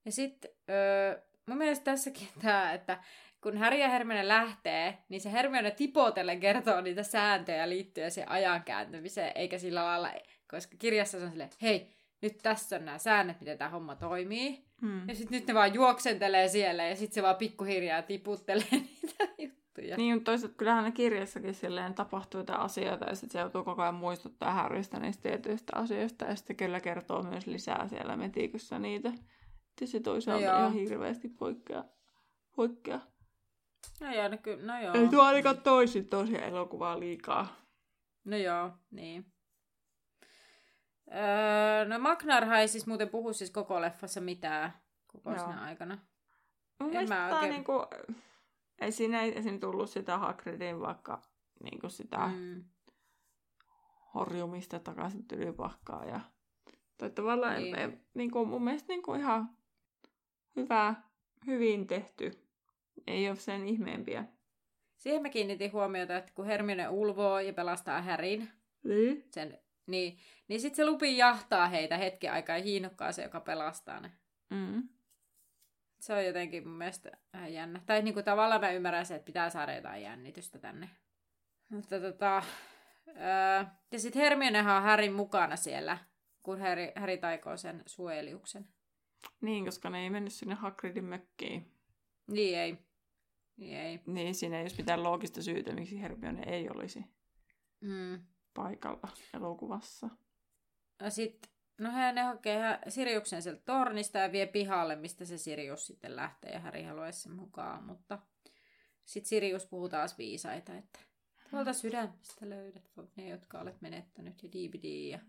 Ja 0.06 0.12
sitten 0.12 0.52
öö, 0.70 1.22
mun 1.48 1.58
mielestä 1.58 1.84
tässäkin 1.84 2.28
tämä, 2.42 2.74
että 2.74 3.04
kun 3.44 3.58
Harry 3.58 3.78
ja 3.78 3.90
Hermione 3.90 4.28
lähtee, 4.28 4.98
niin 5.10 5.22
se 5.22 5.32
Hermione 5.32 5.72
tipotellen 5.72 6.40
kertoo 6.40 6.82
niitä 6.82 7.04
sääntöjä 7.04 7.70
liittyen 7.70 8.12
siihen 8.12 8.32
ajan 8.32 8.64
kääntämiseen, 8.64 9.32
eikä 9.36 9.58
sillä 9.58 9.84
lailla, 9.84 10.10
koska 10.52 10.76
kirjassa 10.80 11.18
se 11.18 11.24
on 11.24 11.32
silleen, 11.32 11.50
hei, 11.62 11.94
nyt 12.22 12.38
tässä 12.44 12.76
on 12.76 12.86
nämä 12.86 12.98
säännöt, 12.98 13.40
miten 13.40 13.58
tämä 13.58 13.70
homma 13.70 13.96
toimii. 13.96 14.66
Hmm. 14.82 15.08
Ja 15.08 15.16
sitten 15.16 15.40
nyt 15.40 15.48
ne 15.48 15.54
vaan 15.54 15.74
juoksentelee 15.74 16.48
siellä 16.48 16.84
ja 16.84 16.96
sitten 16.96 17.14
se 17.16 17.24
vaan 17.24 17.36
pikkuhiljaa 17.36 18.02
tiputtelee 18.02 18.66
niitä 19.02 19.28
juttuja. 19.38 19.98
Niin, 19.98 20.24
toisaalta 20.24 20.58
kyllähän 20.58 20.84
ne 20.84 20.92
kirjassakin 20.92 21.54
silleen 21.54 21.94
tapahtuu 21.94 22.40
jotain 22.40 22.60
asioita 22.60 23.06
ja 23.06 23.16
sitten 23.16 23.32
se 23.32 23.40
joutuu 23.40 23.64
koko 23.64 23.82
ajan 23.82 23.96
muistuttaa 23.96 24.54
Harrystä 24.54 25.00
niistä 25.00 25.22
tietyistä 25.22 25.74
asioista 25.76 26.26
ja 26.26 26.36
sitten 26.36 26.56
kyllä 26.56 26.80
kertoo 26.80 27.24
myös 27.24 27.48
lisää 27.48 27.88
siellä 27.88 28.18
metikössä 28.18 28.80
niitä. 28.80 29.12
Ja 29.82 29.88
se 29.88 30.00
toisaalta 30.00 30.52
no 30.52 30.58
ihan 30.58 30.74
hirveästi 30.74 31.30
poikkeaa. 31.30 31.86
poikkeaa. 32.56 33.13
No 34.02 34.14
joo, 34.14 34.28
no, 34.28 34.38
ky- 34.38 34.62
no 34.62 34.82
joo. 34.82 34.94
Ei 34.94 35.08
tuo 35.08 35.22
ainakaan 35.22 35.62
toisin 35.62 36.10
tosiaan 36.10 36.44
elokuvaa 36.44 37.00
liikaa. 37.00 37.56
No 38.26 38.38
joo, 38.38 38.72
niin. 38.92 39.34
Öö, 41.12 41.86
no 41.86 42.00
Magnarha 42.00 42.60
ei 42.60 42.68
siis 42.68 42.88
muuten 42.88 43.10
puhu 43.10 43.34
siis 43.34 43.52
koko 43.52 43.82
leffassa 43.82 44.22
mitään 44.22 44.74
koko 45.08 45.30
Joo. 45.30 45.40
siinä 45.40 45.62
aikana. 45.62 45.98
Mun 46.80 46.96
en 46.96 47.10
mä 47.10 47.30
oikein... 47.34 47.52
niinku, 47.52 47.74
ei 48.82 48.92
siinä 48.92 49.22
ei 49.22 49.38
esim. 49.38 49.60
tullut 49.60 49.90
sitä 49.90 50.18
Hagridin 50.18 50.80
vaikka 50.80 51.22
niinku 51.64 51.90
sitä 51.90 52.18
mm. 52.18 52.64
horjumista 54.14 54.80
takaisin 54.80 55.28
tylypahkaa 55.28 56.06
ja 56.06 56.20
tai 56.98 57.10
tavallaan 57.10 57.58
niin. 57.58 57.76
ei, 57.76 57.98
niinku, 58.14 58.46
mun 58.46 58.64
mielestä 58.64 58.94
niinku 58.94 59.14
ihan 59.14 59.50
hyvä, 60.56 60.96
hyvin 61.48 61.88
tehty. 61.88 62.43
Ei 63.08 63.30
ole 63.30 63.36
sen 63.36 63.66
ihmeempiä. 63.66 64.26
Siihen 64.98 65.22
mä 65.22 65.30
kiinnitin 65.30 65.72
huomiota, 65.72 66.18
että 66.18 66.32
kun 66.36 66.46
Hermione 66.46 66.90
ulvoo 66.90 67.40
ja 67.40 67.54
pelastaa 67.54 68.02
Härin, 68.02 68.50
niin. 68.84 69.24
sen 69.32 69.60
niin, 69.88 70.18
niin 70.48 70.62
sitten 70.62 70.76
se 70.76 70.86
lupi 70.86 71.18
jahtaa 71.18 71.68
heitä 71.68 71.98
hetken 71.98 72.34
aikaa 72.34 72.58
ja 72.58 72.64
hiinokkaa 72.64 73.12
se, 73.12 73.24
joka 73.24 73.40
pelastaa 73.40 74.00
ne. 74.00 74.12
Mm. 74.50 74.90
Se 76.00 76.14
on 76.14 76.26
jotenkin 76.26 76.68
mun 76.68 76.78
mielestä 76.78 77.12
vähän 77.34 77.54
jännä. 77.54 77.82
Tai 77.86 78.02
niin 78.02 78.14
kuin 78.14 78.26
tavallaan 78.26 78.62
mä 78.62 78.72
ymmärrän 78.72 79.06
se, 79.06 79.16
että 79.16 79.26
pitää 79.26 79.50
saada 79.50 79.76
jotain 79.76 80.04
jännitystä 80.04 80.60
tänne. 80.60 80.90
Mutta 81.70 82.00
tota, 82.00 82.44
Öö, 83.08 83.66
ja 83.92 84.00
sitten 84.00 84.22
Hermionehan 84.22 84.78
on 84.78 84.84
Härin 84.84 85.14
mukana 85.14 85.56
siellä, 85.56 85.98
kun 86.44 86.60
Häri, 86.60 86.92
Häri 86.96 87.18
taikoo 87.18 87.58
sen 87.58 87.84
suojeliuksen. 87.86 88.68
Niin, 89.42 89.66
koska 89.66 89.90
ne 89.90 90.04
ei 90.04 90.10
mennyt 90.10 90.34
sinne 90.34 90.56
Hagridin 90.56 91.06
mökkiin. 91.06 91.72
Niin 92.28 92.58
ei. 92.58 92.78
Niin 93.58 93.78
ei. 93.78 94.00
Niin, 94.06 94.36
siinä 94.36 94.58
ei 94.58 94.62
olisi 94.64 94.78
mitään 94.78 95.04
loogista 95.04 95.42
syytä, 95.44 95.74
miksi 95.74 96.02
Hermione 96.02 96.44
ei 96.48 96.70
olisi 96.70 97.06
Mm. 97.82 98.22
paikalla 98.54 99.08
elokuvassa. 99.34 100.10
No 101.02 101.10
sit, 101.10 101.52
no 101.78 101.92
he, 101.94 102.12
ne 102.12 102.22
hakee 102.22 102.80
Siriuksen 102.90 103.42
sieltä 103.42 103.62
tornista 103.66 104.18
ja 104.18 104.32
vie 104.32 104.46
pihalle, 104.48 104.96
mistä 104.96 105.26
se 105.26 105.38
Sirius 105.38 105.88
sitten 105.88 106.16
lähtee 106.16 106.52
ja 106.52 106.60
Häri 106.60 106.84
haluaisi 106.84 107.22
sen 107.22 107.32
mukaan, 107.32 107.84
mutta 107.84 108.20
sitten 109.06 109.30
Sirius 109.30 109.66
puhuu 109.66 109.90
taas 109.90 110.18
viisaita, 110.18 110.76
että 110.76 111.00
tuolta 111.50 111.74
sydämestä 111.74 112.50
löydät 112.50 112.90
ne, 113.16 113.30
jotka 113.30 113.60
olet 113.60 113.82
menettänyt 113.82 114.44
ja 114.44 114.50
DVD 114.52 115.10
ja 115.12 115.20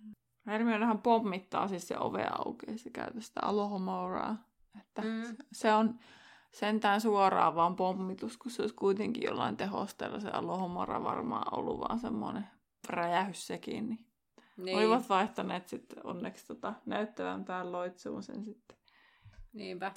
Hermionehan 0.47 1.03
pommittaa 1.03 1.69
siis 1.69 1.89
se 1.89 1.99
ove 1.99 2.27
auki 2.39 2.67
ja 2.73 2.79
se 2.79 2.91
käytä 2.91 3.21
sitä 3.21 3.41
Alohomoraa. 3.43 4.49
Että 4.81 5.03
Mm. 5.03 5.37
se 5.53 5.73
on 5.73 5.99
sentään 6.55 7.01
suoraan 7.01 7.55
vaan 7.55 7.77
pommitus, 7.77 8.37
kun 8.37 8.51
se 8.51 8.63
olisi 8.63 8.75
kuitenkin 8.75 9.23
jollain 9.23 9.57
tehosteella 9.57 10.21
se 10.21 10.29
Alohomora 10.29 11.05
varmaan 11.05 11.59
ollut 11.59 11.81
vaan 11.81 11.99
semmoinen 11.99 12.47
räjähys 12.89 13.47
sekin. 13.47 13.89
Niin. 13.89 14.07
niin, 14.57 14.79
Olivat 14.79 15.09
vaihtaneet 15.09 15.69
sitten 15.69 16.07
onneksi 16.07 16.47
tota 16.47 16.75
näyttävämpään 16.87 17.73
loitsuun 17.73 18.23
sen 18.23 18.45
sitten. 18.45 18.77
niinpä. 19.53 19.93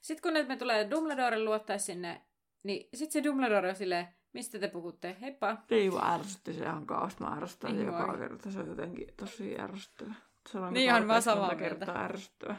Sitten 0.00 0.22
kun 0.22 0.48
me 0.48 0.56
tulee 0.56 0.90
Dumbledore 0.90 1.44
luottaa 1.44 1.78
sinne, 1.78 2.22
niin 2.62 2.88
sitten 2.94 3.12
se 3.12 3.28
Dumbledore 3.28 3.68
on 3.68 3.76
silleen, 3.76 4.08
mistä 4.32 4.58
te 4.58 4.68
puhutte? 4.68 5.16
Heippa. 5.20 5.56
Ei 5.70 5.92
vaan 5.92 6.20
ärsytti 6.20 6.52
se 6.52 6.64
ihan 6.64 6.86
kauheasti. 6.86 7.24
Mä 7.24 7.36
ärsytän 7.36 7.76
Niin 7.76 7.86
joka 7.86 8.18
kerta. 8.18 8.50
Se 8.50 8.58
on 8.58 8.68
jotenkin 8.68 9.08
tosi 9.16 9.60
ärsyttävä. 9.60 10.14
Se 10.48 10.58
on 10.58 10.74
Niin 10.74 10.92
mä 10.92 10.98
tarpeeksi 10.98 11.24
samaa 11.24 11.54
kertaa 11.54 12.04
ärsyttävä. 12.04 12.56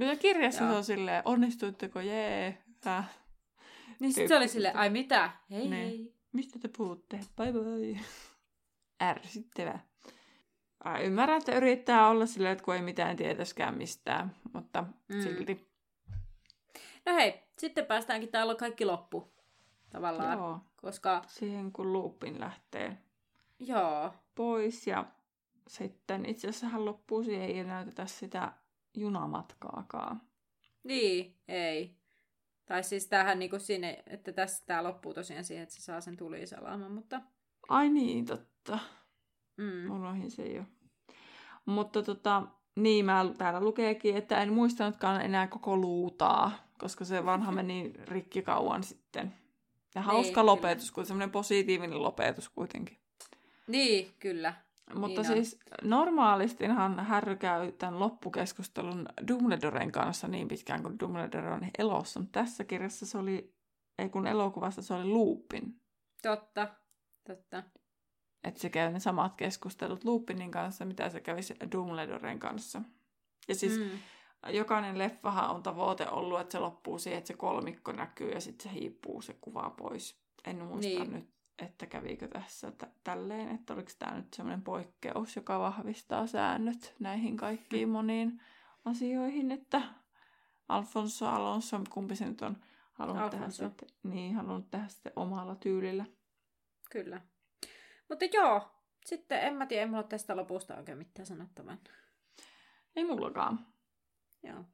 Ja 0.00 0.16
kirjassa 0.16 0.62
Joo. 0.62 0.70
se 0.72 0.76
on 0.76 0.84
silleen, 0.84 1.22
onnistuitteko, 1.24 2.00
jee, 2.00 2.58
hyvä. 2.84 3.04
Niin 4.00 4.12
sitten 4.12 4.28
se 4.28 4.36
oli 4.36 4.48
silleen, 4.48 4.76
ai 4.76 4.90
mitä? 4.90 5.30
Hei 5.50 5.58
Niin. 5.60 5.72
hei. 5.72 6.14
Mistä 6.32 6.58
te 6.58 6.68
puhutte? 6.76 7.20
Bye 7.36 7.52
bye. 7.52 8.00
Ärsyttävä. 9.02 9.78
Ymmärrän, 11.04 11.38
että 11.38 11.56
yrittää 11.56 12.08
olla 12.08 12.26
silleen, 12.26 12.52
että 12.52 12.64
kun 12.64 12.74
ei 12.74 12.82
mitään 12.82 13.16
tietäskään 13.16 13.78
mistään, 13.78 14.36
mutta 14.52 14.84
Mm. 15.08 15.22
silti. 15.22 15.70
No 17.06 17.14
hei, 17.14 17.42
sitten 17.58 17.86
päästäänkin, 17.86 18.28
täällä 18.28 18.50
on 18.50 18.56
kaikki 18.56 18.84
loppu. 18.84 19.32
Tavallaan. 19.90 20.38
Joo, 20.38 20.58
Koska, 20.76 21.22
siihen 21.26 21.72
kun 21.72 21.92
loopin 21.92 22.40
lähtee 22.40 22.98
joo, 23.58 24.14
pois 24.34 24.86
ja 24.86 25.04
sitten 25.68 26.26
itse 26.26 26.48
asiassa 26.48 26.66
hän 26.68 26.84
loppuu 26.84 27.22
siihen 27.24 27.42
ei 27.48 27.64
näytetä 27.64 28.06
sitä 28.06 28.52
junamatkaakaan. 28.96 30.22
niin, 30.84 31.36
ei. 31.48 31.96
Tai 32.66 32.84
siis 32.84 33.06
tämähän 33.06 33.38
niinku 33.38 33.58
sinne, 33.58 34.02
että 34.06 34.32
tässä 34.32 34.64
tämä 34.66 34.82
loppuu 34.84 35.14
tosiaan 35.14 35.44
siihen, 35.44 35.62
että 35.62 35.74
se 35.74 35.80
saa 35.80 36.00
sen 36.00 36.16
tulisalaaman, 36.16 36.92
mutta... 36.92 37.20
Ai 37.68 37.88
niin, 37.88 38.26
totta. 38.26 38.78
Mm. 39.56 39.90
Unohin 39.90 40.30
se 40.30 40.46
jo. 40.46 40.62
Mutta 41.66 42.02
tota, 42.02 42.42
niin 42.76 43.04
mä 43.04 43.26
täällä 43.38 43.60
lukeekin, 43.60 44.16
että 44.16 44.42
en 44.42 44.52
muistanutkaan 44.52 45.20
enää 45.20 45.46
koko 45.46 45.76
luutaa, 45.76 46.52
koska 46.78 47.04
se 47.04 47.24
vanha 47.24 47.52
meni 47.52 47.92
rikki 48.04 48.42
kauan 48.42 48.82
sitten. 48.84 49.34
Ja 49.94 50.02
hauska 50.02 50.22
Niin, 50.22 50.34
kyllä. 50.34 50.46
lopetus, 50.46 50.90
kun 50.90 51.06
semmoinen 51.06 51.30
positiivinen 51.30 52.02
lopetus 52.02 52.48
kuitenkin. 52.48 52.98
Niin, 53.66 54.10
kyllä. 54.18 54.54
Mutta 54.94 55.22
Niin 55.22 55.30
on. 55.30 55.36
siis 55.36 55.58
normaalistinhan 55.82 57.00
Harry 57.00 57.36
käy 57.36 57.72
tämän 57.72 57.98
loppukeskustelun 57.98 59.06
Dumbledoren 59.28 59.92
kanssa 59.92 60.28
niin 60.28 60.48
pitkään 60.48 60.82
kuin 60.82 60.98
Dumbledore 61.00 61.52
on 61.52 61.66
elossa. 61.78 62.20
Mutta 62.20 62.40
tässä 62.40 62.64
kirjassa 62.64 63.06
se 63.06 63.18
oli, 63.18 63.54
ei 63.98 64.08
kun 64.08 64.26
elokuvassa 64.26 64.82
se 64.82 64.94
oli 64.94 65.04
Lupin. 65.04 65.80
Totta, 66.22 66.68
totta. 67.26 67.62
Että 68.44 68.60
se 68.60 68.70
käy 68.70 68.92
ne 68.92 69.00
samat 69.00 69.34
keskustelut 69.36 70.04
Lupinin 70.04 70.50
kanssa, 70.50 70.84
mitä 70.84 71.10
se 71.10 71.20
kävisi 71.20 71.54
Dumbledoren 71.72 72.38
kanssa. 72.38 72.82
Ja 73.48 73.54
siis 73.54 73.78
mm. 73.78 73.90
jokainen 74.48 74.98
leffahan 74.98 75.50
on 75.50 75.62
tavoite 75.62 76.08
ollut, 76.08 76.40
että 76.40 76.52
se 76.52 76.58
loppuu 76.58 76.98
siihen, 76.98 77.18
että 77.18 77.28
se 77.28 77.34
kolmikko 77.34 77.92
näkyy 77.92 78.30
ja 78.30 78.40
sitten 78.40 78.70
se 78.72 78.80
hiipuu 78.80 79.22
se 79.22 79.36
kuva 79.40 79.70
pois. 79.70 80.20
En 80.44 80.64
muista 80.64 81.04
niin. 81.04 81.12
nyt, 81.12 81.28
että 81.62 81.86
kävikö 81.86 82.28
tässä 82.28 82.70
t- 82.70 83.02
tälleen, 83.04 83.48
että 83.54 83.74
oliko 83.74 83.90
tämä 83.98 84.14
nyt 84.16 84.34
semmoinen 84.34 84.62
poikkeus, 84.62 85.36
joka 85.36 85.58
vahvistaa 85.58 86.26
säännöt 86.26 86.94
näihin 86.98 87.36
kaikkiin 87.36 87.88
Mm. 87.88 87.92
moniin 87.92 88.42
asioihin, 88.84 89.50
että 89.52 89.82
Alfonso 90.68 91.26
Alonso, 91.28 91.80
kumpi 91.90 92.16
se 92.16 92.24
nyt 92.26 92.42
on 92.42 92.56
halunnut 92.92 93.30
tehdä, 93.30 93.44
Alfonso. 93.44 93.68
sitten, 93.68 93.88
niin, 94.02 94.34
halunnut 94.34 94.70
tehdä 94.70 94.88
sitten 94.88 95.12
omalla 95.16 95.54
tyylillä. 95.54 96.04
Kyllä. 96.90 97.20
Mutta 98.08 98.24
joo, 98.32 98.70
sitten 99.06 99.40
en 99.40 99.54
mä 99.54 99.66
tiedä, 99.66 99.82
ei 99.82 99.88
mulla 99.88 100.02
tästä 100.02 100.36
lopusta 100.36 100.76
oikein 100.76 100.98
mitään 100.98 101.26
sanottavaa. 101.26 101.76
Ei 102.96 103.04
mullakaan. 103.04 103.66
Joo. 104.42 104.64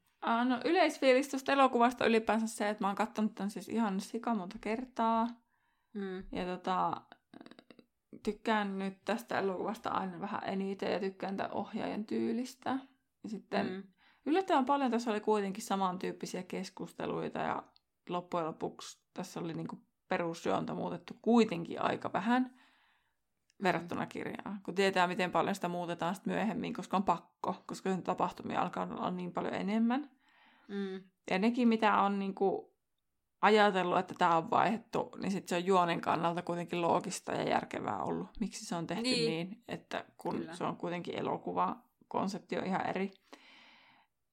No 0.45 0.61
yleisfiilis 0.65 1.29
tuosta 1.29 1.51
elokuvasta 1.51 2.05
ylipäänsä 2.05 2.47
se, 2.47 2.69
että 2.69 2.83
mä 2.83 2.87
oon 2.87 2.95
katsonut 2.95 3.35
tämän 3.35 3.51
siis 3.51 3.69
ihan 3.69 3.99
sika 3.99 4.35
monta 4.35 4.57
kertaa. 4.61 5.27
Mm. 5.97 6.23
Ja 6.31 6.45
tota, 6.45 7.01
tykkään 8.23 8.79
nyt 8.79 8.97
tästä 9.05 9.39
elokuvasta 9.39 9.89
aina 9.89 10.19
vähän 10.19 10.41
eniten 10.45 10.91
ja 10.91 10.99
tykkään 10.99 11.37
tämän 11.37 11.51
ohjaajan 11.51 12.05
tyylistä. 12.05 12.69
Ja 13.23 13.29
sitten 13.29 13.65
mm. 13.65 13.73
Mm. 13.73 13.83
yllättävän 14.25 14.65
paljon 14.65 14.91
tässä 14.91 15.11
oli 15.11 15.19
kuitenkin 15.19 15.63
samantyyppisiä 15.63 16.43
keskusteluita 16.43 17.39
ja 17.39 17.63
loppujen 18.09 18.47
lopuksi 18.47 18.99
tässä 19.13 19.39
oli 19.39 19.53
niinku 19.53 19.79
perusjuonta 20.07 20.73
muutettu 20.73 21.13
kuitenkin 21.21 21.81
aika 21.81 22.13
vähän 22.13 22.59
verrattuna 23.63 24.05
kirjaan. 24.05 24.59
Kun 24.63 24.75
tietää, 24.75 25.07
miten 25.07 25.31
paljon 25.31 25.55
sitä 25.55 25.67
muutetaan 25.67 26.15
sit 26.15 26.25
myöhemmin, 26.25 26.73
koska 26.73 26.97
on 26.97 27.03
pakko, 27.03 27.63
koska 27.65 27.89
sen 27.89 28.03
tapahtumia 28.03 28.61
alkaa 28.61 28.87
olla 28.91 29.11
niin 29.11 29.33
paljon 29.33 29.53
enemmän. 29.53 30.09
Mm. 30.67 31.03
Ja 31.31 31.39
nekin, 31.39 31.67
mitä 31.67 32.01
on 32.01 32.19
niinku 32.19 32.76
ajatellut, 33.41 33.99
että 33.99 34.13
tämä 34.17 34.37
on 34.37 34.49
vaihdettu, 34.49 35.11
niin 35.21 35.31
sitten 35.31 35.49
se 35.49 35.55
on 35.55 35.65
juonen 35.65 36.01
kannalta 36.01 36.41
kuitenkin 36.41 36.81
loogista 36.81 37.31
ja 37.31 37.43
järkevää 37.49 38.03
ollut. 38.03 38.27
Miksi 38.39 38.65
se 38.65 38.75
on 38.75 38.87
tehty 38.87 39.03
Niin. 39.03 39.29
niin, 39.29 39.63
että 39.67 40.05
kun 40.17 40.35
Kyllä. 40.35 40.55
Se 40.55 40.63
on 40.63 40.77
kuitenkin 40.77 41.19
elokuva, 41.19 41.75
konsepti 42.07 42.57
on 42.57 42.65
ihan 42.65 42.89
eri. 42.89 43.11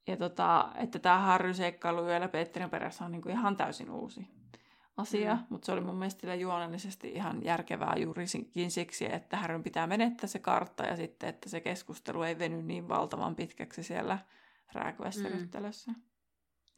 Ja 0.06 0.16
tota, 0.16 0.68
että 0.74 0.98
tämä 0.98 1.18
Harry 1.18 1.54
seikkailu 1.54 2.04
yöllä 2.06 2.28
Petterin 2.28 2.70
perässä 2.70 3.04
on 3.04 3.12
niinku 3.12 3.28
ihan 3.28 3.56
täysin 3.56 3.90
uusi 3.90 4.26
asia, 4.96 5.34
Mm. 5.34 5.40
mutta 5.48 5.66
se 5.66 5.72
oli 5.72 5.80
mun 5.80 5.94
mielestä 5.94 6.34
juonellisesti 6.34 7.08
ihan 7.12 7.44
järkevää 7.44 7.94
juurikin 7.96 8.70
siksi, 8.70 9.12
että 9.12 9.36
Harryn 9.36 9.62
pitää 9.62 9.86
menettää 9.86 10.26
se 10.26 10.38
kartta 10.38 10.84
ja 10.84 10.96
sitten, 10.96 11.28
että 11.28 11.48
se 11.48 11.60
keskustelu 11.60 12.22
ei 12.22 12.38
veny 12.38 12.62
niin 12.62 12.88
valtavan 12.88 13.36
pitkäksi 13.36 13.82
siellä 13.82 14.18
rääkyvässä 14.72 15.28
Mm. 15.28 15.34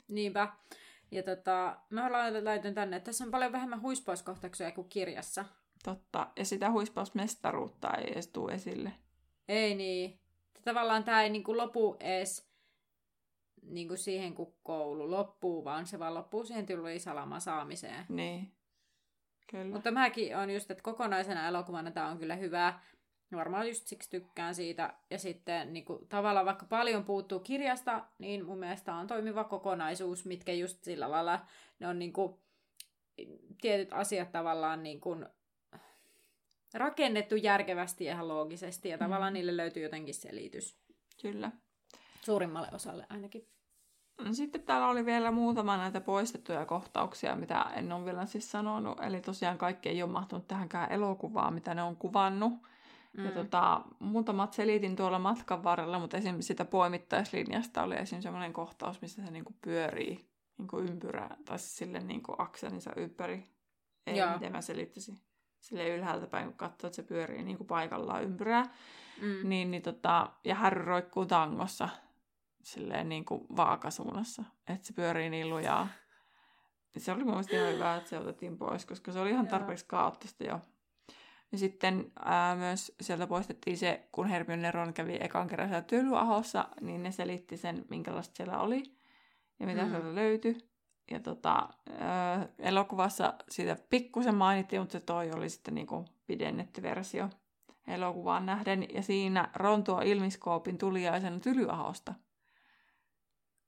Niinpä. 0.08 0.52
Ja 1.10 1.22
tota, 1.22 1.76
mä 1.90 2.12
laitan 2.44 2.74
tänne, 2.74 2.96
että 2.96 3.04
tässä 3.04 3.24
on 3.24 3.30
paljon 3.30 3.52
vähemmän 3.52 3.82
huispauskohtauksia 3.82 4.72
kuin 4.72 4.88
kirjassa. 4.88 5.44
Totta. 5.84 6.30
Ja 6.36 6.44
sitä 6.44 6.70
huispausmestaruutta 6.70 7.90
ei 7.94 8.12
edes 8.12 8.28
tule 8.28 8.52
esille. 8.52 8.92
Ei 9.48 9.74
niin. 9.74 10.20
Tavallaan 10.64 11.04
tämä 11.04 11.22
ei 11.22 11.30
niinku 11.30 11.56
lopu 11.56 11.96
edes 12.00 12.50
niinku 13.62 13.96
siihen, 13.96 14.34
kun 14.34 14.54
koulu 14.62 15.10
loppuu, 15.10 15.64
vaan 15.64 15.86
se 15.86 15.98
vaan 15.98 16.14
loppuu 16.14 16.44
siihen 16.44 16.66
tulisalaman 16.66 17.40
saamiseen. 17.40 18.04
Niin. 18.08 18.52
Kyllä. 19.50 19.74
Mutta 19.74 19.90
mäkin 19.90 20.36
on 20.36 20.50
just, 20.50 20.70
että 20.70 20.82
kokonaisena 20.82 21.48
elokuvana 21.48 21.90
tämä 21.90 22.08
on 22.08 22.18
kyllä 22.18 22.36
hyvä. 22.36 22.80
Varmaan 23.32 23.68
just 23.68 23.86
siksi 23.86 24.10
tykkään 24.10 24.54
siitä. 24.54 24.94
Ja 25.10 25.18
sitten 25.18 25.72
niin 25.72 25.84
kuin, 25.84 26.08
tavallaan 26.08 26.46
vaikka 26.46 26.66
paljon 26.68 27.04
puuttuu 27.04 27.40
kirjasta, 27.40 28.04
niin 28.18 28.44
mun 28.44 28.58
mielestä 28.58 28.94
on 28.94 29.06
toimiva 29.06 29.44
kokonaisuus, 29.44 30.24
mitkä 30.24 30.52
just 30.52 30.84
sillä 30.84 31.10
lailla, 31.10 31.40
ne 31.78 31.88
on 31.88 31.98
niin 31.98 32.12
kuin, 32.12 32.38
tietyt 33.60 33.92
asiat 33.92 34.32
tavallaan 34.32 34.82
niin 34.82 35.00
kuin, 35.00 35.26
rakennettu 36.74 37.36
järkevästi 37.36 38.04
ja 38.04 38.12
ihan 38.12 38.28
loogisesti. 38.28 38.88
Ja 38.88 38.98
tavallaan 38.98 39.32
Mm. 39.32 39.34
niille 39.34 39.56
löytyy 39.56 39.82
jotenkin 39.82 40.14
selitys. 40.14 40.76
Kyllä. 41.22 41.50
Suurimmalle 42.22 42.68
osalle 42.72 43.06
ainakin. 43.08 43.48
No 44.24 44.34
Sitten 44.34 44.62
täällä 44.62 44.88
oli 44.88 45.06
vielä 45.06 45.30
muutama 45.30 45.76
näitä 45.76 46.00
poistettuja 46.00 46.66
kohtauksia, 46.66 47.36
mitä 47.36 47.66
en 47.74 47.92
ole 47.92 48.04
vielä 48.04 48.26
siis 48.26 48.50
sanonut. 48.50 49.00
Eli 49.00 49.20
tosiaan 49.20 49.58
kaikki 49.58 49.88
ei 49.88 50.02
ole 50.02 50.10
mahtunut 50.10 50.48
tähänkään 50.48 50.92
elokuvaan, 50.92 51.54
mitä 51.54 51.74
ne 51.74 51.82
on 51.82 51.96
kuvannut. 51.96 52.52
Mm. 53.16 53.24
Ja 53.24 53.30
tota, 53.30 53.82
muutamat 53.98 54.52
selitin 54.52 54.96
tuolla 54.96 55.18
matkan 55.18 55.64
varrella, 55.64 55.98
mutta 55.98 56.16
esimerkiksi 56.16 56.46
sitä 56.46 56.64
poimittaislinjasta 56.64 57.82
oli 57.82 57.94
esimerkiksi 57.94 58.26
sellainen 58.26 58.52
kohtaus, 58.52 59.00
missä 59.00 59.24
se 59.24 59.30
niinku 59.30 59.54
pyörii 59.64 60.36
niinku 60.58 60.78
ympyrää, 60.78 61.36
tai 61.44 61.58
siis 61.58 61.76
sille 61.76 62.00
niinku 62.00 62.34
akselinsa 62.38 62.90
ympäri. 62.96 63.44
Ei, 64.06 64.16
Joo. 64.16 64.32
miten 64.32 64.52
mä 64.52 64.60
selittäisin. 64.60 65.18
sille 65.60 65.96
ylhäältä 65.96 66.26
päin, 66.26 66.44
kun 66.46 66.56
katsoo, 66.56 66.88
että 66.88 66.96
se 66.96 67.02
pyörii 67.02 67.42
niin 67.42 67.56
kuin 67.56 67.66
paikallaan 67.66 68.22
ympyrää. 68.22 68.62
Mm. 69.22 69.48
Niin, 69.48 69.70
niin 69.70 69.82
tota, 69.82 70.30
ja 70.44 70.54
Harry 70.54 70.84
roikkuu 70.84 71.26
tangossa 71.26 71.88
silleen 72.62 73.08
niin 73.08 73.24
kuin 73.24 73.46
vaakasuunnassa, 73.56 74.44
että 74.68 74.86
se 74.86 74.92
pyörii 74.92 75.30
niin 75.30 75.50
lujaa. 75.50 75.88
Se 76.98 77.12
oli 77.12 77.24
mun 77.24 77.32
mielestä 77.32 77.56
ihan 77.56 77.72
hyvä, 77.72 77.96
että 77.96 78.10
se 78.10 78.18
otettiin 78.18 78.58
pois, 78.58 78.86
koska 78.86 79.12
se 79.12 79.20
oli 79.20 79.30
ihan 79.30 79.48
tarpeeksi 79.48 79.84
kaoottista 79.88 80.44
jo. 80.44 80.60
Ja 81.52 81.58
sitten 81.58 82.12
ää, 82.24 82.56
myös 82.56 82.94
sieltä 83.00 83.26
poistettiin 83.26 83.78
se, 83.78 84.08
kun 84.12 84.26
Hermione 84.26 84.70
Ron 84.70 84.92
kävi 84.92 85.18
ekan 85.20 85.48
kerran 85.48 85.68
siellä 85.68 85.82
Tylyahossa, 85.82 86.68
niin 86.80 87.02
ne 87.02 87.12
selitti 87.12 87.56
sen, 87.56 87.84
minkälaista 87.90 88.36
siellä 88.36 88.60
oli 88.60 88.82
ja 89.60 89.66
mitä 89.66 89.82
mm. 89.82 89.90
sieltä 89.90 90.14
löytyi. 90.14 90.58
Ja 91.10 91.20
tota, 91.20 91.68
ää, 91.98 92.48
elokuvassa 92.58 93.34
siitä 93.48 93.76
pikkusen 93.90 94.34
mainittiin, 94.34 94.82
mutta 94.82 94.92
se 94.92 95.00
toi 95.00 95.30
oli 95.32 95.50
sitten 95.50 95.74
niinku 95.74 96.04
pidennetty 96.26 96.82
versio 96.82 97.30
elokuvaan 97.86 98.46
nähden. 98.46 98.86
Ja 98.94 99.02
siinä 99.02 99.50
Ron 99.54 99.84
tuo 99.84 100.00
ilmiskoopin 100.00 100.78
tuliaisen 100.78 101.40
Tylyahosta. 101.40 102.14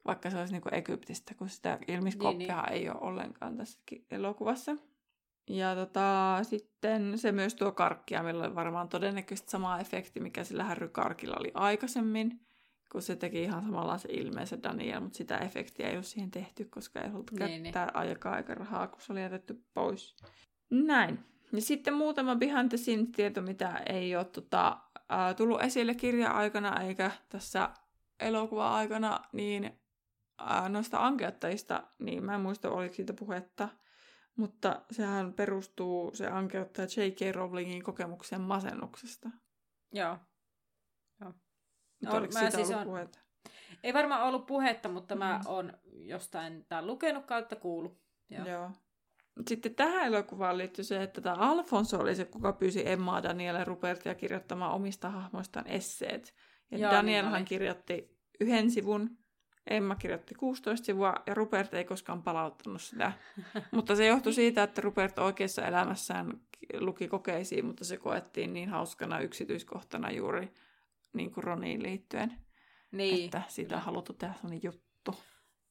Vaikka 0.06 0.30
se 0.30 0.38
olisi 0.38 0.52
niinku 0.52 0.68
Egyptistä, 0.72 1.34
kun 1.34 1.48
sitä 1.48 1.78
ilmiskooppia 1.88 2.62
niin, 2.62 2.64
niin. 2.64 2.82
ei 2.82 2.88
ole 2.88 3.00
ollenkaan 3.00 3.56
tässä 3.56 3.80
elokuvassa. 4.10 4.76
Ja 5.48 5.74
tota, 5.74 6.38
sitten 6.42 7.18
se 7.18 7.32
myös 7.32 7.54
tuo 7.54 7.72
karkkia, 7.72 8.22
millä 8.22 8.44
oli 8.44 8.54
varmaan 8.54 8.88
todennäköisesti 8.88 9.50
sama 9.50 9.78
efekti, 9.78 10.20
mikä 10.20 10.44
sillä 10.44 10.64
Harry 10.64 10.88
Karkilla 10.88 11.36
oli 11.40 11.50
aikaisemmin, 11.54 12.40
kun 12.92 13.02
se 13.02 13.16
teki 13.16 13.42
ihan 13.42 13.62
samanlaisen 13.62 14.10
ilmeen 14.10 14.46
se 14.46 14.58
Daniel, 14.62 15.00
mutta 15.00 15.16
sitä 15.16 15.38
efektiä 15.38 15.88
ei 15.88 15.96
ole 15.96 16.02
siihen 16.02 16.30
tehty, 16.30 16.64
koska 16.64 17.00
ei 17.00 17.10
ollut 17.10 17.30
niin, 17.30 17.38
käyttää 17.38 17.86
niin. 17.86 17.96
aikaa 17.96 18.36
eikä 18.36 18.54
rahaa, 18.54 18.86
kun 18.86 19.00
se 19.00 19.12
oli 19.12 19.22
jätetty 19.22 19.64
pois. 19.74 20.16
Näin. 20.70 21.18
Ja 21.52 21.62
sitten 21.62 21.94
muutama 21.94 22.36
behind 22.36 22.68
the 22.68 22.76
scenes 22.76 23.08
tieto, 23.16 23.42
mitä 23.42 23.82
ei 23.86 24.16
ole 24.16 24.24
tota, 24.24 24.78
ää, 25.08 25.34
tullut 25.34 25.62
esille 25.62 25.94
kirja-aikana 25.94 26.80
eikä 26.80 27.10
tässä 27.28 27.70
elokuva-aikana, 28.20 29.20
niin 29.32 29.80
ää, 30.38 30.68
noista 30.68 31.06
ankeuttajista, 31.06 31.82
niin 31.98 32.24
mä 32.24 32.34
en 32.34 32.40
muista, 32.40 32.70
oliko 32.70 32.94
siitä 32.94 33.12
puhetta, 33.12 33.68
mutta 34.38 34.82
sehän 34.90 35.32
perustuu, 35.32 36.14
se 36.14 36.26
ankeuttaa 36.26 36.84
J.K. 36.84 37.34
Rowlingin 37.34 37.82
kokemuksen 37.82 38.40
masennuksesta. 38.40 39.30
Joo. 39.92 40.18
Joo. 41.20 41.32
Mutta 42.00 42.16
oliko 42.16 42.32
mä 42.32 42.50
siis 42.50 42.70
ollut 42.70 42.80
on... 42.80 42.86
puhetta? 42.86 43.18
Ei 43.82 43.94
varmaan 43.94 44.22
ollut 44.22 44.46
puhetta, 44.46 44.88
mutta 44.88 45.14
mm. 45.14 45.18
mä 45.18 45.40
oon 45.46 45.72
jostain 45.92 46.64
tämän 46.68 46.86
lukenut 46.86 47.26
kautta 47.26 47.56
kuullut. 47.56 48.00
Joo. 48.30 48.46
Joo. 48.46 48.70
Sitten 49.48 49.74
tähän 49.74 50.06
elokuvaan 50.06 50.58
liittyy 50.58 50.84
se, 50.84 51.02
että 51.02 51.20
tämä 51.20 51.36
Alfonso 51.36 51.98
oli 51.98 52.14
se, 52.14 52.24
kuka 52.24 52.52
pyysi 52.52 52.88
Emmaa, 52.88 53.22
Daniela 53.22 53.64
Rupertia 53.64 54.14
kirjoittamaan 54.14 54.74
omista 54.74 55.10
hahmoistaan 55.10 55.66
esseet. 55.66 56.34
Ja 56.70 56.78
Joo, 56.78 56.92
Danielhan 56.92 57.32
niin 57.32 57.44
kirjoitti 57.44 58.18
yhden 58.40 58.70
sivun 58.70 59.18
Emma 59.70 59.94
kirjoitti 59.94 60.34
16 60.34 60.86
sivua 60.86 61.14
ja 61.26 61.34
Rupert 61.34 61.74
ei 61.74 61.84
koskaan 61.84 62.22
palauttanut 62.22 62.82
sitä. 62.82 63.12
mutta 63.72 63.96
se 63.96 64.06
johtui 64.06 64.32
siitä, 64.32 64.62
että 64.62 64.80
Rupert 64.80 65.18
oikeassa 65.18 65.66
elämässään 65.66 66.40
luki 66.78 67.08
kokeisiin, 67.08 67.66
mutta 67.66 67.84
se 67.84 67.96
koettiin 67.96 68.52
niin 68.52 68.68
hauskana 68.68 69.20
yksityiskohtana 69.20 70.10
juuri 70.10 70.52
niin 71.12 71.30
kuin 71.30 71.44
Roniin 71.44 71.82
liittyen. 71.82 72.32
Niin, 72.92 73.24
että 73.24 73.42
siitä 73.48 73.76
on 73.76 73.82
haluttu 73.82 74.12
tehdä 74.12 74.34
sellainen 74.34 74.60
juttu. 74.62 75.14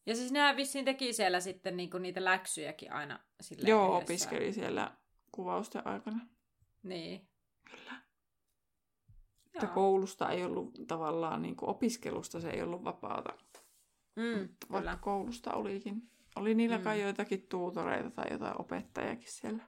Ja 0.06 0.16
siis 0.16 0.32
nämä 0.32 0.56
vissiin 0.56 0.86
teki 0.86 1.14
siellä 1.14 1.40
sitten 1.40 1.78
niinku 1.78 1.98
niitä 1.98 2.24
läksyjäkin 2.24 2.92
aina 2.92 3.20
sillä 3.42 3.70
Joo, 3.70 3.98
yhdessä. 3.98 4.04
opiskeli 4.04 4.54
siellä 4.54 4.92
kuvausten 5.32 5.88
aikana. 5.88 6.28
Niin. 6.84 7.28
Kyllä. 7.64 8.02
Että 9.46 9.68
koulusta 9.68 10.30
ei 10.30 10.44
ollut 10.44 10.80
tavallaan, 10.88 11.42
niin 11.42 11.56
kuin 11.56 11.70
opiskelusta 11.70 12.40
se 12.42 12.50
ei 12.50 12.62
ollut 12.62 12.84
vapaata. 12.84 13.34
Mm, 14.18 14.50
vaikka 14.72 14.90
kyllä. 14.90 14.98
koulusta 15.02 15.54
olikin. 15.54 16.10
Oli 16.36 16.56
niillä 16.56 16.78
mm. 16.78 16.84
kai 16.84 17.02
joitakin 17.02 17.48
tuutoreita 17.50 18.12
tai 18.12 18.26
jotain 18.32 18.62
opettajakin 18.62 19.32
siellä. 19.32 19.64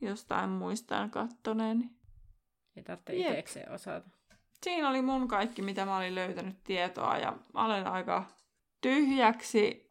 Jostain 0.00 0.50
muistaan 0.50 1.10
kattoneeni. 1.10 1.90
Ei 2.76 2.82
tarvitse 2.82 3.16
itsekseen 3.16 3.72
osata. 3.72 4.10
Siinä 4.62 4.88
oli 4.88 5.02
mun 5.02 5.28
kaikki, 5.28 5.62
mitä 5.62 5.86
mä 5.86 5.96
olin 5.96 6.14
löytänyt 6.14 6.64
tietoa 6.64 7.18
ja 7.18 7.38
mä 7.54 7.64
olen 7.64 7.86
aika 7.86 8.24
tyhjäksi. 8.80 9.90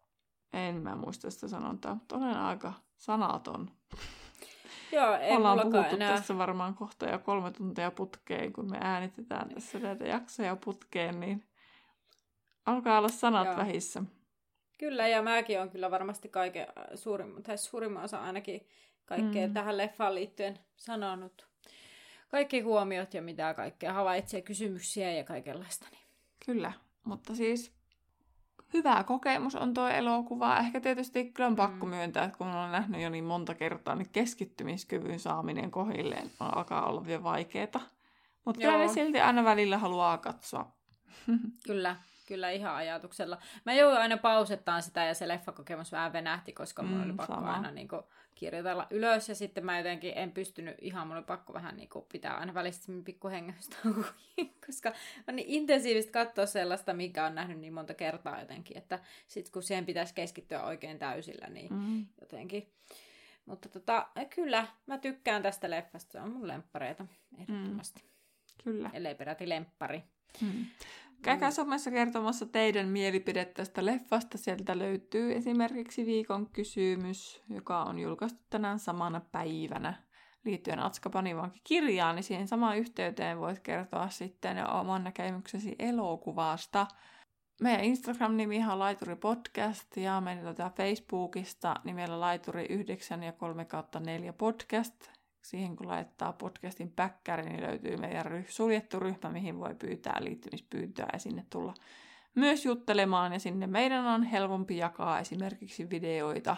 En 0.53 0.75
mä 0.75 0.95
muista 0.95 1.31
sitä 1.31 1.47
sanontaa, 1.47 1.93
mutta 1.93 2.15
olen 2.15 2.37
aika 2.37 2.73
sanaton. 2.97 3.71
Joo, 4.91 5.15
ei 5.15 5.37
Ollaan 5.37 5.59
puhuttu 5.59 5.95
enää. 5.95 6.15
tässä 6.15 6.37
varmaan 6.37 6.75
kohta 6.75 7.09
jo 7.09 7.19
kolme 7.19 7.51
tuntia 7.51 7.91
putkeen, 7.91 8.53
kun 8.53 8.71
me 8.71 8.77
äänitetään 8.81 9.49
tässä 9.49 9.79
näitä 9.79 10.05
jaksoja 10.05 10.55
putkeen, 10.55 11.19
niin 11.19 11.43
Alkaa 12.65 12.97
olla 12.97 13.09
sanat 13.09 13.47
Joo. 13.47 13.57
vähissä. 13.57 14.03
Kyllä, 14.77 15.07
ja 15.07 15.21
mäkin 15.21 15.61
on 15.61 15.69
kyllä 15.69 15.91
varmasti 15.91 16.29
kaiken, 16.29 16.67
äh, 16.77 16.85
suurin, 16.95 17.43
tai 17.43 17.57
suurimman 17.57 18.03
osa 18.03 18.17
ainakin 18.17 18.67
kaikkea 19.05 19.47
mm. 19.47 19.53
tähän 19.53 19.77
leffaan 19.77 20.15
liittyen 20.15 20.59
sanonut. 20.75 21.47
Kaikki 22.29 22.61
huomiot 22.61 23.13
ja 23.13 23.21
mitä 23.21 23.53
kaikkea 23.53 23.93
havaitsee, 23.93 24.41
kysymyksiä 24.41 25.11
ja 25.11 25.23
kaikenlaista. 25.23 25.87
Niin. 25.91 26.01
Kyllä, 26.45 26.73
mutta 27.03 27.35
siis 27.35 27.73
hyvä 28.73 29.03
kokemus 29.03 29.55
on 29.55 29.73
tuo 29.73 29.87
elokuva. 29.87 30.57
Ehkä 30.57 30.81
tietysti 30.81 31.25
kyllä 31.25 31.47
on 31.47 31.55
pakko 31.55 31.85
mm. 31.85 31.89
myöntää, 31.89 32.23
että 32.23 32.37
kun 32.37 32.47
on 32.47 32.71
nähnyt 32.71 33.01
jo 33.01 33.09
niin 33.09 33.23
monta 33.23 33.55
kertaa, 33.55 33.95
niin 33.95 34.09
keskittymiskyvyn 34.11 35.19
saaminen 35.19 35.71
kohilleen 35.71 36.31
alkaa 36.39 36.89
olla 36.89 37.05
vielä 37.05 37.23
vaikeaa. 37.23 37.81
Mutta 38.45 38.61
kyllä 38.61 38.77
ne 38.77 38.87
silti 38.87 39.21
aina 39.21 39.43
välillä 39.43 39.77
haluaa 39.77 40.17
katsoa. 40.17 40.71
kyllä, 41.67 41.95
kyllä 42.25 42.49
ihan 42.49 42.75
ajatuksella. 42.75 43.37
Mä 43.65 43.73
jouduin 43.73 44.01
aina 44.01 44.17
pausettaan 44.17 44.83
sitä 44.83 45.03
ja 45.03 45.13
se 45.13 45.27
leffakokemus 45.27 45.91
vähän 45.91 46.13
venähti, 46.13 46.53
koska 46.53 46.83
mun 46.83 46.97
mm, 46.97 47.03
oli 47.03 47.13
pakko 47.13 47.33
sama. 47.33 47.53
aina 47.53 47.71
niin 47.71 47.87
kuin, 47.87 48.03
kirjoitella 48.35 48.87
ylös 48.89 49.29
ja 49.29 49.35
sitten 49.35 49.65
mä 49.65 49.77
jotenkin 49.77 50.13
en 50.15 50.31
pystynyt 50.31 50.75
ihan, 50.81 51.07
mun 51.07 51.17
oli 51.17 51.25
pakko 51.25 51.53
vähän 51.53 51.77
niin 51.77 51.89
kuin, 51.89 52.05
pitää 52.11 52.37
aina 52.37 52.53
välistä 52.53 52.91
pikku 53.05 53.29
koska 54.65 54.93
on 55.27 55.35
niin 55.35 55.47
intensiivistä 55.49 56.11
katsoa 56.11 56.45
sellaista, 56.45 56.93
mikä 56.93 57.25
on 57.25 57.35
nähnyt 57.35 57.59
niin 57.59 57.73
monta 57.73 57.93
kertaa 57.93 58.39
jotenkin, 58.39 58.77
että 58.77 58.99
sit 59.27 59.49
kun 59.49 59.63
siihen 59.63 59.85
pitäisi 59.85 60.13
keskittyä 60.13 60.63
oikein 60.63 60.99
täysillä, 60.99 61.47
niin 61.47 61.73
mm. 61.73 62.05
jotenkin. 62.21 62.73
Mutta 63.45 63.69
tota, 63.69 64.07
kyllä, 64.35 64.67
mä 64.85 64.97
tykkään 64.97 65.41
tästä 65.41 65.69
leffasta, 65.69 66.11
se 66.11 66.19
on 66.19 66.31
mun 66.31 66.47
lemppareita 66.47 67.05
ehdottomasti. 67.37 68.01
Mm. 68.01 68.63
Kyllä. 68.63 68.89
Ellei 68.93 69.15
peräti 69.15 69.49
lemppari. 69.49 70.03
Mm. 70.41 70.65
Käykää 71.23 71.49
mm. 71.49 71.53
somessa 71.53 71.91
kertomassa 71.91 72.45
teidän 72.45 72.87
mielipide 72.87 73.45
tästä 73.45 73.85
leffasta. 73.85 74.37
Sieltä 74.37 74.77
löytyy 74.77 75.35
esimerkiksi 75.35 76.05
viikon 76.05 76.49
kysymys, 76.49 77.41
joka 77.49 77.83
on 77.83 77.99
julkaistu 77.99 78.39
tänään 78.49 78.79
samana 78.79 79.21
päivänä 79.31 79.93
liittyen 80.45 80.79
Atskapanin 80.79 81.37
kirjaan, 81.63 82.15
niin 82.15 82.23
siihen 82.23 82.47
samaan 82.47 82.77
yhteyteen 82.77 83.39
voit 83.39 83.59
kertoa 83.59 84.09
sitten 84.09 84.69
oman 84.69 85.03
näkemyksesi 85.03 85.75
elokuvasta. 85.79 86.87
Meidän 87.61 87.85
Instagram-nimi 87.85 88.63
on 88.71 88.79
Laituri 88.79 89.15
Podcast 89.15 89.97
ja 89.97 90.21
meidän 90.21 90.45
löytää 90.45 90.71
Facebookista 90.77 91.75
nimellä 91.83 92.19
Laituri 92.19 92.65
9 92.65 93.23
ja 93.23 93.31
3 93.31 93.67
4 93.99 94.33
podcast 94.33 95.09
siihen 95.43 95.75
kun 95.75 95.87
laittaa 95.87 96.33
podcastin 96.33 96.91
päkkäri, 96.91 97.43
niin 97.43 97.61
löytyy 97.61 97.97
meidän 97.97 98.25
ryh- 98.25 98.51
suljettu 98.51 98.99
ryhmä, 98.99 99.29
mihin 99.29 99.59
voi 99.59 99.75
pyytää 99.75 100.17
liittymispyyntöä 100.19 101.07
ja 101.13 101.19
sinne 101.19 101.45
tulla 101.49 101.73
myös 102.35 102.65
juttelemaan. 102.65 103.33
Ja 103.33 103.39
sinne 103.39 103.67
meidän 103.67 104.05
on 104.05 104.23
helpompi 104.23 104.77
jakaa 104.77 105.19
esimerkiksi 105.19 105.89
videoita 105.89 106.57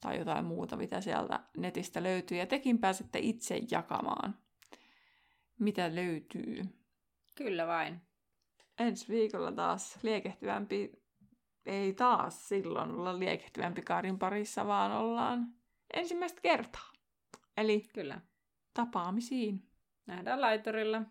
tai 0.00 0.18
jotain 0.18 0.44
muuta, 0.44 0.76
mitä 0.76 1.00
sieltä 1.00 1.40
netistä 1.56 2.02
löytyy. 2.02 2.38
Ja 2.38 2.46
tekin 2.46 2.78
pääsette 2.78 3.18
itse 3.18 3.60
jakamaan, 3.70 4.38
mitä 5.58 5.94
löytyy. 5.94 6.64
Kyllä 7.34 7.66
vain. 7.66 8.00
Ensi 8.78 9.08
viikolla 9.08 9.52
taas 9.52 9.98
liekehtyvämpi, 10.02 10.92
ei 11.66 11.92
taas 11.92 12.48
silloin 12.48 12.90
olla 12.90 13.18
liekehtyvämpi 13.18 13.82
kaarin 13.82 14.18
parissa, 14.18 14.66
vaan 14.66 14.92
ollaan 14.92 15.54
ensimmäistä 15.94 16.40
kertaa. 16.40 16.87
Eli 17.58 17.84
Kyllä. 17.94 18.20
tapaamisiin. 18.74 19.62
Nähdään 20.06 20.40
laiturilla. 20.40 21.02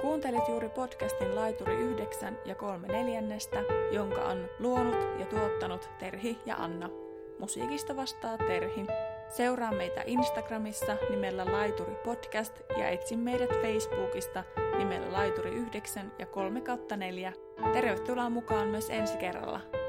Kuuntelit 0.00 0.48
juuri 0.48 0.68
podcastin 0.68 1.34
Laituri 1.36 1.74
9 1.74 2.38
ja 2.44 2.54
3 2.54 2.88
neljännestä, 2.88 3.62
jonka 3.92 4.24
on 4.24 4.48
luonut 4.58 5.18
ja 5.18 5.26
tuottanut 5.26 5.90
Terhi 5.98 6.38
ja 6.46 6.56
Anna. 6.56 6.90
Musiikista 7.38 7.96
vastaa 7.96 8.38
Terhi. 8.38 8.86
Seuraa 9.28 9.72
meitä 9.72 10.02
Instagramissa 10.06 10.96
nimellä 11.10 11.52
Laituri 11.52 11.94
Podcast 12.04 12.60
ja 12.78 12.88
etsi 12.88 13.16
meidät 13.16 13.50
Facebookista 13.62 14.44
nimellä 14.78 15.12
Laituri 15.12 15.50
9 15.50 16.12
ja 16.18 16.26
3 16.26 16.62
4. 16.96 17.32
Tervetuloa 17.72 18.30
mukaan 18.30 18.68
myös 18.68 18.90
ensi 18.90 19.16
kerralla. 19.16 19.79